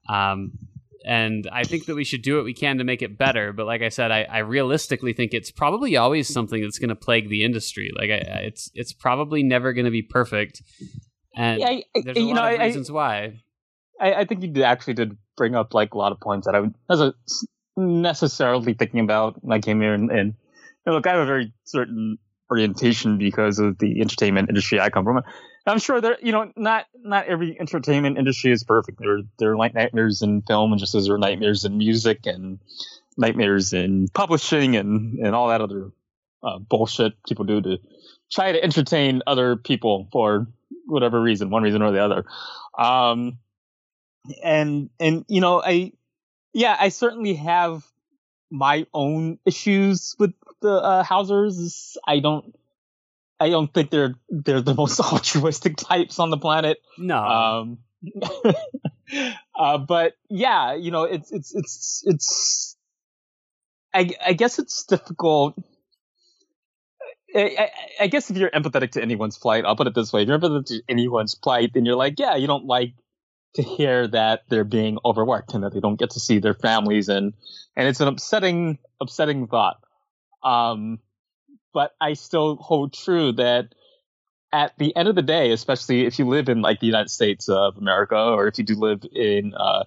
um, 0.09 0.51
and 1.05 1.47
I 1.51 1.63
think 1.63 1.85
that 1.85 1.95
we 1.95 2.03
should 2.03 2.23
do 2.23 2.35
what 2.35 2.45
we 2.45 2.53
can 2.53 2.79
to 2.79 2.83
make 2.83 3.03
it 3.03 3.17
better. 3.17 3.53
But 3.53 3.67
like 3.67 3.83
I 3.83 3.89
said, 3.89 4.11
I, 4.11 4.23
I 4.23 4.39
realistically 4.39 5.13
think 5.13 5.33
it's 5.33 5.51
probably 5.51 5.95
always 5.95 6.27
something 6.27 6.61
that's 6.61 6.79
going 6.79 6.89
to 6.89 6.95
plague 6.95 7.29
the 7.29 7.43
industry. 7.43 7.91
Like 7.95 8.09
I, 8.09 8.41
it's 8.43 8.71
it's 8.73 8.91
probably 8.91 9.43
never 9.43 9.71
going 9.71 9.85
to 9.85 9.91
be 9.91 10.01
perfect, 10.01 10.63
and 11.35 11.59
yeah, 11.59 11.67
I, 11.67 11.83
there's 12.03 12.17
a 12.17 12.21
lot 12.21 12.35
know, 12.35 12.55
of 12.55 12.59
reasons 12.59 12.91
why. 12.91 13.41
I, 13.97 14.25
think 14.25 14.43
you 14.43 14.63
actually 14.63 14.95
did 14.95 15.17
bring 15.37 15.55
up 15.55 15.73
like 15.73 15.93
a 15.93 15.97
lot 15.97 16.11
of 16.11 16.19
points 16.19 16.47
that 16.47 16.55
I 16.55 16.63
wasn't 16.89 17.15
necessarily 17.77 18.73
thinking 18.73 18.99
about 18.99 19.41
when 19.41 19.55
I 19.55 19.61
came 19.61 19.79
here, 19.79 19.93
and, 19.93 20.11
and 20.11 20.33
look, 20.93 21.07
I 21.07 21.11
have 21.11 21.19
a 21.19 21.25
very 21.25 21.53
certain 21.63 22.17
orientation 22.51 23.17
because 23.17 23.59
of 23.59 23.77
the 23.79 24.01
entertainment 24.01 24.49
industry 24.49 24.79
I 24.79 24.89
come 24.89 25.03
from. 25.03 25.21
I'm 25.67 25.79
sure 25.79 25.99
there, 25.99 26.17
you 26.21 26.31
know, 26.31 26.51
not 26.55 26.85
not 26.95 27.25
every 27.25 27.59
entertainment 27.59 28.17
industry 28.19 28.51
is 28.51 28.63
perfect. 28.63 28.99
There 28.99 29.19
there 29.39 29.53
are 29.53 29.69
nightmares 29.73 30.21
in 30.21 30.43
film, 30.43 30.71
and 30.71 30.79
just 30.79 30.93
as 30.93 31.05
there 31.05 31.15
are 31.15 31.19
nightmares 31.19 31.65
in 31.65 31.77
music 31.77 32.25
and 32.25 32.59
nightmares 33.17 33.73
in 33.73 34.07
publishing 34.13 34.75
and 34.75 35.19
and 35.19 35.35
all 35.35 35.47
that 35.47 35.61
other 35.61 35.91
uh, 36.43 36.59
bullshit 36.59 37.13
people 37.27 37.45
do 37.45 37.61
to 37.61 37.77
try 38.31 38.51
to 38.51 38.63
entertain 38.63 39.23
other 39.25 39.55
people 39.55 40.07
for 40.11 40.47
whatever 40.85 41.19
reason, 41.19 41.49
one 41.49 41.63
reason 41.63 41.81
or 41.81 41.91
the 41.91 42.03
other. 42.03 42.25
Um, 42.77 43.39
and 44.43 44.91
and 44.99 45.25
you 45.27 45.41
know, 45.41 45.63
I 45.63 45.93
yeah, 46.53 46.75
I 46.79 46.89
certainly 46.89 47.33
have 47.35 47.83
my 48.51 48.85
own 48.93 49.39
issues 49.45 50.15
with 50.19 50.33
the 50.65 50.73
uh, 50.73 51.03
Housers. 51.03 51.97
I 52.05 52.19
don't. 52.19 52.55
I 53.39 53.49
don't 53.49 53.71
think 53.73 53.91
they're 53.91 54.15
they're 54.29 54.61
the 54.61 54.73
most 54.73 54.99
altruistic 55.13 55.77
types 55.77 56.19
on 56.19 56.29
the 56.29 56.37
planet. 56.37 56.77
No. 56.97 57.17
Um, 57.17 57.77
uh, 59.55 59.77
but 59.77 60.13
yeah, 60.29 60.75
you 60.75 60.91
know, 60.91 61.03
it's 61.03 61.31
it's 61.31 61.55
it's 61.55 62.03
it's. 62.05 62.77
I 63.93 64.09
I 64.25 64.33
guess 64.33 64.59
it's 64.59 64.83
difficult. 64.85 65.55
I, 67.35 67.55
I, 67.59 67.71
I 68.01 68.07
guess 68.07 68.29
if 68.29 68.37
you're 68.37 68.49
empathetic 68.49 68.91
to 68.91 69.01
anyone's 69.01 69.37
plight, 69.37 69.65
I'll 69.65 69.75
put 69.75 69.87
it 69.87 69.95
this 69.95 70.11
way: 70.11 70.23
if 70.23 70.27
you're 70.27 70.39
empathetic 70.39 70.65
to 70.67 70.81
anyone's 70.89 71.35
plight, 71.35 71.71
then 71.73 71.85
you're 71.85 71.95
like, 71.95 72.19
yeah, 72.19 72.35
you 72.35 72.47
don't 72.47 72.65
like 72.65 72.93
to 73.55 73.63
hear 73.63 74.07
that 74.07 74.43
they're 74.49 74.63
being 74.63 74.97
overworked 75.03 75.53
and 75.53 75.63
that 75.63 75.73
they 75.73 75.79
don't 75.79 75.99
get 75.99 76.11
to 76.11 76.19
see 76.19 76.39
their 76.39 76.53
families 76.53 77.09
and 77.09 77.33
and 77.75 77.87
it's 77.87 78.01
an 78.01 78.07
upsetting 78.07 78.77
upsetting 79.01 79.47
thought 79.47 79.77
um 80.45 80.99
but 81.73 81.91
i 81.99 82.13
still 82.13 82.55
hold 82.57 82.93
true 82.93 83.31
that 83.33 83.75
at 84.53 84.77
the 84.77 84.95
end 84.95 85.07
of 85.07 85.15
the 85.15 85.21
day 85.21 85.51
especially 85.51 86.05
if 86.05 86.19
you 86.19 86.25
live 86.25 86.47
in 86.47 86.61
like 86.61 86.79
the 86.79 86.87
united 86.87 87.09
states 87.09 87.49
of 87.49 87.77
america 87.77 88.17
or 88.17 88.47
if 88.47 88.57
you 88.57 88.63
do 88.63 88.75
live 88.75 89.03
in 89.13 89.53
uh, 89.55 89.83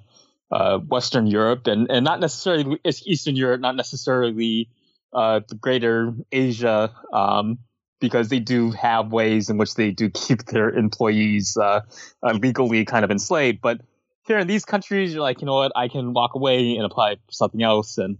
uh, 0.50 0.78
western 0.78 1.26
europe 1.26 1.66
and 1.66 1.90
and 1.90 2.04
not 2.04 2.20
necessarily 2.20 2.78
eastern 3.06 3.36
europe 3.36 3.61
not 3.61 3.76
necessarily 3.76 4.68
uh, 5.12 5.40
the 5.48 5.54
greater 5.54 6.12
asia 6.32 6.92
um 7.12 7.59
because 8.00 8.28
they 8.28 8.38
do 8.38 8.70
have 8.70 9.12
ways 9.12 9.50
in 9.50 9.59
which 9.59 9.74
they 9.74 9.90
do 9.90 10.11
keep 10.11 10.44
their 10.46 10.70
employees 10.70 11.56
uh, 11.56 11.80
uh, 12.22 12.32
legally 12.32 12.84
kind 12.84 13.04
of 13.04 13.11
enslaved. 13.11 13.61
But 13.61 13.80
here 14.26 14.38
in 14.38 14.46
these 14.46 14.64
countries, 14.64 15.12
you're 15.12 15.22
like, 15.22 15.40
you 15.40 15.46
know 15.46 15.54
what, 15.54 15.72
I 15.74 15.88
can 15.88 16.12
walk 16.12 16.34
away 16.34 16.76
and 16.76 16.84
apply 16.84 17.16
for 17.16 17.32
something 17.32 17.62
else. 17.62 17.98
And 17.98 18.18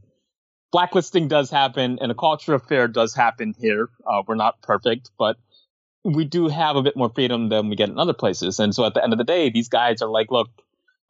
blacklisting 0.71 1.29
does 1.29 1.51
happen, 1.51 1.99
and 2.01 2.11
a 2.11 2.15
culture 2.15 2.55
affair 2.55 2.89
does 2.89 3.15
happen 3.15 3.55
here. 3.59 3.89
Uh, 4.07 4.23
we're 4.27 4.35
not 4.35 4.61
perfect, 4.63 5.11
but 5.19 5.37
we 6.05 6.25
do 6.25 6.49
have 6.49 6.77
a 6.77 6.83
bit 6.83 6.97
more 6.97 7.11
freedom 7.15 7.49
than 7.49 7.69
we 7.69 7.77
get 7.77 7.89
in 7.89 7.99
other 7.99 8.13
places. 8.13 8.61
And 8.61 8.75
so 8.75 8.85
at 8.85 8.95
the 8.95 9.03
end 9.03 9.13
of 9.13 9.19
the 9.19 9.25
day, 9.25 9.51
these 9.51 9.69
guys 9.69 10.01
are 10.03 10.09
like, 10.09 10.31
look, 10.31 10.49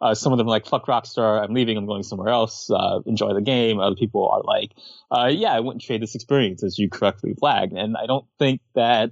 uh, 0.00 0.14
some 0.14 0.32
of 0.32 0.38
them 0.38 0.46
are 0.46 0.50
like, 0.50 0.66
fuck 0.66 0.86
Rockstar, 0.86 1.42
I'm 1.42 1.52
leaving, 1.52 1.76
I'm 1.76 1.86
going 1.86 2.04
somewhere 2.04 2.28
else, 2.28 2.70
uh, 2.70 3.00
enjoy 3.04 3.34
the 3.34 3.42
game. 3.42 3.80
Other 3.80 3.96
people 3.96 4.28
are 4.28 4.42
like, 4.42 4.72
uh, 5.10 5.26
yeah, 5.26 5.52
I 5.52 5.60
wouldn't 5.60 5.82
trade 5.82 6.02
this 6.02 6.14
experience, 6.14 6.62
as 6.62 6.78
you 6.78 6.88
correctly 6.88 7.34
flagged. 7.34 7.72
And 7.72 7.96
I 7.96 8.06
don't 8.06 8.26
think 8.38 8.60
that 8.74 9.10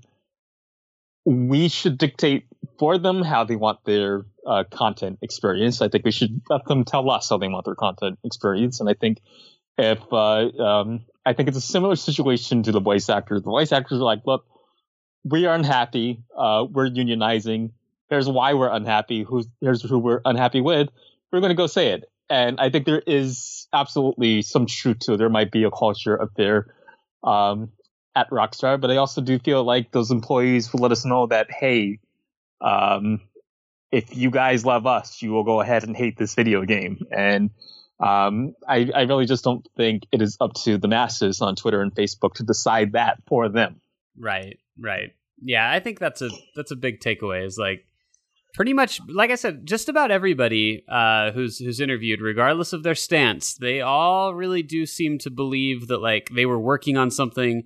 we 1.24 1.68
should 1.68 1.99
dictate 1.99 2.47
for 2.78 2.99
them 2.99 3.22
how 3.22 3.44
they 3.44 3.57
want 3.57 3.84
their 3.84 4.26
uh, 4.47 4.62
content 4.70 5.18
experience. 5.22 5.82
I 5.82 5.88
think 5.88 6.05
we 6.05 6.12
should 6.12 6.40
let 6.49 6.64
them 6.66 6.84
tell 6.84 7.11
us 7.11 7.28
how 7.28 7.38
they 7.38 7.49
want 7.49 7.64
their 7.64 7.74
content 7.74 8.20
experience. 8.22 8.78
And 8.78 8.88
I 8.88 8.94
think 8.94 9.18
if, 9.79 10.01
uh, 10.12 10.49
um, 10.62 11.05
I 11.24 11.33
think 11.33 11.49
it's 11.49 11.59
a 11.59 11.62
similar 11.62 11.97
situation 11.97 12.62
to 12.64 12.72
the 12.72 12.81
voice 12.81 13.09
actors. 13.09 13.43
The 13.43 13.51
voice 13.51 13.72
actors 13.72 13.99
are 13.99 14.05
like, 14.05 14.20
look, 14.27 14.47
we 15.24 15.47
are 15.47 15.55
unhappy, 15.55 16.22
uh, 16.37 16.66
we're 16.70 16.89
unionizing 16.89 17.70
here's 18.09 18.29
why 18.29 18.55
we're 18.55 18.70
unhappy, 18.70 19.22
who's 19.22 19.47
here's 19.61 19.83
who 19.83 19.99
we're 19.99 20.20
unhappy 20.24 20.61
with, 20.61 20.89
we're 21.33 21.41
going 21.41 21.51
to 21.51 21.57
go 21.57 21.66
say 21.66 21.89
it. 21.89 22.05
And 22.29 22.59
I 22.61 22.70
think 22.70 22.87
there 22.87 23.03
is 23.07 23.68
absolutely 23.72 24.43
some 24.43 24.66
truth 24.66 25.01
to 25.01 25.14
it. 25.14 25.16
There 25.18 25.29
might 25.29 25.53
be 25.53 25.64
a 25.64 25.70
culture 25.70 26.20
up 26.20 26.31
there 26.37 26.74
um, 27.22 27.70
at 28.14 28.31
Rockstar, 28.31 28.81
but 28.81 28.91
I 28.91 28.97
also 28.97 29.20
do 29.20 29.39
feel 29.39 29.62
like 29.62 29.93
those 29.93 30.11
employees 30.11 30.72
will 30.72 30.81
let 30.81 30.93
us 30.93 31.05
know 31.05 31.27
that, 31.27 31.51
hey, 31.51 32.01
um, 32.61 33.20
if 33.93 34.16
you 34.16 34.31
guys 34.31 34.64
love 34.64 34.87
us, 34.87 35.22
you 35.22 35.31
will 35.31 35.45
go 35.45 35.61
ahead 35.61 35.85
and 35.85 35.97
hate 35.97 36.16
this 36.16 36.35
video 36.35 36.64
game. 36.64 37.07
And 37.16 37.51
um, 37.99 38.55
I, 38.68 38.90
I 38.94 39.03
really 39.03 39.26
just 39.26 39.44
don't 39.44 39.66
think 39.76 40.05
it 40.12 40.20
is 40.20 40.36
up 40.40 40.55
to 40.64 40.76
the 40.76 40.88
masses 40.88 41.40
on 41.40 41.57
Twitter 41.57 41.80
and 41.80 41.94
Facebook 41.94 42.34
to 42.34 42.44
decide 42.44 42.92
that 42.92 43.22
for 43.26 43.49
them. 43.49 43.80
Right, 44.18 44.59
right. 44.78 45.14
Yeah, 45.42 45.70
I 45.70 45.80
think 45.80 45.99
that's 45.99 46.22
a 46.22 46.30
that's 46.55 46.70
a 46.70 46.76
big 46.76 47.01
takeaway. 47.01 47.44
Is 47.44 47.59
like 47.59 47.86
pretty 48.55 48.72
much 48.72 49.01
like 49.09 49.30
I 49.30 49.34
said, 49.34 49.66
just 49.66 49.88
about 49.88 50.11
everybody 50.11 50.84
uh, 50.88 51.30
who's 51.32 51.59
who's 51.59 51.80
interviewed, 51.80 52.20
regardless 52.20 52.72
of 52.72 52.82
their 52.82 52.94
stance, 52.94 53.55
they 53.55 53.80
all 53.80 54.34
really 54.34 54.62
do 54.62 54.86
seem 54.86 55.18
to 55.18 55.30
believe 55.30 55.88
that 55.88 55.99
like 55.99 56.30
they 56.34 56.47
were 56.47 56.59
working 56.59 56.97
on 56.97 57.11
something 57.11 57.64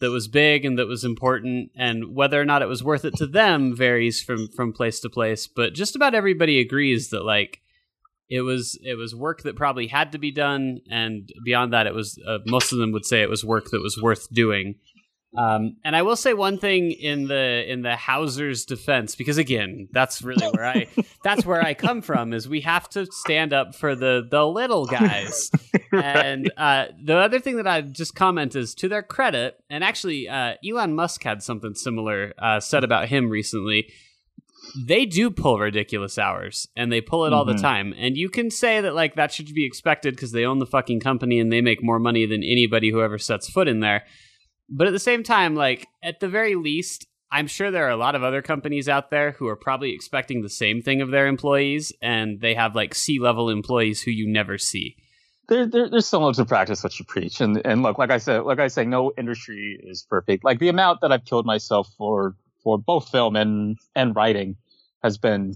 that 0.00 0.10
was 0.10 0.28
big 0.28 0.64
and 0.64 0.78
that 0.78 0.88
was 0.88 1.04
important, 1.04 1.70
and 1.76 2.14
whether 2.14 2.40
or 2.40 2.44
not 2.44 2.62
it 2.62 2.68
was 2.68 2.82
worth 2.82 3.04
it 3.04 3.16
to 3.16 3.26
them 3.26 3.74
varies 3.74 4.22
from 4.22 4.48
from 4.48 4.72
place 4.72 5.00
to 5.00 5.10
place. 5.10 5.46
But 5.46 5.72
just 5.72 5.96
about 5.96 6.14
everybody 6.14 6.60
agrees 6.60 7.10
that 7.10 7.24
like 7.24 7.60
it 8.34 8.40
was 8.40 8.76
it 8.82 8.96
was 8.96 9.14
work 9.14 9.42
that 9.42 9.54
probably 9.54 9.86
had 9.86 10.12
to 10.12 10.18
be 10.18 10.32
done, 10.32 10.80
and 10.90 11.30
beyond 11.44 11.72
that, 11.72 11.86
it 11.86 11.94
was 11.94 12.18
uh, 12.26 12.38
most 12.46 12.72
of 12.72 12.78
them 12.78 12.90
would 12.90 13.06
say 13.06 13.22
it 13.22 13.30
was 13.30 13.44
work 13.44 13.70
that 13.70 13.80
was 13.80 13.96
worth 14.00 14.28
doing. 14.30 14.74
Um, 15.36 15.76
and 15.84 15.96
I 15.96 16.02
will 16.02 16.16
say 16.16 16.32
one 16.32 16.58
thing 16.58 16.90
in 16.92 17.26
the 17.28 17.64
in 17.70 17.82
the 17.82 17.94
Houser's 17.94 18.64
defense, 18.64 19.14
because 19.14 19.38
again, 19.38 19.88
that's 19.92 20.20
really 20.22 20.46
where 20.48 20.66
I 20.66 20.88
that's 21.24 21.46
where 21.46 21.62
I 21.62 21.74
come 21.74 22.02
from. 22.02 22.32
Is 22.32 22.48
we 22.48 22.60
have 22.62 22.88
to 22.90 23.06
stand 23.06 23.52
up 23.52 23.76
for 23.76 23.94
the 23.94 24.26
the 24.28 24.44
little 24.44 24.86
guys. 24.86 25.52
right. 25.92 26.04
And 26.04 26.52
uh, 26.56 26.86
the 27.02 27.16
other 27.16 27.38
thing 27.38 27.56
that 27.58 27.68
I 27.68 27.82
just 27.82 28.16
comment 28.16 28.56
is 28.56 28.74
to 28.76 28.88
their 28.88 29.02
credit, 29.02 29.62
and 29.70 29.84
actually, 29.84 30.28
uh, 30.28 30.54
Elon 30.68 30.94
Musk 30.94 31.22
had 31.22 31.40
something 31.40 31.74
similar 31.74 32.32
uh, 32.38 32.58
said 32.58 32.82
about 32.82 33.08
him 33.08 33.28
recently. 33.28 33.92
They 34.86 35.06
do 35.06 35.30
pull 35.30 35.58
ridiculous 35.58 36.18
hours, 36.18 36.68
and 36.76 36.90
they 36.90 37.00
pull 37.00 37.26
it 37.26 37.32
all 37.32 37.46
mm-hmm. 37.46 37.56
the 37.56 37.62
time. 37.62 37.94
And 37.96 38.16
you 38.16 38.28
can 38.28 38.50
say 38.50 38.80
that 38.80 38.94
like 38.94 39.14
that 39.14 39.32
should 39.32 39.52
be 39.54 39.66
expected 39.66 40.14
because 40.16 40.32
they 40.32 40.44
own 40.44 40.58
the 40.58 40.66
fucking 40.66 41.00
company 41.00 41.38
and 41.38 41.52
they 41.52 41.60
make 41.60 41.82
more 41.82 41.98
money 41.98 42.26
than 42.26 42.42
anybody 42.42 42.90
who 42.90 43.00
ever 43.02 43.18
sets 43.18 43.48
foot 43.48 43.68
in 43.68 43.80
there 43.80 44.04
but 44.68 44.86
at 44.86 44.92
the 44.92 44.98
same 44.98 45.22
time, 45.22 45.54
like 45.54 45.86
at 46.02 46.20
the 46.20 46.28
very 46.28 46.54
least, 46.54 47.06
I'm 47.30 47.46
sure 47.46 47.70
there 47.70 47.86
are 47.86 47.90
a 47.90 47.96
lot 47.96 48.14
of 48.14 48.22
other 48.22 48.42
companies 48.42 48.88
out 48.88 49.10
there 49.10 49.32
who 49.32 49.48
are 49.48 49.56
probably 49.56 49.92
expecting 49.92 50.42
the 50.42 50.48
same 50.48 50.82
thing 50.82 51.00
of 51.00 51.10
their 51.10 51.26
employees, 51.26 51.92
and 52.00 52.40
they 52.40 52.54
have 52.54 52.74
like 52.74 52.94
C 52.94 53.18
level 53.18 53.50
employees 53.50 54.02
who 54.02 54.10
you 54.10 54.26
never 54.26 54.58
see. 54.58 54.96
There, 55.48 55.66
there, 55.66 55.90
there's 55.90 56.06
so 56.06 56.20
much 56.20 56.36
to 56.36 56.46
practice 56.46 56.82
what 56.82 56.98
you 56.98 57.04
preach, 57.04 57.40
and 57.40 57.60
and 57.64 57.82
look, 57.82 57.98
like 57.98 58.10
I 58.10 58.18
said, 58.18 58.44
like 58.44 58.60
I 58.60 58.68
say, 58.68 58.84
no 58.84 59.12
industry 59.18 59.78
is 59.82 60.06
perfect. 60.08 60.44
Like 60.44 60.58
the 60.58 60.68
amount 60.68 61.00
that 61.02 61.12
I've 61.12 61.24
killed 61.24 61.46
myself 61.46 61.88
for 61.98 62.36
for 62.62 62.78
both 62.78 63.10
film 63.10 63.36
and 63.36 63.76
and 63.94 64.16
writing 64.16 64.56
has 65.04 65.18
been 65.18 65.54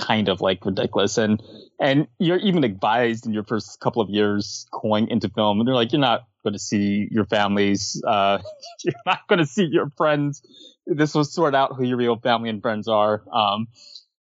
kind 0.00 0.28
of 0.28 0.40
like 0.40 0.64
ridiculous, 0.64 1.18
and 1.18 1.42
and 1.80 2.06
you're 2.18 2.38
even 2.38 2.62
advised 2.62 3.26
in 3.26 3.32
your 3.32 3.42
first 3.42 3.80
couple 3.80 4.00
of 4.00 4.10
years 4.10 4.66
going 4.70 5.08
into 5.08 5.28
film, 5.28 5.58
and 5.58 5.66
they're 5.66 5.74
like, 5.74 5.92
you're 5.92 6.00
not 6.00 6.28
going 6.44 6.52
to 6.52 6.60
see 6.60 7.08
your 7.10 7.24
families. 7.24 8.00
Uh, 8.06 8.38
you're 8.84 8.94
not 9.04 9.26
going 9.26 9.40
to 9.40 9.46
see 9.46 9.64
your 9.64 9.90
friends. 9.96 10.42
This 10.86 11.14
will 11.14 11.24
sort 11.24 11.54
out 11.54 11.74
who 11.76 11.84
your 11.84 11.96
real 11.96 12.16
family 12.16 12.50
and 12.50 12.62
friends 12.62 12.86
are. 12.86 13.22
Um, 13.32 13.68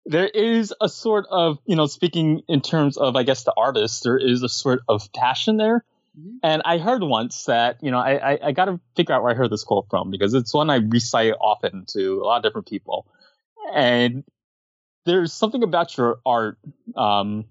there 0.05 0.27
is 0.27 0.73
a 0.81 0.89
sort 0.89 1.25
of, 1.29 1.59
you 1.65 1.75
know, 1.75 1.85
speaking 1.85 2.41
in 2.47 2.61
terms 2.61 2.97
of, 2.97 3.15
I 3.15 3.23
guess, 3.23 3.43
the 3.43 3.53
artist, 3.55 4.03
there 4.03 4.17
is 4.17 4.41
a 4.41 4.49
sort 4.49 4.79
of 4.87 5.11
passion 5.13 5.57
there. 5.57 5.83
Mm-hmm. 6.17 6.37
And 6.43 6.61
I 6.65 6.77
heard 6.77 7.03
once 7.03 7.43
that, 7.45 7.77
you 7.81 7.91
know, 7.91 7.99
I, 7.99 8.33
I, 8.33 8.39
I 8.45 8.51
got 8.53 8.65
to 8.65 8.79
figure 8.95 9.13
out 9.13 9.21
where 9.21 9.31
I 9.31 9.35
heard 9.35 9.51
this 9.51 9.63
quote 9.63 9.87
from 9.89 10.09
because 10.09 10.33
it's 10.33 10.53
one 10.53 10.69
I 10.69 10.77
recite 10.77 11.33
often 11.39 11.85
to 11.89 12.21
a 12.21 12.25
lot 12.25 12.37
of 12.37 12.43
different 12.43 12.67
people. 12.67 13.05
And 13.73 14.23
there's 15.07 15.33
something 15.33 15.63
about 15.63 15.97
your 15.97 16.19
art 16.25 16.59
um, 16.95 17.45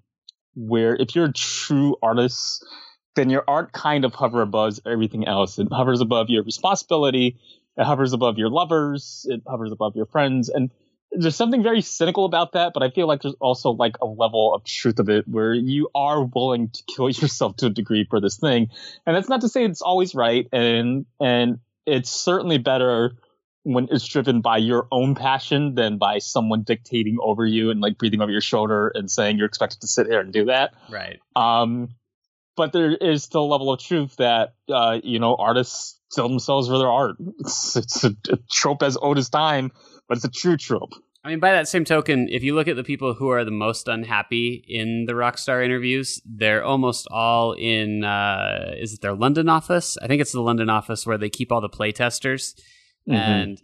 where 0.54 0.94
if 0.94 1.16
you're 1.16 1.24
a 1.24 1.32
true 1.32 1.96
artist, 2.02 2.64
then 3.16 3.30
your 3.30 3.44
art 3.48 3.72
kind 3.72 4.04
of 4.04 4.14
hovers 4.14 4.42
above 4.42 4.78
everything 4.86 5.26
else. 5.26 5.58
It 5.58 5.68
hovers 5.72 6.02
above 6.02 6.28
your 6.28 6.44
responsibility. 6.44 7.38
It 7.76 7.84
hovers 7.84 8.12
above 8.12 8.36
your 8.36 8.50
lovers. 8.50 9.26
It 9.28 9.42
hovers 9.46 9.72
above 9.72 9.96
your 9.96 10.04
friends. 10.06 10.50
And 10.50 10.70
there's 11.12 11.34
something 11.34 11.62
very 11.62 11.80
cynical 11.80 12.26
about 12.26 12.52
that, 12.52 12.72
but 12.74 12.82
I 12.82 12.90
feel 12.90 13.08
like 13.08 13.22
there's 13.22 13.36
also 13.40 13.70
like 13.70 13.96
a 14.02 14.06
level 14.06 14.54
of 14.54 14.64
truth 14.64 14.98
of 14.98 15.08
it 15.08 15.26
where 15.26 15.54
you 15.54 15.88
are 15.94 16.24
willing 16.24 16.68
to 16.68 16.82
kill 16.94 17.08
yourself 17.10 17.56
to 17.56 17.66
a 17.66 17.70
degree 17.70 18.06
for 18.08 18.20
this 18.20 18.36
thing. 18.36 18.68
And 19.06 19.16
that's 19.16 19.30
not 19.30 19.40
to 19.40 19.48
say 19.48 19.64
it's 19.64 19.82
always 19.82 20.14
right. 20.14 20.46
And, 20.52 21.06
and 21.18 21.60
it's 21.86 22.10
certainly 22.10 22.58
better 22.58 23.16
when 23.66 23.88
it's 23.90 24.06
driven 24.06 24.40
by 24.40 24.58
your 24.58 24.86
own 24.92 25.16
passion 25.16 25.74
than 25.74 25.98
by 25.98 26.18
someone 26.18 26.62
dictating 26.62 27.16
over 27.20 27.44
you 27.44 27.70
and 27.70 27.80
like 27.80 27.98
breathing 27.98 28.20
over 28.20 28.30
your 28.30 28.40
shoulder 28.40 28.92
and 28.94 29.10
saying 29.10 29.38
you're 29.38 29.46
expected 29.46 29.80
to 29.80 29.88
sit 29.88 30.06
here 30.06 30.20
and 30.20 30.32
do 30.32 30.44
that. 30.44 30.72
Right. 30.88 31.18
Um, 31.34 31.88
but 32.56 32.72
there 32.72 32.94
is 32.94 33.24
still 33.24 33.42
a 33.42 33.50
level 33.50 33.72
of 33.72 33.80
truth 33.80 34.16
that 34.16 34.54
uh, 34.72 35.00
you 35.02 35.18
know 35.18 35.34
artists 35.34 36.00
sell 36.10 36.28
themselves 36.28 36.68
for 36.68 36.78
their 36.78 36.90
art. 36.90 37.16
It's, 37.40 37.76
it's 37.76 38.04
a, 38.04 38.14
a, 38.30 38.38
trope 38.48 38.84
as 38.84 38.96
old 38.96 39.18
as 39.18 39.28
time, 39.28 39.72
but 40.08 40.16
it's 40.16 40.24
a 40.24 40.30
true 40.30 40.56
trope. 40.56 40.92
I 41.24 41.30
mean, 41.30 41.40
by 41.40 41.50
that 41.50 41.66
same 41.66 41.84
token, 41.84 42.28
if 42.30 42.44
you 42.44 42.54
look 42.54 42.68
at 42.68 42.76
the 42.76 42.84
people 42.84 43.14
who 43.14 43.30
are 43.30 43.44
the 43.44 43.50
most 43.50 43.88
unhappy 43.88 44.64
in 44.68 45.06
the 45.06 45.14
Rockstar 45.14 45.64
interviews, 45.64 46.22
they're 46.24 46.64
almost 46.64 47.08
all 47.10 47.52
in. 47.54 48.04
Uh, 48.04 48.74
is 48.78 48.94
it 48.94 49.00
their 49.00 49.14
London 49.14 49.48
office? 49.48 49.98
I 50.00 50.06
think 50.06 50.22
it's 50.22 50.30
the 50.30 50.40
London 50.40 50.70
office 50.70 51.04
where 51.04 51.18
they 51.18 51.28
keep 51.28 51.50
all 51.50 51.60
the 51.60 51.68
playtesters, 51.68 52.54
mm-hmm. 53.08 53.14
and 53.14 53.62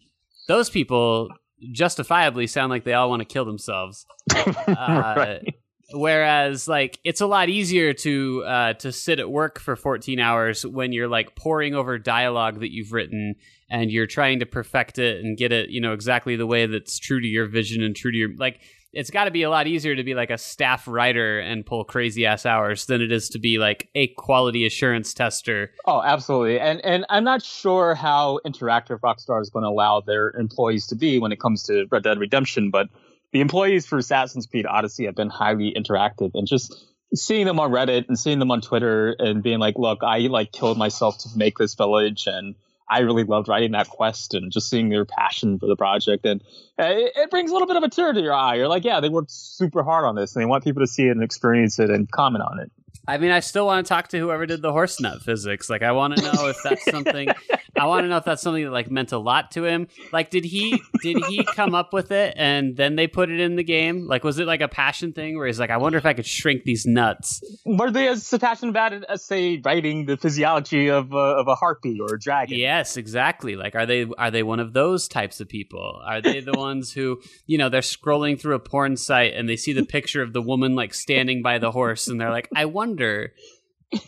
those 0.49 0.71
people 0.71 1.29
justifiably 1.71 2.47
sound 2.47 2.71
like 2.71 2.85
they 2.85 2.95
all 2.95 3.09
want 3.09 3.21
to 3.21 3.27
kill 3.27 3.45
themselves. 3.45 4.07
Uh, 4.67 5.15
right. 5.17 5.55
Whereas, 5.93 6.69
like, 6.69 6.99
it's 7.05 7.21
a 7.21 7.27
lot 7.27 7.49
easier 7.49 7.93
to 7.93 8.45
uh, 8.45 8.73
to 8.75 8.93
sit 8.93 9.19
at 9.19 9.31
work 9.31 9.61
for 9.61 9.77
14 9.77 10.19
hours 10.19 10.65
when 10.65 10.93
you're 10.93 11.09
like 11.09 11.37
poring 11.37 11.75
over 11.75 11.99
dialogue 11.99 12.61
that 12.61 12.73
you've 12.73 12.93
written 12.93 13.35
and 13.69 13.91
you're 13.91 14.07
trying 14.07 14.41
to 14.41 14.47
perfect 14.47 14.99
it 14.99 15.23
and 15.25 15.37
get 15.37 15.53
it, 15.53 15.71
you 15.71 15.81
know, 15.81 15.93
exactly 15.93 16.37
the 16.37 16.47
way 16.47 16.67
that's 16.67 16.99
true 16.99 17.21
to 17.21 17.27
your 17.27 17.47
vision 17.47 17.83
and 17.83 17.95
true 17.95 18.11
to 18.11 18.17
your 18.17 18.35
like. 18.37 18.61
It's 18.93 19.11
got 19.11 19.25
to 19.25 19.31
be 19.31 19.43
a 19.43 19.51
lot 19.51 19.67
easier 19.67 19.97
to 19.97 20.05
be 20.05 20.15
like 20.15 20.31
a 20.31 20.37
staff 20.37 20.87
writer 20.87 21.41
and 21.41 21.65
pull 21.65 21.85
crazy 21.85 22.27
ass 22.27 22.45
hours 22.45 22.87
than 22.87 23.01
it 23.01 23.11
is 23.11 23.31
to 23.31 23.39
be 23.39 23.59
like 23.59 23.89
a 23.95 24.09
quality 24.09 24.67
assurance 24.67 25.15
tester. 25.15 25.71
Oh, 25.87 26.03
absolutely. 26.03 26.61
And 26.61 26.85
and 26.85 27.07
I'm 27.09 27.25
not 27.25 27.43
sure 27.43 27.95
how 27.95 28.41
interactive 28.47 29.01
Rockstar 29.01 29.41
is 29.41 29.51
going 29.51 29.65
to 29.65 29.69
allow 29.71 30.01
their 30.01 30.31
employees 30.31 30.87
to 30.89 30.95
be 30.95 31.19
when 31.19 31.33
it 31.33 31.41
comes 31.41 31.63
to 31.65 31.87
Red 31.91 32.03
Dead 32.03 32.19
Redemption, 32.19 32.71
but 32.71 32.89
the 33.33 33.41
employees 33.41 33.87
for 33.87 33.99
Assassin's 33.99 34.47
Creed 34.47 34.67
Odyssey 34.67 35.07
have 35.07 35.17
been 35.17 35.31
highly 35.31 35.75
interactive 35.75 36.33
and 36.35 36.47
just 36.47 36.87
seeing 37.15 37.47
them 37.47 37.61
on 37.61 37.71
Reddit 37.71 38.09
and 38.09 38.19
seeing 38.19 38.39
them 38.39 38.51
on 38.51 38.61
Twitter 38.61 39.17
and 39.19 39.43
being 39.43 39.59
like, 39.59 39.77
look, 39.79 40.01
I 40.03 40.19
like 40.21 40.53
killed 40.53 40.79
myself 40.79 41.19
to 41.19 41.29
make 41.37 41.59
this 41.59 41.75
village 41.75 42.27
and 42.27 42.55
I 42.93 42.99
really 42.99 43.25
loved 43.25 43.49
writing 43.49 43.73
that 43.73 43.89
quest 43.89 44.35
and 44.35 44.53
just 44.53 44.69
seeing 44.69 44.91
their 44.91 45.07
passion 45.07 45.59
for 45.59 45.67
the 45.67 45.77
project. 45.77 46.27
And 46.27 46.43
uh, 46.79 46.85
it, 46.85 47.13
it, 47.17 47.31
brings 47.31 47.51
a 47.51 47.55
little 47.55 47.67
bit 47.67 47.77
of 47.77 47.83
a 47.83 47.89
tear 47.89 48.13
to 48.13 48.21
your 48.21 48.35
eye. 48.35 48.57
You're 48.57 48.69
like, 48.69 48.85
yeah, 48.85 49.01
they 49.01 49.09
worked 49.09 49.31
super 49.31 49.83
hard 49.83 50.05
on 50.05 50.15
this 50.15 50.37
and 50.37 50.43
they 50.43 50.47
want 50.47 50.63
people 50.63 50.83
to 50.83 50.87
see 50.87 51.05
it 51.05 51.13
and 51.13 51.23
experience 51.23 51.79
it 51.79 51.89
and 51.89 52.11
comment 52.11 52.45
on 52.45 52.61
it. 52.61 52.71
I 53.07 53.19
mean, 53.19 53.33
I 53.33 53.41
still 53.41 53.67
want 53.67 53.85
to 53.85 53.89
talk 53.89 54.09
to 54.09 54.19
whoever 54.19 54.47
did 54.47 54.63
the 54.63 54.71
horse 54.71 55.01
nut 55.01 55.23
physics. 55.23 55.69
Like, 55.69 55.83
I 55.83 55.93
want 55.93 56.17
to 56.17 56.23
know 56.23 56.49
if 56.49 56.57
that's 56.63 56.85
something. 56.85 57.29
I 57.77 57.87
want 57.87 58.05
to 58.05 58.09
know 58.09 58.19
if 58.19 58.25
that's 58.25 58.43
something 58.43 58.65
that 58.65 58.71
like 58.71 58.91
meant 58.91 59.11
a 59.11 59.19
lot 59.19 59.51
to 59.53 59.65
him. 59.65 59.89
Like, 60.13 60.31
did 60.31 60.45
he 60.45 60.81
did 61.03 61.25
he 61.25 61.45
come 61.57 61.75
up 61.75 61.93
with 61.93 62.13
it 62.13 62.35
and 62.37 62.77
then 62.77 62.95
they 62.95 63.09
put 63.09 63.29
it 63.29 63.41
in 63.41 63.57
the 63.57 63.65
game? 63.65 64.07
Like, 64.07 64.23
was 64.23 64.39
it 64.39 64.47
like 64.47 64.61
a 64.61 64.69
passion 64.69 65.13
thing 65.13 65.37
where 65.37 65.47
he's 65.47 65.59
like, 65.59 65.71
I 65.71 65.79
wonder 65.79 65.99
if 65.99 66.07
I 66.07 66.13
could 66.13 66.27
shrink 66.27 66.63
these 66.63 66.87
nuts? 66.87 67.43
Were 67.65 67.91
they 67.91 68.07
as 68.07 68.33
passionate 68.41 68.71
about 68.71 68.93
it 68.93 69.05
as 69.09 69.25
say 69.25 69.61
writing 69.65 70.07
the 70.07 70.17
physiology 70.17 70.89
of 70.89 71.13
uh, 71.13 71.41
of 71.41 71.49
a 71.49 71.57
harpy 71.57 71.99
or 72.01 72.15
a 72.15 72.21
dragon? 72.21 72.57
Yes, 72.57 72.97
exactly. 72.97 73.57
Like, 73.57 73.75
are 73.75 73.87
they 73.87 74.07
are 74.17 74.31
they 74.31 74.45
one 74.45 74.61
of 74.61 74.75
those 74.75 75.09
types 75.09 75.41
of 75.41 75.49
people? 75.49 76.01
Are 76.07 76.21
they 76.21 76.39
the 76.41 76.53
ones 76.53 76.93
who 76.93 77.21
you 77.47 77.59
know 77.59 77.69
they're 77.69 77.81
scrolling 77.81 78.41
through 78.41 78.55
a 78.55 78.61
porn 78.61 78.97
site 78.97 79.33
and 79.35 79.49
they 79.49 79.57
see 79.57 79.73
the 79.73 79.85
picture 79.85 80.23
of 80.23 80.33
the 80.33 80.43
woman 80.43 80.77
like 80.77 80.95
standing 80.95 81.43
by 81.43 81.59
the 81.59 81.73
horse 81.73 82.07
and 82.07 82.21
they're 82.21 82.31
like, 82.31 82.49
I 82.55 82.67
wonder 82.67 82.82
wonder. 82.83 83.33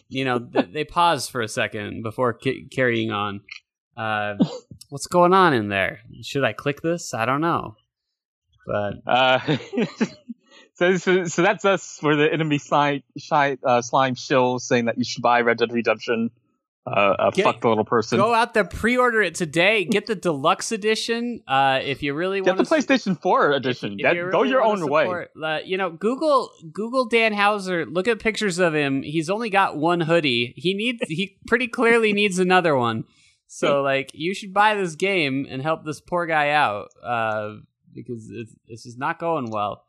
You 0.09 0.25
know, 0.25 0.39
th- 0.41 0.73
they 0.73 0.85
pause 0.85 1.29
for 1.29 1.43
a 1.43 1.49
second 1.49 2.03
before 2.03 2.37
c- 2.43 2.67
carrying 2.71 3.13
on. 3.13 3.43
Uh, 3.97 4.35
what's 4.89 5.07
going 5.07 5.33
on 5.33 5.55
in 5.55 5.69
there? 5.69 6.01
Should 6.23 6.43
I 6.43 6.53
click 6.55 6.81
this? 6.83 7.15
I 7.15 7.25
don't 7.25 7.41
know. 7.41 7.77
But 8.67 8.95
uh, 9.07 9.39
so, 10.75 10.97
so, 10.97 11.25
so 11.27 11.43
that's 11.43 11.65
us 11.65 11.99
for 12.01 12.17
the 12.17 12.33
enemy 12.33 12.59
slime, 12.59 13.03
shy, 13.17 13.59
uh, 13.63 13.81
slime 13.83 14.17
shill 14.17 14.59
saying 14.59 14.87
that 14.87 14.99
you 14.99 15.05
should 15.05 15.23
buy 15.23 15.43
Red 15.43 15.59
Dead 15.59 15.73
Redemption 15.73 16.31
uh, 16.87 17.17
a 17.19 17.31
get, 17.31 17.45
fuck 17.45 17.61
the 17.63 17.69
little 17.69 17.85
person. 17.85 18.19
Go 18.19 18.35
out 18.35 18.53
there, 18.53 18.65
pre-order 18.65 19.23
it 19.23 19.35
today. 19.35 19.85
Get 19.85 20.07
the 20.07 20.15
deluxe 20.15 20.71
edition. 20.71 21.43
Uh, 21.49 21.81
if 21.83 22.03
you 22.03 22.13
really 22.13 22.43
want 22.43 22.59
to 22.59 22.65
get 22.65 22.69
the 22.69 22.77
PlayStation 22.77 23.21
Four 23.21 23.53
edition. 23.53 23.95
If, 23.95 24.01
if 24.01 24.03
that, 24.03 24.17
really 24.19 24.33
go 24.33 24.43
your 24.43 24.63
own 24.63 24.81
support, 24.81 25.31
way. 25.35 25.49
Uh, 25.49 25.61
you 25.65 25.79
know, 25.79 25.91
Google 25.91 26.51
Google 26.73 27.07
Dan 27.07 27.33
Houser. 27.33 27.87
Look 27.87 28.07
at 28.07 28.19
pictures 28.19 28.59
of 28.59 28.75
him. 28.75 29.03
He's 29.03 29.31
only 29.31 29.49
got 29.49 29.77
one 29.79 30.01
hoodie. 30.01 30.53
He 30.57 30.75
needs. 30.75 31.01
he 31.09 31.39
pretty 31.47 31.69
clearly 31.69 32.13
needs 32.15 32.39
another 32.39 32.77
one. 32.77 33.05
So 33.47 33.83
like, 33.83 34.11
you 34.13 34.35
should 34.35 34.53
buy 34.53 34.75
this 34.75 34.95
game 34.95 35.47
and 35.49 35.63
help 35.63 35.85
this 35.85 36.01
poor 36.01 36.27
guy 36.27 36.51
out. 36.51 36.89
Uh, 37.03 37.57
because 37.95 38.29
it's, 38.31 38.53
this 38.69 38.85
is 38.85 38.99
not 38.99 39.19
going 39.19 39.51
well. 39.51 39.87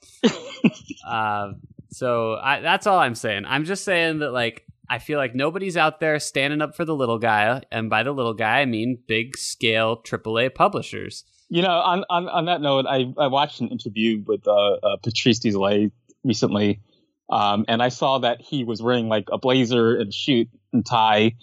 uh, 1.08 1.54
so 1.90 2.36
I, 2.36 2.62
that's 2.62 2.88
all 2.88 3.00
I'm 3.00 3.16
saying. 3.16 3.46
I'm 3.46 3.66
just 3.66 3.84
saying 3.84 4.20
that 4.20 4.32
like 4.32 4.66
I 4.90 5.00
feel 5.00 5.18
like 5.18 5.36
nobody's 5.36 5.78
out 5.78 6.00
there 6.00 6.20
standing 6.20 6.62
up 6.62 6.76
for 6.76 6.86
the 6.86 6.96
little 6.96 7.20
guy, 7.20 7.62
and 7.72 7.90
by 7.90 8.04
the 8.04 8.12
little 8.12 8.34
guy, 8.34 8.62
I 8.62 8.66
mean 8.66 9.00
big 9.08 9.38
scale 9.38 10.02
AAA 10.02 10.54
publishers. 10.54 11.24
You 11.50 11.62
know, 11.62 11.72
on 11.72 12.04
on, 12.10 12.28
on 12.28 12.46
that 12.46 12.62
note, 12.62 12.86
I, 12.88 13.14
I 13.18 13.28
watched 13.28 13.62
an 13.62 13.70
interview 13.70 14.24
with 14.26 14.48
uh, 14.48 14.52
uh, 14.52 14.98
Patrice 15.04 15.40
Désilets 15.40 15.92
recently, 16.24 16.82
um, 17.30 17.66
and 17.68 17.82
I 17.82 17.90
saw 17.90 18.20
that 18.20 18.42
he 18.42 18.64
was 18.64 18.82
wearing 18.82 19.08
like 19.08 19.30
a 19.32 19.38
blazer 19.38 19.96
and 19.96 20.14
shoot 20.14 20.50
and 20.74 20.86
tie 20.86 21.36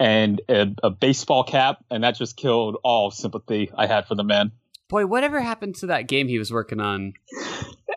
and 0.00 0.40
a, 0.48 0.74
a 0.82 0.90
baseball 0.90 1.44
cap, 1.44 1.84
and 1.90 2.02
that 2.04 2.16
just 2.16 2.36
killed 2.36 2.78
all 2.82 3.10
sympathy 3.10 3.70
I 3.76 3.86
had 3.86 4.06
for 4.06 4.14
the 4.14 4.24
man. 4.24 4.52
Boy, 4.88 5.06
whatever 5.06 5.40
happened 5.40 5.76
to 5.76 5.86
that 5.86 6.08
game 6.08 6.26
he 6.26 6.38
was 6.38 6.50
working 6.50 6.80
on? 6.80 7.12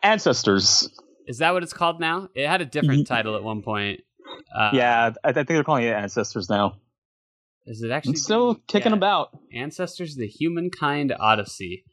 Ancestors. 0.04 0.90
Is 1.26 1.38
that 1.38 1.54
what 1.54 1.64
it's 1.64 1.74
called 1.74 2.00
now? 2.00 2.28
It 2.36 2.48
had 2.48 2.62
a 2.62 2.66
different 2.66 3.08
title 3.08 3.36
at 3.36 3.44
one 3.44 3.62
point. 3.62 4.02
Uh, 4.54 4.70
yeah, 4.74 5.12
I, 5.24 5.30
I, 5.30 5.34
think 5.34 5.48
they're 5.48 5.64
calling 5.64 5.86
it 5.86 5.94
Ancestors 5.94 6.50
now. 6.50 6.78
Is 7.66 7.82
it 7.82 7.92
actually 7.92 8.14
It's 8.14 8.24
still 8.24 8.56
kicking 8.68 8.92
yeah. 8.92 8.98
about. 8.98 9.30
Ancestors: 9.54 10.16
The 10.16 10.28
Humankind 10.28 11.14
Odyssey. 11.18 11.86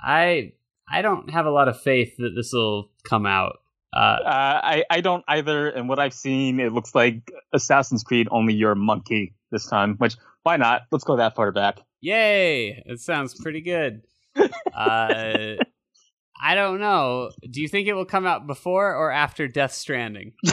I 0.00 0.52
I 0.88 1.02
don't 1.02 1.30
have 1.30 1.46
a 1.46 1.50
lot 1.50 1.68
of 1.68 1.80
faith 1.80 2.16
that 2.18 2.32
this 2.36 2.50
will 2.52 2.90
come 3.04 3.26
out. 3.26 3.56
Uh, 3.92 4.18
Uh, 4.24 4.60
I 4.62 4.84
I 4.90 5.00
don't 5.00 5.24
either. 5.26 5.68
And 5.68 5.88
what 5.88 5.98
I've 5.98 6.14
seen, 6.14 6.60
it 6.60 6.72
looks 6.72 6.94
like 6.94 7.30
Assassin's 7.52 8.04
Creed. 8.04 8.28
Only 8.30 8.54
you're 8.54 8.72
a 8.72 8.76
monkey 8.76 9.34
this 9.50 9.66
time. 9.66 9.96
Which 9.96 10.16
why 10.42 10.56
not? 10.58 10.82
Let's 10.92 11.04
go 11.04 11.16
that 11.16 11.34
far 11.34 11.50
back. 11.52 11.80
yay! 12.00 12.82
It 12.86 13.00
sounds 13.00 13.34
pretty 13.34 13.60
good. 13.62 14.02
Uh, 14.72 15.56
I 16.40 16.54
don't 16.54 16.80
know. 16.80 17.30
Do 17.50 17.60
you 17.60 17.68
think 17.68 17.88
it 17.88 17.92
will 17.92 18.06
come 18.06 18.24
out 18.24 18.46
before 18.46 18.94
or 18.94 19.10
after 19.10 19.48
Death 19.48 19.72
Stranding? 19.72 20.32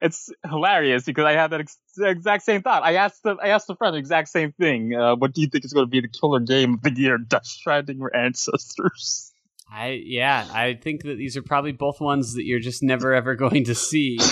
it's 0.00 0.30
hilarious 0.48 1.04
because 1.04 1.24
I 1.24 1.32
had 1.32 1.48
that 1.48 1.60
ex- 1.60 1.78
exact 1.98 2.44
same 2.44 2.62
thought. 2.62 2.82
I 2.82 2.94
asked 2.94 3.22
the 3.22 3.36
I 3.42 3.48
asked 3.48 3.68
a 3.70 3.76
friend 3.76 3.94
the 3.94 3.98
exact 3.98 4.28
same 4.28 4.52
thing. 4.52 4.94
Uh, 4.94 5.16
what 5.16 5.32
do 5.32 5.40
you 5.40 5.48
think 5.48 5.64
is 5.64 5.72
going 5.72 5.86
to 5.86 5.90
be 5.90 6.00
the 6.00 6.08
killer 6.08 6.40
game 6.40 6.74
of 6.74 6.82
the 6.82 6.92
year? 6.92 7.18
Death 7.28 7.46
Stranding 7.46 8.00
or 8.00 8.14
Ancestors? 8.14 9.32
I 9.72 10.00
yeah, 10.04 10.48
I 10.52 10.74
think 10.74 11.02
that 11.02 11.16
these 11.16 11.36
are 11.36 11.42
probably 11.42 11.72
both 11.72 12.00
ones 12.00 12.34
that 12.34 12.44
you're 12.44 12.60
just 12.60 12.82
never 12.82 13.14
ever 13.14 13.34
going 13.34 13.64
to 13.64 13.74
see. 13.74 14.18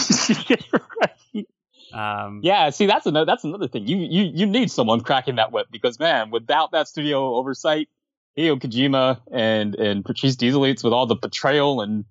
Um, 1.92 2.40
yeah, 2.42 2.70
see 2.70 2.86
that's 2.86 3.06
another 3.06 3.24
that's 3.24 3.44
another 3.44 3.68
thing. 3.68 3.86
You 3.86 3.96
you 3.96 4.30
you 4.34 4.46
need 4.46 4.70
someone 4.70 5.00
cracking 5.00 5.36
that 5.36 5.52
whip 5.52 5.68
because 5.70 5.98
man, 5.98 6.30
without 6.30 6.72
that 6.72 6.88
studio 6.88 7.34
oversight, 7.34 7.88
Hideo 8.36 8.60
Kojima 8.60 9.20
and 9.32 9.74
and 9.74 10.04
Patrice 10.04 10.36
Désilets 10.36 10.84
with 10.84 10.92
all 10.92 11.06
the 11.06 11.16
betrayal 11.16 11.80
and 11.80 12.04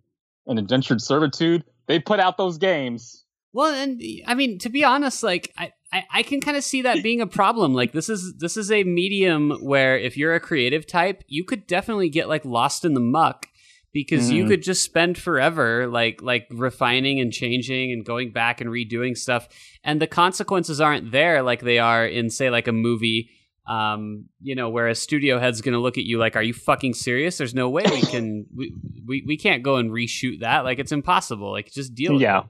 and 0.47 0.57
indentured 0.57 1.01
servitude, 1.01 1.63
they 1.87 1.99
put 1.99 2.19
out 2.19 2.37
those 2.37 2.57
games. 2.57 3.23
Well, 3.57 3.73
and 3.73 3.99
I 4.27 4.35
mean, 4.35 4.59
to 4.59 4.69
be 4.69 4.83
honest, 4.83 5.23
like 5.23 5.51
I, 5.57 5.73
I, 5.91 6.03
I 6.13 6.21
can 6.23 6.41
kind 6.41 6.55
of 6.57 6.63
see 6.63 6.83
that 6.83 7.01
being 7.01 7.21
a 7.21 7.27
problem. 7.27 7.73
Like 7.73 7.91
this 7.91 8.07
is 8.07 8.35
this 8.37 8.55
is 8.55 8.71
a 8.71 8.83
medium 8.83 9.49
where 9.61 9.97
if 9.97 10.15
you're 10.15 10.35
a 10.35 10.39
creative 10.39 10.85
type, 10.85 11.23
you 11.27 11.43
could 11.43 11.65
definitely 11.65 12.09
get 12.09 12.29
like 12.29 12.45
lost 12.45 12.85
in 12.85 12.93
the 12.93 12.99
muck 12.99 13.47
because 13.93 14.29
you 14.29 14.43
Mhm. 14.43 14.47
could 14.49 14.61
just 14.61 14.83
spend 14.83 15.17
forever 15.17 15.87
like 15.87 16.21
like 16.21 16.45
refining 16.51 17.19
and 17.19 17.33
changing 17.33 17.91
and 17.91 18.05
going 18.05 18.31
back 18.31 18.61
and 18.61 18.69
redoing 18.69 19.17
stuff, 19.17 19.47
and 19.83 19.99
the 19.99 20.05
consequences 20.07 20.79
aren't 20.79 21.11
there 21.11 21.41
like 21.41 21.61
they 21.61 21.79
are 21.79 22.05
in 22.05 22.29
say 22.29 22.51
like 22.51 22.67
a 22.67 22.71
movie. 22.71 23.31
Um, 23.65 24.25
you 24.41 24.55
know, 24.55 24.69
where 24.69 24.87
a 24.87 24.95
studio 24.95 25.39
head's 25.39 25.61
going 25.61 25.73
to 25.73 25.79
look 25.81 25.97
at 25.97 26.05
you 26.05 26.19
like, 26.19 26.35
"Are 26.37 26.43
you 26.43 26.53
fucking 26.53 26.93
serious? 26.93 27.37
There's 27.37 27.53
no 27.55 27.69
way 27.69 27.83
we 27.89 28.01
can 28.01 28.45
we, 28.55 28.71
we 29.05 29.23
we 29.27 29.35
can't 29.35 29.61
go 29.63 29.75
and 29.77 29.89
reshoot 29.91 30.39
that. 30.41 30.63
Like 30.63 30.79
it's 30.79 30.93
impossible. 30.93 31.51
Like 31.51 31.71
just 31.71 31.95
deal 31.95 32.13
with 32.13 32.21
Yeah. 32.21 32.39
it." 32.41 32.45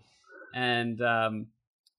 And 0.57 0.99
um, 1.01 1.47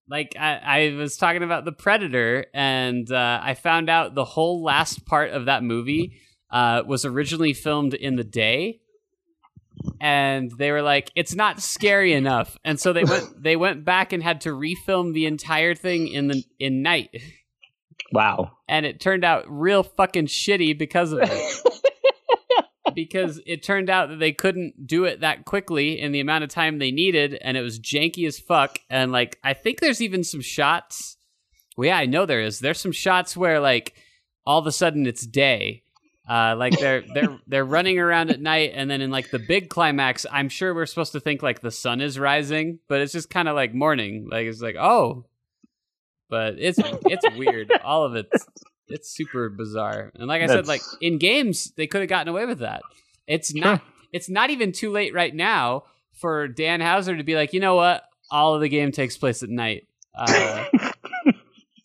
like 0.09 0.35
I, 0.39 0.57
I 0.93 0.95
was 0.97 1.17
talking 1.17 1.43
about 1.45 1.65
the 1.65 1.73
Predator, 1.73 2.47
and 2.53 3.11
uh, 3.11 3.41
I 3.43 3.55
found 3.55 3.89
out 3.89 4.15
the 4.15 4.25
whole 4.25 4.63
last 4.65 5.07
part 5.07 5.31
of 5.31 5.45
that 5.47 5.63
movie 5.63 6.19
uh, 6.51 6.83
was 6.85 7.05
originally 7.05 7.53
filmed 7.53 7.95
in 7.95 8.17
the 8.17 8.25
day, 8.25 8.81
and 10.01 10.51
they 10.59 10.73
were 10.73 10.83
like, 10.83 11.11
"It's 11.15 11.35
not 11.35 11.63
scary 11.63 12.13
enough," 12.15 12.59
and 12.65 12.81
so 12.81 12.93
they 12.93 13.05
went 13.05 13.43
they 13.43 13.55
went 13.57 13.85
back 13.85 14.13
and 14.13 14.23
had 14.23 14.41
to 14.43 14.51
refilm 14.51 15.15
the 15.15 15.27
entire 15.27 15.75
thing 15.77 16.09
in 16.09 16.27
the 16.29 16.43
in 16.59 16.83
night, 16.83 17.11
Wow. 18.13 18.53
and 18.69 18.85
it 18.85 19.01
turned 19.01 19.25
out 19.25 19.45
real 19.47 19.85
fucking 19.85 20.27
shitty 20.27 20.77
because 20.77 21.13
of 21.13 21.21
it. 21.23 21.31
because 23.05 23.41
it 23.47 23.63
turned 23.63 23.89
out 23.89 24.09
that 24.09 24.19
they 24.19 24.33
couldn't 24.33 24.87
do 24.87 25.05
it 25.05 25.21
that 25.21 25.45
quickly 25.45 26.01
in 26.01 26.13
the 26.13 26.21
amount 26.21 26.45
of 26.45 26.51
time 26.51 26.79
they 26.79 26.91
needed 26.91 27.35
and 27.35 27.57
it 27.57 27.63
was 27.63 27.79
janky 27.79 28.27
as 28.27 28.39
fuck. 28.39 28.81
And 28.91 29.13
like 29.13 29.39
i 29.45 29.55
think 29.55 29.81
there's 29.81 30.03
even 30.03 30.25
some 30.25 30.41
shots 30.41 31.17
well 31.77 31.87
yeah 31.87 31.97
i 31.99 32.07
know 32.07 32.27
there 32.27 32.41
is. 32.41 32.59
There's 32.59 32.81
some 32.81 32.93
shots 32.93 33.37
where 33.37 33.61
like 33.61 33.95
all 34.45 34.59
of 34.59 34.67
a 34.67 34.73
sudden 34.73 35.07
it's 35.07 35.27
day. 35.27 35.83
Uh, 36.29 36.55
like 36.59 36.79
they're 36.79 37.05
they're 37.15 37.39
they're 37.47 37.65
running 37.65 37.99
around 37.99 38.31
at 38.31 38.41
night 38.41 38.73
and 38.75 38.91
then 38.91 39.01
in 39.01 39.11
like 39.11 39.31
the 39.31 39.39
big 39.39 39.71
climax 39.71 40.27
i'm 40.31 40.51
sure 40.51 40.75
we're 40.75 40.85
supposed 40.85 41.13
to 41.13 41.21
think 41.21 41.43
like 41.43 41.63
the 41.63 41.71
sun 41.71 42.03
is 42.03 42.19
rising 42.19 42.79
but 42.87 43.01
it's 43.01 43.15
just 43.15 43.31
kind 43.31 43.49
of 43.49 43.55
like 43.55 43.73
morning. 43.73 44.29
Like 44.31 44.47
it's 44.47 44.61
like 44.61 44.77
oh. 44.77 45.25
But 46.31 46.57
it's 46.59 46.79
it's 47.07 47.25
weird. 47.39 47.73
All 47.83 48.05
of 48.05 48.15
it's 48.15 48.47
it's 48.89 49.15
super 49.15 49.49
bizarre. 49.49 50.13
And 50.15 50.27
like 50.27 50.43
i 50.43 50.47
said 50.47 50.67
like 50.67 50.83
in 51.01 51.19
games 51.19 51.73
they 51.77 51.87
could 51.87 52.01
have 52.01 52.11
gotten 52.11 52.29
away 52.29 52.47
with 52.47 52.61
that. 52.61 52.83
It's 53.27 53.55
not 53.55 53.83
it's 54.13 54.29
not 54.29 54.51
even 54.51 54.73
too 54.73 54.91
late 54.91 55.15
right 55.15 55.35
now 55.35 55.85
for 56.15 56.49
Dan 56.49 56.81
Houser 56.81 57.17
to 57.17 57.23
be 57.23 57.35
like 57.35 57.53
you 57.53 57.61
know 57.61 57.75
what? 57.75 58.05
All 58.31 58.55
of 58.55 58.61
the 58.61 58.69
game 58.69 58.93
takes 58.93 59.17
place 59.17 59.43
at 59.43 59.49
night. 59.49 59.87
Uh, 60.15 60.65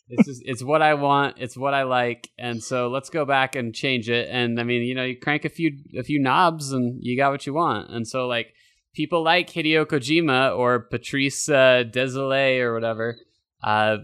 it's 0.10 0.28
just 0.28 0.42
it's 0.46 0.64
what 0.64 0.82
i 0.82 0.94
want. 0.94 1.38
It's 1.40 1.58
what 1.58 1.74
i 1.74 1.84
like. 1.84 2.30
And 2.38 2.64
so 2.64 2.90
let's 2.90 3.10
go 3.10 3.26
back 3.26 3.56
and 3.56 3.74
change 3.74 4.10
it. 4.10 4.30
And 4.32 4.60
i 4.60 4.64
mean 4.64 4.84
you 4.84 4.96
know 4.96 5.04
you 5.04 5.18
crank 5.18 5.46
a 5.46 5.50
few 5.50 5.78
a 5.98 6.04
few 6.04 6.20
knobs 6.20 6.72
and 6.72 7.00
you 7.02 7.18
got 7.18 7.32
what 7.32 7.46
you 7.46 7.54
want. 7.54 7.90
And 7.92 8.08
so 8.08 8.28
like 8.28 8.54
people 8.94 9.24
like 9.24 9.50
hideo 9.50 9.86
kojima 9.86 10.58
or 10.58 10.80
patrice 10.80 11.50
uh, 11.50 11.84
Désilets 11.84 12.62
or 12.62 12.74
whatever 12.74 13.18
uh, 13.64 13.98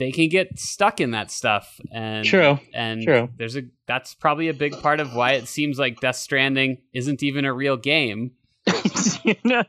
they 0.00 0.10
can 0.10 0.30
get 0.30 0.58
stuck 0.58 0.98
in 0.98 1.10
that 1.10 1.30
stuff 1.30 1.78
and 1.92 2.24
True. 2.24 2.58
and 2.74 3.02
True. 3.02 3.28
there's 3.36 3.54
a 3.54 3.64
that's 3.86 4.14
probably 4.14 4.48
a 4.48 4.54
big 4.54 4.72
part 4.80 4.98
of 4.98 5.14
why 5.14 5.32
it 5.32 5.46
seems 5.46 5.78
like 5.78 6.00
Death 6.00 6.16
Stranding 6.16 6.78
isn't 6.94 7.22
even 7.22 7.44
a 7.44 7.52
real 7.52 7.76
game. 7.76 8.32
you 9.24 9.34
know, 9.44 9.62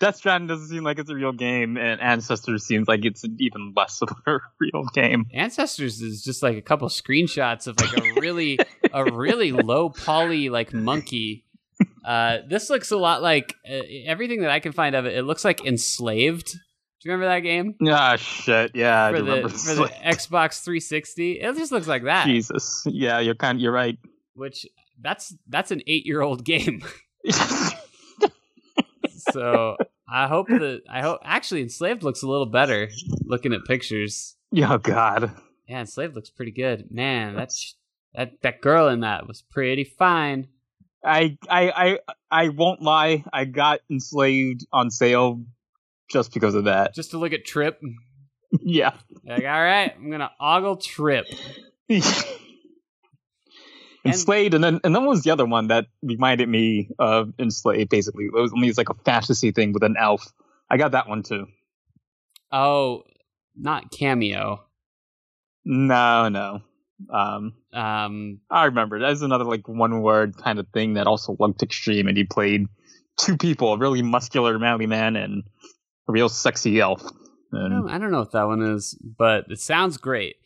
Death 0.00 0.16
Stranding 0.16 0.48
doesn't 0.48 0.68
seem 0.68 0.82
like 0.82 0.98
it's 0.98 1.08
a 1.08 1.14
real 1.14 1.32
game, 1.32 1.76
and 1.76 2.00
Ancestors 2.00 2.66
seems 2.66 2.88
like 2.88 3.04
it's 3.04 3.24
even 3.38 3.74
less 3.76 4.02
of 4.02 4.08
a 4.26 4.38
real 4.58 4.84
game. 4.92 5.26
Ancestors 5.32 6.02
is 6.02 6.22
just 6.22 6.42
like 6.42 6.56
a 6.56 6.62
couple 6.62 6.88
screenshots 6.88 7.68
of 7.68 7.80
like 7.80 7.96
a 7.96 8.20
really 8.20 8.58
a 8.92 9.04
really 9.12 9.52
low 9.52 9.88
poly 9.88 10.48
like 10.48 10.74
monkey. 10.74 11.44
Uh, 12.04 12.38
this 12.48 12.70
looks 12.70 12.90
a 12.90 12.96
lot 12.96 13.22
like 13.22 13.54
uh, 13.68 13.82
everything 14.04 14.40
that 14.40 14.50
I 14.50 14.58
can 14.58 14.72
find 14.72 14.96
of 14.96 15.06
it. 15.06 15.16
It 15.16 15.22
looks 15.22 15.44
like 15.44 15.64
Enslaved. 15.64 16.56
Do 17.06 17.12
you 17.12 17.18
remember 17.18 17.34
that 17.36 17.40
game 17.40 17.76
Ah, 17.88 18.16
shit. 18.16 18.72
Yeah, 18.74 19.04
I 19.06 19.12
for 19.12 19.18
the 19.22 19.30
remember. 19.30 19.48
for 19.50 19.74
the 19.76 19.84
Xbox 20.04 20.64
360? 20.64 21.34
It 21.40 21.56
just 21.56 21.70
looks 21.70 21.86
like 21.86 22.02
that. 22.02 22.26
Jesus. 22.26 22.82
Yeah, 22.84 23.20
you're 23.20 23.36
kind. 23.36 23.60
You're 23.60 23.70
right. 23.70 23.96
Which 24.34 24.66
that's 25.00 25.32
that's 25.46 25.70
an 25.70 25.82
eight 25.86 26.04
year 26.04 26.20
old 26.20 26.44
game. 26.44 26.82
so 29.30 29.76
I 30.08 30.26
hope 30.26 30.48
that 30.48 30.82
I 30.90 31.00
hope 31.02 31.20
actually 31.24 31.62
Enslaved 31.62 32.02
looks 32.02 32.22
a 32.22 32.28
little 32.28 32.46
better 32.46 32.88
looking 33.24 33.52
at 33.52 33.64
pictures. 33.66 34.34
oh 34.56 34.78
God. 34.78 35.30
Yeah, 35.68 35.80
Enslaved 35.80 36.16
looks 36.16 36.30
pretty 36.30 36.52
good. 36.52 36.88
Man, 36.90 37.36
that's 37.36 37.76
that 38.14 38.32
that 38.42 38.60
girl 38.60 38.88
in 38.88 39.00
that 39.00 39.28
was 39.28 39.42
pretty 39.42 39.84
fine. 39.84 40.48
I 41.04 41.38
I 41.48 41.70
I 41.70 41.98
I 42.30 42.48
won't 42.48 42.82
lie. 42.82 43.24
I 43.32 43.44
got 43.44 43.78
enslaved 43.90 44.66
on 44.72 44.90
sale 44.90 45.44
just 46.10 46.32
because 46.32 46.54
of 46.54 46.64
that. 46.64 46.94
Just 46.94 47.12
to 47.12 47.18
look 47.18 47.32
at 47.32 47.44
Trip, 47.44 47.80
yeah. 48.60 48.94
like 49.24 49.44
all 49.44 49.62
right, 49.62 49.92
I'm 49.96 50.10
gonna 50.10 50.30
ogle 50.40 50.76
Trip. 50.76 51.26
Enslaved, 54.04 54.54
and 54.54 54.62
then 54.62 54.80
and 54.84 54.94
then 54.94 55.04
was 55.04 55.22
the 55.22 55.30
other 55.30 55.46
one 55.46 55.68
that 55.68 55.86
reminded 56.02 56.48
me 56.48 56.90
of 56.98 57.32
Enslaved? 57.38 57.90
Basically, 57.90 58.26
it 58.26 58.32
was 58.32 58.52
only 58.52 58.72
like 58.72 58.88
a 58.88 58.94
fantasy 59.04 59.50
thing 59.50 59.72
with 59.72 59.82
an 59.82 59.96
elf. 59.98 60.32
I 60.70 60.76
got 60.76 60.92
that 60.92 61.08
one 61.08 61.22
too. 61.22 61.46
Oh, 62.52 63.02
not 63.56 63.90
Kameo. 63.90 64.60
No, 65.64 66.28
no. 66.28 66.60
Um, 67.10 67.54
Um, 67.72 68.40
I 68.50 68.66
remember. 68.66 69.00
That's 69.00 69.22
another 69.22 69.44
like 69.44 69.68
one 69.68 70.00
word 70.00 70.36
kind 70.36 70.58
of 70.58 70.68
thing 70.72 70.94
that 70.94 71.06
also 71.06 71.36
looked 71.38 71.62
extreme, 71.62 72.06
and 72.06 72.16
he 72.16 72.24
played 72.24 72.66
two 73.18 73.36
people: 73.36 73.72
a 73.72 73.78
really 73.78 74.02
muscular, 74.02 74.58
manly 74.58 74.86
man 74.86 75.16
and 75.16 75.42
real 76.06 76.28
sexy 76.28 76.80
elf. 76.80 77.02
I 77.54 77.68
don't, 77.68 77.88
I 77.88 77.98
don't 77.98 78.10
know 78.10 78.20
what 78.20 78.32
that 78.32 78.46
one 78.46 78.62
is, 78.62 78.98
but 79.00 79.46
it 79.50 79.60
sounds 79.60 79.96
great. 79.96 80.36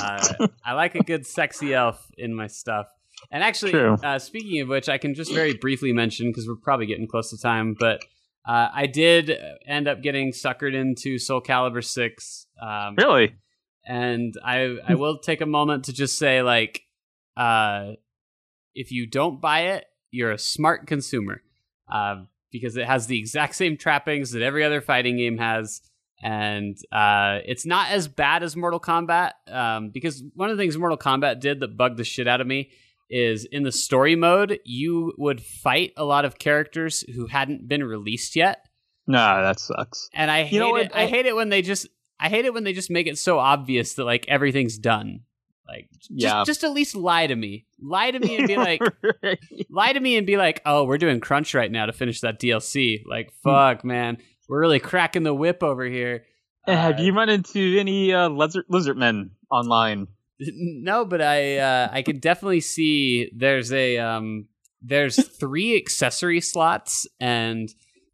Uh, 0.00 0.46
I 0.64 0.72
like 0.72 0.94
a 0.94 1.02
good 1.02 1.26
sexy 1.26 1.74
elf 1.74 2.10
in 2.16 2.34
my 2.34 2.46
stuff. 2.46 2.86
And 3.30 3.42
actually, 3.42 3.74
uh, 3.74 4.18
speaking 4.18 4.60
of 4.60 4.68
which, 4.68 4.88
I 4.88 4.98
can 4.98 5.14
just 5.14 5.32
very 5.32 5.54
briefly 5.54 5.92
mention 5.92 6.28
because 6.30 6.46
we're 6.46 6.56
probably 6.56 6.86
getting 6.86 7.08
close 7.08 7.30
to 7.30 7.38
time, 7.38 7.74
but 7.78 8.00
uh, 8.46 8.68
I 8.72 8.86
did 8.86 9.36
end 9.66 9.88
up 9.88 10.02
getting 10.02 10.32
suckered 10.32 10.74
into 10.74 11.18
Soul 11.18 11.42
Calibur 11.42 11.84
Six. 11.84 12.46
Um, 12.62 12.94
really, 12.96 13.34
and 13.88 14.34
I 14.44 14.76
I 14.86 14.94
will 14.94 15.18
take 15.18 15.40
a 15.40 15.46
moment 15.46 15.86
to 15.86 15.92
just 15.92 16.18
say 16.18 16.42
like 16.42 16.82
uh 17.36 17.92
if 18.74 18.92
you 18.92 19.06
don't 19.06 19.40
buy 19.40 19.60
it 19.60 19.86
you're 20.10 20.30
a 20.30 20.38
smart 20.38 20.86
consumer 20.86 21.42
uh, 21.90 22.16
because 22.50 22.76
it 22.76 22.86
has 22.86 23.06
the 23.06 23.18
exact 23.18 23.54
same 23.54 23.76
trappings 23.76 24.30
that 24.32 24.42
every 24.42 24.64
other 24.64 24.80
fighting 24.80 25.16
game 25.16 25.38
has 25.38 25.80
and 26.22 26.76
uh 26.90 27.38
it's 27.44 27.64
not 27.64 27.90
as 27.90 28.08
bad 28.08 28.42
as 28.42 28.56
Mortal 28.56 28.80
Kombat 28.80 29.32
um 29.50 29.90
because 29.90 30.22
one 30.34 30.50
of 30.50 30.56
the 30.56 30.62
things 30.62 30.76
Mortal 30.76 30.98
Kombat 30.98 31.40
did 31.40 31.60
that 31.60 31.76
bugged 31.76 31.96
the 31.96 32.04
shit 32.04 32.26
out 32.26 32.40
of 32.40 32.46
me 32.46 32.70
is 33.10 33.44
in 33.44 33.62
the 33.62 33.72
story 33.72 34.16
mode 34.16 34.58
you 34.64 35.12
would 35.16 35.40
fight 35.40 35.92
a 35.96 36.04
lot 36.04 36.24
of 36.24 36.38
characters 36.38 37.04
who 37.14 37.26
hadn't 37.26 37.68
been 37.68 37.84
released 37.84 38.34
yet 38.36 38.64
no, 39.06 39.16
that 39.42 39.58
sucks. 39.58 40.10
and 40.12 40.30
I 40.30 40.40
You 40.40 40.44
hate 40.46 40.58
know 40.58 40.76
it. 40.76 40.90
I 40.94 41.04
I- 41.04 41.06
hate 41.06 41.24
it 41.24 41.34
when 41.34 41.48
they 41.48 41.62
just 41.62 41.86
I 42.20 42.28
hate 42.28 42.44
it 42.44 42.52
when 42.52 42.64
they 42.64 42.72
just 42.74 42.90
make 42.90 43.06
it 43.06 43.16
so 43.16 43.38
obvious 43.38 43.94
that 43.94 44.04
like 44.04 44.26
everything's 44.28 44.76
done. 44.76 45.20
Like, 45.68 45.88
just, 45.92 46.10
Yeah. 46.10 46.44
just 46.46 46.64
at 46.64 46.72
least 46.72 46.94
lie 46.96 47.26
to 47.26 47.36
me. 47.36 47.66
Lie 47.80 48.10
to 48.12 48.18
me 48.18 48.36
and 48.38 48.48
be 48.48 48.56
like, 48.68 48.80
lie 49.70 49.92
to 49.92 50.00
me 50.00 50.16
and 50.16 50.26
be 50.26 50.36
like, 50.36 50.62
oh, 50.64 50.84
we're 50.84 50.98
doing 50.98 51.20
crunch 51.20 51.54
right 51.54 51.70
now 51.70 51.86
to 51.86 51.92
finish 51.92 52.20
that 52.22 52.40
DLC. 52.40 53.02
Like, 53.06 53.30
fuck, 53.44 53.84
man, 53.84 54.18
we're 54.48 54.60
really 54.60 54.80
cracking 54.80 55.24
the 55.24 55.34
whip 55.34 55.62
over 55.62 55.84
here. 55.84 56.24
Have 56.66 56.98
Uh, 56.98 57.02
you 57.02 57.12
run 57.14 57.28
into 57.28 57.76
any 57.78 58.12
uh, 58.12 58.28
lizard 58.28 58.64
lizard 58.68 58.96
men 58.96 59.32
online? 59.50 60.06
No, 60.40 61.04
but 61.04 61.20
I 61.20 61.56
uh, 61.58 61.88
I 61.90 62.02
can 62.02 62.20
definitely 62.20 62.60
see 62.60 63.28
there's 63.34 63.72
a 63.72 63.98
um 63.98 64.46
there's 64.80 65.16
three 65.40 65.76
accessory 65.76 66.40
slots 66.40 67.08
and 67.18 67.68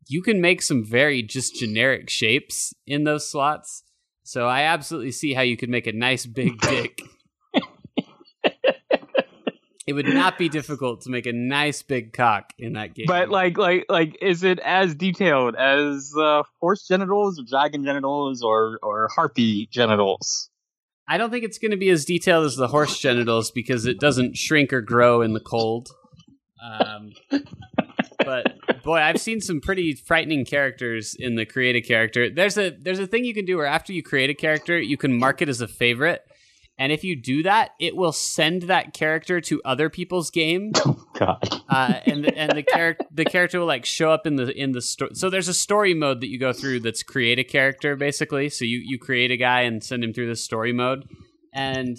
you 0.08 0.22
can 0.22 0.40
make 0.40 0.62
some 0.62 0.82
very 0.86 1.22
just 1.22 1.54
generic 1.54 2.08
shapes 2.08 2.72
in 2.86 3.04
those 3.04 3.28
slots. 3.28 3.82
So 4.22 4.46
I 4.48 4.62
absolutely 4.62 5.12
see 5.12 5.34
how 5.34 5.42
you 5.42 5.58
could 5.58 5.68
make 5.68 5.86
a 5.86 5.92
nice 5.92 6.24
big 6.24 6.58
dick. 6.60 7.02
It 9.86 9.92
would 9.92 10.06
not 10.06 10.38
be 10.38 10.48
difficult 10.48 11.02
to 11.02 11.10
make 11.10 11.26
a 11.26 11.32
nice 11.32 11.82
big 11.82 12.12
cock 12.12 12.52
in 12.58 12.72
that 12.72 12.94
game. 12.94 13.06
But 13.06 13.28
like, 13.28 13.58
like, 13.58 13.84
like, 13.88 14.16
is 14.22 14.42
it 14.42 14.58
as 14.60 14.94
detailed 14.94 15.56
as 15.56 16.12
uh, 16.18 16.42
horse 16.60 16.86
genitals, 16.86 17.38
or 17.38 17.44
dragon 17.48 17.84
genitals, 17.84 18.42
or 18.42 18.78
or 18.82 19.08
harpy 19.14 19.66
genitals? 19.70 20.50
I 21.06 21.18
don't 21.18 21.30
think 21.30 21.44
it's 21.44 21.58
going 21.58 21.72
to 21.72 21.76
be 21.76 21.90
as 21.90 22.06
detailed 22.06 22.46
as 22.46 22.56
the 22.56 22.68
horse 22.68 22.98
genitals 22.98 23.50
because 23.50 23.84
it 23.84 24.00
doesn't 24.00 24.38
shrink 24.38 24.72
or 24.72 24.80
grow 24.80 25.20
in 25.20 25.34
the 25.34 25.40
cold. 25.40 25.90
Um, 26.62 27.12
but 28.18 28.82
boy, 28.82 28.96
I've 28.96 29.20
seen 29.20 29.42
some 29.42 29.60
pretty 29.60 29.94
frightening 29.94 30.46
characters 30.46 31.14
in 31.18 31.34
the 31.34 31.44
create 31.44 31.76
a 31.76 31.82
character. 31.82 32.30
There's 32.30 32.56
a 32.56 32.70
there's 32.70 33.00
a 33.00 33.06
thing 33.06 33.24
you 33.26 33.34
can 33.34 33.44
do 33.44 33.58
where 33.58 33.66
after 33.66 33.92
you 33.92 34.02
create 34.02 34.30
a 34.30 34.34
character, 34.34 34.80
you 34.80 34.96
can 34.96 35.12
mark 35.12 35.42
it 35.42 35.50
as 35.50 35.60
a 35.60 35.68
favorite, 35.68 36.22
and 36.76 36.90
if 36.90 37.04
you 37.04 37.14
do 37.14 37.44
that, 37.44 37.70
it 37.78 37.94
will 37.94 38.12
send 38.12 38.62
that 38.62 38.94
character 38.94 39.40
to 39.42 39.62
other 39.64 39.88
people's 39.88 40.30
game, 40.30 40.72
Oh 40.76 41.04
God! 41.14 41.62
uh, 41.68 42.00
and 42.04 42.24
the, 42.24 42.36
and 42.36 42.52
the 42.52 42.62
character 42.62 43.04
the 43.12 43.24
character 43.24 43.60
will 43.60 43.66
like 43.66 43.84
show 43.84 44.10
up 44.10 44.26
in 44.26 44.36
the 44.36 44.50
in 44.50 44.72
the 44.72 44.82
story. 44.82 45.14
So 45.14 45.30
there's 45.30 45.48
a 45.48 45.54
story 45.54 45.94
mode 45.94 46.20
that 46.20 46.28
you 46.28 46.38
go 46.38 46.52
through 46.52 46.80
that's 46.80 47.02
create 47.02 47.38
a 47.38 47.44
character 47.44 47.94
basically. 47.94 48.48
So 48.48 48.64
you 48.64 48.78
you 48.84 48.98
create 48.98 49.30
a 49.30 49.36
guy 49.36 49.62
and 49.62 49.84
send 49.84 50.02
him 50.02 50.12
through 50.12 50.28
the 50.28 50.36
story 50.36 50.72
mode, 50.72 51.08
and 51.52 51.96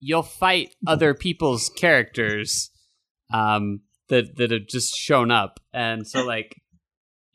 you'll 0.00 0.22
fight 0.22 0.74
other 0.86 1.12
people's 1.12 1.68
characters 1.68 2.70
um, 3.32 3.80
that 4.08 4.36
that 4.36 4.50
have 4.50 4.66
just 4.66 4.94
shown 4.94 5.30
up. 5.30 5.60
And 5.72 6.06
so 6.06 6.24
like. 6.24 6.59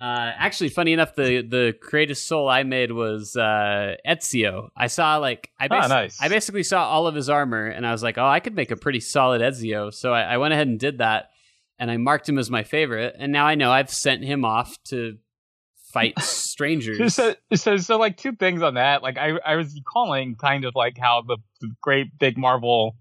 Uh, 0.06 0.32
actually, 0.38 0.70
funny 0.70 0.94
enough, 0.94 1.16
the 1.16 1.42
the 1.42 1.74
greatest 1.82 2.28
soul 2.28 2.48
I 2.48 2.62
made 2.62 2.92
was 2.92 3.36
uh, 3.36 3.96
Ezio. 4.08 4.70
I 4.78 4.86
saw 4.86 5.18
like 5.18 5.50
I 5.60 5.68
basi- 5.68 5.90
nice. 5.90 6.22
I 6.22 6.28
basically 6.28 6.62
saw 6.62 6.88
all 6.88 7.08
of 7.08 7.16
his 7.16 7.28
armor, 7.28 7.66
and 7.66 7.88
I 7.88 7.92
was 7.92 8.04
like, 8.04 8.20
oh, 8.20 8.26
I 8.26 8.40
could 8.40 8.56
make 8.56 8.70
a 8.70 8.76
pretty 8.76 9.00
solid 9.00 9.42
Ezio. 9.42 9.92
So 9.92 10.14
I, 10.14 10.22
I 10.22 10.38
went 10.38 10.54
ahead 10.54 10.68
and 10.68 10.80
did 10.80 11.00
that, 11.00 11.32
and 11.80 11.90
I 11.90 11.98
marked 11.98 12.30
him 12.30 12.38
as 12.38 12.52
my 12.52 12.62
favorite. 12.62 13.16
And 13.18 13.32
now 13.32 13.48
I 13.48 13.56
know 13.56 13.72
I've 13.72 13.90
sent 13.90 14.24
him 14.24 14.46
off 14.46 14.78
to 14.90 15.18
fight 15.92 16.20
strangers. 16.20 17.16
So, 17.16 17.34
so, 17.56 17.78
so, 17.78 17.98
like 17.98 18.18
two 18.18 18.34
things 18.34 18.62
on 18.62 18.76
that. 18.76 19.02
Like, 19.02 19.18
I, 19.18 19.40
I 19.44 19.56
was 19.56 19.74
recalling 19.74 20.36
kind 20.36 20.66
of 20.66 20.76
like 20.76 21.00
how 21.00 21.24
the, 21.28 21.38
the 21.62 21.72
great 21.82 22.16
big 22.20 22.38
Marvel 22.38 22.96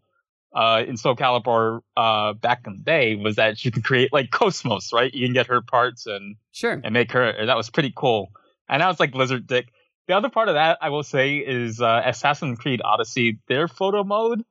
uh, 0.54 0.82
in 0.86 0.96
Soul 0.96 1.16
Calibur 1.16 1.80
uh, 1.96 2.32
back 2.34 2.62
in 2.66 2.76
the 2.76 2.82
day 2.82 3.16
was 3.16 3.36
that 3.36 3.64
you 3.64 3.70
could 3.70 3.84
create 3.84 4.12
like 4.12 4.30
Cosmos, 4.30 4.92
right? 4.92 5.12
You 5.12 5.26
can 5.26 5.34
get 5.34 5.48
her 5.48 5.60
parts 5.60 6.06
and 6.06 6.36
sure. 6.52 6.80
and 6.82 6.92
make 6.92 7.12
her. 7.12 7.24
and 7.24 7.48
That 7.48 7.56
was 7.56 7.70
pretty 7.70 7.92
cool. 7.94 8.30
And 8.68 8.80
that 8.80 8.88
was 8.88 9.00
like 9.00 9.14
Lizard 9.14 9.46
Dick. 9.46 9.68
The 10.06 10.14
other 10.14 10.28
part 10.28 10.48
of 10.48 10.54
that 10.54 10.78
I 10.80 10.90
will 10.90 11.02
say 11.02 11.38
is 11.38 11.80
uh, 11.80 12.02
Assassin's 12.04 12.58
Creed 12.58 12.80
Odyssey. 12.84 13.40
Their 13.48 13.68
photo 13.68 14.04
mode 14.04 14.44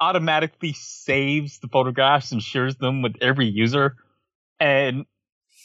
automatically 0.00 0.72
saves 0.72 1.58
the 1.58 1.68
photographs 1.68 2.32
and 2.32 2.42
shares 2.42 2.76
them 2.76 3.02
with 3.02 3.16
every 3.20 3.46
user. 3.46 3.96
And 4.58 5.06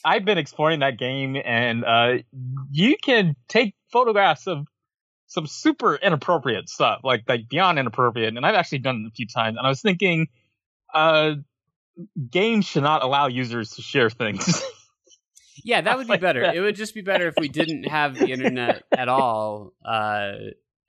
I've 0.04 0.26
been 0.26 0.38
exploring 0.38 0.80
that 0.80 0.98
game, 0.98 1.36
and 1.44 1.84
uh, 1.84 2.18
you 2.72 2.96
can 3.02 3.36
take 3.48 3.76
photographs 3.92 4.48
of 4.48 4.68
some 5.28 5.48
super 5.48 5.96
inappropriate 5.96 6.70
stuff, 6.70 7.02
like 7.04 7.24
like 7.28 7.50
beyond 7.50 7.80
inappropriate. 7.80 8.36
And 8.36 8.46
I've 8.46 8.56
actually 8.56 8.80
done 8.80 9.04
it 9.06 9.08
a 9.08 9.12
few 9.12 9.28
times. 9.28 9.58
And 9.58 9.66
I 9.66 9.70
was 9.70 9.82
thinking, 9.82 10.28
uh, 10.94 11.36
games 12.30 12.66
should 12.66 12.84
not 12.84 13.04
allow 13.04 13.28
users 13.28 13.72
to 13.72 13.82
share 13.82 14.10
things. 14.10 14.64
Yeah, 15.66 15.82
that 15.82 15.98
would 15.98 16.06
be 16.06 16.14
like 16.14 16.22
better. 16.22 16.42
that. 16.42 16.56
It 16.56 16.62
would 16.62 16.76
just 16.76 16.94
be 16.94 17.02
better 17.02 17.28
if 17.28 17.36
we 17.40 17.48
didn't 17.48 17.86
have 17.86 18.16
the 18.16 18.28
internet 18.30 18.84
at 18.96 19.08
all. 19.08 19.74
Uh, 19.84 20.34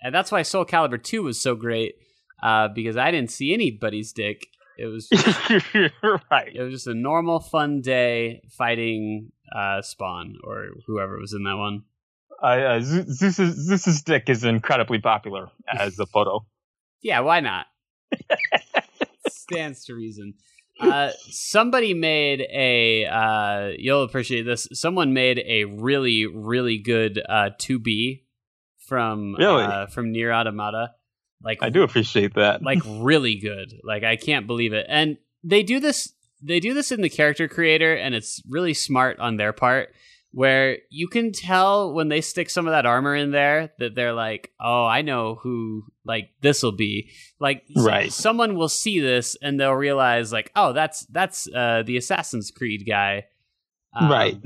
and 0.02 0.14
that's 0.14 0.30
why 0.30 0.42
Soul 0.42 0.66
Calibur 0.66 1.02
2 1.02 1.22
was 1.22 1.40
so 1.40 1.54
great 1.54 1.94
uh, 2.42 2.68
because 2.68 2.96
I 2.96 3.10
didn't 3.10 3.30
see 3.30 3.54
anybody's 3.54 4.12
dick. 4.12 4.46
It 4.78 4.86
was 4.86 5.08
just, 5.08 5.50
right. 6.30 6.54
it 6.54 6.60
was 6.60 6.74
just 6.74 6.86
a 6.86 6.94
normal 6.94 7.40
fun 7.40 7.80
day 7.80 8.42
fighting 8.50 9.32
uh, 9.50 9.80
Spawn 9.80 10.36
or 10.44 10.66
whoever 10.86 11.18
was 11.18 11.32
in 11.32 11.44
that 11.44 11.56
one. 11.56 11.84
Uh, 12.42 12.46
uh, 12.46 12.80
Zeus- 12.80 13.06
Zeus's, 13.18 13.54
Zeus's 13.66 14.02
dick 14.02 14.24
is 14.28 14.44
incredibly 14.44 14.98
popular 15.00 15.48
as 15.68 15.98
a 15.98 16.06
photo. 16.06 16.44
Yeah, 17.02 17.20
why 17.20 17.38
not? 17.40 17.66
Stands 19.28 19.84
to 19.84 19.94
reason. 19.94 20.34
Uh, 20.80 21.10
somebody 21.30 21.94
made 21.94 22.40
a. 22.40 23.04
Uh, 23.06 23.72
you'll 23.78 24.02
appreciate 24.02 24.42
this. 24.42 24.66
Someone 24.72 25.12
made 25.12 25.38
a 25.46 25.64
really, 25.64 26.26
really 26.26 26.78
good 26.78 27.22
uh, 27.28 27.50
2B 27.60 28.22
from 28.88 29.36
Really? 29.38 29.62
uh, 29.64 29.86
from 29.86 30.10
Nier 30.12 30.32
Automata. 30.32 30.90
Like 31.42 31.58
I 31.62 31.68
do 31.70 31.82
appreciate 31.82 32.34
that. 32.34 32.62
like 32.62 32.80
really 32.86 33.36
good. 33.36 33.74
Like 33.84 34.02
I 34.02 34.16
can't 34.16 34.46
believe 34.46 34.72
it. 34.72 34.86
And 34.88 35.18
they 35.44 35.62
do 35.62 35.78
this 35.80 36.12
they 36.42 36.60
do 36.60 36.74
this 36.74 36.90
in 36.90 37.02
the 37.02 37.08
character 37.10 37.46
creator 37.46 37.94
and 37.94 38.14
it's 38.14 38.42
really 38.48 38.74
smart 38.74 39.18
on 39.20 39.36
their 39.36 39.52
part 39.52 39.90
where 40.32 40.78
you 40.90 41.08
can 41.08 41.32
tell 41.32 41.92
when 41.94 42.08
they 42.08 42.20
stick 42.20 42.50
some 42.50 42.66
of 42.66 42.72
that 42.72 42.84
armor 42.86 43.14
in 43.14 43.30
there 43.30 43.72
that 43.78 43.94
they're 43.94 44.12
like, 44.12 44.52
"Oh, 44.60 44.84
I 44.84 45.02
know 45.02 45.36
who 45.36 45.84
like 46.04 46.30
this 46.42 46.62
will 46.62 46.72
be." 46.76 47.10
Like 47.40 47.62
Right. 47.74 48.12
someone 48.12 48.56
will 48.56 48.68
see 48.68 49.00
this 49.00 49.36
and 49.40 49.58
they'll 49.58 49.72
realize 49.72 50.32
like, 50.32 50.50
"Oh, 50.54 50.72
that's 50.72 51.06
that's 51.06 51.48
uh 51.54 51.82
the 51.86 51.96
Assassin's 51.96 52.50
Creed 52.50 52.84
guy." 52.86 53.24
Um, 53.94 54.10
Right. 54.10 54.36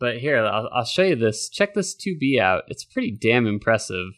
But 0.00 0.18
here, 0.18 0.44
I'll, 0.44 0.68
I'll 0.72 0.84
show 0.84 1.04
you 1.04 1.14
this. 1.14 1.48
Check 1.48 1.74
this 1.74 1.94
2B 1.94 2.40
out. 2.40 2.64
It's 2.66 2.84
pretty 2.84 3.12
damn 3.12 3.46
impressive. 3.46 4.08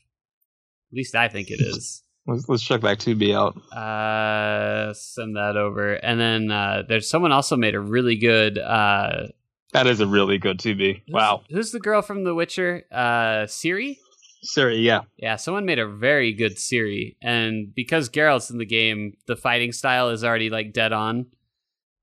At 0.91 0.97
least 0.97 1.15
I 1.15 1.29
think 1.29 1.51
it 1.51 1.61
is. 1.61 2.03
let's, 2.27 2.49
let's 2.49 2.63
check 2.63 2.81
that 2.81 3.01
2B 3.01 3.35
out. 3.35 3.55
Uh, 3.71 4.95
send 4.95 5.37
that 5.37 5.59
over, 5.59 5.93
and 5.93 6.19
then 6.19 6.51
uh, 6.51 6.85
there's 6.89 7.07
someone 7.11 7.33
also 7.33 7.57
made 7.57 7.75
a 7.75 7.81
really 7.81 8.17
good. 8.17 8.57
Uh, 8.59 9.27
That 9.75 9.87
is 9.87 10.01
a 10.01 10.07
really 10.07 10.39
good 10.39 10.59
2B. 10.59 11.03
who's- 11.07 11.13
Wow. 11.13 11.43
who's 11.51 11.73
the 11.73 11.81
girl 11.81 12.01
from 12.01 12.25
The 12.25 12.35
Witcher? 12.35 12.85
Uh, 12.91 13.45
Ciri. 13.47 13.99
Ciri, 14.47 14.83
yeah. 14.83 15.01
Yeah, 15.17 15.37
someone 15.37 15.65
made 15.67 15.79
a 15.79 15.87
very 15.89 16.33
good 16.33 16.57
Ciri, 16.57 17.17
and 17.21 17.75
because 17.75 18.09
Geralt's 18.09 18.51
in 18.51 18.59
the 18.59 18.67
game, 18.67 19.17
the 19.27 19.37
fighting 19.37 19.73
style 19.73 20.11
is 20.11 20.23
already 20.23 20.49
like 20.49 20.73
dead 20.73 20.93
on. 20.93 21.27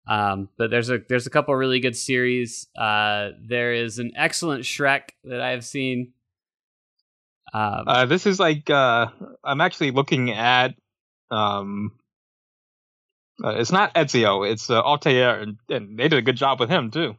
Um, 0.07 0.49
but 0.57 0.69
there's 0.72 0.89
a 0.89 0.99
there's 1.07 1.27
a 1.27 1.30
couple 1.30 1.56
really 1.56 1.80
good 1.80 1.95
series. 1.95 2.68
Uh, 2.76 3.30
there 3.48 3.73
is 3.73 3.99
an 3.99 4.11
excellent 4.18 4.64
Shrek 4.64 5.10
that 5.23 5.39
I've 5.39 5.64
seen. 5.64 6.14
Um, 7.53 7.84
Uh, 7.88 8.06
this 8.06 8.26
is 8.26 8.39
like, 8.39 8.69
uh, 8.69 9.07
I'm 9.43 9.61
actually 9.61 9.91
looking 9.91 10.31
at, 10.31 10.73
um, 11.30 11.91
uh, 13.43 13.49
it's 13.57 13.72
not 13.72 13.93
Ezio, 13.93 14.49
it's 14.49 14.69
uh, 14.69 14.81
Altair, 14.81 15.39
and, 15.39 15.57
and 15.69 15.98
they 15.99 16.07
did 16.07 16.18
a 16.18 16.22
good 16.22 16.38
job 16.38 16.60
with 16.60 16.69
him, 16.69 16.91
too. 16.91 17.15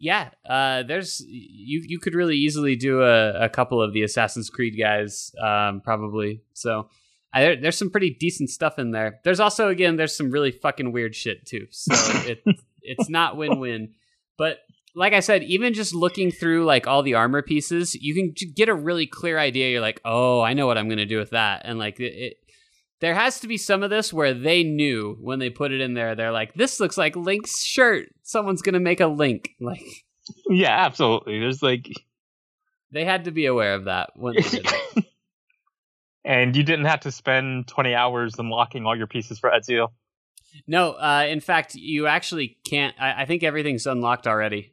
Yeah, 0.00 0.30
uh, 0.48 0.82
there's 0.82 1.22
you. 1.28 1.82
You 1.86 1.98
could 1.98 2.14
really 2.14 2.36
easily 2.36 2.74
do 2.74 3.02
a, 3.02 3.44
a 3.44 3.48
couple 3.50 3.82
of 3.82 3.92
the 3.92 4.02
Assassin's 4.02 4.48
Creed 4.48 4.74
guys, 4.78 5.30
um, 5.40 5.82
probably. 5.82 6.42
So 6.54 6.88
I, 7.34 7.42
there, 7.42 7.56
there's 7.56 7.76
some 7.76 7.90
pretty 7.90 8.16
decent 8.18 8.48
stuff 8.48 8.78
in 8.78 8.92
there. 8.92 9.20
There's 9.24 9.40
also 9.40 9.68
again, 9.68 9.96
there's 9.96 10.16
some 10.16 10.30
really 10.30 10.52
fucking 10.52 10.92
weird 10.92 11.14
shit 11.14 11.44
too. 11.46 11.66
So 11.70 11.94
it 12.26 12.42
it's 12.80 13.10
not 13.10 13.36
win 13.36 13.60
win. 13.60 13.92
But 14.38 14.60
like 14.94 15.12
I 15.12 15.20
said, 15.20 15.42
even 15.42 15.74
just 15.74 15.94
looking 15.94 16.30
through 16.30 16.64
like 16.64 16.86
all 16.86 17.02
the 17.02 17.14
armor 17.14 17.42
pieces, 17.42 17.94
you 17.94 18.14
can 18.14 18.34
get 18.54 18.70
a 18.70 18.74
really 18.74 19.06
clear 19.06 19.38
idea. 19.38 19.68
You're 19.68 19.82
like, 19.82 20.00
oh, 20.06 20.40
I 20.40 20.54
know 20.54 20.66
what 20.66 20.78
I'm 20.78 20.88
gonna 20.88 21.04
do 21.04 21.18
with 21.18 21.30
that, 21.30 21.62
and 21.66 21.78
like 21.78 22.00
it. 22.00 22.14
it 22.14 22.36
there 23.00 23.14
has 23.14 23.40
to 23.40 23.48
be 23.48 23.56
some 23.56 23.82
of 23.82 23.90
this 23.90 24.12
where 24.12 24.34
they 24.34 24.62
knew 24.62 25.16
when 25.20 25.38
they 25.38 25.50
put 25.50 25.72
it 25.72 25.80
in 25.80 25.94
there. 25.94 26.14
They're 26.14 26.32
like, 26.32 26.54
"This 26.54 26.80
looks 26.80 26.96
like 26.98 27.16
Link's 27.16 27.62
shirt. 27.62 28.08
Someone's 28.22 28.62
gonna 28.62 28.80
make 28.80 29.00
a 29.00 29.06
Link." 29.06 29.50
Like, 29.60 29.82
Yeah, 30.48 30.84
absolutely. 30.86 31.40
There's 31.40 31.62
like, 31.62 31.88
They 32.92 33.04
had 33.04 33.24
to 33.24 33.30
be 33.30 33.46
aware 33.46 33.74
of 33.74 33.84
that 33.84 34.10
when 34.14 34.34
they 34.34 34.42
did 34.42 34.66
and 36.24 36.54
you 36.54 36.62
didn't 36.62 36.84
have 36.84 37.00
to 37.00 37.12
spend 37.12 37.66
20 37.68 37.94
hours 37.94 38.34
unlocking 38.38 38.86
all 38.86 38.96
your 38.96 39.06
pieces 39.06 39.38
for 39.38 39.50
Ezio. 39.50 39.88
No, 40.66 40.92
uh, 40.92 41.26
in 41.28 41.40
fact, 41.40 41.74
you 41.74 42.06
actually 42.06 42.58
can't. 42.64 42.94
I, 43.00 43.22
I 43.22 43.24
think 43.24 43.42
everything's 43.42 43.86
unlocked 43.86 44.26
already. 44.26 44.72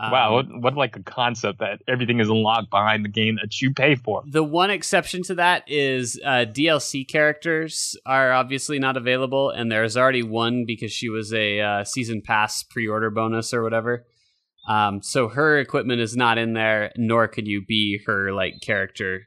Um, 0.00 0.12
wow, 0.12 0.34
what, 0.34 0.46
what 0.60 0.76
like 0.76 0.96
a 0.96 1.02
concept 1.02 1.58
that 1.58 1.80
everything 1.88 2.20
is 2.20 2.28
unlocked 2.28 2.70
behind 2.70 3.04
the 3.04 3.08
game 3.08 3.36
that 3.42 3.60
you 3.60 3.74
pay 3.74 3.96
for. 3.96 4.22
The 4.26 4.44
one 4.44 4.70
exception 4.70 5.22
to 5.24 5.34
that 5.36 5.64
is 5.66 6.20
uh, 6.24 6.44
DLC 6.48 7.06
characters 7.06 7.96
are 8.06 8.32
obviously 8.32 8.78
not 8.78 8.96
available, 8.96 9.50
and 9.50 9.72
there's 9.72 9.96
already 9.96 10.22
one 10.22 10.64
because 10.66 10.92
she 10.92 11.08
was 11.08 11.32
a 11.32 11.60
uh, 11.60 11.84
season 11.84 12.22
pass 12.22 12.62
pre-order 12.62 13.10
bonus 13.10 13.52
or 13.52 13.62
whatever. 13.64 14.06
Um, 14.68 15.02
so 15.02 15.28
her 15.28 15.58
equipment 15.58 16.00
is 16.00 16.14
not 16.14 16.38
in 16.38 16.52
there, 16.52 16.92
nor 16.96 17.26
could 17.26 17.48
you 17.48 17.64
be 17.64 18.00
her 18.06 18.32
like 18.32 18.60
character. 18.60 19.26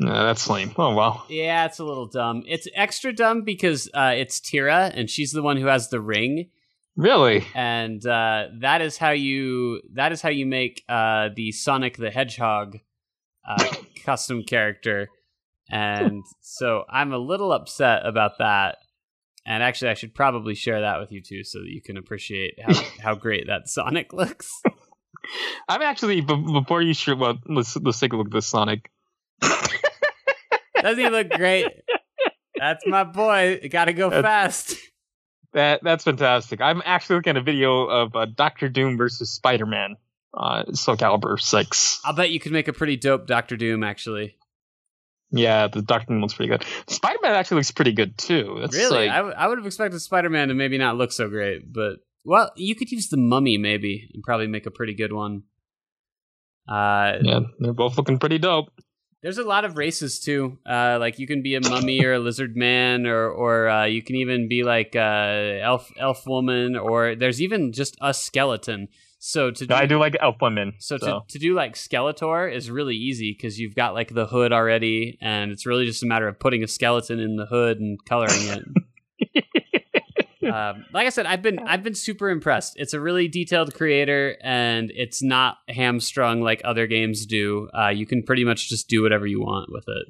No, 0.00 0.24
that's 0.24 0.48
lame. 0.48 0.72
Oh 0.76 0.94
well. 0.94 1.26
Yeah, 1.28 1.66
it's 1.66 1.78
a 1.78 1.84
little 1.84 2.06
dumb. 2.06 2.42
It's 2.46 2.66
extra 2.74 3.12
dumb 3.12 3.42
because 3.42 3.88
uh, 3.94 4.14
it's 4.16 4.40
Tira, 4.40 4.90
and 4.94 5.10
she's 5.10 5.32
the 5.32 5.42
one 5.42 5.58
who 5.58 5.66
has 5.66 5.90
the 5.90 6.00
ring, 6.00 6.50
Really? 6.98 7.46
and 7.54 8.04
uh, 8.04 8.48
that 8.60 8.82
is 8.82 8.98
how 8.98 9.10
you 9.10 9.80
that 9.94 10.10
is 10.10 10.20
how 10.20 10.30
you 10.30 10.46
make 10.46 10.82
uh, 10.88 11.28
the 11.34 11.52
Sonic 11.52 11.96
the 11.96 12.10
Hedgehog 12.10 12.76
uh, 13.48 13.74
custom 14.04 14.42
character. 14.42 15.08
And 15.70 16.24
so 16.40 16.82
I'm 16.90 17.12
a 17.12 17.18
little 17.18 17.52
upset 17.52 18.04
about 18.04 18.38
that. 18.38 18.78
And 19.46 19.62
actually, 19.62 19.92
I 19.92 19.94
should 19.94 20.12
probably 20.12 20.54
share 20.54 20.80
that 20.80 20.98
with 20.98 21.12
you 21.12 21.22
too, 21.22 21.44
so 21.44 21.60
that 21.60 21.68
you 21.68 21.80
can 21.80 21.96
appreciate 21.96 22.54
how, 22.60 22.74
how 23.00 23.14
great 23.14 23.46
that 23.46 23.68
Sonic 23.68 24.12
looks. 24.12 24.50
I'm 25.68 25.80
actually 25.82 26.20
b- 26.20 26.44
before 26.52 26.82
you 26.82 26.94
shoot. 26.94 27.16
Well, 27.16 27.38
let's 27.46 27.76
let's 27.76 28.00
take 28.00 28.12
a 28.12 28.16
look 28.16 28.26
at 28.26 28.32
this 28.32 28.46
Sonic. 28.46 28.90
Doesn't 29.40 30.98
he 30.98 31.08
look 31.08 31.30
great? 31.30 31.66
That's 32.56 32.84
my 32.86 33.04
boy. 33.04 33.60
Got 33.70 33.86
to 33.86 33.92
go 33.92 34.10
That's- 34.10 34.64
fast. 34.72 34.87
That 35.54 35.80
that's 35.82 36.04
fantastic. 36.04 36.60
I'm 36.60 36.82
actually 36.84 37.16
looking 37.16 37.30
at 37.30 37.36
a 37.38 37.42
video 37.42 37.86
of 37.86 38.14
uh, 38.14 38.26
Doctor 38.26 38.68
Doom 38.68 38.96
versus 38.98 39.30
Spider 39.30 39.66
Man. 39.66 39.96
Uh, 40.34 40.64
Soul 40.72 40.96
Calibur 40.96 41.40
six. 41.40 42.00
I'll 42.04 42.14
bet 42.14 42.30
you 42.30 42.38
could 42.38 42.52
make 42.52 42.68
a 42.68 42.72
pretty 42.72 42.96
dope 42.96 43.26
Doctor 43.26 43.56
Doom, 43.56 43.82
actually. 43.82 44.36
Yeah, 45.30 45.68
the 45.68 45.80
Doctor 45.82 46.06
Doom 46.12 46.20
looks 46.20 46.34
pretty 46.34 46.50
good. 46.50 46.64
Spider 46.86 47.18
Man 47.22 47.34
actually 47.34 47.56
looks 47.56 47.70
pretty 47.70 47.92
good 47.92 48.16
too. 48.18 48.58
That's 48.60 48.76
really? 48.76 49.06
like- 49.06 49.10
I, 49.10 49.16
w- 49.16 49.34
I 49.36 49.48
would 49.48 49.58
have 49.58 49.66
expected 49.66 50.00
Spider 50.00 50.28
Man 50.30 50.48
to 50.48 50.54
maybe 50.54 50.76
not 50.78 50.96
look 50.96 51.12
so 51.12 51.28
great, 51.28 51.72
but 51.72 51.96
well, 52.24 52.50
you 52.56 52.74
could 52.74 52.90
use 52.90 53.08
the 53.08 53.16
Mummy 53.16 53.56
maybe 53.56 54.10
and 54.12 54.22
probably 54.22 54.46
make 54.48 54.66
a 54.66 54.70
pretty 54.70 54.94
good 54.94 55.12
one. 55.12 55.44
Uh, 56.68 57.14
yeah, 57.22 57.40
they're 57.58 57.72
both 57.72 57.96
looking 57.96 58.18
pretty 58.18 58.38
dope. 58.38 58.70
There's 59.22 59.38
a 59.38 59.44
lot 59.44 59.64
of 59.64 59.76
races 59.76 60.20
too. 60.20 60.58
Uh, 60.64 60.98
like 61.00 61.18
you 61.18 61.26
can 61.26 61.42
be 61.42 61.54
a 61.56 61.60
mummy 61.60 62.04
or 62.04 62.14
a 62.14 62.18
lizard 62.18 62.56
man, 62.56 63.06
or 63.06 63.28
or 63.28 63.68
uh, 63.68 63.84
you 63.86 64.02
can 64.02 64.16
even 64.16 64.48
be 64.48 64.62
like 64.62 64.94
uh, 64.94 65.58
elf 65.60 65.90
elf 65.98 66.26
woman, 66.26 66.76
or 66.76 67.14
there's 67.16 67.42
even 67.42 67.72
just 67.72 67.96
a 68.00 68.14
skeleton. 68.14 68.88
So 69.20 69.50
to 69.50 69.66
do, 69.66 69.74
I 69.74 69.86
do 69.86 69.98
like 69.98 70.16
Elf 70.20 70.36
Women. 70.40 70.74
so, 70.78 70.96
So, 70.98 71.06
to, 71.06 71.32
to 71.32 71.38
do 71.40 71.54
like 71.54 71.74
Skeletor 71.74 72.52
is 72.54 72.70
really 72.70 72.94
easy 72.94 73.32
because 73.36 73.58
you've 73.58 73.74
got 73.74 73.94
like 73.94 74.14
the 74.14 74.26
hood 74.26 74.52
already, 74.52 75.18
and 75.20 75.50
it's 75.50 75.66
really 75.66 75.86
just 75.86 76.04
a 76.04 76.06
matter 76.06 76.28
of 76.28 76.38
putting 76.38 76.62
a 76.62 76.68
skeleton 76.68 77.18
in 77.18 77.36
the 77.36 77.46
hood 77.46 77.80
and 77.80 77.98
coloring 78.04 78.42
it. 78.42 78.62
um, 80.52 80.84
like 80.92 81.06
I 81.06 81.10
said, 81.10 81.26
I've 81.26 81.42
been 81.42 81.58
I've 81.58 81.82
been 81.82 81.94
super 81.94 82.30
impressed. 82.30 82.74
It's 82.76 82.94
a 82.94 83.00
really 83.00 83.28
detailed 83.28 83.74
creator, 83.74 84.36
and 84.42 84.90
it's 84.94 85.22
not 85.22 85.58
hamstrung 85.68 86.40
like 86.40 86.62
other 86.64 86.86
games 86.86 87.26
do. 87.26 87.68
Uh, 87.78 87.88
you 87.88 88.06
can 88.06 88.22
pretty 88.22 88.44
much 88.44 88.68
just 88.68 88.88
do 88.88 89.02
whatever 89.02 89.26
you 89.26 89.40
want 89.40 89.70
with 89.70 89.84
it. 89.88 90.06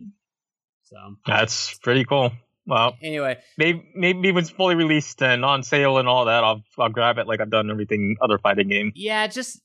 So 0.85 0.97
that's 1.27 1.77
pretty 1.78 2.05
cool. 2.05 2.32
Well, 2.66 2.97
anyway, 3.02 3.39
maybe 3.56 3.90
maybe 3.94 4.31
when 4.31 4.43
it's 4.43 4.51
fully 4.51 4.74
released 4.74 5.23
and 5.23 5.44
on 5.44 5.62
sale 5.62 5.98
and 5.98 6.06
all 6.06 6.27
that, 6.27 6.44
I'll 6.44 6.62
I'll 6.78 6.90
grab 6.90 7.19
it 7.19 7.27
like 7.27 7.40
I've 7.40 7.51
done 7.51 7.70
everything 7.70 8.16
other 8.20 8.39
fighting 8.39 8.69
game. 8.69 8.93
yeah, 8.94 9.27
just 9.27 9.60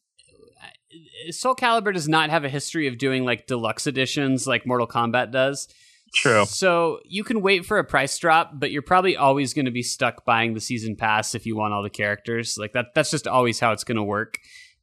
uh, 0.62 1.32
Soul 1.32 1.56
Calibur 1.56 1.94
does 1.94 2.08
not 2.08 2.30
have 2.30 2.46
a 2.46 2.50
history 2.50 2.88
of 2.88 2.98
doing 2.98 3.26
like 3.26 3.46
deluxe 3.46 3.88
editions 3.88 4.48
like 4.48 4.66
Mortal 4.66 4.88
Kombat 4.88 5.32
does. 5.32 5.68
True. 6.14 6.46
So 6.46 7.00
you 7.06 7.24
can 7.24 7.42
wait 7.42 7.66
for 7.66 7.80
a 7.80 7.84
price 7.84 8.18
drop, 8.20 8.52
but 8.54 8.72
you're 8.72 8.84
probably 8.84 9.18
always 9.18 9.54
going 9.54 9.66
to 9.66 9.72
be 9.72 9.82
stuck 9.82 10.26
buying 10.26 10.54
the 10.54 10.62
season 10.62 10.96
pass 10.96 11.34
if 11.34 11.46
you 11.46 11.56
want 11.56 11.74
all 11.74 11.82
the 11.82 11.90
characters. 11.90 12.58
Like 12.58 12.74
that 12.74 12.94
that's 12.94 13.12
just 13.12 13.28
always 13.28 13.60
how 13.60 13.72
it's 13.72 13.84
going 13.84 13.98
to 13.98 14.04
work. 14.04 14.38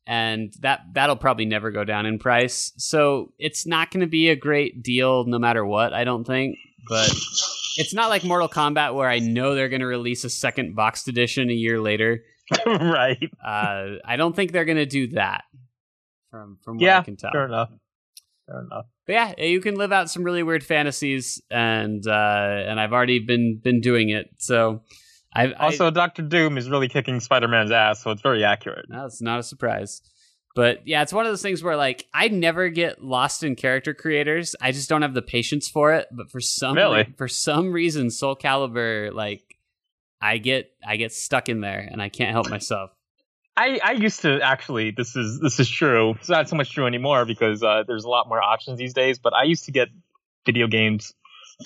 And 0.06 0.52
that 0.60 0.80
that'll 0.92 1.16
probably 1.16 1.44
never 1.44 1.70
go 1.70 1.84
down 1.84 2.04
in 2.06 2.18
price. 2.18 2.72
So 2.76 3.32
it's 3.38 3.64
not 3.64 3.92
going 3.92 4.00
to 4.00 4.08
be 4.08 4.28
a 4.28 4.36
great 4.36 4.82
deal 4.82 5.24
no 5.24 5.38
matter 5.38 5.64
what, 5.64 5.92
I 5.92 6.02
don't 6.02 6.26
think, 6.26 6.56
but 6.88 7.08
it's 7.76 7.94
not 7.94 8.08
like 8.08 8.24
Mortal 8.24 8.48
Kombat 8.48 8.94
where 8.94 9.08
I 9.08 9.20
know 9.20 9.54
they're 9.54 9.68
going 9.68 9.80
to 9.80 9.86
release 9.86 10.24
a 10.24 10.30
second 10.30 10.74
boxed 10.74 11.06
edition 11.06 11.48
a 11.48 11.54
year 11.54 11.80
later. 11.80 12.24
right. 12.66 13.30
Uh, 13.44 13.98
I 14.04 14.16
don't 14.16 14.34
think 14.34 14.50
they're 14.50 14.64
going 14.64 14.78
to 14.78 14.86
do 14.86 15.08
that. 15.08 15.44
From 16.30 16.58
from 16.62 16.78
what 16.78 16.88
I 16.88 17.02
can 17.02 17.16
tell. 17.16 17.32
Fair 17.32 17.46
enough. 17.46 17.70
Fair 18.50 18.60
enough. 18.62 18.86
But 19.06 19.12
yeah, 19.12 19.44
you 19.44 19.60
can 19.60 19.76
live 19.76 19.92
out 19.92 20.10
some 20.10 20.22
really 20.24 20.42
weird 20.42 20.64
fantasies, 20.64 21.40
and 21.50 22.06
uh, 22.06 22.64
and 22.66 22.80
I've 22.80 22.92
already 22.92 23.20
been 23.20 23.60
been 23.62 23.80
doing 23.80 24.10
it. 24.10 24.28
So 24.38 24.82
I've 25.32 25.52
Also, 25.58 25.90
Doctor 25.90 26.22
Doom 26.22 26.58
is 26.58 26.68
really 26.68 26.88
kicking 26.88 27.20
Spider 27.20 27.48
Man's 27.48 27.70
ass, 27.70 28.02
so 28.02 28.10
it's 28.10 28.22
very 28.22 28.44
accurate. 28.44 28.86
I, 28.90 28.96
no, 28.96 29.06
it's 29.06 29.22
not 29.22 29.38
a 29.38 29.42
surprise. 29.42 30.02
But 30.56 30.86
yeah, 30.86 31.02
it's 31.02 31.12
one 31.12 31.26
of 31.26 31.30
those 31.32 31.42
things 31.42 31.62
where 31.62 31.76
like 31.76 32.06
I 32.12 32.26
never 32.28 32.68
get 32.70 33.02
lost 33.04 33.44
in 33.44 33.54
character 33.54 33.94
creators. 33.94 34.56
I 34.60 34.72
just 34.72 34.88
don't 34.88 35.02
have 35.02 35.14
the 35.14 35.22
patience 35.22 35.68
for 35.68 35.94
it. 35.94 36.08
But 36.10 36.30
for 36.30 36.40
some 36.40 36.74
Really? 36.74 37.14
for 37.16 37.28
some 37.28 37.72
reason, 37.72 38.10
Soul 38.10 38.34
Calibur 38.34 39.12
like 39.14 39.44
I 40.20 40.38
get 40.38 40.72
I 40.84 40.96
get 40.96 41.12
stuck 41.12 41.48
in 41.48 41.60
there, 41.60 41.88
and 41.90 42.02
I 42.02 42.08
can't 42.08 42.32
help 42.32 42.50
myself. 42.50 42.90
I, 43.60 43.78
I 43.84 43.92
used 43.92 44.22
to 44.22 44.40
actually 44.40 44.90
this 44.90 45.16
is 45.16 45.38
this 45.38 45.60
is 45.60 45.68
true. 45.68 46.14
It's 46.18 46.30
not 46.30 46.48
so 46.48 46.56
much 46.56 46.72
true 46.72 46.86
anymore 46.86 47.26
because 47.26 47.62
uh, 47.62 47.84
there's 47.86 48.04
a 48.04 48.08
lot 48.08 48.26
more 48.26 48.42
options 48.42 48.78
these 48.78 48.94
days. 48.94 49.18
But 49.18 49.34
I 49.34 49.42
used 49.42 49.66
to 49.66 49.70
get 49.70 49.88
video 50.46 50.66
games 50.66 51.12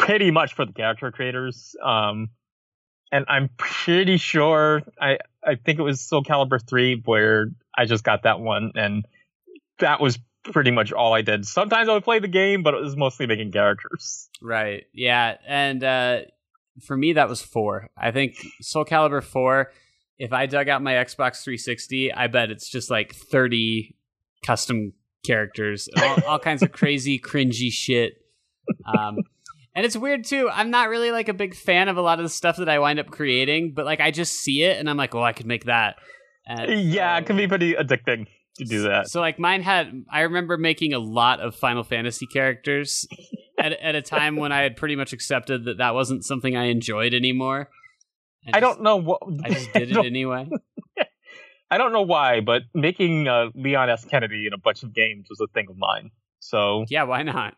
pretty 0.01 0.33
much 0.33 0.55
for 0.55 0.67
the 0.67 0.73
character 0.73 1.13
creators. 1.13 1.77
Um, 1.81 2.31
and 3.13 3.27
I'm 3.29 3.49
pretty 3.57 4.17
sure 4.17 4.83
I 5.01 5.19
I 5.45 5.55
think 5.55 5.79
it 5.79 5.83
was 5.83 6.01
Soul 6.01 6.25
Calibur 6.25 6.61
three 6.69 7.01
where 7.05 7.51
I 7.77 7.85
just 7.85 8.03
got 8.03 8.25
that 8.25 8.41
one, 8.41 8.73
and 8.75 9.07
that 9.79 10.01
was 10.01 10.19
pretty 10.43 10.73
much 10.73 10.93
all 10.93 11.15
I 11.15 11.23
did. 11.23 11.47
Sometimes 11.47 11.89
I 11.89 11.93
would 11.93 12.05
play 12.05 12.19
the 12.19 12.29
game, 12.29 12.65
but 12.65 12.75
it 12.75 12.81
was 12.81 12.97
mostly 12.97 13.27
making 13.27 13.53
characters. 13.53 14.29
Right. 14.43 14.85
Yeah. 14.93 15.37
And 15.47 15.85
uh, 15.85 16.21
for 16.83 16.97
me, 16.97 17.13
that 17.15 17.29
was 17.29 17.41
four. 17.41 17.89
I 17.97 18.11
think 18.11 18.35
Soul 18.61 18.85
Calibur 18.85 19.23
4, 19.23 19.71
if 20.19 20.33
I 20.33 20.47
dug 20.47 20.69
out 20.69 20.83
my 20.83 20.93
Xbox 20.93 21.43
360, 21.43 22.13
I 22.13 22.27
bet 22.29 22.51
it's 22.51 22.69
just 22.71 22.91
like 22.91 23.15
30 23.15 23.97
custom 24.45 24.93
characters, 25.27 25.89
all, 26.01 26.17
all 26.27 26.39
kinds 26.39 26.63
of 26.63 26.73
crazy, 26.73 27.19
cringy 27.25 27.71
shit. 27.73 28.15
Um, 28.87 29.19
and 29.75 29.85
it's 29.85 29.97
weird 29.97 30.25
too. 30.25 30.49
I'm 30.53 30.71
not 30.71 30.89
really 30.89 31.11
like 31.11 31.29
a 31.29 31.35
big 31.35 31.55
fan 31.55 31.89
of 31.89 31.97
a 31.97 32.03
lot 32.03 32.19
of 32.19 32.25
the 32.25 32.29
stuff 32.31 32.59
that 32.59 32.69
I 32.69 32.79
wind 32.79 32.99
up 33.01 33.11
creating, 33.11 33.73
but 33.75 33.85
like 33.85 34.01
I 34.01 34.11
just 34.11 34.35
see 34.35 34.63
it 34.63 34.79
and 34.79 34.89
I'm 34.89 34.97
like, 34.97 35.15
oh, 35.15 35.23
I 35.23 35.33
could 35.33 35.47
make 35.47 35.65
that. 35.65 35.97
And 36.47 36.81
yeah, 36.91 37.17
so- 37.17 37.23
it 37.23 37.27
can 37.27 37.37
be 37.37 37.49
pretty 37.49 37.75
addicting 37.75 38.27
to 38.59 38.65
do 38.65 38.83
that. 38.83 39.09
so 39.09 39.21
like 39.21 39.41
mine 39.41 39.63
had 39.63 40.05
I 40.09 40.21
remember 40.21 40.57
making 40.57 40.93
a 40.93 40.99
lot 41.01 41.41
of 41.41 41.57
Final 41.57 41.83
Fantasy 41.83 42.27
characters 42.27 43.05
at 43.59 43.73
at 43.73 43.97
a 43.97 44.03
time 44.03 44.37
when 44.37 44.53
I 44.53 44.63
had 44.63 44.77
pretty 44.77 44.95
much 44.95 45.13
accepted 45.13 45.65
that 45.65 45.79
that 45.79 45.93
wasn't 45.95 46.25
something 46.25 46.57
I 46.57 46.67
enjoyed 46.67 47.15
anymore. 47.15 47.69
I 48.53 48.61
don't 48.61 48.83
know 48.83 48.97
what 48.97 49.23
I 49.43 49.49
just 49.51 49.73
did 49.73 49.91
it 49.97 50.05
anyway. 50.05 50.49
I 51.71 51.79
don't 51.79 51.93
know 51.93 52.03
why, 52.03 52.41
but 52.41 52.63
making 52.75 53.27
uh, 53.27 53.47
Leon 53.55 53.91
S. 53.91 54.05
Kennedy 54.05 54.47
in 54.47 54.53
a 54.53 54.59
bunch 54.59 54.83
of 54.83 54.95
games 54.95 55.27
was 55.29 55.41
a 55.41 55.47
thing 55.49 55.67
of 55.71 55.77
mine. 55.77 56.11
So 56.41 56.85
Yeah, 56.89 57.05
why 57.05 57.23
not? 57.23 57.55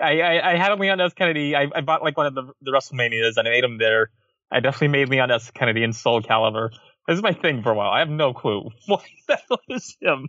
I, 0.00 0.20
I, 0.20 0.52
I 0.52 0.56
had 0.56 0.72
a 0.72 0.76
Leon 0.76 1.00
S. 1.00 1.12
Kennedy. 1.12 1.54
I, 1.54 1.68
I 1.74 1.80
bought 1.82 2.02
like 2.02 2.16
one 2.16 2.26
of 2.26 2.34
the, 2.34 2.52
the 2.62 2.70
WrestleManias 2.70 3.36
and 3.36 3.46
I 3.46 3.50
made 3.50 3.64
him 3.64 3.78
there. 3.78 4.10
I 4.50 4.60
definitely 4.60 4.88
made 4.88 5.08
Leon 5.08 5.30
S. 5.30 5.50
Kennedy 5.50 5.82
in 5.82 5.92
Soul 5.92 6.22
Calibur. 6.22 6.70
This 7.06 7.16
is 7.16 7.22
my 7.22 7.32
thing 7.32 7.62
for 7.62 7.70
a 7.70 7.74
while. 7.74 7.90
I 7.90 8.00
have 8.00 8.08
no 8.08 8.32
clue. 8.32 8.70
What 8.86 9.04
the 9.28 9.38
hell 9.48 9.60
is 9.68 9.96
him? 10.00 10.28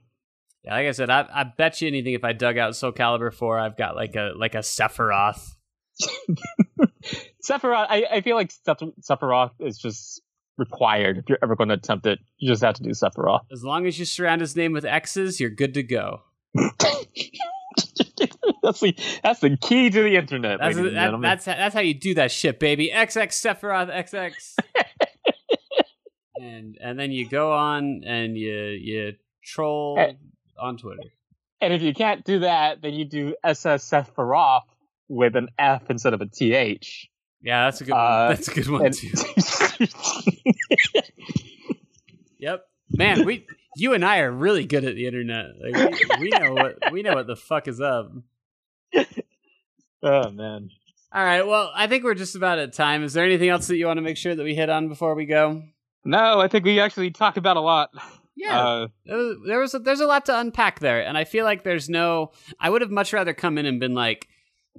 Yeah, 0.63 0.73
like 0.73 0.87
I 0.87 0.91
said, 0.91 1.09
I, 1.09 1.25
I 1.33 1.43
bet 1.43 1.81
you 1.81 1.87
anything 1.87 2.13
if 2.13 2.23
I 2.23 2.33
dug 2.33 2.57
out 2.57 2.75
Soul 2.75 2.91
Calibur 2.91 3.33
four, 3.33 3.57
I've 3.57 3.77
got 3.77 3.95
like 3.95 4.15
a 4.15 4.33
like 4.35 4.53
a 4.53 4.59
Sephiroth. 4.59 5.55
Sephiroth, 7.47 7.87
I, 7.89 8.05
I 8.11 8.21
feel 8.21 8.35
like 8.35 8.51
Seph- 8.51 8.77
Sephiroth 9.01 9.51
is 9.59 9.77
just 9.77 10.21
required 10.57 11.17
if 11.17 11.25
you're 11.29 11.39
ever 11.41 11.55
going 11.55 11.69
to 11.69 11.75
attempt 11.75 12.05
it. 12.05 12.19
You 12.37 12.49
just 12.49 12.63
have 12.63 12.75
to 12.75 12.83
do 12.83 12.91
Sephiroth. 12.91 13.41
As 13.51 13.63
long 13.63 13.85
as 13.87 13.97
you 13.99 14.05
surround 14.05 14.41
his 14.41 14.55
name 14.55 14.73
with 14.73 14.85
X's, 14.85 15.39
you're 15.39 15.49
good 15.49 15.73
to 15.75 15.83
go. 15.83 16.21
that's 18.61 18.79
the 18.81 18.95
that's 19.23 19.39
the 19.39 19.57
key 19.57 19.89
to 19.89 20.03
the 20.03 20.15
internet, 20.17 20.59
That's 20.59 20.75
that, 20.75 21.17
that's 21.21 21.45
that's 21.45 21.73
how 21.73 21.79
you 21.81 21.93
do 21.93 22.13
that 22.15 22.31
shit, 22.31 22.59
baby. 22.59 22.91
XX 22.93 23.27
Sephiroth 23.29 23.89
XX. 23.89 24.55
and 26.41 26.77
and 26.81 26.99
then 26.99 27.11
you 27.11 27.27
go 27.27 27.53
on 27.53 28.03
and 28.05 28.37
you 28.37 28.51
you 28.53 29.13
troll 29.43 29.95
Eh. 29.99 30.13
on 30.59 30.77
Twitter. 30.77 31.03
And 31.61 31.73
if 31.73 31.81
you 31.81 31.93
can't 31.93 32.23
do 32.25 32.39
that, 32.39 32.81
then 32.81 32.93
you 32.93 33.05
do 33.05 33.35
SS 33.43 33.87
Sephiroth 33.89 34.61
with 35.11 35.35
an 35.35 35.49
F 35.59 35.89
instead 35.89 36.13
of 36.13 36.21
a 36.21 36.25
TH. 36.25 37.09
Yeah, 37.41 37.65
that's 37.65 37.81
a 37.81 37.85
good 37.85 37.93
Uh, 37.93 38.25
one. 38.25 38.29
That's 38.35 38.47
a 38.47 38.53
good 38.53 38.69
one 38.69 38.85
And- 38.85 38.95
too. 38.95 39.11
Yep. 42.39 42.65
Man, 42.89 43.25
we 43.25 43.45
You 43.75 43.93
and 43.93 44.03
I 44.03 44.19
are 44.19 44.31
really 44.31 44.65
good 44.65 44.83
at 44.83 44.95
the 44.95 45.05
internet. 45.05 45.45
Like 45.61 45.99
we, 46.19 46.21
we 46.21 46.29
know 46.29 46.53
what 46.53 46.91
we 46.91 47.03
know 47.03 47.13
what 47.13 47.27
the 47.27 47.35
fuck 47.35 47.67
is 47.67 47.79
up. 47.79 48.11
oh 50.03 50.29
man. 50.31 50.69
All 51.13 51.23
right. 51.23 51.45
Well, 51.45 51.71
I 51.75 51.87
think 51.87 52.03
we're 52.03 52.15
just 52.15 52.35
about 52.35 52.57
at 52.57 52.73
time. 52.73 53.03
Is 53.03 53.13
there 53.13 53.25
anything 53.25 53.49
else 53.49 53.67
that 53.67 53.77
you 53.77 53.85
want 53.85 53.97
to 53.97 54.01
make 54.01 54.17
sure 54.17 54.33
that 54.33 54.43
we 54.43 54.55
hit 54.55 54.69
on 54.69 54.87
before 54.89 55.13
we 55.13 55.25
go? 55.25 55.63
No, 56.03 56.39
I 56.39 56.47
think 56.47 56.65
we 56.65 56.79
actually 56.79 57.11
talked 57.11 57.37
about 57.37 57.57
a 57.57 57.61
lot. 57.61 57.91
Yeah, 58.35 58.59
uh, 58.59 58.87
there 59.45 59.59
was 59.59 59.73
a, 59.75 59.79
there's 59.79 59.99
a 59.99 60.07
lot 60.07 60.25
to 60.25 60.39
unpack 60.39 60.79
there, 60.79 61.05
and 61.05 61.15
I 61.17 61.25
feel 61.25 61.45
like 61.45 61.63
there's 61.63 61.89
no. 61.89 62.31
I 62.59 62.69
would 62.71 62.81
have 62.81 62.89
much 62.89 63.13
rather 63.13 63.33
come 63.35 63.57
in 63.59 63.67
and 63.67 63.79
been 63.79 63.93
like, 63.93 64.27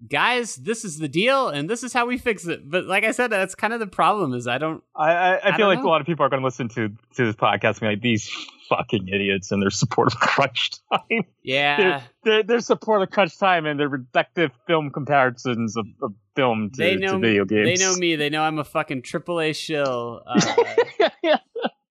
guys, 0.09 0.57
this 0.57 0.85
is 0.85 0.99
the 0.99 1.09
deal, 1.09 1.49
and 1.49 1.69
this 1.69 1.83
is 1.83 1.93
how 1.93 2.07
we 2.07 2.19
fix 2.19 2.47
it. 2.47 2.69
But 2.69 2.87
like 2.87 3.05
I 3.05 3.13
said, 3.13 3.29
that's 3.29 3.55
kind 3.55 3.73
of 3.73 3.81
the 3.81 3.87
problem. 3.87 4.35
Is 4.35 4.47
I 4.47 4.59
don't. 4.59 4.83
I 4.95 5.13
I, 5.13 5.49
I 5.51 5.57
feel 5.57 5.67
like 5.67 5.81
know. 5.81 5.87
a 5.87 5.91
lot 5.91 6.01
of 6.01 6.07
people 6.07 6.25
are 6.25 6.29
going 6.29 6.41
to 6.41 6.47
listen 6.47 6.69
to 6.71 6.89
to 6.89 7.27
this 7.27 7.37
podcast 7.37 7.81
and 7.81 7.81
be 7.81 7.87
like 7.87 8.01
these 8.01 8.31
fucking 8.69 9.09
idiots 9.09 9.53
and 9.53 9.63
their 9.63 9.71
support 9.71 10.13
of 10.13 10.19
crunch 10.19 10.71
time. 10.93 11.25
Yeah, 11.43 12.03
their, 12.25 12.43
their, 12.43 12.61
support 12.61 13.03
of 13.03 13.11
crunch 13.11 13.39
time 13.39 13.67
and 13.67 13.79
their 13.79 13.91
reductive 13.91 14.51
film 14.67 14.91
comparisons 14.91 15.77
of, 15.77 15.87
of 16.03 16.15
film 16.35 16.71
to, 16.71 16.77
they 16.79 16.97
know, 16.97 17.13
to 17.13 17.19
video 17.19 17.45
games. 17.45 17.79
They 17.79 17.85
know 17.85 17.95
me. 17.97 18.17
They 18.17 18.31
know 18.31 18.43
I'm 18.43 18.59
a 18.59 18.65
fucking 18.65 19.03
AAA 19.03 19.55
shill. 19.55 20.23
Uh, 20.27 21.39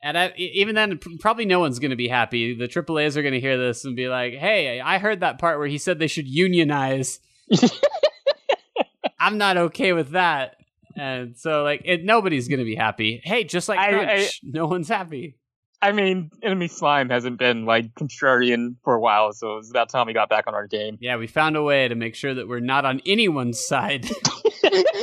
And 0.03 0.17
I, 0.17 0.33
even 0.35 0.73
then, 0.73 0.99
probably 1.19 1.45
no 1.45 1.59
one's 1.59 1.77
going 1.77 1.91
to 1.91 1.95
be 1.95 2.07
happy. 2.07 2.55
The 2.55 2.67
AAA's 2.67 3.17
are 3.17 3.21
going 3.21 3.35
to 3.35 3.39
hear 3.39 3.57
this 3.57 3.85
and 3.85 3.95
be 3.95 4.07
like, 4.07 4.33
"Hey, 4.33 4.81
I 4.81 4.97
heard 4.97 5.19
that 5.19 5.37
part 5.37 5.59
where 5.59 5.67
he 5.67 5.77
said 5.77 5.99
they 5.99 6.07
should 6.07 6.27
unionize." 6.27 7.19
I'm 9.19 9.37
not 9.37 9.57
okay 9.57 9.93
with 9.93 10.11
that. 10.11 10.57
And 10.95 11.37
so, 11.37 11.63
like, 11.63 11.81
it, 11.85 12.03
nobody's 12.03 12.47
going 12.47 12.59
to 12.59 12.65
be 12.65 12.75
happy. 12.75 13.21
Hey, 13.23 13.43
just 13.43 13.69
like 13.69 13.79
Crunch, 13.79 14.09
I, 14.09 14.13
I, 14.23 14.29
no 14.43 14.67
one's 14.67 14.89
happy. 14.89 15.37
I 15.81 15.93
mean, 15.93 16.29
Enemy 16.43 16.67
Slime 16.67 17.09
hasn't 17.09 17.39
been 17.39 17.65
like 17.65 17.95
contrarian 17.95 18.75
for 18.83 18.93
a 18.93 18.99
while, 18.99 19.33
so 19.33 19.57
it's 19.57 19.71
about 19.71 19.89
time 19.89 20.05
we 20.05 20.13
got 20.13 20.29
back 20.29 20.45
on 20.47 20.53
our 20.53 20.67
game. 20.67 20.97
Yeah, 21.01 21.17
we 21.17 21.25
found 21.25 21.57
a 21.57 21.63
way 21.63 21.87
to 21.87 21.95
make 21.95 22.13
sure 22.13 22.35
that 22.35 22.47
we're 22.47 22.59
not 22.59 22.85
on 22.85 23.01
anyone's 23.05 23.59
side. 23.59 24.07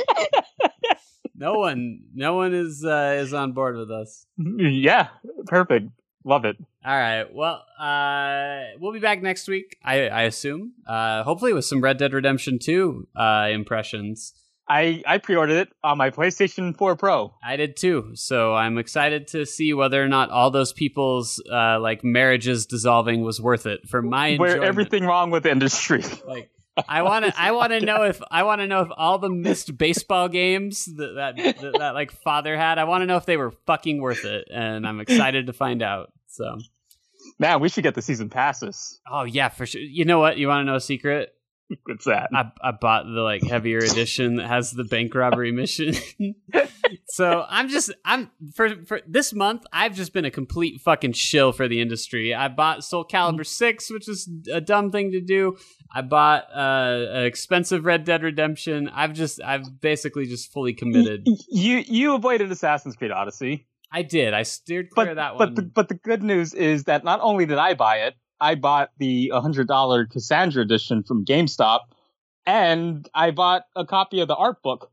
no 1.35 1.55
one, 1.55 2.03
no 2.13 2.35
one 2.35 2.53
is 2.53 2.85
uh, 2.85 3.17
is 3.19 3.33
on 3.33 3.51
board 3.51 3.75
with 3.75 3.91
us. 3.91 4.25
Yeah, 4.37 5.09
perfect. 5.47 5.89
Love 6.25 6.45
it. 6.45 6.57
All 6.85 6.97
right. 6.97 7.25
Well, 7.33 7.63
uh, 7.79 8.77
we'll 8.79 8.93
be 8.93 8.99
back 8.99 9.21
next 9.21 9.47
week. 9.47 9.77
I, 9.83 10.09
I 10.09 10.21
assume. 10.23 10.73
Uh, 10.87 11.23
hopefully 11.23 11.53
with 11.53 11.65
some 11.65 11.81
Red 11.81 11.97
Dead 11.97 12.13
Redemption 12.13 12.59
Two 12.59 13.07
uh, 13.15 13.47
impressions. 13.51 14.33
I 14.69 15.01
I 15.07 15.17
pre-ordered 15.17 15.57
it 15.57 15.69
on 15.83 15.97
my 15.97 16.11
PlayStation 16.11 16.77
4 16.77 16.95
Pro. 16.95 17.33
I 17.43 17.55
did 17.55 17.75
too. 17.75 18.11
So 18.13 18.53
I'm 18.53 18.77
excited 18.77 19.27
to 19.29 19.45
see 19.45 19.73
whether 19.73 20.01
or 20.01 20.07
not 20.07 20.29
all 20.29 20.51
those 20.51 20.73
people's 20.73 21.41
uh, 21.51 21.79
like 21.79 22.03
marriages 22.03 22.67
dissolving 22.67 23.23
was 23.23 23.41
worth 23.41 23.65
it 23.65 23.89
for 23.89 24.01
my 24.01 24.27
enjoyment. 24.27 24.59
Where 24.59 24.67
everything 24.69 25.05
wrong 25.05 25.31
with 25.31 25.47
industry. 25.47 26.03
Like 26.27 26.51
I 26.87 27.01
want 27.01 27.25
to. 27.25 27.33
I 27.39 27.51
want 27.53 27.71
to 27.71 27.81
know 27.81 28.03
if 28.03 28.21
I 28.29 28.43
want 28.43 28.61
to 28.61 28.67
know 28.67 28.81
if 28.81 28.89
all 28.95 29.17
the 29.17 29.29
missed 29.29 29.77
baseball 29.77 30.29
games 30.29 30.85
that 30.85 31.15
that, 31.15 31.37
that, 31.61 31.73
that 31.79 31.93
like 31.93 32.11
father 32.11 32.55
had. 32.55 32.77
I 32.77 32.85
want 32.85 33.01
to 33.01 33.05
know 33.05 33.17
if 33.17 33.25
they 33.25 33.37
were 33.37 33.51
fucking 33.51 34.01
worth 34.01 34.25
it, 34.25 34.47
and 34.53 34.87
I'm 34.87 34.99
excited 34.99 35.47
to 35.47 35.53
find 35.53 35.81
out. 35.81 36.11
So, 36.27 36.59
man, 37.39 37.59
we 37.59 37.69
should 37.69 37.83
get 37.83 37.95
the 37.95 38.01
season 38.01 38.29
passes. 38.29 38.99
Oh 39.09 39.23
yeah, 39.23 39.49
for 39.49 39.65
sure. 39.65 39.81
You 39.81 40.05
know 40.05 40.19
what? 40.19 40.37
You 40.37 40.47
want 40.47 40.61
to 40.61 40.71
know 40.71 40.75
a 40.75 40.81
secret? 40.81 41.33
What's 41.85 42.05
that? 42.05 42.29
I, 42.33 42.51
I 42.61 42.71
bought 42.71 43.05
the 43.05 43.21
like 43.21 43.43
heavier 43.43 43.77
edition 43.77 44.37
that 44.37 44.47
has 44.47 44.71
the 44.71 44.83
bank 44.83 45.13
robbery 45.13 45.51
mission. 45.51 45.93
so 47.09 47.45
I'm 47.47 47.69
just 47.69 47.93
I'm 48.03 48.31
for 48.55 48.83
for 48.85 49.01
this 49.07 49.33
month 49.33 49.63
I've 49.71 49.95
just 49.95 50.11
been 50.11 50.25
a 50.25 50.31
complete 50.31 50.81
fucking 50.81 51.13
shill 51.13 51.51
for 51.51 51.67
the 51.67 51.79
industry. 51.79 52.33
I 52.33 52.47
bought 52.47 52.83
Soul 52.83 53.05
Calibur 53.05 53.45
six, 53.45 53.91
which 53.91 54.09
is 54.09 54.29
a 54.51 54.61
dumb 54.61 54.91
thing 54.91 55.11
to 55.11 55.21
do. 55.21 55.57
I 55.93 56.01
bought 56.01 56.45
uh, 56.53 57.05
an 57.11 57.25
expensive 57.25 57.85
Red 57.85 58.03
Dead 58.03 58.23
Redemption. 58.23 58.89
I've 58.89 59.13
just 59.13 59.41
I've 59.41 59.79
basically 59.79 60.25
just 60.25 60.51
fully 60.51 60.73
committed. 60.73 61.27
You 61.49 61.83
you 61.87 62.15
avoided 62.15 62.51
Assassin's 62.51 62.95
Creed 62.95 63.11
Odyssey. 63.11 63.67
I 63.91 64.03
did. 64.03 64.33
I 64.33 64.43
steered 64.43 64.91
clear 64.91 65.07
but, 65.07 65.11
of 65.11 65.15
that 65.17 65.35
one. 65.35 65.53
But 65.53 65.55
the, 65.55 65.61
but 65.63 65.87
the 65.89 65.95
good 65.95 66.21
news 66.23 66.53
is 66.53 66.83
that 66.85 67.03
not 67.03 67.19
only 67.21 67.45
did 67.45 67.57
I 67.57 67.73
buy 67.73 67.97
it, 68.01 68.15
I 68.41 68.55
bought 68.55 68.91
the 68.97 69.31
$100 69.33 70.09
Cassandra 70.09 70.61
edition 70.61 71.03
from 71.03 71.25
GameStop, 71.25 71.81
and 72.45 73.07
I 73.13 73.31
bought 73.31 73.63
a 73.75 73.85
copy 73.85 74.21
of 74.21 74.27
the 74.27 74.35
art 74.35 74.61
book. 74.61 74.91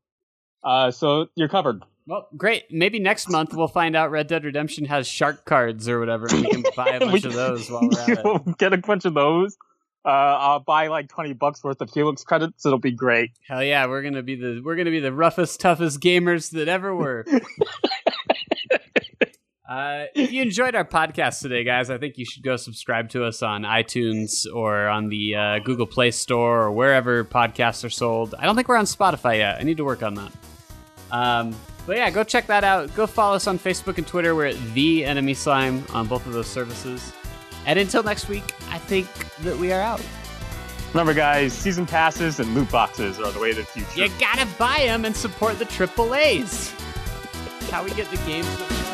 Uh, 0.62 0.90
so 0.90 1.28
you're 1.36 1.48
covered. 1.48 1.82
Well, 2.06 2.28
great. 2.36 2.64
Maybe 2.70 3.01
next 3.01 3.28
month 3.28 3.52
we'll 3.52 3.66
find 3.66 3.97
out 3.97 4.10
Red 4.10 4.28
Dead 4.28 4.44
Redemption 4.44 4.85
has 4.85 5.09
shark 5.09 5.44
cards 5.44 5.89
or 5.89 5.98
whatever, 5.98 6.27
and 6.31 6.43
we 6.43 6.51
can 6.51 6.62
buy 6.77 6.89
a 6.89 7.01
bunch 7.06 7.24
we, 7.24 7.28
of 7.28 7.35
those 7.35 7.68
while 7.68 7.82
we're 7.82 8.01
at 8.01 8.09
it. 8.47 8.59
Get 8.59 8.73
a 8.73 8.77
bunch 8.78 9.05
of 9.05 9.14
those. 9.14 9.56
Uh, 10.05 10.09
I'll 10.09 10.60
buy 10.60 10.86
like 10.86 11.09
twenty 11.09 11.32
bucks 11.32 11.64
worth 11.64 11.81
of 11.81 11.90
Felix 11.90 12.23
credits. 12.23 12.64
It'll 12.64 12.78
be 12.78 12.93
great. 12.93 13.32
Hell 13.48 13.64
yeah, 13.64 13.86
we're 13.86 14.02
gonna 14.02 14.23
be 14.23 14.36
the 14.36 14.60
we're 14.64 14.77
gonna 14.77 14.93
be 14.93 15.01
the 15.01 15.12
roughest, 15.12 15.59
toughest 15.59 16.01
gamers 16.01 16.52
that 16.52 16.68
ever 16.68 16.94
were. 16.94 17.27
Uh, 19.68 20.05
if 20.14 20.30
you 20.30 20.43
enjoyed 20.43 20.76
our 20.76 20.84
podcast 20.84 21.40
today, 21.40 21.64
guys, 21.64 21.90
I 21.90 21.98
think 21.98 22.18
you 22.18 22.24
should 22.24 22.44
go 22.44 22.56
subscribe 22.56 23.09
to 23.10 23.24
us 23.24 23.43
on 23.43 23.62
iTunes 23.62 24.47
or 24.52 24.86
on 24.86 25.09
the 25.09 25.34
uh, 25.34 25.59
Google 25.59 25.86
Play 25.86 26.12
Store 26.12 26.62
or 26.62 26.72
wherever 26.72 27.24
podcasts 27.24 27.84
are 27.84 27.90
sold. 27.90 28.34
I 28.38 28.44
don't 28.44 28.55
think 28.55 28.68
we're 28.68 28.76
on 28.76 28.84
Spotify 28.84 29.38
yet. 29.38 29.59
I 29.59 29.64
need 29.64 29.78
to 29.78 29.84
work 29.84 30.05
on 30.05 30.14
that. 30.14 30.32
Um, 31.10 31.55
but 31.84 31.97
yeah, 31.97 32.10
go 32.10 32.22
check 32.22 32.47
that 32.47 32.62
out. 32.62 32.94
Go 32.94 33.09
follow 33.09 33.34
us 33.34 33.48
on 33.48 33.59
Facebook 33.59 33.98
and 33.98 34.06
Twitter. 34.06 34.36
We're 34.36 34.47
at 34.47 34.74
The 34.74 35.05
Enemy 35.05 35.34
Slime 35.34 35.84
on 35.93 36.06
both 36.06 36.26
of 36.26 36.32
those 36.32 36.47
services. 36.47 37.12
And 37.64 37.76
until 37.76 38.05
next 38.05 38.28
week, 38.28 38.55
I 38.70 38.78
think 38.78 39.09
that 39.38 39.56
we 39.56 39.72
are 39.72 39.80
out. 39.80 40.01
Remember, 40.90 41.12
guys, 41.12 41.52
season 41.52 41.86
passes 41.86 42.38
and 42.38 42.55
loot 42.55 42.70
boxes 42.70 43.18
are 43.18 43.32
the 43.32 43.40
way 43.40 43.51
of 43.51 43.56
the 43.56 43.64
future. 43.64 44.05
You 44.05 44.10
gotta 44.20 44.47
buy 44.59 44.78
them 44.86 45.05
and 45.05 45.16
support 45.16 45.59
the 45.59 45.64
triple 45.64 46.14
A's. 46.14 46.72
how 47.70 47.82
we 47.82 47.90
get 47.90 48.09
the 48.10 48.16
games 48.18 48.47
that 48.59 48.86